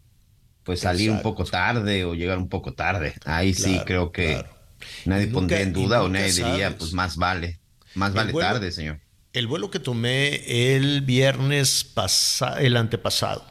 pues 0.65 0.81
salir 0.81 1.09
Exacto. 1.11 1.29
un 1.29 1.35
poco 1.35 1.49
tarde 1.49 2.03
o 2.03 2.13
llegar 2.15 2.37
un 2.37 2.49
poco 2.49 2.73
tarde. 2.73 3.13
Ahí 3.23 3.53
sí 3.53 3.79
creo 3.85 4.11
que 4.11 4.33
claro. 4.33 4.49
nadie 5.05 5.27
pondría 5.27 5.61
en 5.61 5.71
duda 5.71 6.03
o 6.03 6.09
nadie 6.09 6.33
diría, 6.33 6.75
pues 6.77 6.91
más 6.91 7.15
vale. 7.15 7.59
Más 7.93 8.09
El 8.09 8.15
vale 8.15 8.31
vuelo- 8.33 8.47
tarde, 8.49 8.71
señor. 8.71 8.99
El 9.31 9.47
vuelo 9.47 9.69
que 9.69 9.79
tomé 9.79 10.75
el 10.75 11.01
viernes 11.01 11.83
pasado, 11.83 12.57
el 12.57 12.75
antepasado. 12.77 13.45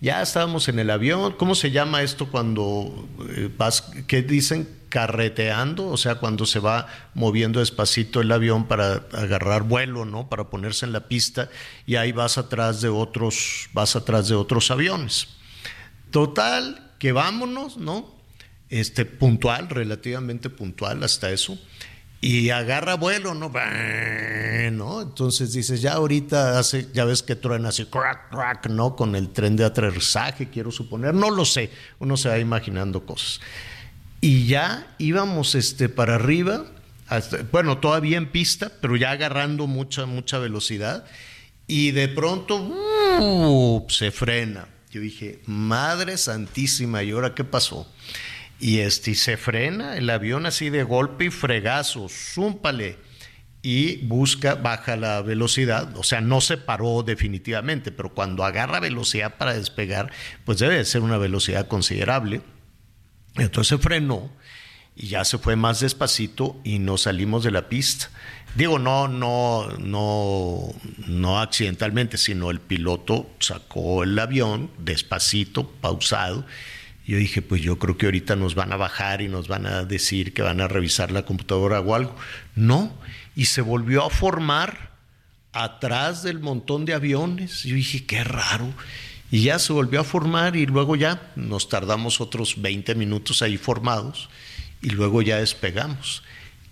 Ya 0.00 0.22
estábamos 0.22 0.68
en 0.68 0.78
el 0.78 0.90
avión. 0.90 1.32
¿Cómo 1.32 1.54
se 1.54 1.70
llama 1.70 2.02
esto 2.02 2.30
cuando 2.30 3.08
eh, 3.36 3.50
vas, 3.56 3.82
qué 4.06 4.22
dicen? 4.22 4.68
Carreteando, 4.88 5.88
o 5.88 5.96
sea, 5.96 6.14
cuando 6.16 6.46
se 6.46 6.58
va 6.60 6.86
moviendo 7.14 7.60
despacito 7.60 8.20
el 8.20 8.30
avión 8.30 8.66
para 8.68 9.02
agarrar 9.12 9.62
vuelo, 9.64 10.04
¿no? 10.04 10.28
Para 10.28 10.44
ponerse 10.48 10.86
en 10.86 10.92
la 10.92 11.08
pista 11.08 11.48
y 11.86 11.96
ahí 11.96 12.12
vas 12.12 12.38
atrás 12.38 12.80
de 12.80 12.88
otros, 12.88 13.68
vas 13.72 13.96
atrás 13.96 14.28
de 14.28 14.34
otros 14.36 14.70
aviones. 14.70 15.28
Total, 16.16 16.92
que 16.98 17.12
vámonos, 17.12 17.76
¿no? 17.76 18.10
Este, 18.70 19.04
puntual, 19.04 19.68
relativamente 19.68 20.48
puntual 20.48 21.02
hasta 21.02 21.30
eso. 21.30 21.58
Y 22.22 22.48
agarra 22.48 22.94
vuelo, 22.94 23.34
¿no? 23.34 23.52
¿no? 24.72 25.02
Entonces 25.02 25.52
dices, 25.52 25.82
ya 25.82 25.92
ahorita 25.92 26.58
hace, 26.58 26.88
ya 26.94 27.04
ves 27.04 27.22
que 27.22 27.36
truena 27.36 27.68
así, 27.68 27.84
crack, 27.84 28.30
crack, 28.30 28.70
¿no? 28.70 28.96
Con 28.96 29.14
el 29.14 29.28
tren 29.28 29.56
de 29.56 29.66
aterrizaje, 29.66 30.48
quiero 30.48 30.70
suponer, 30.70 31.12
no 31.12 31.30
lo 31.30 31.44
sé, 31.44 31.68
uno 31.98 32.16
se 32.16 32.30
va 32.30 32.38
imaginando 32.38 33.04
cosas. 33.04 33.42
Y 34.22 34.46
ya 34.46 34.94
íbamos 34.96 35.54
este, 35.54 35.90
para 35.90 36.14
arriba, 36.14 36.64
bueno, 37.52 37.76
todavía 37.76 38.16
en 38.16 38.32
pista, 38.32 38.72
pero 38.80 38.96
ya 38.96 39.10
agarrando 39.10 39.66
mucha, 39.66 40.06
mucha 40.06 40.38
velocidad. 40.38 41.04
Y 41.66 41.90
de 41.90 42.08
pronto 42.08 42.56
¡uh! 42.56 43.84
se 43.90 44.10
frena. 44.12 44.68
Yo 44.96 45.02
dije, 45.02 45.40
Madre 45.44 46.16
Santísima, 46.16 47.02
¿y 47.02 47.10
ahora 47.10 47.34
qué 47.34 47.44
pasó? 47.44 47.86
Y 48.58 48.78
este, 48.78 49.14
se 49.14 49.36
frena 49.36 49.98
el 49.98 50.08
avión 50.08 50.46
así 50.46 50.70
de 50.70 50.84
golpe 50.84 51.26
y 51.26 51.30
fregazo, 51.30 52.08
zúmpale. 52.08 52.96
Y 53.60 53.98
busca, 54.06 54.54
baja 54.54 54.96
la 54.96 55.20
velocidad, 55.20 55.94
o 55.98 56.02
sea, 56.02 56.22
no 56.22 56.40
se 56.40 56.56
paró 56.56 57.02
definitivamente, 57.02 57.92
pero 57.92 58.14
cuando 58.14 58.42
agarra 58.42 58.80
velocidad 58.80 59.36
para 59.36 59.52
despegar, 59.52 60.10
pues 60.46 60.60
debe 60.60 60.78
de 60.78 60.86
ser 60.86 61.02
una 61.02 61.18
velocidad 61.18 61.68
considerable. 61.68 62.40
Entonces 63.34 63.78
frenó 63.78 64.32
y 64.94 65.08
ya 65.08 65.26
se 65.26 65.36
fue 65.36 65.56
más 65.56 65.80
despacito 65.80 66.58
y 66.64 66.78
nos 66.78 67.02
salimos 67.02 67.44
de 67.44 67.50
la 67.50 67.68
pista. 67.68 68.08
Digo, 68.56 68.78
no, 68.78 69.06
no, 69.06 69.68
no, 69.78 70.74
no 71.06 71.40
accidentalmente, 71.40 72.16
sino 72.16 72.50
el 72.50 72.58
piloto 72.58 73.30
sacó 73.38 74.02
el 74.02 74.18
avión 74.18 74.70
despacito, 74.78 75.68
pausado. 75.68 76.46
Yo 77.06 77.18
dije, 77.18 77.42
pues 77.42 77.60
yo 77.60 77.78
creo 77.78 77.98
que 77.98 78.06
ahorita 78.06 78.34
nos 78.34 78.54
van 78.54 78.72
a 78.72 78.76
bajar 78.76 79.20
y 79.20 79.28
nos 79.28 79.46
van 79.46 79.66
a 79.66 79.84
decir 79.84 80.32
que 80.32 80.40
van 80.40 80.62
a 80.62 80.68
revisar 80.68 81.10
la 81.10 81.26
computadora 81.26 81.80
o 81.80 81.94
algo. 81.94 82.16
No, 82.54 82.94
y 83.34 83.44
se 83.44 83.60
volvió 83.60 84.04
a 84.06 84.10
formar 84.10 84.90
atrás 85.52 86.22
del 86.22 86.40
montón 86.40 86.86
de 86.86 86.94
aviones. 86.94 87.62
Yo 87.64 87.74
dije, 87.74 88.06
qué 88.06 88.24
raro. 88.24 88.72
Y 89.30 89.42
ya 89.42 89.58
se 89.58 89.74
volvió 89.74 90.00
a 90.00 90.04
formar 90.04 90.56
y 90.56 90.64
luego 90.64 90.96
ya 90.96 91.30
nos 91.36 91.68
tardamos 91.68 92.22
otros 92.22 92.62
20 92.62 92.94
minutos 92.94 93.42
ahí 93.42 93.58
formados 93.58 94.30
y 94.80 94.90
luego 94.90 95.20
ya 95.20 95.36
despegamos. 95.36 96.22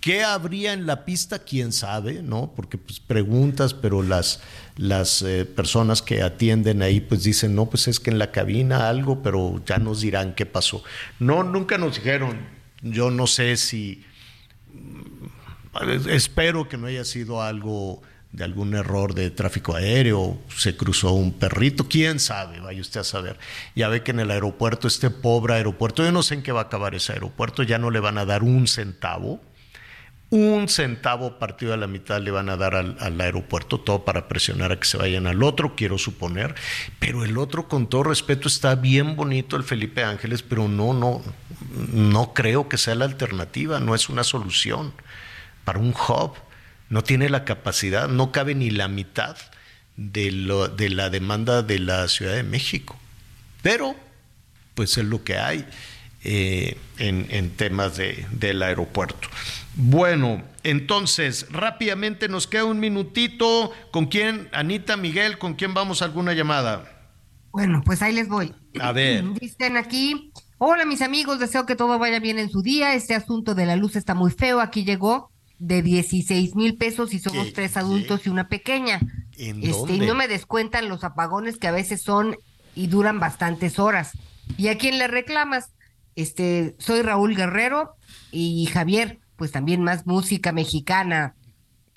¿Qué 0.04 0.22
habría 0.22 0.74
en 0.74 0.84
la 0.84 1.06
pista? 1.06 1.38
¿Quién 1.38 1.72
sabe? 1.72 2.20
¿No? 2.22 2.52
Porque 2.54 2.76
pues, 2.76 3.00
preguntas, 3.00 3.72
pero 3.72 4.02
las, 4.02 4.42
las 4.76 5.22
eh, 5.22 5.46
personas 5.46 6.02
que 6.02 6.20
atienden 6.20 6.82
ahí 6.82 7.00
pues 7.00 7.22
dicen, 7.22 7.54
no, 7.54 7.70
pues 7.70 7.88
es 7.88 8.00
que 8.00 8.10
en 8.10 8.18
la 8.18 8.30
cabina 8.30 8.90
algo, 8.90 9.22
pero 9.22 9.62
ya 9.64 9.78
nos 9.78 10.02
dirán 10.02 10.34
qué 10.34 10.44
pasó. 10.44 10.84
No, 11.18 11.42
nunca 11.42 11.78
nos 11.78 11.94
dijeron. 11.94 12.38
Yo 12.82 13.10
no 13.10 13.26
sé 13.26 13.56
si... 13.56 14.04
Espero 16.10 16.68
que 16.68 16.76
no 16.76 16.88
haya 16.88 17.06
sido 17.06 17.40
algo 17.40 18.02
de 18.30 18.44
algún 18.44 18.74
error 18.74 19.14
de 19.14 19.30
tráfico 19.30 19.74
aéreo, 19.74 20.38
se 20.54 20.76
cruzó 20.76 21.14
un 21.14 21.32
perrito, 21.32 21.88
quién 21.88 22.20
sabe, 22.20 22.60
vaya 22.60 22.82
usted 22.82 23.00
a 23.00 23.04
saber. 23.04 23.38
Ya 23.74 23.88
ve 23.88 24.02
que 24.02 24.10
en 24.10 24.20
el 24.20 24.30
aeropuerto, 24.30 24.86
este 24.86 25.08
pobre 25.08 25.54
aeropuerto, 25.54 26.04
yo 26.04 26.12
no 26.12 26.22
sé 26.22 26.34
en 26.34 26.42
qué 26.42 26.52
va 26.52 26.60
a 26.60 26.64
acabar 26.64 26.94
ese 26.94 27.14
aeropuerto, 27.14 27.62
ya 27.62 27.78
no 27.78 27.90
le 27.90 28.00
van 28.00 28.18
a 28.18 28.26
dar 28.26 28.42
un 28.42 28.66
centavo, 28.66 29.40
un 30.34 30.68
centavo 30.68 31.38
partido 31.38 31.74
a 31.74 31.76
la 31.76 31.86
mitad 31.86 32.20
le 32.20 32.32
van 32.32 32.48
a 32.48 32.56
dar 32.56 32.74
al, 32.74 33.20
aeropuerto, 33.20 33.78
todo 33.78 34.04
para 34.04 34.26
presionar 34.26 34.72
a 34.72 34.80
que 34.80 34.84
se 34.84 34.96
vayan 34.96 35.28
al 35.28 35.44
otro, 35.44 35.76
quiero 35.76 35.96
suponer, 35.96 36.56
pero 36.98 37.24
el 37.24 37.38
otro, 37.38 37.68
con 37.68 37.88
todo 37.88 38.02
respeto, 38.02 38.48
está 38.48 38.74
bien 38.74 39.14
bonito 39.14 39.54
el 39.54 39.62
Felipe 39.62 40.02
Ángeles, 40.02 40.42
pero 40.42 40.66
no, 40.66 40.92
no, 40.92 41.22
no 41.92 42.34
creo 42.34 42.68
que 42.68 42.78
sea 42.78 42.96
la 42.96 43.04
alternativa, 43.04 43.78
no 43.78 43.94
es 43.94 44.08
una 44.08 44.24
solución 44.24 44.92
para 45.64 45.78
un 45.78 45.90
hub, 45.90 46.32
no 46.88 47.04
tiene 47.04 47.28
la 47.28 47.44
capacidad, 47.44 48.08
no 48.08 48.32
cabe 48.32 48.56
ni 48.56 48.70
la 48.70 48.88
mitad 48.88 49.36
de, 49.96 50.32
la 50.32 51.10
demanda 51.10 51.62
de 51.62 51.78
la 51.78 52.08
Ciudad 52.08 52.34
de 52.34 52.42
México, 52.42 52.98
pero 53.62 53.94
pues 54.74 54.98
es 54.98 55.04
lo 55.04 55.22
que 55.22 55.38
hay. 55.38 55.64
Eh, 56.26 56.78
en, 56.96 57.50
temas 57.50 57.98
de, 57.98 58.26
del 58.30 58.62
aeropuerto. 58.62 59.28
Bueno, 59.76 60.42
entonces, 60.62 61.46
rápidamente 61.50 62.28
nos 62.28 62.46
queda 62.46 62.64
un 62.64 62.78
minutito. 62.80 63.72
¿Con 63.90 64.06
quién, 64.06 64.48
Anita, 64.52 64.96
Miguel, 64.96 65.38
con 65.38 65.54
quién 65.54 65.74
vamos 65.74 66.00
a 66.00 66.04
alguna 66.06 66.32
llamada? 66.32 66.90
Bueno, 67.50 67.82
pues 67.84 68.02
ahí 68.02 68.12
les 68.12 68.28
voy. 68.28 68.54
A 68.80 68.92
ver. 68.92 69.24
Dicen 69.40 69.76
aquí, 69.76 70.32
hola 70.58 70.84
mis 70.84 71.02
amigos, 71.02 71.38
deseo 71.38 71.66
que 71.66 71.76
todo 71.76 71.98
vaya 71.98 72.20
bien 72.20 72.38
en 72.38 72.50
su 72.50 72.62
día. 72.62 72.94
Este 72.94 73.14
asunto 73.14 73.54
de 73.54 73.66
la 73.66 73.76
luz 73.76 73.96
está 73.96 74.14
muy 74.14 74.30
feo. 74.30 74.60
Aquí 74.60 74.84
llegó 74.84 75.32
de 75.58 75.82
16 75.82 76.54
mil 76.56 76.76
pesos 76.76 77.12
y 77.14 77.18
somos 77.18 77.52
¿Qué, 77.52 77.52
tres 77.52 77.76
adultos 77.76 78.22
qué? 78.22 78.28
y 78.28 78.32
una 78.32 78.48
pequeña. 78.48 79.00
¿En 79.36 79.62
Este, 79.62 79.94
y 79.94 80.00
dónde? 80.00 80.06
no 80.06 80.14
me 80.14 80.28
descuentan 80.28 80.88
los 80.88 81.02
apagones 81.04 81.58
que 81.58 81.66
a 81.68 81.72
veces 81.72 82.02
son 82.02 82.36
y 82.74 82.86
duran 82.88 83.18
bastantes 83.20 83.78
horas. 83.78 84.12
¿Y 84.56 84.68
a 84.68 84.78
quién 84.78 84.98
le 84.98 85.08
reclamas? 85.08 85.72
Este, 86.16 86.76
soy 86.78 87.02
Raúl 87.02 87.34
Guerrero 87.34 87.96
y 88.30 88.66
Javier, 88.66 89.20
pues 89.36 89.50
también 89.52 89.82
más 89.82 90.06
música 90.06 90.52
mexicana 90.52 91.34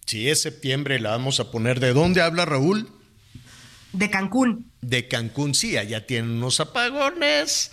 Si 0.06 0.30
es 0.30 0.42
septiembre, 0.42 1.00
la 1.00 1.12
vamos 1.12 1.40
a 1.40 1.52
poner. 1.52 1.80
¿De 1.80 1.94
dónde 1.94 2.22
habla 2.22 2.46
Raúl? 2.46 2.90
de 3.94 4.10
Cancún. 4.10 4.72
De 4.82 5.08
Cancún, 5.08 5.54
sí, 5.56 5.78
allá 5.78 6.06
tienen 6.06 6.32
unos 6.32 6.60
apagones. 6.60 7.72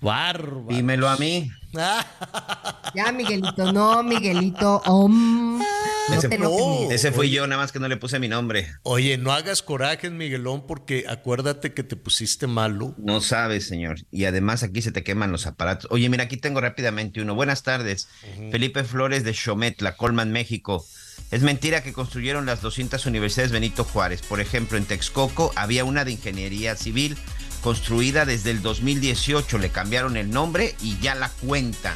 Bárbaro. 0.00 0.66
Dímelo 0.68 1.08
a 1.08 1.16
mí. 1.16 1.50
Ya, 2.94 3.12
Miguelito, 3.12 3.72
no, 3.72 4.02
Miguelito. 4.02 4.80
om. 4.86 5.58
no 5.58 6.14
Ese, 6.14 6.28
te 6.28 6.94
ese 6.94 7.12
fui 7.12 7.28
yo, 7.30 7.46
nada 7.46 7.60
más 7.60 7.72
que 7.72 7.78
no 7.78 7.88
le 7.88 7.98
puse 7.98 8.18
mi 8.18 8.28
nombre. 8.28 8.72
Oye, 8.84 9.18
no 9.18 9.32
hagas 9.32 9.62
corajes, 9.62 10.12
Miguelón, 10.12 10.66
porque 10.66 11.04
acuérdate 11.06 11.74
que 11.74 11.82
te 11.82 11.96
pusiste 11.96 12.46
malo. 12.46 12.94
No 12.96 13.20
sabes, 13.20 13.66
señor. 13.66 13.98
Y 14.10 14.24
además 14.24 14.62
aquí 14.62 14.80
se 14.80 14.92
te 14.92 15.02
queman 15.04 15.30
los 15.30 15.46
aparatos. 15.46 15.90
Oye, 15.90 16.08
mira, 16.08 16.24
aquí 16.24 16.38
tengo 16.38 16.60
rápidamente 16.60 17.20
uno. 17.20 17.34
Buenas 17.34 17.62
tardes. 17.62 18.08
Felipe 18.50 18.82
Flores 18.84 19.24
de 19.24 19.34
Xometla, 19.34 19.96
Colman, 19.96 20.32
México. 20.32 20.82
Es 21.30 21.42
mentira 21.42 21.82
que 21.82 21.92
construyeron 21.92 22.46
las 22.46 22.62
200 22.62 23.04
universidades 23.06 23.52
Benito 23.52 23.84
Juárez. 23.84 24.22
Por 24.22 24.40
ejemplo, 24.40 24.78
en 24.78 24.84
Texcoco 24.84 25.52
había 25.56 25.84
una 25.84 26.04
de 26.04 26.12
ingeniería 26.12 26.76
civil 26.76 27.16
construida 27.56 28.24
desde 28.24 28.50
el 28.50 28.62
2018. 28.62 29.58
Le 29.58 29.70
cambiaron 29.70 30.16
el 30.16 30.30
nombre 30.30 30.74
y 30.82 30.98
ya 30.98 31.14
la 31.14 31.28
cuentan. 31.28 31.94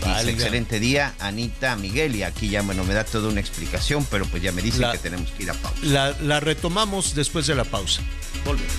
Dice, 0.00 0.10
Valga. 0.10 0.30
excelente 0.30 0.78
día, 0.80 1.14
Anita, 1.18 1.74
Miguel. 1.76 2.14
Y 2.16 2.22
aquí 2.22 2.48
ya, 2.50 2.62
bueno, 2.62 2.84
me 2.84 2.94
da 2.94 3.04
toda 3.04 3.28
una 3.30 3.40
explicación, 3.40 4.06
pero 4.10 4.26
pues 4.26 4.42
ya 4.42 4.52
me 4.52 4.62
dicen 4.62 4.82
La- 4.82 4.92
que 4.92 4.98
tenemos 4.98 5.30
que 5.32 5.42
ir 5.44 5.50
a 5.50 5.54
pausa. 5.54 5.78
La, 5.82 6.10
la 6.22 6.40
retomamos 6.40 7.14
después 7.14 7.46
de 7.46 7.54
la 7.54 7.64
pausa. 7.64 8.02
Volvemos. 8.44 8.72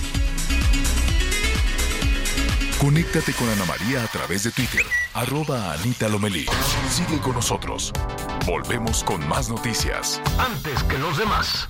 Conéctate 2.80 3.34
con 3.34 3.46
Ana 3.50 3.66
María 3.66 4.02
a 4.02 4.06
través 4.06 4.44
de 4.44 4.50
Twitter, 4.52 4.84
arroba 5.12 5.74
Anita 5.74 6.08
Lomelí. 6.08 6.46
Sigue 6.90 7.20
con 7.20 7.34
nosotros. 7.34 7.92
Volvemos 8.46 9.04
con 9.04 9.26
más 9.28 9.50
noticias. 9.50 10.18
Antes 10.38 10.82
que 10.84 10.96
los 10.96 11.18
demás. 11.18 11.68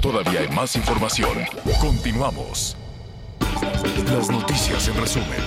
Todavía 0.00 0.40
hay 0.40 0.48
más 0.48 0.74
información. 0.74 1.38
Continuamos. 1.80 2.76
Las 4.06 4.30
noticias 4.30 4.88
en 4.88 4.96
resumen. 4.96 5.40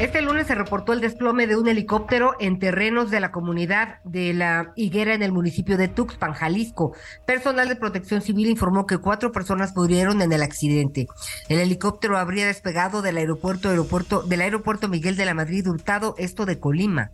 Este 0.00 0.22
lunes 0.22 0.48
se 0.48 0.56
reportó 0.56 0.92
el 0.92 1.00
desplome 1.00 1.46
de 1.46 1.56
un 1.56 1.68
helicóptero 1.68 2.34
en 2.40 2.58
terrenos 2.58 3.10
de 3.10 3.20
la 3.20 3.30
comunidad 3.30 4.00
de 4.02 4.34
la 4.34 4.72
Higuera 4.74 5.14
en 5.14 5.22
el 5.22 5.30
municipio 5.30 5.76
de 5.76 5.86
Tuxpan, 5.86 6.32
Jalisco. 6.32 6.96
Personal 7.26 7.68
de 7.68 7.76
protección 7.76 8.20
civil 8.20 8.48
informó 8.48 8.86
que 8.86 8.98
cuatro 8.98 9.30
personas 9.30 9.74
murieron 9.76 10.20
en 10.20 10.32
el 10.32 10.42
accidente. 10.42 11.06
El 11.48 11.60
helicóptero 11.60 12.18
habría 12.18 12.46
despegado 12.46 13.02
del 13.02 13.18
aeropuerto, 13.18 13.68
aeropuerto 13.68 14.22
del 14.22 14.40
aeropuerto 14.40 14.88
Miguel 14.88 15.14
de 15.14 15.26
la 15.26 15.34
Madrid 15.34 15.68
Hurtado, 15.68 16.16
esto 16.18 16.44
de 16.44 16.58
Colima. 16.58 17.12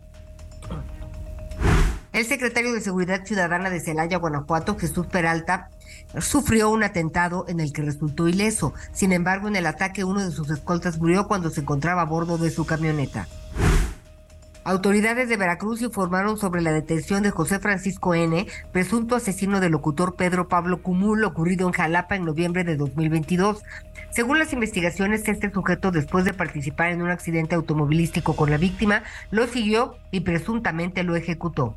El 2.13 2.25
secretario 2.25 2.73
de 2.73 2.81
Seguridad 2.81 3.25
Ciudadana 3.25 3.69
de 3.69 3.79
Celaya, 3.79 4.17
Guanajuato, 4.17 4.75
Jesús 4.77 5.07
Peralta, 5.07 5.69
sufrió 6.19 6.69
un 6.69 6.83
atentado 6.83 7.45
en 7.47 7.59
el 7.59 7.71
que 7.73 7.81
resultó 7.81 8.27
ileso. 8.27 8.73
Sin 8.91 9.11
embargo, 9.13 9.47
en 9.47 9.55
el 9.55 9.65
ataque 9.65 10.03
uno 10.03 10.21
de 10.21 10.31
sus 10.31 10.49
escoltas 10.49 10.97
murió 10.97 11.27
cuando 11.27 11.49
se 11.49 11.61
encontraba 11.61 12.01
a 12.01 12.05
bordo 12.05 12.37
de 12.37 12.49
su 12.49 12.65
camioneta. 12.65 13.27
Autoridades 14.63 15.27
de 15.27 15.37
Veracruz 15.37 15.81
informaron 15.81 16.37
sobre 16.37 16.61
la 16.61 16.71
detención 16.71 17.23
de 17.23 17.31
José 17.31 17.57
Francisco 17.57 18.13
N., 18.13 18.45
presunto 18.71 19.15
asesino 19.15 19.59
del 19.59 19.71
locutor 19.71 20.15
Pedro 20.15 20.47
Pablo 20.47 20.83
Cumul, 20.83 21.23
ocurrido 21.23 21.65
en 21.65 21.73
Jalapa 21.73 22.15
en 22.15 22.25
noviembre 22.25 22.63
de 22.63 22.77
2022. 22.77 23.63
Según 24.11 24.37
las 24.37 24.53
investigaciones, 24.53 25.27
este 25.27 25.51
sujeto, 25.51 25.89
después 25.89 26.25
de 26.25 26.35
participar 26.35 26.91
en 26.91 27.01
un 27.01 27.09
accidente 27.09 27.55
automovilístico 27.55 28.35
con 28.35 28.51
la 28.51 28.57
víctima, 28.57 29.01
lo 29.31 29.47
siguió 29.47 29.95
y 30.11 30.19
presuntamente 30.19 31.01
lo 31.01 31.15
ejecutó. 31.15 31.75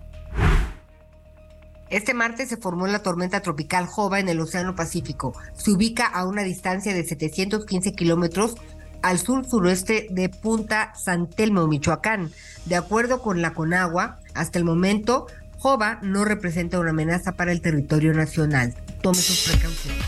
Este 1.95 2.12
martes 2.12 2.49
se 2.49 2.57
formó 2.57 2.89
la 2.89 3.05
tormenta 3.05 3.41
tropical 3.41 3.87
Jova 3.87 4.19
en 4.19 4.29
el 4.29 4.41
Océano 4.41 4.75
Pacífico. 4.75 5.33
Se 5.57 5.71
ubica 5.71 6.05
a 6.05 6.27
una 6.27 6.43
distancia 6.43 6.93
de 6.93 7.05
715 7.05 7.93
kilómetros 7.93 8.57
al 9.03 9.21
sur-suroeste 9.21 10.09
de 10.11 10.29
Punta 10.29 10.93
San 10.97 11.31
Telmo, 11.31 11.69
Michoacán. 11.69 12.33
De 12.65 12.75
acuerdo 12.75 13.23
con 13.23 13.43
la 13.43 13.55
Conagua, 13.55 14.19
hasta 14.35 14.59
el 14.59 14.65
momento, 14.65 15.29
Jova 15.59 16.01
no 16.03 16.25
representa 16.25 16.81
una 16.81 16.91
amenaza 16.91 17.37
para 17.37 17.53
el 17.53 17.61
territorio 17.61 18.12
nacional. 18.12 18.75
Tome 19.01 19.19
sus 19.19 19.53
precauciones. 19.53 20.03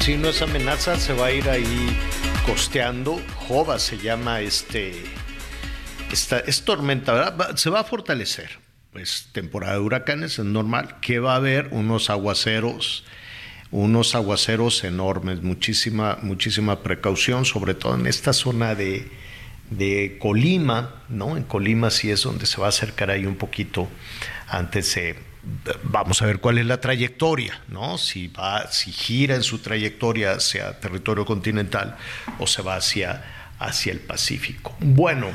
Si 0.00 0.16
no 0.16 0.28
es 0.28 0.40
amenaza, 0.40 0.96
se 0.96 1.12
va 1.12 1.26
a 1.26 1.32
ir 1.32 1.50
ahí 1.50 1.94
costeando. 2.46 3.20
Jova 3.46 3.78
se 3.78 3.98
llama 3.98 4.40
este. 4.40 4.94
Esta, 6.10 6.38
es 6.38 6.62
tormenta, 6.62 7.12
¿verdad? 7.12 7.56
Se 7.56 7.68
va 7.68 7.80
a 7.80 7.84
fortalecer. 7.84 8.59
Pues 8.92 9.28
temporada 9.32 9.74
de 9.74 9.80
huracanes 9.80 10.38
es 10.38 10.44
normal 10.44 10.96
que 11.00 11.20
va 11.20 11.34
a 11.34 11.36
haber 11.36 11.68
unos 11.70 12.10
aguaceros, 12.10 13.04
unos 13.70 14.16
aguaceros 14.16 14.82
enormes, 14.82 15.42
muchísima, 15.42 16.18
muchísima 16.22 16.82
precaución, 16.82 17.44
sobre 17.44 17.74
todo 17.74 17.94
en 17.94 18.06
esta 18.08 18.32
zona 18.32 18.74
de, 18.74 19.08
de 19.70 20.18
Colima, 20.20 21.04
¿no? 21.08 21.36
En 21.36 21.44
Colima 21.44 21.90
sí 21.90 22.10
es 22.10 22.22
donde 22.22 22.46
se 22.46 22.60
va 22.60 22.66
a 22.66 22.70
acercar 22.70 23.10
ahí 23.10 23.26
un 23.26 23.36
poquito 23.36 23.88
antes 24.48 24.94
de 24.96 25.30
vamos 25.84 26.20
a 26.22 26.26
ver 26.26 26.38
cuál 26.38 26.58
es 26.58 26.66
la 26.66 26.80
trayectoria, 26.80 27.60
¿no? 27.68 27.98
Si 27.98 28.28
va, 28.28 28.70
si 28.70 28.92
gira 28.92 29.34
en 29.34 29.42
su 29.42 29.58
trayectoria 29.58 30.32
hacia 30.32 30.78
territorio 30.80 31.24
continental 31.24 31.96
o 32.38 32.46
se 32.46 32.62
va 32.62 32.76
hacia, 32.76 33.52
hacia 33.58 33.92
el 33.92 34.00
Pacífico. 34.00 34.76
Bueno, 34.80 35.28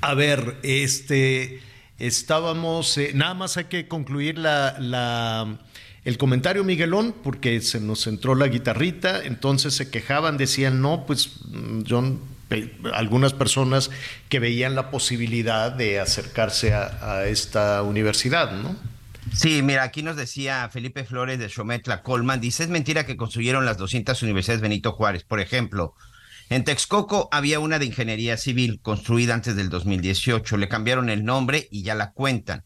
a 0.00 0.14
ver, 0.14 0.56
este 0.62 1.60
estábamos, 1.98 2.96
eh, 2.98 3.12
nada 3.14 3.34
más 3.34 3.56
hay 3.56 3.64
que 3.64 3.88
concluir 3.88 4.38
la, 4.38 4.76
la- 4.78 5.58
el 6.04 6.18
comentario, 6.18 6.62
Miguelón, 6.62 7.14
porque 7.24 7.60
se 7.60 7.80
nos 7.80 8.06
entró 8.06 8.34
la 8.36 8.46
guitarrita, 8.46 9.24
entonces 9.24 9.74
se 9.74 9.90
quejaban, 9.90 10.36
decían, 10.36 10.80
no, 10.80 11.04
pues 11.04 11.30
pe- 12.48 12.72
algunas 12.92 13.32
personas 13.32 13.90
que 14.28 14.38
veían 14.38 14.74
la 14.76 14.90
posibilidad 14.92 15.72
de 15.72 15.98
acercarse 15.98 16.72
a, 16.74 16.98
a 17.16 17.26
esta 17.26 17.82
universidad, 17.82 18.52
¿no? 18.52 18.76
Sí, 19.32 19.62
mira, 19.62 19.82
aquí 19.82 20.04
nos 20.04 20.14
decía 20.14 20.68
Felipe 20.72 21.04
Flores 21.04 21.40
de 21.40 21.48
Xometla 21.48 22.02
Colman, 22.04 22.40
dice, 22.40 22.62
es 22.62 22.68
mentira 22.68 23.04
que 23.04 23.16
construyeron 23.16 23.66
las 23.66 23.76
200 23.76 24.22
universidades 24.22 24.60
Benito 24.62 24.92
Juárez. 24.92 25.24
Por 25.24 25.40
ejemplo, 25.40 25.94
en 26.48 26.64
Texcoco 26.64 27.28
había 27.32 27.58
una 27.58 27.78
de 27.78 27.86
ingeniería 27.86 28.36
civil 28.36 28.80
construida 28.80 29.34
antes 29.34 29.56
del 29.56 29.68
2018, 29.68 30.56
le 30.56 30.68
cambiaron 30.68 31.10
el 31.10 31.24
nombre 31.24 31.66
y 31.70 31.82
ya 31.82 31.94
la 31.94 32.12
cuentan. 32.12 32.64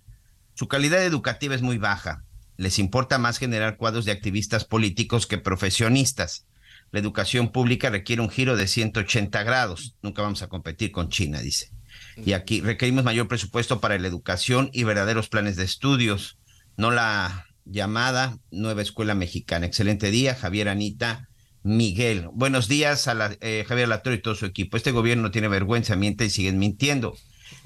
Su 0.55 0.69
calidad 0.69 1.03
educativa 1.03 1.55
es 1.55 1.63
muy 1.63 1.79
baja. 1.79 2.25
Les 2.59 2.79
importa 2.79 3.17
más 3.19 3.39
generar 3.39 3.79
cuadros 3.79 4.05
de 4.05 4.13
activistas 4.13 4.67
políticos 4.67 5.27
que 5.27 5.39
profesionistas. 5.39 6.47
La 6.91 7.01
educación 7.01 7.53
pública 7.53 7.89
requiere 7.89 8.21
un 8.21 8.29
giro 8.29 8.57
de 8.57 8.67
180 8.67 9.43
grados. 9.45 9.97
Nunca 10.03 10.21
vamos 10.21 10.43
a 10.43 10.49
competir 10.49 10.91
con 10.91 11.09
China, 11.09 11.41
dice. 11.41 11.71
Y 12.17 12.35
aquí 12.35 12.61
requerimos 12.61 13.05
mayor 13.05 13.29
presupuesto 13.29 13.81
para 13.81 13.99
la 13.99 14.09
educación 14.09 14.69
y 14.75 14.85
verdaderos 14.85 15.31
planes 15.31 15.57
de 15.57 15.65
estudios, 15.65 16.37
no 16.77 16.91
la 16.91 17.47
llamada 17.65 18.37
Nueva 18.51 18.83
Escuela 18.83 19.15
Mexicana. 19.15 19.65
Excelente 19.65 20.11
día, 20.11 20.35
Javier 20.35 20.69
Anita. 20.69 21.30
Miguel, 21.63 22.29
buenos 22.33 22.69
días 22.69 23.07
a 23.07 23.15
la, 23.15 23.37
eh, 23.41 23.65
Javier 23.69 23.89
Latorre 23.89 24.17
y 24.17 24.23
todo 24.23 24.35
su 24.35 24.47
equipo. 24.47 24.77
Este 24.77 24.93
gobierno 24.93 25.25
no 25.25 25.31
tiene 25.31 25.49
vergüenza, 25.49 25.95
miente 25.95 26.25
y 26.25 26.31
siguen 26.31 26.59
mintiendo. 26.59 27.17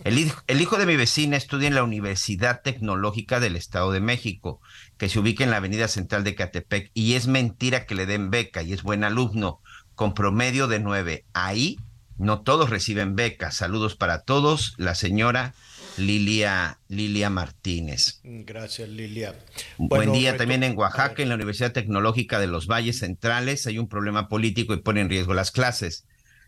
El 0.05 0.19
hijo, 0.19 0.79
de 0.79 0.87
mi 0.87 0.97
vecina 0.97 1.37
estudia 1.37 1.69
en 1.69 1.75
la 1.75 1.85
Universidad 1.85 2.63
Tecnológica 2.63 3.39
del 3.39 3.55
Estado 3.55 3.93
de 3.93 4.01
México, 4.01 4.61
que 4.97 5.09
se 5.09 5.21
ubica 5.21 5.45
en 5.45 5.51
la 5.51 5.59
Avenida 5.59 5.87
Central 5.87 6.25
de 6.25 6.35
Catepec, 6.35 6.91
y 6.95 7.15
es 7.15 7.29
mentira 7.29 7.87
que 7.87 7.95
le 7.95 8.07
den 8.07 8.31
beca 8.31 8.63
y 8.63 8.73
es 8.73 8.83
buen 8.83 9.05
alumno, 9.05 9.61
con 9.95 10.15
promedio 10.15 10.67
de 10.67 10.81
nueve. 10.81 11.25
Ahí 11.33 11.79
no 12.19 12.41
todos 12.41 12.71
reciben 12.71 13.15
becas. 13.15 13.57
Saludos 13.57 13.95
para 13.95 14.23
todos, 14.23 14.75
la 14.79 14.95
señora 14.97 15.55
Lilia, 15.97 16.79
Lilia 16.89 17.31
Martínez. 17.31 18.21
Gracias, 18.25 18.89
Lilia. 18.89 19.35
Buen 19.79 20.13
día 20.13 20.37
también 20.37 20.63
en 20.63 20.77
Oaxaca, 20.77 21.23
en 21.23 21.29
la 21.29 21.37
Universidad 21.37 21.73
Tecnológica 21.73 22.41
de 22.41 22.47
los 22.47 22.67
Valles 22.67 22.99
Centrales. 22.99 23.67
Hay 23.67 23.79
un 23.79 23.89
problema 23.89 24.29
político 24.29 24.75
y 24.75 24.83
pone 24.83 25.01
en 25.01 25.09
riesgo 25.09 25.35
las 25.35 25.51
clases. 25.51 26.07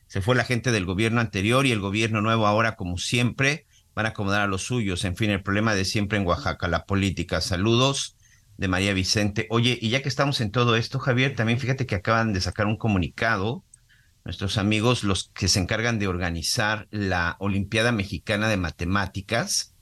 Se 0.09 0.21
fue 0.21 0.37
la 0.37 0.45
gente 0.45 0.73
del 0.73 0.85
gobierno 0.85 1.21
anterior 1.21 1.67
y 1.67 1.73
el 1.73 1.81
gobierno 1.81 2.21
nuevo 2.21 2.47
ahora, 2.47 2.77
como 2.77 2.99
siempre, 2.99 3.67
van 3.95 4.07
a 4.07 4.11
acomodar 4.11 4.43
a 4.43 4.47
los 4.47 4.63
suyos. 4.63 5.05
En 5.05 5.17
fin, 5.17 5.31
el 5.31 5.43
problema 5.43 5.75
de 5.75 5.85
siempre 5.85 6.19
en 6.19 6.27
Oaxaca, 6.27 6.69
la 6.69 6.85
política. 6.85 7.41
Saludos 7.41 8.17
de 8.57 8.69
María 8.69 8.95
Vicente. 8.95 9.47
Oye, 9.51 9.79
y 9.81 9.91
ya 9.91 10.03
que 10.03 10.09
estamos 10.09 10.41
en 10.41 10.51
todo 10.51 10.77
esto, 10.77 10.99
Javier, 10.99 11.35
también 11.37 11.59
fíjate 11.61 11.87
que 11.87 11.95
acaban 11.95 12.33
de 12.33 12.41
sacar 12.41 12.67
un 12.67 12.77
comunicado 12.77 13.65
nuestros 14.27 14.59
amigos, 14.59 15.05
los 15.05 15.31
que 15.35 15.47
se 15.47 15.61
encargan 15.61 16.01
de 16.01 16.09
organizar 16.09 16.89
la 16.91 17.37
Olimpiada 17.39 17.93
Mexicana 17.93 18.49
de 18.49 18.57
Matemáticas. 18.57 19.77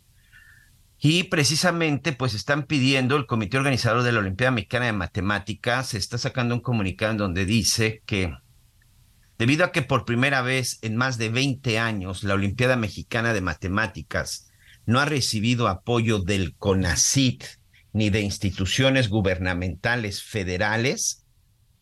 Y 0.99 1.25
precisamente, 1.25 2.12
pues 2.12 2.35
están 2.35 2.65
pidiendo, 2.65 3.16
el 3.16 3.25
comité 3.25 3.57
organizador 3.57 4.03
de 4.03 4.12
la 4.12 4.21
Olimpiada 4.21 4.51
Mexicana 4.51 4.85
de 4.85 4.93
Matemáticas 4.93 5.95
está 5.95 6.19
sacando 6.19 6.55
un 6.55 6.61
comunicado 6.61 7.12
en 7.12 7.19
donde 7.19 7.47
dice 7.47 8.03
que 8.05 8.35
debido 9.39 9.65
a 9.65 9.73
que 9.73 9.81
por 9.81 10.05
primera 10.05 10.43
vez 10.43 10.79
en 10.83 10.97
más 10.97 11.16
de 11.16 11.31
20 11.31 11.79
años 11.79 12.23
la 12.23 12.35
Olimpiada 12.35 12.77
Mexicana 12.77 13.33
de 13.33 13.41
Matemáticas 13.41 14.51
no 14.85 15.01
ha 15.01 15.07
recibido 15.07 15.69
apoyo 15.69 16.19
del 16.19 16.55
CONACIT 16.57 17.45
ni 17.95 18.11
de 18.11 18.21
instituciones 18.21 19.09
gubernamentales 19.09 20.23
federales, 20.23 21.23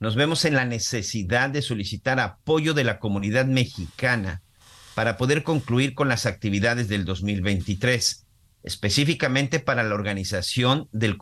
nos 0.02 0.16
vemos 0.16 0.44
en 0.44 0.54
la 0.54 0.64
necesidad 0.64 1.48
de 1.48 1.62
solicitar 1.62 2.18
apoyo 2.18 2.74
de 2.74 2.82
la 2.82 2.98
comunidad 2.98 3.46
mexicana 3.46 4.42
para 4.96 5.16
poder 5.16 5.44
concluir 5.44 5.94
con 5.94 6.08
las 6.08 6.26
actividades 6.26 6.88
del 6.88 7.04
2023, 7.04 8.26
específicamente 8.64 9.60
para 9.60 9.84
la 9.84 9.94
organización 9.94 10.88
del, 10.90 11.18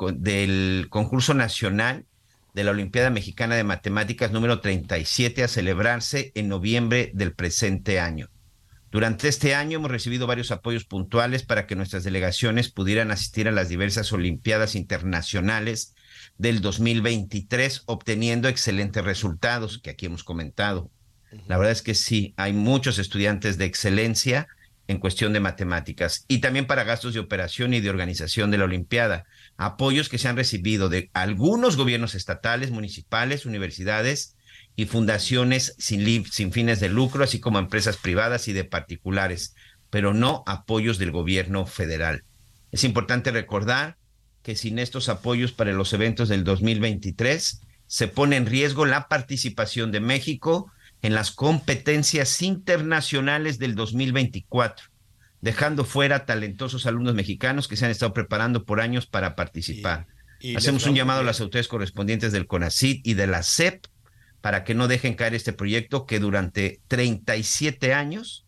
concurso 0.88 1.34
nacional 1.34 2.06
de 2.54 2.64
la 2.64 2.70
Olimpiada 2.70 3.10
Mexicana 3.10 3.54
de 3.54 3.64
Matemáticas 3.64 4.32
número 4.32 4.62
37 4.62 5.44
a 5.44 5.48
celebrarse 5.48 6.32
en 6.34 6.48
noviembre 6.48 7.10
del 7.12 7.34
presente 7.34 8.00
año. 8.00 8.30
Durante 8.90 9.28
este 9.28 9.54
año 9.54 9.76
hemos 9.76 9.90
recibido 9.90 10.26
varios 10.26 10.52
apoyos 10.52 10.86
puntuales 10.86 11.42
para 11.42 11.66
que 11.66 11.76
nuestras 11.76 12.02
delegaciones 12.02 12.70
pudieran 12.70 13.10
asistir 13.10 13.46
a 13.46 13.52
las 13.52 13.68
diversas 13.68 14.10
Olimpiadas 14.14 14.74
internacionales 14.74 15.94
del 16.40 16.62
2023, 16.62 17.82
obteniendo 17.84 18.48
excelentes 18.48 19.04
resultados 19.04 19.78
que 19.78 19.90
aquí 19.90 20.06
hemos 20.06 20.24
comentado. 20.24 20.90
La 21.46 21.58
verdad 21.58 21.72
es 21.72 21.82
que 21.82 21.94
sí, 21.94 22.32
hay 22.38 22.54
muchos 22.54 22.98
estudiantes 22.98 23.58
de 23.58 23.66
excelencia 23.66 24.48
en 24.88 24.98
cuestión 24.98 25.34
de 25.34 25.40
matemáticas 25.40 26.24
y 26.28 26.38
también 26.38 26.66
para 26.66 26.84
gastos 26.84 27.12
de 27.12 27.20
operación 27.20 27.74
y 27.74 27.80
de 27.80 27.90
organización 27.90 28.50
de 28.50 28.56
la 28.56 28.64
Olimpiada. 28.64 29.26
Apoyos 29.58 30.08
que 30.08 30.16
se 30.16 30.28
han 30.28 30.36
recibido 30.36 30.88
de 30.88 31.10
algunos 31.12 31.76
gobiernos 31.76 32.14
estatales, 32.14 32.70
municipales, 32.70 33.44
universidades 33.44 34.34
y 34.76 34.86
fundaciones 34.86 35.74
sin, 35.78 36.24
sin 36.24 36.52
fines 36.52 36.80
de 36.80 36.88
lucro, 36.88 37.22
así 37.22 37.38
como 37.38 37.58
empresas 37.58 37.98
privadas 37.98 38.48
y 38.48 38.54
de 38.54 38.64
particulares, 38.64 39.54
pero 39.90 40.14
no 40.14 40.42
apoyos 40.46 40.96
del 40.96 41.10
gobierno 41.10 41.66
federal. 41.66 42.24
Es 42.72 42.82
importante 42.82 43.30
recordar 43.30 43.98
que 44.42 44.56
sin 44.56 44.78
estos 44.78 45.08
apoyos 45.08 45.52
para 45.52 45.72
los 45.72 45.92
eventos 45.92 46.28
del 46.28 46.44
2023 46.44 47.60
se 47.86 48.08
pone 48.08 48.36
en 48.36 48.46
riesgo 48.46 48.86
la 48.86 49.08
participación 49.08 49.92
de 49.92 50.00
México 50.00 50.70
en 51.02 51.14
las 51.14 51.30
competencias 51.30 52.42
internacionales 52.42 53.58
del 53.58 53.74
2024, 53.74 54.86
dejando 55.40 55.84
fuera 55.84 56.26
talentosos 56.26 56.86
alumnos 56.86 57.14
mexicanos 57.14 57.68
que 57.68 57.76
se 57.76 57.86
han 57.86 57.90
estado 57.90 58.12
preparando 58.12 58.64
por 58.64 58.80
años 58.80 59.06
para 59.06 59.34
participar. 59.34 60.06
Hacemos 60.56 60.86
un 60.86 60.94
llamado 60.94 61.20
a 61.20 61.24
las 61.24 61.40
autoridades 61.40 61.68
correspondientes 61.68 62.32
del 62.32 62.46
CONACID 62.46 63.00
y 63.04 63.14
de 63.14 63.26
la 63.26 63.42
CEP 63.42 63.86
para 64.40 64.64
que 64.64 64.74
no 64.74 64.88
dejen 64.88 65.14
caer 65.14 65.34
este 65.34 65.52
proyecto 65.52 66.06
que 66.06 66.18
durante 66.18 66.80
37 66.88 67.92
años 67.92 68.46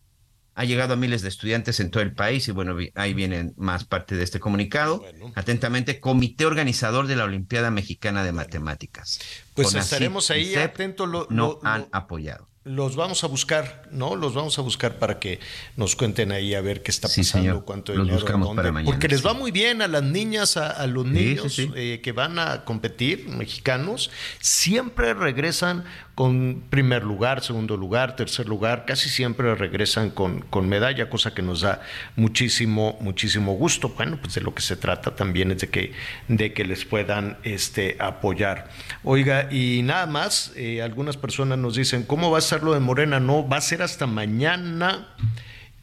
ha 0.55 0.65
llegado 0.65 0.93
a 0.93 0.95
miles 0.95 1.21
de 1.21 1.29
estudiantes 1.29 1.79
en 1.79 1.89
todo 1.89 2.03
el 2.03 2.13
país 2.13 2.47
y 2.47 2.51
bueno, 2.51 2.75
ahí 2.95 3.13
vienen 3.13 3.53
más 3.57 3.83
parte 3.85 4.15
de 4.15 4.23
este 4.23 4.39
comunicado. 4.39 5.03
Atentamente, 5.35 5.99
Comité 5.99 6.45
Organizador 6.45 7.07
de 7.07 7.15
la 7.15 7.23
Olimpiada 7.23 7.71
Mexicana 7.71 8.23
de 8.23 8.31
Matemáticas. 8.31 9.19
Pues 9.53 9.73
estaremos 9.73 10.31
ahí 10.31 10.55
atentos. 10.55 11.07
Lo, 11.09 11.27
no 11.29 11.59
han 11.63 11.87
apoyado 11.91 12.47
los 12.65 12.95
vamos 12.95 13.23
a 13.23 13.27
buscar, 13.27 13.89
¿no? 13.91 14.15
Los 14.15 14.33
vamos 14.33 14.57
a 14.57 14.61
buscar 14.61 14.97
para 14.97 15.19
que 15.19 15.39
nos 15.75 15.95
cuenten 15.95 16.31
ahí 16.31 16.55
a 16.55 16.61
ver 16.61 16.81
qué 16.81 16.91
está 16.91 17.09
pasando, 17.09 17.65
cuánto 17.65 17.93
los 17.93 18.09
buscamos 18.09 18.55
para 18.55 18.71
mañana, 18.71 18.89
Porque 18.89 19.09
les 19.09 19.25
va 19.25 19.33
muy 19.33 19.51
bien 19.51 19.81
a 19.81 19.87
las 19.87 20.03
niñas, 20.03 20.55
a, 20.55 20.85
los 20.87 21.05
niños 21.05 21.59
eh, 21.59 21.99
que 22.01 22.11
van 22.13 22.39
a 22.39 22.63
competir, 22.63 23.27
mexicanos, 23.27 24.11
siempre 24.39 25.13
regresan 25.13 25.83
con 26.15 26.63
primer 26.69 27.03
lugar, 27.03 27.41
segundo 27.41 27.75
lugar, 27.75 28.15
tercer 28.15 28.47
lugar, 28.47 28.85
casi 28.85 29.09
siempre 29.09 29.55
regresan 29.55 30.11
con, 30.11 30.41
con 30.41 30.69
medalla, 30.69 31.09
cosa 31.09 31.33
que 31.33 31.41
nos 31.41 31.61
da 31.61 31.81
muchísimo, 32.15 32.97
muchísimo 33.01 33.53
gusto. 33.53 33.89
Bueno, 33.89 34.19
pues 34.21 34.35
de 34.35 34.41
lo 34.41 34.53
que 34.53 34.61
se 34.61 34.75
trata 34.75 35.15
también 35.15 35.51
es 35.51 35.59
de 35.59 35.69
que, 35.69 35.93
de 36.27 36.53
que 36.53 36.65
les 36.65 36.85
puedan 36.85 37.37
este, 37.43 37.97
apoyar. 37.99 38.69
Oiga, 39.03 39.51
y 39.51 39.81
nada 39.83 40.05
más, 40.05 40.53
eh, 40.55 40.83
algunas 40.83 41.17
personas 41.17 41.57
nos 41.57 41.75
dicen, 41.75 42.03
¿cómo 42.03 42.29
va 42.29 42.37
a 42.37 42.41
ser 42.41 42.61
lo 42.61 42.73
de 42.73 42.79
Morena? 42.79 43.19
No, 43.19 43.47
va 43.47 43.57
a 43.57 43.61
ser 43.61 43.81
hasta 43.81 44.05
mañana. 44.05 45.15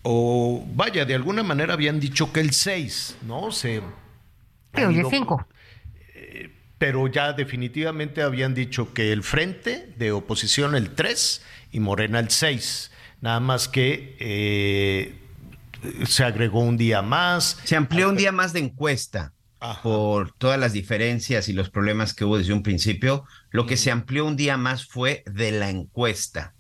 O 0.03 0.65
vaya, 0.75 1.05
de 1.05 1.15
alguna 1.15 1.43
manera 1.43 1.75
habían 1.75 1.99
dicho 1.99 2.33
que 2.33 2.41
el 2.41 2.53
6, 2.53 3.19
¿no? 3.27 3.51
Se... 3.51 3.83
Sí, 4.75 4.83
hoy 4.83 5.01
es 5.01 5.09
5 5.11 5.47
pero 6.81 7.07
ya 7.09 7.35
definitivamente 7.35 8.23
habían 8.23 8.55
dicho 8.55 8.95
que 8.95 9.13
el 9.13 9.23
frente 9.23 9.93
de 9.99 10.13
oposición 10.13 10.75
el 10.75 10.95
3 10.95 11.43
y 11.73 11.81
Morena 11.81 12.19
el 12.21 12.31
6. 12.31 12.91
Nada 13.21 13.39
más 13.39 13.69
que 13.69 14.17
eh, 14.19 15.21
se 16.07 16.25
agregó 16.25 16.61
un 16.61 16.79
día 16.79 17.03
más. 17.03 17.59
Se 17.65 17.77
amplió 17.77 18.09
un 18.09 18.17
día 18.17 18.33
más 18.33 18.55
de 18.55 18.61
encuesta 18.61 19.35
por 19.83 20.33
todas 20.33 20.59
las 20.59 20.73
diferencias 20.73 21.51
y 21.51 21.53
los 21.53 21.69
problemas 21.69 22.15
que 22.15 22.25
hubo 22.25 22.39
desde 22.39 22.55
un 22.55 22.63
principio. 22.63 23.27
Lo 23.51 23.67
que 23.67 23.77
se 23.77 23.91
amplió 23.91 24.25
un 24.25 24.37
día 24.37 24.57
más 24.57 24.87
fue 24.87 25.23
de 25.27 25.53
la 25.53 25.69
encuesta 25.69 26.55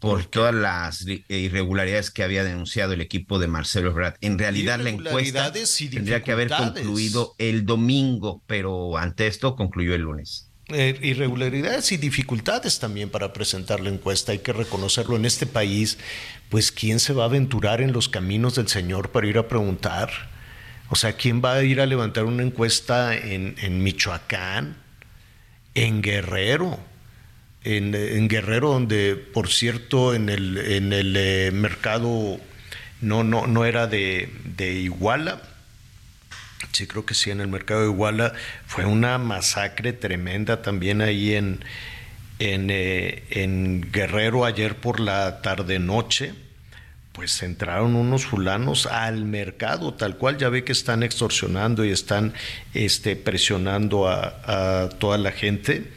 por 0.00 0.24
todas 0.24 0.54
las 0.54 1.06
irregularidades 1.28 2.10
que 2.10 2.24
había 2.24 2.42
denunciado 2.42 2.94
el 2.94 3.02
equipo 3.02 3.38
de 3.38 3.46
Marcelo 3.46 3.90
Ebrard. 3.90 4.14
En 4.22 4.38
realidad 4.38 4.80
la 4.80 4.88
encuesta 4.88 5.52
tendría 5.52 6.22
que 6.22 6.32
haber 6.32 6.48
concluido 6.48 7.34
el 7.38 7.66
domingo, 7.66 8.42
pero 8.46 8.96
ante 8.96 9.26
esto 9.26 9.54
concluyó 9.54 9.94
el 9.94 10.02
lunes. 10.02 10.50
Eh, 10.68 10.98
irregularidades 11.02 11.92
y 11.92 11.96
dificultades 11.96 12.78
también 12.78 13.10
para 13.10 13.32
presentar 13.32 13.80
la 13.80 13.90
encuesta, 13.90 14.32
hay 14.32 14.38
que 14.38 14.52
reconocerlo 14.52 15.16
en 15.16 15.24
este 15.26 15.44
país, 15.44 15.98
pues 16.48 16.72
quién 16.72 16.98
se 16.98 17.12
va 17.12 17.24
a 17.24 17.26
aventurar 17.26 17.82
en 17.82 17.92
los 17.92 18.08
caminos 18.08 18.54
del 18.54 18.68
Señor 18.68 19.10
para 19.10 19.26
ir 19.26 19.36
a 19.36 19.48
preguntar, 19.48 20.10
o 20.88 20.96
sea, 20.96 21.12
quién 21.12 21.42
va 21.44 21.54
a 21.54 21.62
ir 21.62 21.80
a 21.80 21.86
levantar 21.86 22.24
una 22.24 22.42
encuesta 22.42 23.16
en, 23.16 23.56
en 23.58 23.82
Michoacán, 23.82 24.76
en 25.74 26.02
Guerrero, 26.02 26.78
en, 27.64 28.28
Guerrero, 28.28 28.72
donde 28.72 29.16
por 29.16 29.48
cierto 29.48 30.14
en 30.14 30.28
el, 30.28 30.56
en 30.58 30.92
el 30.92 31.14
eh, 31.16 31.50
mercado 31.52 32.40
no, 33.00 33.24
no, 33.24 33.46
no 33.46 33.64
era 33.64 33.86
de, 33.86 34.28
Iguala, 34.58 35.42
sí 36.72 36.86
creo 36.86 37.04
que 37.04 37.14
sí, 37.14 37.30
en 37.30 37.40
el 37.40 37.48
mercado 37.48 37.82
de 37.82 37.88
Iguala 37.88 38.32
fue 38.66 38.84
una 38.84 39.18
masacre 39.18 39.92
tremenda 39.92 40.62
también 40.62 41.02
ahí 41.02 41.34
en, 41.34 41.64
en, 42.38 42.68
eh, 42.70 43.82
Guerrero 43.92 44.44
ayer 44.44 44.76
por 44.76 45.00
la 45.00 45.42
tarde-noche 45.42 46.34
pues 47.12 47.42
entraron 47.42 47.96
unos 47.96 48.24
fulanos 48.24 48.86
al 48.86 49.24
mercado, 49.24 49.92
tal 49.92 50.16
cual 50.16 50.38
ya 50.38 50.48
ve 50.48 50.64
que 50.64 50.72
están 50.72 51.02
extorsionando 51.02 51.84
y 51.84 51.90
están 51.90 52.32
este, 52.72 53.16
presionando 53.16 54.08
a 54.08 54.88
toda 54.98 55.18
la 55.18 55.32
gente. 55.32 55.90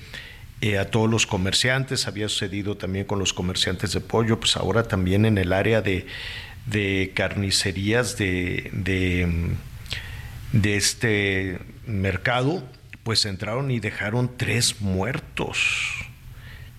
Eh, 0.63 0.77
a 0.77 0.89
todos 0.89 1.09
los 1.09 1.27
comerciantes, 1.27 2.07
había 2.07 2.29
sucedido 2.29 2.77
también 2.77 3.03
con 3.03 3.19
los 3.19 3.33
comerciantes 3.33 3.91
de 3.91 3.99
pollo, 3.99 4.39
pues 4.39 4.55
ahora 4.55 4.83
también 4.83 5.25
en 5.25 5.37
el 5.37 5.51
área 5.51 5.81
de, 5.81 6.05
carnicerías 7.13 8.15
de, 8.15 8.71
de, 10.53 10.77
este 10.77 11.59
mercado, 11.85 12.63
pues 13.03 13.25
entraron 13.25 13.71
y 13.71 13.81
dejaron 13.81 14.37
tres 14.37 14.79
muertos. 14.79 15.57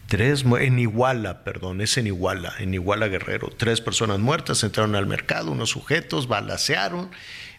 Tres, 0.06 0.46
en 0.58 0.78
Iguala, 0.78 1.44
perdón, 1.44 1.82
es 1.82 1.98
en 1.98 2.06
Iguala, 2.06 2.54
en 2.60 2.72
Iguala 2.72 3.08
Guerrero. 3.08 3.50
Tres 3.54 3.82
personas 3.82 4.18
muertas 4.18 4.64
entraron 4.64 4.94
al 4.94 5.06
mercado, 5.06 5.50
unos 5.50 5.68
sujetos 5.68 6.26
balacearon. 6.26 7.10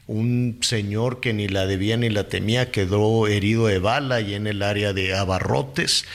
Un 0.08 0.60
señor 0.62 1.20
que 1.20 1.34
ni 1.34 1.48
la 1.48 1.66
debía 1.66 1.98
ni 1.98 2.10
la 2.10 2.28
temía 2.28 2.72
quedó 2.72 3.28
herido 3.28 3.68
de 3.68 3.80
bala 3.80 4.22
y 4.22 4.36
en 4.36 4.48
el 4.48 4.62
área 4.62 4.94
de 4.94 5.16
abarrotes. 5.16 6.06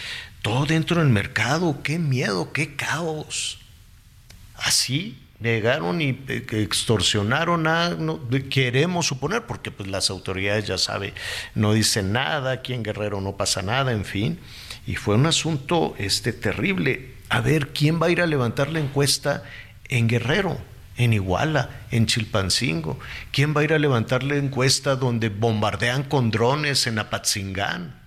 Todo 0.42 0.66
dentro 0.66 1.00
del 1.00 1.10
mercado, 1.10 1.82
qué 1.82 1.98
miedo, 1.98 2.52
qué 2.52 2.76
caos. 2.76 3.58
Así 4.54 5.18
llegaron 5.40 6.00
y 6.00 6.18
eh, 6.28 6.46
extorsionaron 6.50 7.66
a, 7.66 7.90
no, 7.90 8.20
queremos 8.48 9.06
suponer, 9.06 9.46
porque 9.46 9.70
pues 9.70 9.88
las 9.88 10.10
autoridades 10.10 10.66
ya 10.66 10.78
saben, 10.78 11.12
no 11.54 11.72
dicen 11.72 12.12
nada, 12.12 12.52
aquí 12.52 12.74
en 12.74 12.82
Guerrero 12.82 13.20
no 13.20 13.36
pasa 13.36 13.62
nada, 13.62 13.92
en 13.92 14.04
fin 14.04 14.38
y 14.86 14.96
fue 14.96 15.14
un 15.14 15.26
asunto 15.26 15.94
este, 15.98 16.32
terrible. 16.32 17.14
A 17.28 17.40
ver, 17.40 17.68
¿quién 17.68 18.02
va 18.02 18.06
a 18.06 18.10
ir 18.10 18.20
a 18.20 18.26
levantar 18.26 18.70
la 18.70 18.80
encuesta 18.80 19.44
en 19.88 20.08
Guerrero? 20.08 20.58
En 21.00 21.14
Iguala, 21.14 21.70
en 21.90 22.06
Chilpancingo? 22.06 22.98
¿Quién 23.32 23.56
va 23.56 23.62
a 23.62 23.64
ir 23.64 23.72
a 23.72 23.78
levantar 23.78 24.22
la 24.22 24.36
encuesta 24.36 24.96
donde 24.96 25.30
bombardean 25.30 26.04
con 26.04 26.30
drones 26.30 26.86
en 26.86 26.98
Apatzingán? 26.98 27.98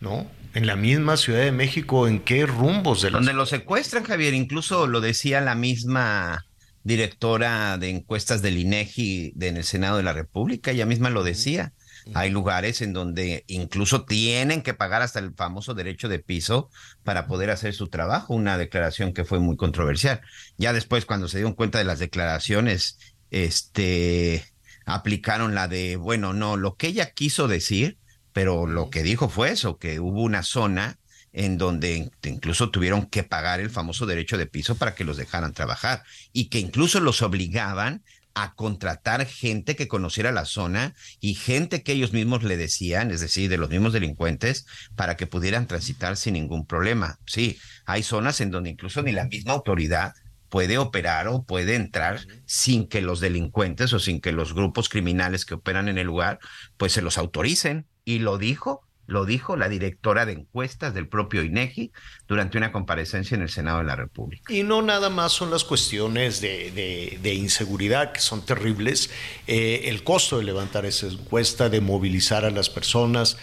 ¿No? 0.00 0.30
En 0.54 0.66
la 0.66 0.76
misma 0.76 1.16
Ciudad 1.16 1.40
de 1.40 1.50
México, 1.52 2.06
¿en 2.06 2.20
qué 2.20 2.46
rumbos 2.46 3.02
de 3.02 3.10
Donde 3.10 3.32
lo 3.32 3.46
secuestran, 3.46 4.04
Javier, 4.04 4.34
incluso 4.34 4.86
lo 4.86 5.00
decía 5.00 5.40
la 5.40 5.54
misma 5.54 6.46
directora 6.84 7.78
de 7.78 7.90
encuestas 7.90 8.42
del 8.42 8.58
INEGI 8.58 9.34
en 9.40 9.56
el 9.56 9.64
Senado 9.64 9.96
de 9.96 10.02
la 10.02 10.12
República, 10.12 10.70
ella 10.70 10.86
misma 10.86 11.10
lo 11.10 11.24
decía. 11.24 11.72
Hay 12.14 12.30
lugares 12.30 12.82
en 12.82 12.92
donde 12.92 13.44
incluso 13.46 14.04
tienen 14.04 14.62
que 14.62 14.74
pagar 14.74 15.02
hasta 15.02 15.18
el 15.18 15.34
famoso 15.34 15.74
derecho 15.74 16.08
de 16.08 16.18
piso 16.18 16.70
para 17.04 17.26
poder 17.26 17.50
hacer 17.50 17.74
su 17.74 17.88
trabajo, 17.88 18.34
una 18.34 18.58
declaración 18.58 19.12
que 19.12 19.24
fue 19.24 19.38
muy 19.38 19.56
controversial. 19.56 20.20
Ya 20.56 20.72
después, 20.72 21.06
cuando 21.06 21.28
se 21.28 21.38
dieron 21.38 21.54
cuenta 21.54 21.78
de 21.78 21.84
las 21.84 21.98
declaraciones, 21.98 22.98
este, 23.30 24.44
aplicaron 24.84 25.54
la 25.54 25.68
de, 25.68 25.96
bueno, 25.96 26.32
no, 26.32 26.56
lo 26.56 26.76
que 26.76 26.88
ella 26.88 27.12
quiso 27.12 27.48
decir, 27.48 27.98
pero 28.32 28.66
lo 28.66 28.90
que 28.90 29.02
dijo 29.02 29.28
fue 29.28 29.50
eso, 29.50 29.78
que 29.78 30.00
hubo 30.00 30.22
una 30.22 30.42
zona 30.42 30.98
en 31.32 31.56
donde 31.56 32.10
incluso 32.24 32.70
tuvieron 32.70 33.06
que 33.06 33.22
pagar 33.22 33.60
el 33.60 33.70
famoso 33.70 34.06
derecho 34.06 34.36
de 34.36 34.46
piso 34.46 34.76
para 34.76 34.94
que 34.94 35.04
los 35.04 35.16
dejaran 35.16 35.54
trabajar 35.54 36.02
y 36.32 36.48
que 36.48 36.58
incluso 36.58 37.00
los 37.00 37.22
obligaban 37.22 38.04
a 38.34 38.54
contratar 38.54 39.26
gente 39.26 39.76
que 39.76 39.88
conociera 39.88 40.32
la 40.32 40.44
zona 40.44 40.94
y 41.20 41.34
gente 41.34 41.82
que 41.82 41.92
ellos 41.92 42.12
mismos 42.12 42.42
le 42.42 42.56
decían, 42.56 43.10
es 43.10 43.20
decir, 43.20 43.50
de 43.50 43.58
los 43.58 43.70
mismos 43.70 43.92
delincuentes, 43.92 44.66
para 44.96 45.16
que 45.16 45.26
pudieran 45.26 45.66
transitar 45.66 46.16
sin 46.16 46.34
ningún 46.34 46.66
problema. 46.66 47.18
Sí, 47.26 47.58
hay 47.86 48.02
zonas 48.02 48.40
en 48.40 48.50
donde 48.50 48.70
incluso 48.70 49.02
ni 49.02 49.12
la 49.12 49.26
misma 49.26 49.52
autoridad 49.52 50.14
puede 50.48 50.76
operar 50.76 51.28
o 51.28 51.44
puede 51.44 51.76
entrar 51.76 52.20
sin 52.44 52.86
que 52.86 53.00
los 53.00 53.20
delincuentes 53.20 53.92
o 53.94 53.98
sin 53.98 54.20
que 54.20 54.32
los 54.32 54.52
grupos 54.52 54.90
criminales 54.90 55.46
que 55.46 55.54
operan 55.54 55.88
en 55.88 55.96
el 55.96 56.06
lugar, 56.06 56.38
pues 56.76 56.92
se 56.92 57.00
los 57.00 57.16
autoricen. 57.16 57.86
Y 58.04 58.18
lo 58.18 58.36
dijo 58.36 58.82
lo 59.12 59.26
dijo 59.26 59.56
la 59.56 59.68
directora 59.68 60.26
de 60.26 60.32
encuestas 60.32 60.94
del 60.94 61.06
propio 61.06 61.42
INEGI 61.44 61.92
durante 62.26 62.56
una 62.58 62.72
comparecencia 62.72 63.34
en 63.36 63.42
el 63.42 63.50
Senado 63.50 63.78
de 63.78 63.84
la 63.84 63.94
República. 63.94 64.52
Y 64.52 64.62
no 64.62 64.80
nada 64.82 65.10
más 65.10 65.32
son 65.32 65.50
las 65.50 65.64
cuestiones 65.64 66.40
de, 66.40 67.34
inseguridad, 67.34 68.12
que 68.12 68.20
son 68.20 68.44
terribles, 68.44 69.10
eh, 69.46 69.82
el 69.84 70.02
costo 70.02 70.38
de 70.38 70.44
levantar 70.44 70.86
esa 70.86 71.06
encuesta, 71.06 71.68
de 71.68 71.80
movilizar 71.80 72.44
a 72.44 72.50
las 72.50 72.70
personas. 72.70 73.36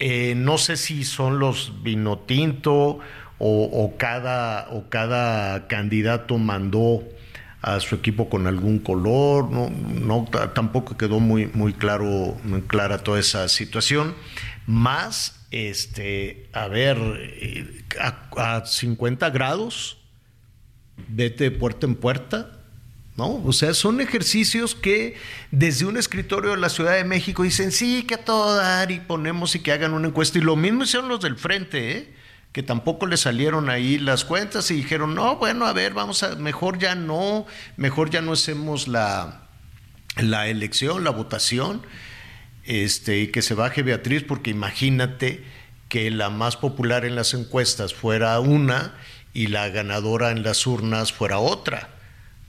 Eh, 0.00 0.34
no 0.36 0.58
sé 0.58 0.76
si 0.76 1.04
son 1.04 1.38
los 1.38 1.82
vino 1.82 2.18
tinto 2.18 2.98
o, 3.38 3.94
cada, 3.98 4.68
o 4.70 4.88
cada 4.88 5.68
candidato 5.68 6.38
mandó 6.38 7.04
a 7.60 7.80
su 7.80 7.94
equipo 7.94 8.28
con 8.28 8.46
algún 8.46 8.78
color, 8.78 9.50
no, 9.50 9.70
no 9.70 10.28
tampoco 10.54 10.96
quedó 10.96 11.20
muy, 11.20 11.50
muy 11.54 11.72
claro, 11.72 12.36
muy 12.44 12.62
clara 12.62 12.98
toda 12.98 13.20
esa 13.20 13.48
situación 13.48 14.14
más, 14.66 15.46
este, 15.50 16.48
a 16.52 16.68
ver, 16.68 16.98
eh, 16.98 17.84
a, 18.00 18.64
50 18.64 19.30
grados, 19.30 19.98
vete 21.08 21.44
de 21.44 21.50
puerta 21.50 21.86
en 21.86 21.94
puerta, 21.94 22.50
¿no? 23.16 23.42
O 23.44 23.52
sea, 23.52 23.74
son 23.74 24.00
ejercicios 24.00 24.74
que 24.74 25.16
desde 25.50 25.86
un 25.86 25.96
escritorio 25.96 26.52
de 26.52 26.56
la 26.56 26.68
Ciudad 26.68 26.94
de 26.94 27.04
México 27.04 27.42
dicen, 27.42 27.72
sí, 27.72 28.04
que 28.04 28.16
todo 28.16 28.56
dar 28.56 28.90
y 28.90 29.00
ponemos 29.00 29.54
y 29.54 29.60
que 29.60 29.72
hagan 29.72 29.92
una 29.92 30.08
encuesta. 30.08 30.38
Y 30.38 30.42
lo 30.42 30.56
mismo 30.56 30.84
hicieron 30.84 31.08
los 31.08 31.20
del 31.20 31.36
frente, 31.36 31.98
¿eh? 31.98 32.14
que 32.52 32.62
tampoco 32.62 33.06
le 33.06 33.16
salieron 33.16 33.68
ahí 33.68 33.98
las 33.98 34.24
cuentas 34.24 34.70
y 34.70 34.74
dijeron, 34.74 35.14
no, 35.14 35.36
bueno, 35.36 35.66
a 35.66 35.72
ver, 35.72 35.92
vamos 35.92 36.22
a, 36.22 36.36
mejor 36.36 36.78
ya 36.78 36.94
no, 36.94 37.46
mejor 37.76 38.10
ya 38.10 38.20
no 38.20 38.32
hacemos 38.32 38.88
la, 38.88 39.48
la 40.16 40.46
elección, 40.48 41.04
la 41.04 41.10
votación 41.10 41.82
este, 42.66 43.20
y 43.20 43.26
que 43.28 43.42
se 43.42 43.54
baje 43.54 43.82
Beatriz, 43.82 44.22
porque 44.22 44.50
imagínate 44.50 45.44
que 45.88 46.10
la 46.10 46.30
más 46.30 46.56
popular 46.56 47.04
en 47.04 47.14
las 47.14 47.34
encuestas 47.34 47.94
fuera 47.94 48.38
una 48.40 48.94
y 49.32 49.48
la 49.48 49.68
ganadora 49.68 50.30
en 50.30 50.42
las 50.42 50.66
urnas 50.66 51.12
fuera 51.12 51.38
otra. 51.38 51.90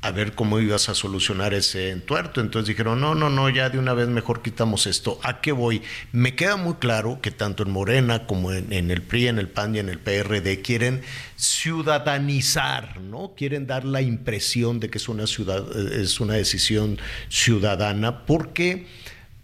A 0.02 0.12
ver 0.12 0.34
cómo 0.34 0.60
ibas 0.60 0.88
a 0.88 0.94
solucionar 0.94 1.56
ese 1.56 1.90
entuerto. 1.90 2.40
Entonces 2.40 2.68
dijeron, 2.68 3.02
no, 3.02 3.16
no, 3.16 3.32
no, 3.32 3.50
ya 3.50 3.72
de 3.72 3.80
una 3.80 3.96
vez 3.96 4.08
mejor 4.08 4.44
quitamos 4.44 4.86
esto. 4.86 5.20
¿A 5.24 5.42
qué 5.42 5.52
voy? 5.52 5.82
Me 6.12 6.36
queda 6.36 6.58
muy 6.58 6.76
claro 6.76 7.20
que 7.22 7.32
tanto 7.32 7.64
en 7.64 7.72
Morena 7.72 8.28
como 8.28 8.52
en, 8.52 8.72
en 8.72 8.92
el 8.92 9.02
PRI, 9.02 9.30
en 9.30 9.40
el 9.40 9.50
PAN 9.50 9.76
y 9.76 9.80
en 9.80 9.90
el 9.90 9.98
PRD 9.98 10.62
quieren 10.62 11.02
ciudadanizar, 11.38 13.02
¿no? 13.02 13.34
Quieren 13.36 13.66
dar 13.66 13.84
la 13.84 14.02
impresión 14.02 14.80
de 14.80 14.92
que 14.92 15.00
es 15.00 15.10
una, 15.10 15.26
ciudad, 15.26 15.66
es 15.76 16.20
una 16.20 16.36
decisión 16.36 17.00
ciudadana 17.30 18.28
porque 18.28 18.86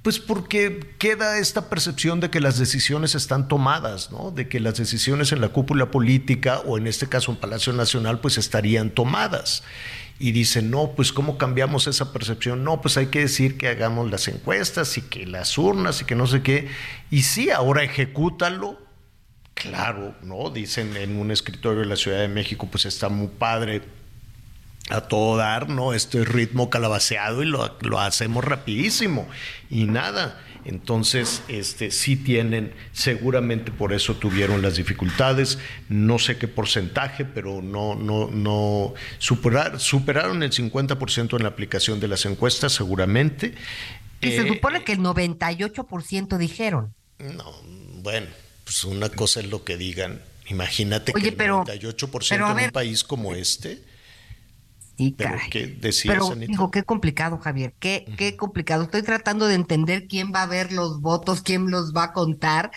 pues 0.01 0.17
porque 0.17 0.95
queda 0.97 1.37
esta 1.37 1.69
percepción 1.69 2.19
de 2.19 2.31
que 2.31 2.39
las 2.39 2.57
decisiones 2.57 3.13
están 3.13 3.47
tomadas, 3.47 4.11
¿no? 4.11 4.31
De 4.31 4.47
que 4.47 4.59
las 4.59 4.77
decisiones 4.77 5.31
en 5.31 5.41
la 5.41 5.49
cúpula 5.49 5.91
política 5.91 6.59
o 6.65 6.79
en 6.79 6.87
este 6.87 7.07
caso 7.07 7.31
en 7.31 7.37
Palacio 7.37 7.71
Nacional 7.73 8.19
pues 8.19 8.39
estarían 8.39 8.89
tomadas. 8.89 9.63
Y 10.17 10.31
dicen, 10.31 10.71
no, 10.71 10.93
pues 10.95 11.11
¿cómo 11.11 11.37
cambiamos 11.37 11.85
esa 11.87 12.13
percepción? 12.13 12.63
No, 12.63 12.81
pues 12.81 12.97
hay 12.97 13.07
que 13.07 13.19
decir 13.19 13.57
que 13.57 13.67
hagamos 13.67 14.09
las 14.09 14.27
encuestas 14.27 14.97
y 14.97 15.01
que 15.03 15.25
las 15.25 15.57
urnas 15.57 16.01
y 16.01 16.05
que 16.05 16.15
no 16.15 16.25
sé 16.25 16.41
qué. 16.41 16.67
Y 17.11 17.23
sí, 17.23 17.51
ahora 17.51 17.83
ejecútalo. 17.83 18.79
Claro, 19.53 20.15
¿no? 20.23 20.49
Dicen 20.49 20.95
en 20.97 21.17
un 21.17 21.29
escritorio 21.29 21.81
de 21.81 21.87
la 21.87 21.95
Ciudad 21.95 22.19
de 22.19 22.27
México, 22.27 22.67
pues 22.69 22.85
está 22.85 23.09
muy 23.09 23.27
padre 23.27 23.83
a 24.91 25.01
todo 25.01 25.37
dar, 25.37 25.69
¿no? 25.69 25.93
Este 25.93 26.23
ritmo 26.25 26.69
calabaceado 26.69 27.41
y 27.41 27.45
lo, 27.45 27.77
lo, 27.81 27.99
hacemos 27.99 28.43
rapidísimo. 28.43 29.27
Y 29.69 29.85
nada, 29.85 30.39
entonces 30.65 31.41
este, 31.47 31.91
sí 31.91 32.17
tienen, 32.17 32.73
seguramente 32.91 33.71
por 33.71 33.93
eso 33.93 34.15
tuvieron 34.15 34.61
las 34.61 34.75
dificultades, 34.75 35.59
no 35.87 36.19
sé 36.19 36.37
qué 36.37 36.47
porcentaje, 36.47 37.23
pero 37.25 37.61
no, 37.61 37.95
no, 37.95 38.27
no, 38.27 38.93
superar, 39.17 39.79
superaron 39.79 40.43
el 40.43 40.51
50% 40.51 41.37
en 41.37 41.43
la 41.43 41.49
aplicación 41.49 41.99
de 41.99 42.09
las 42.09 42.25
encuestas, 42.25 42.73
seguramente. 42.73 43.53
Y 44.19 44.31
se 44.31 44.41
eh, 44.41 44.47
supone 44.47 44.83
que 44.83 44.91
el 44.91 44.99
98% 44.99 46.37
dijeron. 46.37 46.93
No, 47.17 47.51
bueno, 48.01 48.27
pues 48.65 48.83
una 48.83 49.09
cosa 49.09 49.39
es 49.39 49.47
lo 49.49 49.63
que 49.63 49.77
digan. 49.77 50.21
Imagínate 50.47 51.13
que 51.13 51.29
el 51.29 51.37
98% 51.37 52.35
en 52.35 52.65
un 52.65 52.71
país 52.71 53.05
como 53.05 53.33
este 53.35 53.81
Sí, 54.97 55.15
Pero, 55.17 55.37
¿qué 55.49 55.77
Pero 56.05 56.35
digo, 56.35 56.69
qué 56.69 56.83
complicado, 56.83 57.39
Javier, 57.39 57.73
qué, 57.79 58.05
qué 58.17 58.35
complicado. 58.35 58.83
Estoy 58.83 59.01
tratando 59.01 59.47
de 59.47 59.55
entender 59.55 60.07
quién 60.07 60.31
va 60.33 60.43
a 60.43 60.45
ver 60.47 60.71
los 60.71 61.01
votos, 61.01 61.41
quién 61.41 61.71
los 61.71 61.93
va 61.93 62.05
a 62.05 62.13
contar, 62.13 62.71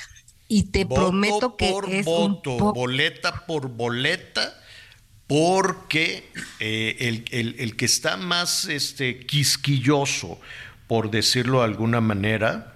y 0.49 0.65
te 0.65 0.87
prometo 0.87 1.57
que 1.57 1.71
por 1.71 1.91
es 1.91 2.05
voto, 2.07 2.73
boleta 2.73 3.45
por 3.47 3.69
boleta, 3.69 4.55
porque 5.27 6.31
eh, 6.61 6.97
el, 7.01 7.25
el, 7.31 7.57
el, 7.59 7.77
que 7.77 7.85
está 7.85 8.17
más 8.17 8.67
este, 8.67 9.27
quisquilloso, 9.27 10.41
por 10.87 11.11
decirlo 11.11 11.59
de 11.59 11.65
alguna 11.65 12.01
manera, 12.01 12.75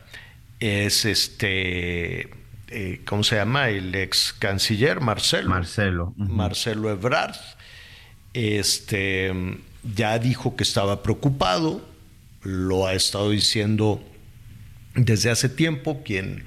es 0.61 1.05
este, 1.05 2.31
eh, 2.69 3.01
¿cómo 3.07 3.23
se 3.23 3.37
llama? 3.37 3.69
El 3.69 3.95
ex 3.95 4.35
canciller 4.39 5.01
Marcelo. 5.01 5.49
Marcelo. 5.49 6.15
Marcelo 6.17 6.91
Ebrard 6.91 7.37
este, 8.35 9.33
ya 9.83 10.19
dijo 10.19 10.57
que 10.57 10.65
estaba 10.65 11.03
preocupado, 11.03 11.87
lo 12.43 12.87
ha 12.87 12.95
estado 12.95 13.31
diciendo 13.31 14.03
desde 14.95 15.31
hace 15.31 15.49
tiempo, 15.49 16.03
quien 16.05 16.45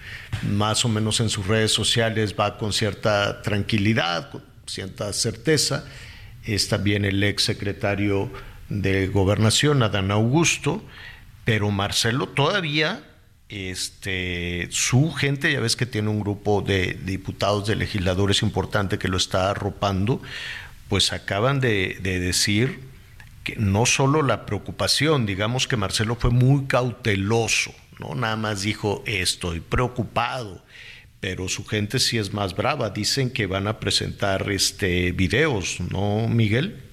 más 0.50 0.84
o 0.86 0.90
menos 0.90 1.20
en 1.20 1.30
sus 1.30 1.48
redes 1.48 1.72
sociales 1.72 2.36
va 2.40 2.58
con 2.58 2.74
cierta 2.74 3.42
tranquilidad, 3.42 4.30
con 4.32 4.44
cierta 4.66 5.12
certeza, 5.14 5.86
es 6.44 6.68
también 6.68 7.06
el 7.06 7.24
ex 7.24 7.44
secretario 7.44 8.32
de 8.70 9.08
Gobernación, 9.08 9.84
Adán 9.84 10.12
Augusto, 10.12 10.84
pero 11.46 11.72
Marcelo 11.72 12.28
todavía 12.28 13.04
este, 13.52 14.70
su 14.72 15.12
gente, 15.12 15.52
ya 15.52 15.60
ves 15.60 15.76
que 15.76 15.86
tiene 15.86 16.10
un 16.10 16.22
grupo 16.22 16.62
de 16.62 16.98
diputados, 17.04 17.68
de 17.68 17.76
legisladores 17.76 18.44
importante 18.44 18.98
que 18.98 19.10
lo 19.10 19.18
está 19.18 19.52
arropando, 19.52 20.22
pues 20.92 21.14
acaban 21.14 21.62
de, 21.62 21.98
de 22.02 22.20
decir 22.20 22.82
que 23.46 23.56
no 23.56 23.86
solo 23.86 24.24
la 24.24 24.46
preocupación, 24.46 25.26
digamos 25.26 25.66
que 25.66 25.78
Marcelo 25.78 26.18
fue 26.18 26.32
muy 26.32 26.66
cauteloso, 26.66 27.74
no 27.98 28.14
nada 28.14 28.36
más 28.36 28.64
dijo 28.64 29.02
estoy 29.06 29.62
preocupado, 29.62 30.62
pero 31.22 31.48
su 31.48 31.66
gente 31.66 31.98
sí 31.98 32.18
es 32.18 32.34
más 32.34 32.58
brava, 32.58 32.90
dicen 32.90 33.32
que 33.32 33.46
van 33.46 33.70
a 33.70 33.80
presentar 33.80 34.52
este 34.52 35.14
videos, 35.14 35.80
¿no, 35.80 36.28
Miguel? 36.28 36.84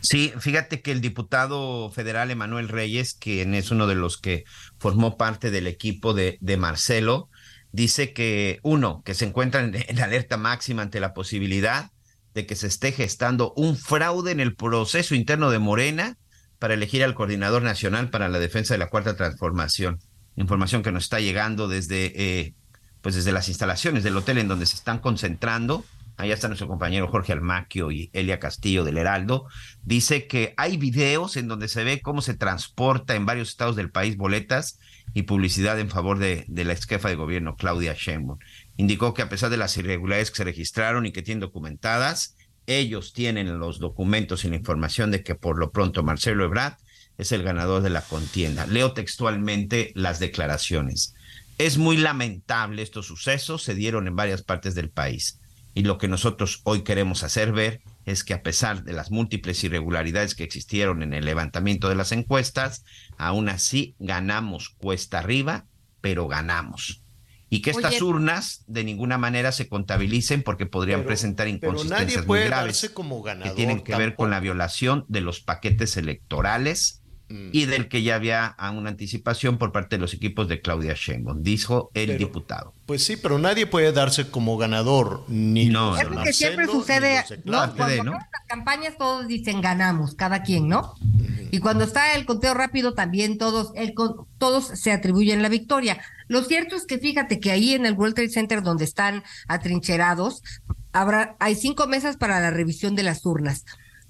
Sí, 0.00 0.34
fíjate 0.38 0.82
que 0.82 0.92
el 0.92 1.00
diputado 1.00 1.90
federal 1.92 2.30
Emanuel 2.30 2.68
Reyes, 2.68 3.14
quien 3.14 3.54
es 3.54 3.70
uno 3.70 3.86
de 3.86 3.94
los 3.94 4.18
que 4.18 4.44
formó 4.78 5.16
parte 5.16 5.50
del 5.50 5.68
equipo 5.68 6.12
de, 6.12 6.36
de 6.42 6.58
Marcelo, 6.58 7.30
dice 7.72 8.12
que, 8.12 8.58
uno, 8.62 9.02
que 9.06 9.14
se 9.14 9.24
encuentra 9.24 9.62
en, 9.62 9.74
en, 9.74 10.00
alerta 10.00 10.36
máxima 10.36 10.82
ante 10.82 11.00
la 11.00 11.14
posibilidad 11.14 11.92
de 12.36 12.44
que 12.44 12.54
se 12.54 12.66
esté 12.66 12.92
gestando 12.92 13.54
un 13.56 13.78
fraude 13.78 14.30
en 14.30 14.40
el 14.40 14.54
proceso 14.54 15.14
interno 15.14 15.50
de 15.50 15.58
Morena 15.58 16.18
para 16.58 16.74
elegir 16.74 17.02
al 17.02 17.14
coordinador 17.14 17.62
nacional 17.62 18.10
para 18.10 18.28
la 18.28 18.38
defensa 18.38 18.74
de 18.74 18.78
la 18.78 18.90
cuarta 18.90 19.16
transformación. 19.16 20.00
Información 20.36 20.82
que 20.82 20.92
nos 20.92 21.04
está 21.04 21.18
llegando 21.18 21.66
desde, 21.66 22.12
eh, 22.14 22.54
pues 23.00 23.14
desde 23.14 23.32
las 23.32 23.48
instalaciones 23.48 24.04
del 24.04 24.18
hotel 24.18 24.36
en 24.36 24.48
donde 24.48 24.66
se 24.66 24.76
están 24.76 24.98
concentrando 24.98 25.82
allá 26.16 26.34
está 26.34 26.48
nuestro 26.48 26.68
compañero 26.68 27.08
Jorge 27.08 27.32
Almaquio 27.32 27.90
y 27.90 28.10
Elia 28.12 28.38
Castillo 28.38 28.84
del 28.84 28.98
Heraldo, 28.98 29.46
dice 29.82 30.26
que 30.26 30.54
hay 30.56 30.76
videos 30.76 31.36
en 31.36 31.48
donde 31.48 31.68
se 31.68 31.84
ve 31.84 32.00
cómo 32.00 32.22
se 32.22 32.34
transporta 32.34 33.14
en 33.14 33.26
varios 33.26 33.50
estados 33.50 33.76
del 33.76 33.90
país 33.90 34.16
boletas 34.16 34.78
y 35.14 35.22
publicidad 35.22 35.78
en 35.78 35.90
favor 35.90 36.18
de, 36.18 36.44
de 36.48 36.64
la 36.64 36.72
ex 36.72 36.86
jefa 36.86 37.08
de 37.08 37.16
gobierno, 37.16 37.56
Claudia 37.56 37.94
Sheinbaum. 37.94 38.38
Indicó 38.76 39.14
que 39.14 39.22
a 39.22 39.28
pesar 39.28 39.50
de 39.50 39.56
las 39.56 39.76
irregularidades 39.76 40.30
que 40.30 40.38
se 40.38 40.44
registraron 40.44 41.06
y 41.06 41.12
que 41.12 41.22
tienen 41.22 41.40
documentadas, 41.40 42.36
ellos 42.66 43.12
tienen 43.12 43.58
los 43.58 43.78
documentos 43.78 44.44
y 44.44 44.48
la 44.48 44.56
información 44.56 45.10
de 45.10 45.22
que 45.22 45.34
por 45.34 45.58
lo 45.58 45.70
pronto 45.70 46.02
Marcelo 46.02 46.44
Ebrard 46.44 46.74
es 47.16 47.32
el 47.32 47.42
ganador 47.42 47.82
de 47.82 47.90
la 47.90 48.02
contienda. 48.02 48.66
Leo 48.66 48.92
textualmente 48.92 49.92
las 49.94 50.18
declaraciones. 50.18 51.14
Es 51.58 51.78
muy 51.78 51.96
lamentable 51.96 52.82
estos 52.82 53.06
sucesos, 53.06 53.62
se 53.62 53.74
dieron 53.74 54.06
en 54.06 54.16
varias 54.16 54.42
partes 54.42 54.74
del 54.74 54.90
país. 54.90 55.38
Y 55.74 55.82
lo 55.82 55.98
que 55.98 56.08
nosotros 56.08 56.60
hoy 56.64 56.82
queremos 56.82 57.22
hacer 57.22 57.52
ver 57.52 57.80
es 58.04 58.24
que 58.24 58.34
a 58.34 58.42
pesar 58.42 58.84
de 58.84 58.92
las 58.92 59.10
múltiples 59.10 59.62
irregularidades 59.64 60.34
que 60.34 60.44
existieron 60.44 61.02
en 61.02 61.12
el 61.12 61.24
levantamiento 61.24 61.88
de 61.88 61.94
las 61.94 62.12
encuestas, 62.12 62.84
aún 63.16 63.48
así 63.48 63.94
ganamos 63.98 64.70
cuesta 64.70 65.18
arriba, 65.18 65.66
pero 66.00 66.28
ganamos. 66.28 67.02
Y 67.56 67.62
que 67.62 67.70
estas 67.70 67.92
Oye, 67.94 68.02
urnas 68.04 68.64
de 68.66 68.84
ninguna 68.84 69.18
manera 69.18 69.52
se 69.52 69.68
contabilicen 69.68 70.42
porque 70.42 70.66
podrían 70.66 71.00
Pero- 71.00 71.08
presentar 71.08 71.46
pero 71.46 71.56
inconsistencias 71.72 72.26
muy 72.26 72.40
graves 72.40 72.90
que 73.42 73.50
tienen 73.50 73.80
que 73.80 73.96
ver 73.96 74.14
con 74.14 74.30
la 74.30 74.40
violación 74.40 75.04
de 75.08 75.20
los 75.22 75.40
paquetes 75.40 75.96
electorales 75.96 77.02
Mm. 77.28 77.48
y 77.52 77.64
del 77.64 77.88
que 77.88 78.02
ya 78.04 78.14
había 78.14 78.54
una 78.72 78.88
anticipación 78.90 79.58
por 79.58 79.72
parte 79.72 79.96
de 79.96 80.00
los 80.00 80.14
equipos 80.14 80.46
de 80.46 80.60
Claudia 80.60 80.94
Sheinbaum, 80.94 81.42
dijo 81.42 81.90
el 81.94 82.06
Pero- 82.06 82.18
diputado. 82.20 82.72
Pues 82.86 83.02
sí, 83.04 83.16
pero 83.16 83.38
nadie 83.40 83.66
puede 83.66 83.90
darse 83.90 84.30
como 84.30 84.56
ganador, 84.56 85.24
ni 85.26 85.66
No, 85.66 85.90
los 85.90 85.98
Es 86.00 86.08
de 86.08 86.14
lo 86.14 86.22
que 86.22 86.32
siempre 86.32 86.66
sucede, 86.66 87.24
de 87.28 87.42
¿no? 87.44 87.74
Cuando 87.74 88.04
las 88.12 88.28
campañas 88.46 88.96
todos 88.96 89.26
dicen 89.26 89.60
ganamos, 89.60 90.14
cada 90.14 90.42
quien, 90.44 90.68
¿no? 90.68 90.94
Y 91.50 91.58
cuando 91.58 91.82
está 91.82 92.14
el 92.14 92.26
conteo 92.26 92.54
rápido 92.54 92.94
también 92.94 93.38
todos, 93.38 93.72
el, 93.74 93.92
con- 93.94 94.26
todos 94.38 94.66
se 94.78 94.92
atribuyen 94.92 95.42
la 95.42 95.48
victoria. 95.48 95.98
Lo 96.28 96.42
cierto 96.42 96.76
es 96.76 96.84
que 96.84 96.98
fíjate 96.98 97.40
que 97.40 97.50
ahí 97.50 97.74
en 97.74 97.86
el 97.86 97.94
World 97.94 98.14
Trade 98.14 98.30
Center 98.30 98.62
donde 98.62 98.84
están 98.84 99.22
atrincherados, 99.48 100.42
habrá, 100.92 101.36
hay 101.38 101.54
cinco 101.54 101.86
mesas 101.86 102.16
para 102.16 102.40
la 102.40 102.50
revisión 102.50 102.94
de 102.96 103.02
las 103.02 103.24
urnas 103.24 103.64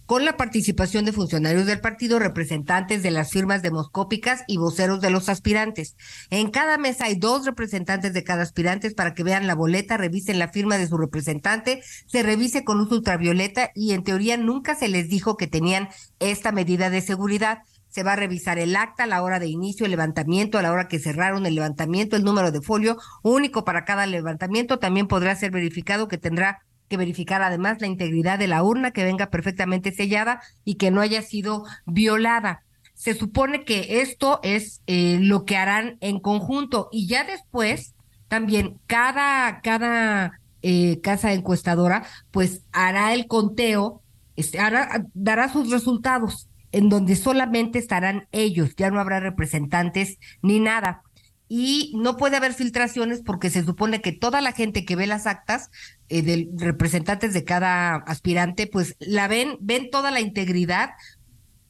con 0.07 0.25
la 0.25 0.37
participación 0.37 1.05
de 1.05 1.13
funcionarios 1.13 1.67
del 1.67 1.81
partido, 1.81 2.19
representantes 2.19 3.03
de 3.03 3.11
las 3.11 3.31
firmas 3.31 3.61
demoscópicas 3.63 4.45
y 4.47 4.57
voceros 4.57 5.01
de 5.01 5.11
los 5.11 5.29
aspirantes. 5.29 5.97
En 6.31 6.51
cada 6.51 6.79
mesa 6.79 7.07
hay 7.07 7.17
dos 7.17 7.45
representantes 7.45 8.13
de 8.15 8.25
cada 8.25 8.43
aspirante 8.43 8.93
para 8.93 9.15
que 9.15 9.25
vean 9.25 9.49
la 9.49 9.57
boleta, 9.57 9.97
revisen 9.97 10.39
la 10.39 10.49
firma 10.49 10.79
de 10.79 10.87
su 10.87 10.97
representante, 10.97 11.83
se 12.07 12.23
revise 12.23 12.65
con 12.65 12.79
luz 12.79 12.93
ultravioleta 12.93 13.73
y 13.75 13.93
en 13.93 14.05
teoría 14.05 14.37
nunca 14.37 14.77
se 14.77 14.89
les 14.89 15.09
dijo 15.09 15.37
que 15.37 15.49
tenían 15.49 15.89
esta 16.21 16.53
medida 16.53 16.89
de 16.89 17.01
seguridad. 17.01 17.59
Se 17.97 18.03
va 18.03 18.13
a 18.13 18.17
revisar 18.17 18.59
el 18.59 18.77
acta, 18.77 19.07
la 19.07 19.23
hora 19.23 19.39
de 19.39 19.47
inicio, 19.47 19.87
el 19.87 19.91
levantamiento, 19.93 20.59
a 20.59 20.63
la 20.63 20.71
hora 20.71 20.87
que 20.87 20.99
cerraron 20.99 21.47
el 21.47 21.55
levantamiento, 21.55 22.15
el 22.15 22.25
número 22.25 22.53
de 22.53 22.61
folio 22.61 22.99
único 23.23 23.65
para 23.65 23.87
cada 23.87 24.05
levantamiento. 24.05 24.79
También 24.79 25.07
podrá 25.07 25.35
ser 25.35 25.51
verificado 25.51 26.07
que 26.07 26.19
tendrá 26.19 26.61
que 26.91 26.99
verificar 26.99 27.41
además 27.41 27.81
la 27.81 27.87
integridad 27.87 28.39
de 28.39 28.49
la 28.49 28.63
urna, 28.63 28.91
que 28.91 29.03
venga 29.03 29.31
perfectamente 29.31 29.93
sellada 29.93 30.43
y 30.63 30.75
que 30.75 30.91
no 30.91 31.01
haya 31.01 31.23
sido 31.23 31.65
violada. 31.87 32.65
Se 32.93 33.15
supone 33.15 33.65
que 33.65 34.03
esto 34.03 34.41
es 34.43 34.83
eh, 34.87 35.17
lo 35.23 35.47
que 35.47 35.57
harán 35.57 35.97
en 36.03 36.21
conjunto 36.21 36.91
y 36.93 37.07
ya 37.07 37.25
después 37.25 37.95
también 38.29 38.79
cada, 38.87 39.63
cada 39.63 40.39
eh, 40.61 41.01
casa 41.01 41.33
encuestadora 41.33 42.05
pues 42.31 42.61
hará 42.73 43.15
el 43.15 43.27
conteo, 43.27 44.03
este, 44.37 44.59
hará, 44.59 45.07
dará 45.15 45.51
sus 45.51 45.71
resultados 45.71 46.51
en 46.73 46.89
donde 46.89 47.17
solamente 47.17 47.79
estarán 47.79 48.29
ellos, 48.33 48.75
ya 48.77 48.91
no 48.91 49.01
habrá 49.01 49.21
representantes 49.21 50.19
ni 50.43 50.61
nada 50.61 51.03
y 51.49 51.93
no 51.97 52.17
puede 52.17 52.37
haber 52.37 52.55
filtraciones 52.55 53.23
porque 53.25 53.51
se 53.51 53.65
supone 53.65 54.01
que 54.01 54.13
toda 54.13 54.41
la 54.41 54.53
gente 54.53 54.85
que 54.85 54.97
ve 54.97 55.07
las 55.07 55.27
actas 55.27 55.71
eh, 56.09 56.23
de 56.23 56.49
representantes 56.57 57.33
de 57.35 57.45
cada 57.45 57.95
aspirante, 57.97 58.67
pues 58.67 58.97
la 58.99 59.29
ven, 59.29 59.57
ven 59.61 59.91
toda 59.91 60.11
la 60.11 60.21
integridad, 60.21 60.91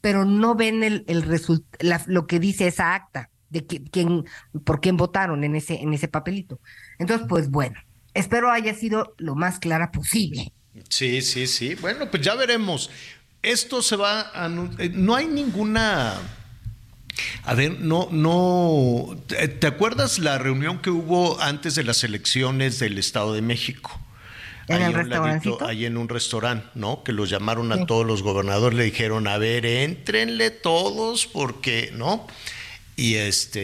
pero 0.01 0.25
no 0.25 0.55
ven 0.55 0.83
el, 0.83 1.03
el 1.07 1.23
la- 1.79 2.03
lo 2.07 2.25
que 2.27 2.39
dice 2.39 2.67
esa 2.67 2.95
acta 2.95 3.29
de 3.49 3.65
qui- 3.67 3.87
quién, 3.91 4.25
por 4.65 4.81
quién 4.81 4.97
votaron 4.97 5.43
en 5.43 5.55
ese, 5.55 5.75
en 5.81 5.93
ese 5.93 6.07
papelito. 6.07 6.59
Entonces, 6.97 7.27
pues 7.29 7.49
bueno, 7.49 7.79
espero 8.13 8.51
haya 8.51 8.73
sido 8.73 9.13
lo 9.17 9.35
más 9.35 9.59
clara 9.59 9.91
posible. 9.91 10.53
Sí, 10.89 11.21
sí, 11.21 11.47
sí. 11.47 11.75
Bueno, 11.75 12.09
pues 12.09 12.21
ya 12.23 12.35
veremos. 12.35 12.89
Esto 13.43 13.81
se 13.81 13.95
va 13.95 14.21
a... 14.33 14.47
eh, 14.79 14.89
No 14.93 15.15
hay 15.15 15.27
ninguna... 15.27 16.15
A 17.43 17.53
ver, 17.55 17.79
no, 17.79 18.09
no... 18.11 19.17
¿Te 19.27 19.67
acuerdas 19.67 20.19
la 20.19 20.37
reunión 20.37 20.79
que 20.79 20.89
hubo 20.91 21.39
antes 21.41 21.75
de 21.75 21.83
las 21.83 22.03
elecciones 22.03 22.77
del 22.79 22.97
Estado 22.97 23.33
de 23.33 23.41
México? 23.41 23.99
¿En 24.67 24.81
el 24.81 24.95
Ahí 24.97 25.05
ladito, 25.07 25.65
ahí 25.65 25.85
en 25.85 25.95
un 25.97 26.09
restaurante, 26.09 26.67
¿no? 26.75 27.01
Que 27.03 27.13
los 27.13 27.29
llamaron 27.29 27.71
Sí. 27.73 27.79
a 27.79 27.85
todos 27.85 28.05
los 28.05 28.21
gobernadores, 28.21 28.77
le 28.77 28.83
dijeron, 28.83 29.27
a 29.27 29.37
ver, 29.37 29.65
éntrenle 29.65 30.51
todos, 30.51 31.25
porque, 31.25 31.91
¿no? 31.95 32.27
Y 32.97 33.15
este, 33.15 33.61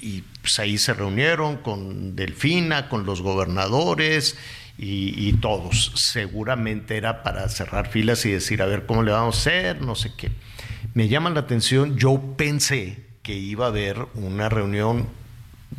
y 0.00 0.24
pues 0.40 0.58
ahí 0.60 0.78
se 0.78 0.94
reunieron 0.94 1.58
con 1.58 2.16
Delfina, 2.16 2.88
con 2.88 3.04
los 3.04 3.20
gobernadores 3.20 4.36
y, 4.76 5.32
todos. 5.34 5.92
Seguramente 5.94 6.96
era 6.96 7.22
para 7.22 7.48
cerrar 7.48 7.88
filas 7.90 8.24
y 8.26 8.32
decir, 8.32 8.62
a 8.62 8.66
ver 8.66 8.86
cómo 8.86 9.02
le 9.02 9.12
vamos 9.12 9.36
a 9.36 9.40
hacer, 9.40 9.82
no 9.82 9.94
sé 9.94 10.12
qué. 10.16 10.30
Me 10.94 11.08
llama 11.08 11.30
la 11.30 11.40
atención, 11.40 11.96
yo 11.96 12.34
pensé 12.36 13.04
que 13.22 13.34
iba 13.34 13.66
a 13.66 13.68
haber 13.68 14.06
una 14.14 14.48
reunión 14.48 15.08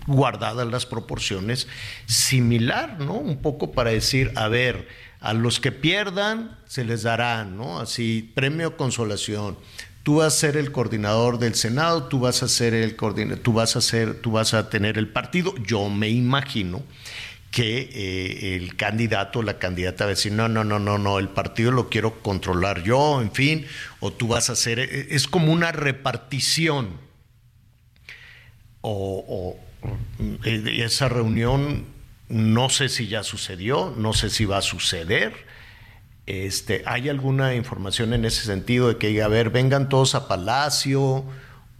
guardadas 0.07 0.67
las 0.67 0.85
proporciones, 0.85 1.67
similar, 2.05 2.99
¿no? 2.99 3.13
Un 3.13 3.38
poco 3.41 3.72
para 3.72 3.91
decir, 3.91 4.31
a 4.35 4.47
ver, 4.47 4.88
a 5.22 5.34
los 5.34 5.59
que 5.59 5.72
pierdan 5.72 6.57
se 6.65 6.84
les 6.84 7.03
dará, 7.03 7.45
¿no? 7.45 7.80
Así, 7.80 8.31
premio 8.35 8.77
consolación. 8.77 9.57
Tú 10.03 10.17
vas 10.17 10.35
a 10.35 10.38
ser 10.38 10.57
el 10.57 10.72
coordinador 10.72 11.39
del 11.39 11.55
Senado, 11.55 12.03
tú 12.03 12.19
vas 12.19 12.43
a 12.43 12.47
ser 12.47 12.73
el 12.73 12.95
coordinador, 12.95 13.39
tú 13.39 13.53
vas 13.53 13.76
a 13.76 13.81
ser, 13.81 14.22
tú 14.22 14.31
vas 14.31 14.53
a 14.53 14.69
tener 14.69 14.97
el 14.97 15.07
partido. 15.07 15.55
Yo 15.65 15.89
me 15.89 16.09
imagino 16.09 16.84
que 17.56 17.90
eh, 17.94 18.56
el 18.57 18.76
candidato 18.76 19.40
o 19.40 19.44
la 19.44 19.60
candidata 19.60 20.06
va 20.06 20.10
a 20.10 20.15
decir, 20.18 20.34
no, 20.34 20.49
no, 20.49 20.64
no, 20.65 20.80
no, 20.80 20.98
no, 20.98 21.19
el 21.19 21.30
partido 21.30 21.72
lo 21.72 21.90
quiero 21.90 22.22
controlar 22.22 22.84
yo, 22.84 23.22
en 23.22 23.32
fin, 23.32 23.65
o 24.02 24.11
tú 24.11 24.27
vas 24.27 24.49
a 24.49 24.53
hacer, 24.53 24.80
eh, 24.80 25.07
es 25.11 25.27
como 25.27 25.53
una 25.53 25.72
repartición 25.72 26.90
o, 28.82 29.26
o, 29.27 29.60
eh, 30.45 30.84
esa 30.84 31.10
reunión 31.10 31.86
no 32.27 32.69
sé 32.69 32.90
si 32.90 33.07
ya 33.07 33.23
sucedió, 33.23 33.94
no 33.98 34.14
sé 34.14 34.30
si 34.30 34.45
va 34.45 34.57
a 34.57 34.61
suceder. 34.61 35.34
Este, 36.26 36.82
¿Hay 36.88 37.07
alguna 37.10 37.53
información 37.53 38.14
en 38.14 38.26
ese 38.26 38.45
sentido 38.45 38.88
de 38.90 38.98
que 38.98 39.07
diga, 39.10 39.26
a 39.26 39.30
ver, 39.30 39.52
vengan 39.52 39.90
todos 39.90 40.15
a 40.15 40.27
Palacio? 40.27 41.23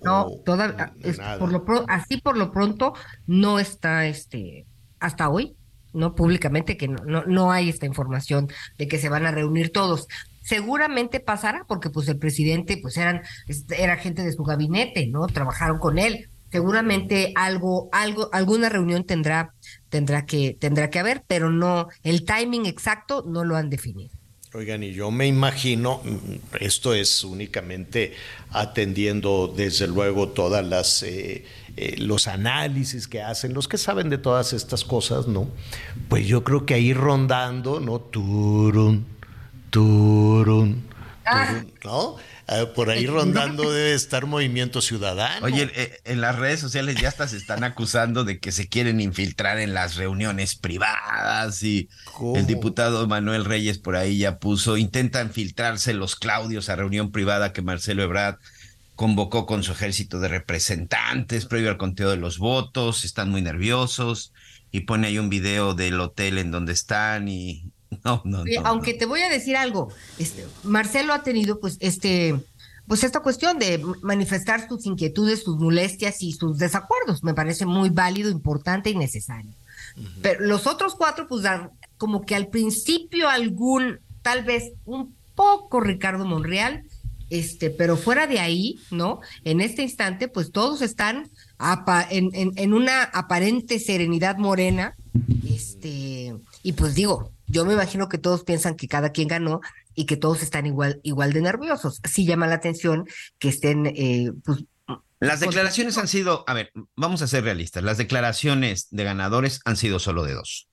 No, 0.02 0.28
o- 0.28 0.42
toda, 0.46 0.94
es- 1.02 1.18
nada. 1.18 1.40
por 1.40 1.52
lo 1.52 1.66
así 1.88 2.18
por 2.18 2.38
lo 2.38 2.52
pronto 2.52 2.94
no 3.26 3.60
está 3.60 4.06
este 4.06 4.68
hasta 5.00 5.30
hoy, 5.30 5.56
no 5.96 6.16
públicamente 6.16 6.78
que 6.78 6.88
no, 6.88 7.04
no, 7.06 7.24
no 7.26 7.52
hay 7.52 7.70
esta 7.70 7.86
información 7.86 8.48
de 8.78 8.88
que 8.88 9.00
se 9.00 9.10
van 9.10 9.26
a 9.26 9.32
reunir 9.32 9.72
todos. 9.72 10.08
Seguramente 10.44 11.20
pasará 11.20 11.66
porque 11.68 11.90
pues 11.90 12.08
el 12.08 12.18
presidente 12.20 12.78
pues 12.82 12.98
eran 12.98 13.22
este, 13.48 13.82
era 13.82 13.98
gente 13.98 14.24
de 14.24 14.34
su 14.34 14.44
gabinete, 14.44 15.08
¿no? 15.08 15.28
Trabajaron 15.28 15.80
con 15.80 15.98
él. 15.98 16.30
seguramente 16.52 17.34
algo, 17.36 17.90
algo, 17.92 18.30
alguna 18.32 18.70
reunión 18.70 19.04
tendrá, 19.04 19.54
tendrá 19.90 20.26
que, 20.26 20.56
tendrá 20.60 20.90
que 20.90 21.00
haber, 21.00 21.24
pero 21.28 21.50
no, 21.50 21.88
el 22.04 22.24
timing 22.24 22.66
exacto 22.66 23.26
no 23.28 23.44
lo 23.44 23.58
han 23.58 23.70
definido. 23.70 24.16
Oigan, 24.56 24.84
y 24.84 24.94
yo 24.94 25.12
me 25.12 25.28
imagino, 25.28 26.02
mm, 26.06 26.56
esto 26.62 26.94
es 26.94 27.26
únicamente 27.26 28.14
atendiendo 28.52 29.54
desde 29.54 29.86
luego 29.86 30.30
todas 30.30 30.66
las 30.66 31.04
eh, 31.04 31.44
eh, 31.78 31.96
los 31.98 32.28
análisis 32.28 33.08
que 33.08 33.22
hacen, 33.22 33.54
los 33.54 33.68
que 33.68 33.78
saben 33.78 34.10
de 34.10 34.18
todas 34.18 34.54
estas 34.54 34.86
cosas, 34.86 35.28
¿no? 35.28 35.50
Pues 36.08 36.26
yo 36.26 36.44
creo 36.44 36.66
que 36.66 36.74
ahí 36.74 36.94
rondando, 36.94 37.80
¿no? 37.80 38.00
Turun, 38.00 39.06
turun, 39.70 40.84
turun, 41.26 41.74
¿no? 41.84 42.16
Ah, 42.48 42.66
por 42.76 42.92
ahí 42.92 43.08
rondando 43.08 43.64
debe 43.72 43.94
estar 43.94 44.26
Movimiento 44.26 44.82
Ciudadano. 44.82 45.46
Oye, 45.46 45.70
eh, 45.76 46.00
en 46.06 46.22
las 46.22 46.38
redes 46.38 46.60
sociales 46.60 46.96
ya 47.02 47.08
hasta 47.08 47.28
se 47.28 47.38
están 47.38 47.64
acusando 47.64 48.24
de 48.24 48.40
que 48.40 48.52
se 48.52 48.70
quieren 48.70 49.02
infiltrar 49.02 49.60
en 49.60 49.74
las 49.74 49.96
reuniones 49.96 50.56
privadas 50.56 51.64
y 51.64 51.90
el 52.36 52.46
diputado 52.46 53.08
Manuel 53.08 53.46
Reyes 53.46 53.80
por 53.80 53.96
ahí 53.96 54.20
ya 54.20 54.38
puso, 54.38 54.78
intentan 54.78 55.32
filtrarse 55.32 55.94
los 55.94 56.16
Claudios 56.16 56.70
a 56.70 56.76
reunión 56.76 57.12
privada 57.12 57.52
que 57.52 57.64
Marcelo 57.64 58.04
Ebrard 58.04 58.38
convocó 58.96 59.46
con 59.46 59.64
su 59.64 59.74
ejército 59.74 60.20
de 60.20 60.28
representantes 60.28 61.46
previo 61.46 61.70
al 61.70 61.78
conteo 61.78 62.10
de 62.10 62.18
los 62.18 62.38
votos, 62.38 63.04
están 63.04 63.30
muy 63.30 63.42
nerviosos 63.42 64.34
y 64.72 64.82
pone 64.82 65.08
ahí 65.08 65.20
un 65.20 65.30
video 65.30 65.74
del 65.74 66.00
hotel 66.00 66.38
en 66.38 66.52
donde 66.52 66.74
están 66.74 67.28
y 67.28 67.72
no, 68.04 68.22
no, 68.26 68.44
Aunque 68.64 68.94
te 68.94 69.06
voy 69.06 69.22
a 69.22 69.30
decir 69.30 69.58
algo, 69.58 69.92
este, 70.18 70.46
Marcelo 70.64 71.14
ha 71.14 71.24
tenido 71.24 71.60
pues 71.60 71.78
este 71.80 72.36
pues 72.88 73.04
esta 73.04 73.22
cuestión 73.22 73.58
de 73.58 73.82
manifestar 74.04 74.68
sus 74.68 74.86
inquietudes, 74.86 75.44
sus 75.44 75.58
molestias 75.58 76.22
y 76.22 76.34
sus 76.34 76.60
desacuerdos, 76.60 77.24
me 77.24 77.34
parece 77.34 77.66
muy 77.66 77.90
válido, 77.90 78.30
importante 78.30 78.92
y 78.92 78.96
necesario. 78.96 79.52
Pero 80.22 80.42
los 80.42 80.68
otros 80.68 80.94
cuatro 80.94 81.28
pues 81.28 81.42
dan 81.42 81.72
como 81.98 82.26
que 82.26 82.36
al 82.36 82.48
principio 82.48 83.28
algún 83.28 84.00
tal 84.22 84.44
vez 84.44 84.74
un 84.86 85.16
poco 85.34 85.80
Ricardo 85.80 86.26
Monreal, 86.26 86.84
este, 87.40 87.70
pero 87.70 87.98
fuera 87.98 88.28
de 88.28 88.40
ahí, 88.40 88.80
¿no? 88.92 89.20
En 89.44 89.62
este 89.62 89.82
instante, 89.82 90.28
pues 90.28 90.52
todos 90.52 90.82
están 90.82 91.30
en, 92.10 92.32
en, 92.34 92.74
una 92.74 93.04
aparente 93.04 93.80
serenidad 93.80 94.38
morena, 94.38 94.96
este, 95.48 96.36
y 96.64 96.74
pues 96.74 96.96
digo, 96.96 97.32
yo 97.48 97.66
me 97.66 97.74
imagino 97.74 98.10
que 98.10 98.18
todos 98.18 98.44
piensan 98.44 98.76
que 98.76 98.88
cada 98.88 99.12
quien 99.12 99.28
ganó 99.28 99.62
y 99.94 100.06
que 100.06 100.18
todos 100.18 100.44
están 100.44 100.66
igual, 100.66 101.00
igual 101.04 101.34
de 101.34 101.42
nerviosos. 101.42 102.02
Sí 102.04 102.26
llama 102.26 102.48
la 102.48 102.56
atención 102.56 103.06
que 103.40 103.50
estén, 103.50 103.86
eh, 103.86 104.32
pues, 104.44 104.64
las 105.20 105.40
declaraciones 105.40 105.98
han 105.98 106.08
sido, 106.08 106.44
a 106.48 106.54
ver, 106.54 106.72
vamos 106.96 107.22
a 107.22 107.28
ser 107.28 107.44
realistas, 107.44 107.84
las 107.84 107.98
declaraciones 107.98 108.88
de 108.92 109.04
ganadores 109.04 109.62
han 109.66 109.78
sido 109.78 110.00
solo 110.00 110.24
de 110.24 110.34
dos. 110.34 110.70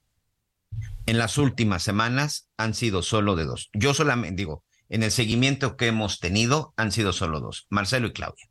En 1.07 1.19
las 1.19 1.39
últimas 1.39 1.83
semanas 1.83 2.49
han 2.57 2.75
sido 2.75 3.03
solo 3.03 3.37
de 3.37 3.45
dos. 3.45 3.71
Yo 3.73 3.95
solamente 3.95 4.37
digo, 4.37 4.65
en 4.93 5.03
el 5.03 5.11
seguimiento 5.11 5.77
que 5.77 5.87
hemos 5.87 6.21
tenido 6.21 6.75
han 6.77 6.93
sido 6.93 7.15
solo 7.15 7.41
dos, 7.41 7.67
Marcelo 7.71 8.09
y 8.09 8.13
Claudia. 8.13 8.47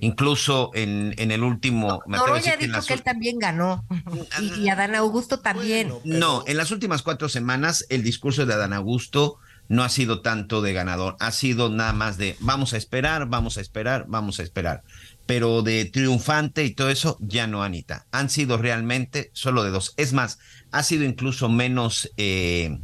Incluso 0.00 0.70
en, 0.72 1.14
en 1.18 1.30
el 1.30 1.42
último... 1.42 2.00
Me 2.06 2.16
Noroña 2.16 2.56
dicho 2.56 2.80
que, 2.86 2.94
él 2.94 3.02
también 3.02 3.38
ganó 3.38 3.84
y, 4.40 4.62
y, 4.62 4.68
Adán 4.70 4.94
Augusto 4.94 5.40
también. 5.40 5.92
No, 6.04 6.44
en 6.46 6.56
las 6.56 6.70
últimas 6.70 7.02
cuatro 7.02 7.28
semanas 7.28 7.84
el 7.90 8.02
discurso 8.02 8.46
de 8.46 8.54
Adán 8.54 8.72
Augusto 8.72 9.38
no 9.68 9.82
ha 9.82 9.88
sido 9.88 10.20
tanto 10.22 10.62
de 10.62 10.72
ganador, 10.72 11.16
ha 11.20 11.32
sido 11.32 11.70
nada 11.70 11.92
más 11.92 12.18
de 12.18 12.36
vamos 12.40 12.72
a 12.72 12.76
esperar, 12.76 13.26
vamos 13.26 13.58
a 13.58 13.60
esperar, 13.60 14.04
vamos 14.08 14.38
a 14.38 14.42
esperar. 14.42 14.84
Pero 15.26 15.62
de 15.62 15.86
triunfante 15.86 16.64
y 16.64 16.74
todo 16.74 16.90
eso, 16.90 17.16
ya 17.20 17.46
no, 17.46 17.62
Anita. 17.62 18.06
Han 18.12 18.30
sido 18.30 18.58
realmente 18.58 19.30
solo 19.32 19.64
de 19.64 19.70
dos. 19.70 19.92
Es 19.96 20.12
más, 20.12 20.38
ha 20.70 20.84
sido 20.84 21.04
incluso 21.04 21.48
menos... 21.48 22.10
Eh, 22.16 22.78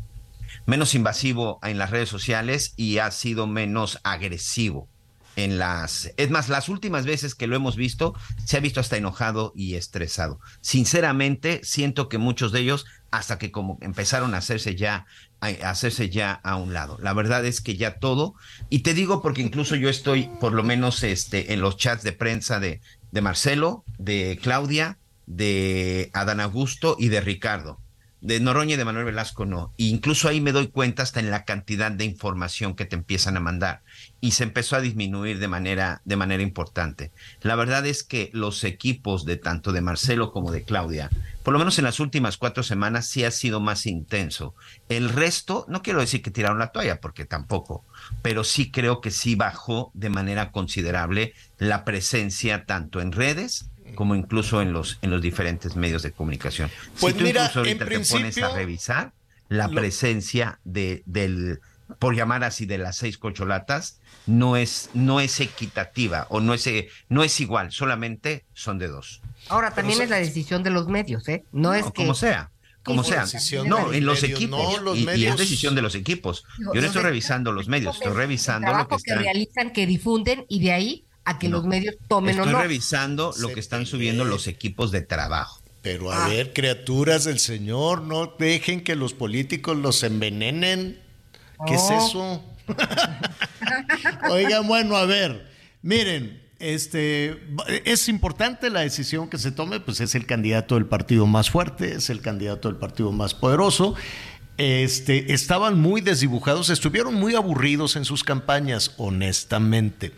menos 0.66 0.94
invasivo 0.94 1.58
en 1.62 1.78
las 1.78 1.90
redes 1.90 2.08
sociales 2.08 2.74
y 2.76 2.98
ha 2.98 3.10
sido 3.10 3.46
menos 3.46 3.98
agresivo 4.04 4.88
en 5.36 5.58
las... 5.58 6.12
Es 6.16 6.30
más, 6.30 6.48
las 6.48 6.68
últimas 6.68 7.06
veces 7.06 7.34
que 7.34 7.46
lo 7.46 7.56
hemos 7.56 7.76
visto, 7.76 8.14
se 8.44 8.56
ha 8.56 8.60
visto 8.60 8.80
hasta 8.80 8.96
enojado 8.96 9.52
y 9.54 9.74
estresado. 9.74 10.40
Sinceramente, 10.60 11.60
siento 11.62 12.08
que 12.08 12.18
muchos 12.18 12.52
de 12.52 12.60
ellos, 12.60 12.86
hasta 13.10 13.38
que 13.38 13.50
como 13.50 13.78
empezaron 13.80 14.34
a 14.34 14.38
hacerse 14.38 14.76
ya, 14.76 15.06
a 15.40 15.48
hacerse 15.70 16.10
ya 16.10 16.32
a 16.32 16.56
un 16.56 16.72
lado. 16.72 16.98
La 17.00 17.12
verdad 17.12 17.44
es 17.44 17.60
que 17.60 17.76
ya 17.76 17.98
todo, 17.98 18.34
y 18.68 18.80
te 18.80 18.94
digo 18.94 19.22
porque 19.22 19.42
incluso 19.42 19.76
yo 19.76 19.88
estoy, 19.88 20.30
por 20.40 20.52
lo 20.52 20.62
menos, 20.62 21.02
este, 21.02 21.52
en 21.52 21.60
los 21.60 21.76
chats 21.76 22.02
de 22.02 22.12
prensa 22.12 22.60
de, 22.60 22.80
de 23.10 23.20
Marcelo, 23.20 23.84
de 23.98 24.38
Claudia, 24.42 24.98
de 25.26 26.10
Adán 26.12 26.40
Augusto 26.40 26.96
y 26.98 27.08
de 27.08 27.20
Ricardo 27.20 27.78
de 28.20 28.38
Noroña 28.40 28.74
y 28.74 28.76
de 28.76 28.84
Manuel 28.84 29.06
Velasco 29.06 29.46
no. 29.46 29.72
Incluso 29.76 30.28
ahí 30.28 30.40
me 30.40 30.52
doy 30.52 30.68
cuenta 30.68 31.02
hasta 31.02 31.20
en 31.20 31.30
la 31.30 31.44
cantidad 31.44 31.90
de 31.90 32.04
información 32.04 32.74
que 32.74 32.84
te 32.84 32.96
empiezan 32.96 33.36
a 33.36 33.40
mandar. 33.40 33.82
Y 34.20 34.32
se 34.32 34.44
empezó 34.44 34.76
a 34.76 34.80
disminuir 34.80 35.38
de 35.38 35.48
manera, 35.48 36.02
de 36.04 36.16
manera 36.16 36.42
importante. 36.42 37.12
La 37.40 37.56
verdad 37.56 37.86
es 37.86 38.02
que 38.02 38.30
los 38.32 38.64
equipos 38.64 39.24
de 39.24 39.36
tanto 39.36 39.72
de 39.72 39.80
Marcelo 39.80 40.32
como 40.32 40.52
de 40.52 40.64
Claudia, 40.64 41.10
por 41.42 41.52
lo 41.52 41.58
menos 41.58 41.78
en 41.78 41.84
las 41.84 42.00
últimas 42.00 42.36
cuatro 42.36 42.62
semanas, 42.62 43.06
sí 43.06 43.24
ha 43.24 43.30
sido 43.30 43.60
más 43.60 43.86
intenso. 43.86 44.54
El 44.88 45.08
resto, 45.08 45.64
no 45.68 45.82
quiero 45.82 46.00
decir 46.00 46.20
que 46.20 46.30
tiraron 46.30 46.58
la 46.58 46.72
toalla, 46.72 47.00
porque 47.00 47.24
tampoco, 47.24 47.84
pero 48.20 48.44
sí 48.44 48.70
creo 48.70 49.00
que 49.00 49.10
sí 49.10 49.34
bajó 49.34 49.90
de 49.94 50.10
manera 50.10 50.52
considerable 50.52 51.32
la 51.58 51.84
presencia 51.84 52.66
tanto 52.66 53.00
en 53.00 53.12
redes 53.12 53.70
como 53.94 54.14
incluso 54.14 54.62
en 54.62 54.72
los, 54.72 54.98
en 55.02 55.10
los 55.10 55.22
diferentes 55.22 55.76
medios 55.76 56.02
de 56.02 56.12
comunicación. 56.12 56.70
Pues 56.98 57.14
si 57.14 57.18
tú 57.18 57.24
mira, 57.24 57.42
incluso 57.42 57.60
ahorita 57.60 57.84
te 57.86 58.00
pones 58.00 58.38
a 58.38 58.54
revisar 58.54 59.12
la 59.48 59.68
presencia 59.68 60.60
de, 60.64 61.02
del, 61.06 61.60
por 61.98 62.14
llamar 62.14 62.44
así, 62.44 62.66
de 62.66 62.78
las 62.78 62.96
seis 62.96 63.18
cocholatas, 63.18 64.00
no 64.26 64.56
es, 64.56 64.90
no 64.94 65.20
es 65.20 65.40
equitativa 65.40 66.26
o 66.30 66.40
no 66.40 66.54
es, 66.54 66.68
no 67.08 67.24
es 67.24 67.40
igual, 67.40 67.72
solamente 67.72 68.44
son 68.54 68.78
de 68.78 68.88
dos. 68.88 69.20
Ahora, 69.48 69.72
también 69.72 70.00
es 70.00 70.08
la 70.08 70.18
decisión 70.18 70.62
de 70.62 70.70
los 70.70 70.88
medios, 70.88 71.28
¿eh? 71.28 71.44
No, 71.52 71.74
es 71.74 71.84
que... 71.86 71.92
Como 71.92 72.14
sea. 72.14 72.50
Como 72.82 73.04
sea. 73.04 73.26
No, 73.66 73.92
en 73.92 74.06
los 74.06 74.22
equipos. 74.22 74.96
y, 74.96 75.26
es 75.26 75.36
decisión 75.36 75.74
de 75.74 75.82
los 75.82 75.94
equipos. 75.94 76.44
Yo 76.58 76.80
no 76.80 76.86
estoy 76.86 77.02
revisando 77.02 77.52
los 77.52 77.68
medios, 77.68 77.96
estoy 77.96 78.12
revisando 78.12 78.72
lo 78.72 78.88
que, 78.88 78.96
que 79.04 79.14
realizan, 79.14 79.72
que 79.72 79.86
difunden 79.86 80.46
y 80.48 80.60
de 80.60 80.72
ahí 80.72 81.04
a 81.30 81.38
que 81.38 81.48
los 81.48 81.64
medios 81.64 81.94
tomen 82.08 82.36
Estoy 82.36 82.48
o 82.48 82.52
no. 82.52 82.62
revisando 82.62 83.32
lo 83.38 83.48
que 83.52 83.60
están 83.60 83.86
subiendo 83.86 84.24
los 84.24 84.48
equipos 84.48 84.90
de 84.90 85.00
trabajo. 85.00 85.62
Pero 85.80 86.10
a 86.10 86.24
ah. 86.24 86.28
ver, 86.28 86.52
criaturas 86.52 87.24
del 87.24 87.38
Señor, 87.38 88.02
no 88.02 88.34
dejen 88.38 88.82
que 88.82 88.96
los 88.96 89.14
políticos 89.14 89.76
los 89.76 90.02
envenenen. 90.02 90.98
¿Qué 91.66 91.74
es 91.74 91.90
eso? 91.90 92.44
Oigan, 94.30 94.66
bueno, 94.66 94.96
a 94.96 95.06
ver, 95.06 95.48
miren, 95.82 96.42
este 96.58 97.40
es 97.84 98.08
importante 98.08 98.68
la 98.68 98.80
decisión 98.80 99.30
que 99.30 99.38
se 99.38 99.52
tome, 99.52 99.78
pues 99.78 100.00
es 100.00 100.14
el 100.14 100.26
candidato 100.26 100.74
del 100.74 100.86
partido 100.86 101.26
más 101.26 101.48
fuerte, 101.48 101.94
es 101.94 102.10
el 102.10 102.20
candidato 102.20 102.68
del 102.68 102.76
partido 102.76 103.12
más 103.12 103.34
poderoso. 103.34 103.94
Este, 104.58 105.32
estaban 105.32 105.80
muy 105.80 106.00
desdibujados, 106.00 106.70
estuvieron 106.70 107.14
muy 107.14 107.36
aburridos 107.36 107.94
en 107.96 108.04
sus 108.04 108.24
campañas, 108.24 108.94
honestamente 108.98 110.12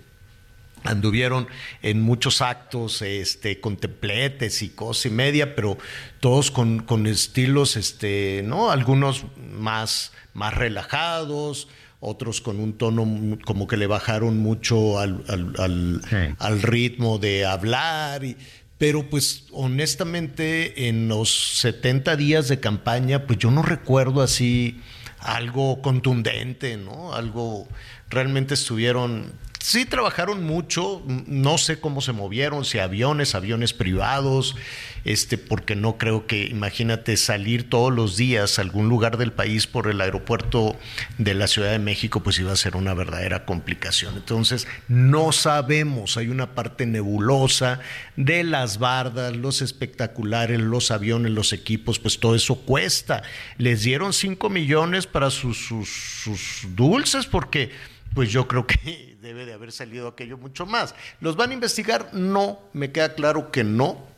anduvieron 0.85 1.49
en 1.83 2.01
muchos 2.01 2.41
actos 2.41 3.03
este 3.03 3.61
con 3.61 3.77
templetes 3.77 4.63
y 4.63 4.71
cosa 4.71 5.09
y 5.09 5.11
media 5.11 5.55
pero 5.55 5.79
todos 6.21 6.51
con, 6.51 6.81
con, 6.81 7.07
estilos 7.07 7.77
este 7.77 8.43
no 8.45 8.71
algunos 8.71 9.25
más 9.53 10.13
más 10.35 10.55
relajados 10.55 11.69
otros 12.01 12.41
con 12.41 12.59
un 12.59 12.73
tono 12.73 13.39
como 13.45 13.67
que 13.67 13.77
le 13.77 13.87
bajaron 13.87 14.39
mucho 14.39 14.99
al, 14.99 15.23
al, 15.29 16.35
al, 16.39 16.63
ritmo 16.63 17.19
de 17.19 17.47
hablar 17.47 18.25
y, 18.25 18.37
pero 18.77 19.09
pues 19.09 19.45
honestamente 19.53 20.89
en 20.89 21.07
los 21.07 21.59
70 21.59 22.17
días 22.17 22.49
de 22.49 22.59
campaña 22.59 23.27
pues 23.27 23.39
yo 23.39 23.53
no 23.53 23.63
recuerdo 23.63 24.21
así 24.21 24.81
algo 25.21 25.81
contundente 25.81 26.77
no 26.77 27.15
algo 27.15 27.69
realmente 28.11 28.55
estuvieron 28.55 29.33
sí 29.63 29.87
trabajaron 29.87 30.43
mucho, 30.43 31.03
no 31.07 31.57
sé 31.57 31.79
cómo 31.79 32.01
se 32.01 32.13
movieron, 32.13 32.65
si 32.65 32.81
aviones, 32.81 33.37
aviones 33.37 33.73
privados, 33.73 34.57
este, 35.05 35.39
porque 35.39 35.77
no 35.77 35.99
creo 35.99 36.27
que, 36.27 36.47
imagínate, 36.47 37.17
salir 37.17 37.71
todos 37.71 37.93
los 37.93 38.17
días 38.17 38.59
a 38.59 38.63
algún 38.63 38.89
lugar 38.89 39.19
del 39.19 39.33
país 39.33 39.69
por 39.69 39.89
el 39.89 40.01
aeropuerto 40.01 40.77
de 41.19 41.35
la 41.35 41.47
Ciudad 41.47 41.71
de 41.71 41.79
México, 41.79 42.25
pues 42.25 42.41
iba 42.41 42.53
a 42.53 42.57
ser 42.57 42.75
una 42.75 42.93
verdadera 42.93 43.45
complicación. 43.45 44.17
Entonces, 44.17 44.67
no 44.89 45.31
sabemos, 45.31 46.17
hay 46.17 46.27
una 46.29 46.55
parte 46.55 46.85
nebulosa 46.85 47.79
de 48.17 48.43
las 48.43 48.79
bardas, 48.79 49.37
los 49.37 49.63
espectaculares, 49.63 50.59
los 50.59 50.91
aviones, 50.91 51.31
los 51.31 51.53
equipos, 51.53 52.01
pues 52.01 52.19
todo 52.19 52.35
eso 52.35 52.57
cuesta. 52.57 53.23
Les 53.59 53.85
dieron 53.85 54.13
5 54.13 54.51
millones 54.51 55.07
para 55.07 55.31
sus, 55.31 55.57
sus, 55.57 55.89
sus 55.89 56.67
dulces 56.75 57.27
porque 57.27 57.71
pues 58.13 58.31
yo 58.31 58.47
creo 58.47 58.67
que 58.67 59.12
debe 59.23 59.47
de 59.47 59.53
haber 59.53 59.71
salido 59.71 60.09
aquello 60.09 60.37
mucho 60.37 60.67
más. 60.67 60.97
¿Los 61.21 61.37
van 61.37 61.51
a 61.51 61.55
investigar? 61.55 62.13
No, 62.13 62.59
me 62.73 62.91
queda 62.91 63.15
claro 63.15 63.53
que 63.53 63.63
no. 63.63 64.11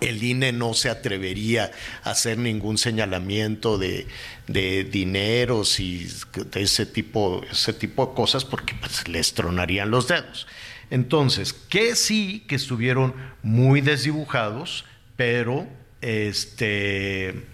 El 0.00 0.22
INE 0.22 0.52
no 0.52 0.74
se 0.74 0.90
atrevería 0.90 1.70
a 2.02 2.10
hacer 2.10 2.36
ningún 2.36 2.76
señalamiento 2.76 3.78
de, 3.78 4.06
de 4.46 4.84
dineros 4.84 5.80
y 5.80 6.06
de 6.34 6.62
ese 6.62 6.84
tipo, 6.84 7.42
ese 7.50 7.72
tipo 7.72 8.06
de 8.06 8.14
cosas 8.14 8.44
porque 8.44 8.74
pues, 8.74 9.08
les 9.08 9.32
tronarían 9.32 9.90
los 9.90 10.08
dedos. 10.08 10.46
Entonces, 10.90 11.54
que 11.54 11.96
sí 11.96 12.44
que 12.46 12.56
estuvieron 12.56 13.14
muy 13.42 13.80
desdibujados, 13.80 14.84
pero 15.16 15.66
este, 16.02 17.46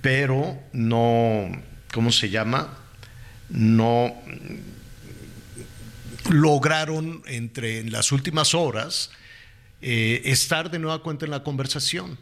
pero 0.00 0.58
no, 0.72 1.50
¿cómo 1.92 2.10
se 2.10 2.30
llama? 2.30 2.78
No 3.50 4.14
lograron 6.30 7.22
entre 7.26 7.80
en 7.80 7.92
las 7.92 8.12
últimas 8.12 8.54
horas 8.54 9.10
eh, 9.80 10.22
estar 10.26 10.70
de 10.70 10.78
nueva 10.78 11.02
cuenta 11.02 11.24
en 11.24 11.30
la 11.30 11.42
conversación 11.42 12.18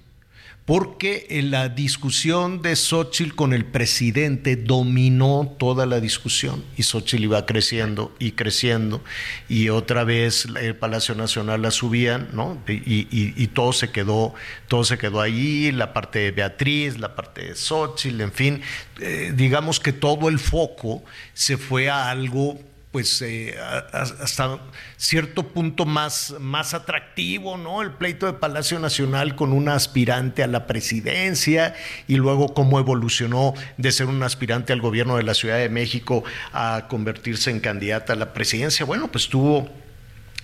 porque 0.71 1.27
en 1.31 1.51
la 1.51 1.69
discusión 1.69 2.63
de 2.63 2.77
Xochitl 2.77 3.35
con 3.35 3.53
el 3.53 3.65
presidente 3.65 4.55
dominó 4.55 5.57
toda 5.59 5.85
la 5.85 5.99
discusión 5.99 6.63
y 6.77 6.85
Xochitl 6.85 7.25
iba 7.25 7.45
creciendo 7.45 8.15
y 8.21 8.33
creciendo 8.33 9.03
y 9.49 9.71
otra 9.71 10.05
vez 10.05 10.47
el 10.61 10.77
Palacio 10.77 11.15
Nacional 11.17 11.63
la 11.63 11.73
subían, 11.73 12.29
¿no? 12.33 12.63
Y, 12.69 13.47
todo 13.49 13.73
se 13.73 13.91
quedó, 13.91 14.33
todo 14.69 14.85
se 14.85 14.97
quedó 14.97 15.21
ahí, 15.21 15.73
la 15.73 15.93
parte 15.93 16.21
de 16.21 16.31
Beatriz, 16.31 17.01
la 17.01 17.17
parte 17.17 17.47
de 17.47 17.57
Xochitl, 17.57 18.21
en 18.21 18.33
fin, 18.33 18.63
eh, 19.01 19.33
digamos 19.35 19.81
que 19.81 19.93
todo 19.93 20.29
el 20.29 20.39
foco 20.39 21.03
se 21.35 21.57
fue 21.57 21.91
a 21.91 22.11
algo 22.11 22.61
pues 22.93 23.23
eh, 23.23 23.57
hasta 23.93 24.59
cierto 24.97 25.47
punto 25.49 25.87
más, 25.87 26.35
más 26.41 26.75
atractivo, 26.75 27.57
¿no? 27.57 27.83
El 27.83 27.93
pleito 27.93 28.27
de 28.27 28.33
Palacio 28.33 28.81
Nacional 28.81 29.37
con 29.37 29.53
una 29.53 29.75
aspirante 29.75 30.43
a 30.43 30.49
la 30.49 30.67
presidencia 30.67 31.75
y 32.09 32.17
luego 32.17 32.53
cómo 32.53 32.81
evolucionó 32.81 33.55
de 33.77 33.93
ser 33.93 34.07
un 34.07 34.23
aspirante 34.25 34.73
al 34.73 34.81
gobierno 34.81 35.17
de 35.17 35.23
la 35.23 35.35
Ciudad 35.35 35.59
de 35.59 35.69
México 35.69 36.25
a 36.53 36.87
convertirse 36.89 37.51
en 37.51 37.61
candidata 37.61 38.15
a 38.15 38.17
la 38.17 38.33
presidencia. 38.33 38.85
Bueno, 38.85 39.09
pues 39.13 39.29
tuvo 39.29 39.71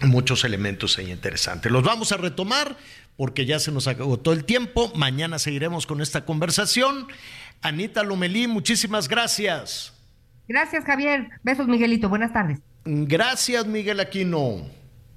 muchos 0.03 0.45
elementos 0.45 0.99
ahí 0.99 1.11
interesantes. 1.11 1.73
Los 1.73 1.83
vamos 1.83 2.13
a 2.13 2.17
retomar 2.17 2.77
porque 3.17 3.45
ya 3.45 3.59
se 3.59 3.73
nos 3.73 3.89
agotó 3.89 4.33
el 4.33 4.45
tiempo. 4.45 4.93
Mañana 4.95 5.41
seguiremos 5.41 5.85
con 5.87 6.01
esta 6.01 6.25
conversación. 6.25 7.09
Anita 7.61 8.05
Lomelí, 8.05 8.47
muchísimas 8.47 9.09
gracias. 9.09 9.96
Gracias, 10.49 10.85
Javier. 10.85 11.29
Besos, 11.43 11.67
Miguelito. 11.69 12.09
Buenas 12.09 12.33
tardes. 12.33 12.61
Gracias, 12.85 13.67
Miguel 13.67 14.01
Aquino. 14.01 14.63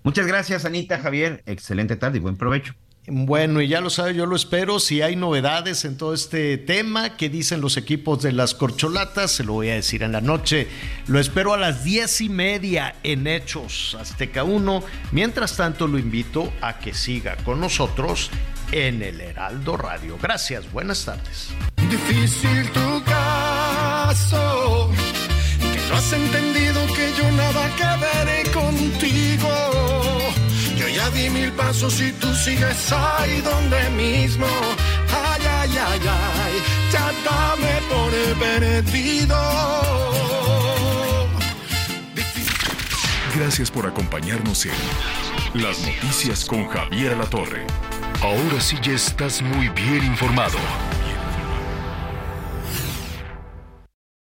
Muchas 0.04 0.26
gracias, 0.26 0.66
Anita, 0.66 0.98
Javier. 1.00 1.44
Excelente 1.46 1.96
tarde 1.96 2.18
y 2.18 2.22
buen 2.22 2.38
provecho. 2.38 2.74
Bueno, 3.12 3.60
y 3.60 3.68
ya 3.68 3.82
lo 3.82 3.90
sabe, 3.90 4.14
yo 4.14 4.28
lo 4.28 4.36
espero. 4.36 4.80
Si 4.80 5.02
hay 5.02 5.16
novedades 5.16 5.84
en 5.84 5.98
todo 5.98 6.14
este 6.14 6.58
tema, 6.58 7.18
¿qué 7.18 7.28
dicen 7.30 7.60
los 7.60 7.76
equipos 7.76 8.22
de 8.22 8.32
las 8.32 8.54
corcholatas? 8.54 9.32
Se 9.32 9.44
lo 9.44 9.54
voy 9.54 9.70
a 9.70 9.74
decir 9.74 10.04
en 10.04 10.12
la 10.12 10.22
noche. 10.22 10.68
Lo 11.08 11.20
espero 11.20 11.54
a 11.54 11.58
las 11.58 11.84
diez 11.84 12.22
y 12.22 12.30
media 12.30 12.96
en 13.04 13.26
Hechos 13.26 13.98
Azteca 14.00 14.44
1. 14.44 14.84
Mientras 15.12 15.58
tanto, 15.58 15.88
lo 15.88 15.98
invito 15.98 16.54
a 16.62 16.78
que 16.78 16.94
siga 16.94 17.36
con 17.38 17.60
nosotros 17.60 18.30
en 18.72 19.02
el 19.02 19.20
Heraldo 19.22 19.76
Radio. 19.76 20.18
Gracias, 20.22 20.72
buenas 20.72 21.04
tardes. 21.06 21.50
Difícil 21.90 22.70
tu 22.72 23.04
caso 23.06 24.79
has 26.10 26.14
entendido 26.14 26.86
que 26.88 27.14
yo 27.18 27.32
nada 27.32 27.70
que 27.76 28.52
contigo. 28.52 29.50
Yo 30.76 30.88
ya 30.88 31.10
di 31.12 31.30
mil 31.30 31.52
pasos 31.52 32.02
y 32.02 32.12
tú 32.14 32.34
sigues 32.34 32.92
ahí 32.92 33.42
donde 33.42 33.90
mismo. 33.92 34.48
Ay, 35.08 35.42
ay, 35.60 35.70
ay, 35.70 36.02
ay, 36.08 36.54
ya 36.92 37.12
dame 37.26 37.82
por 37.90 38.12
perdido. 38.40 39.38
Gracias 43.36 43.70
por 43.70 43.86
acompañarnos 43.86 44.66
en 44.66 44.74
Las 45.54 45.80
Noticias 45.80 46.46
con 46.46 46.68
Javier 46.68 47.18
La 47.18 47.26
Torre. 47.26 47.66
Ahora 48.22 48.60
sí 48.60 48.78
ya 48.82 48.94
estás 48.94 49.42
muy 49.42 49.70
bien 49.70 50.04
informado. 50.06 50.58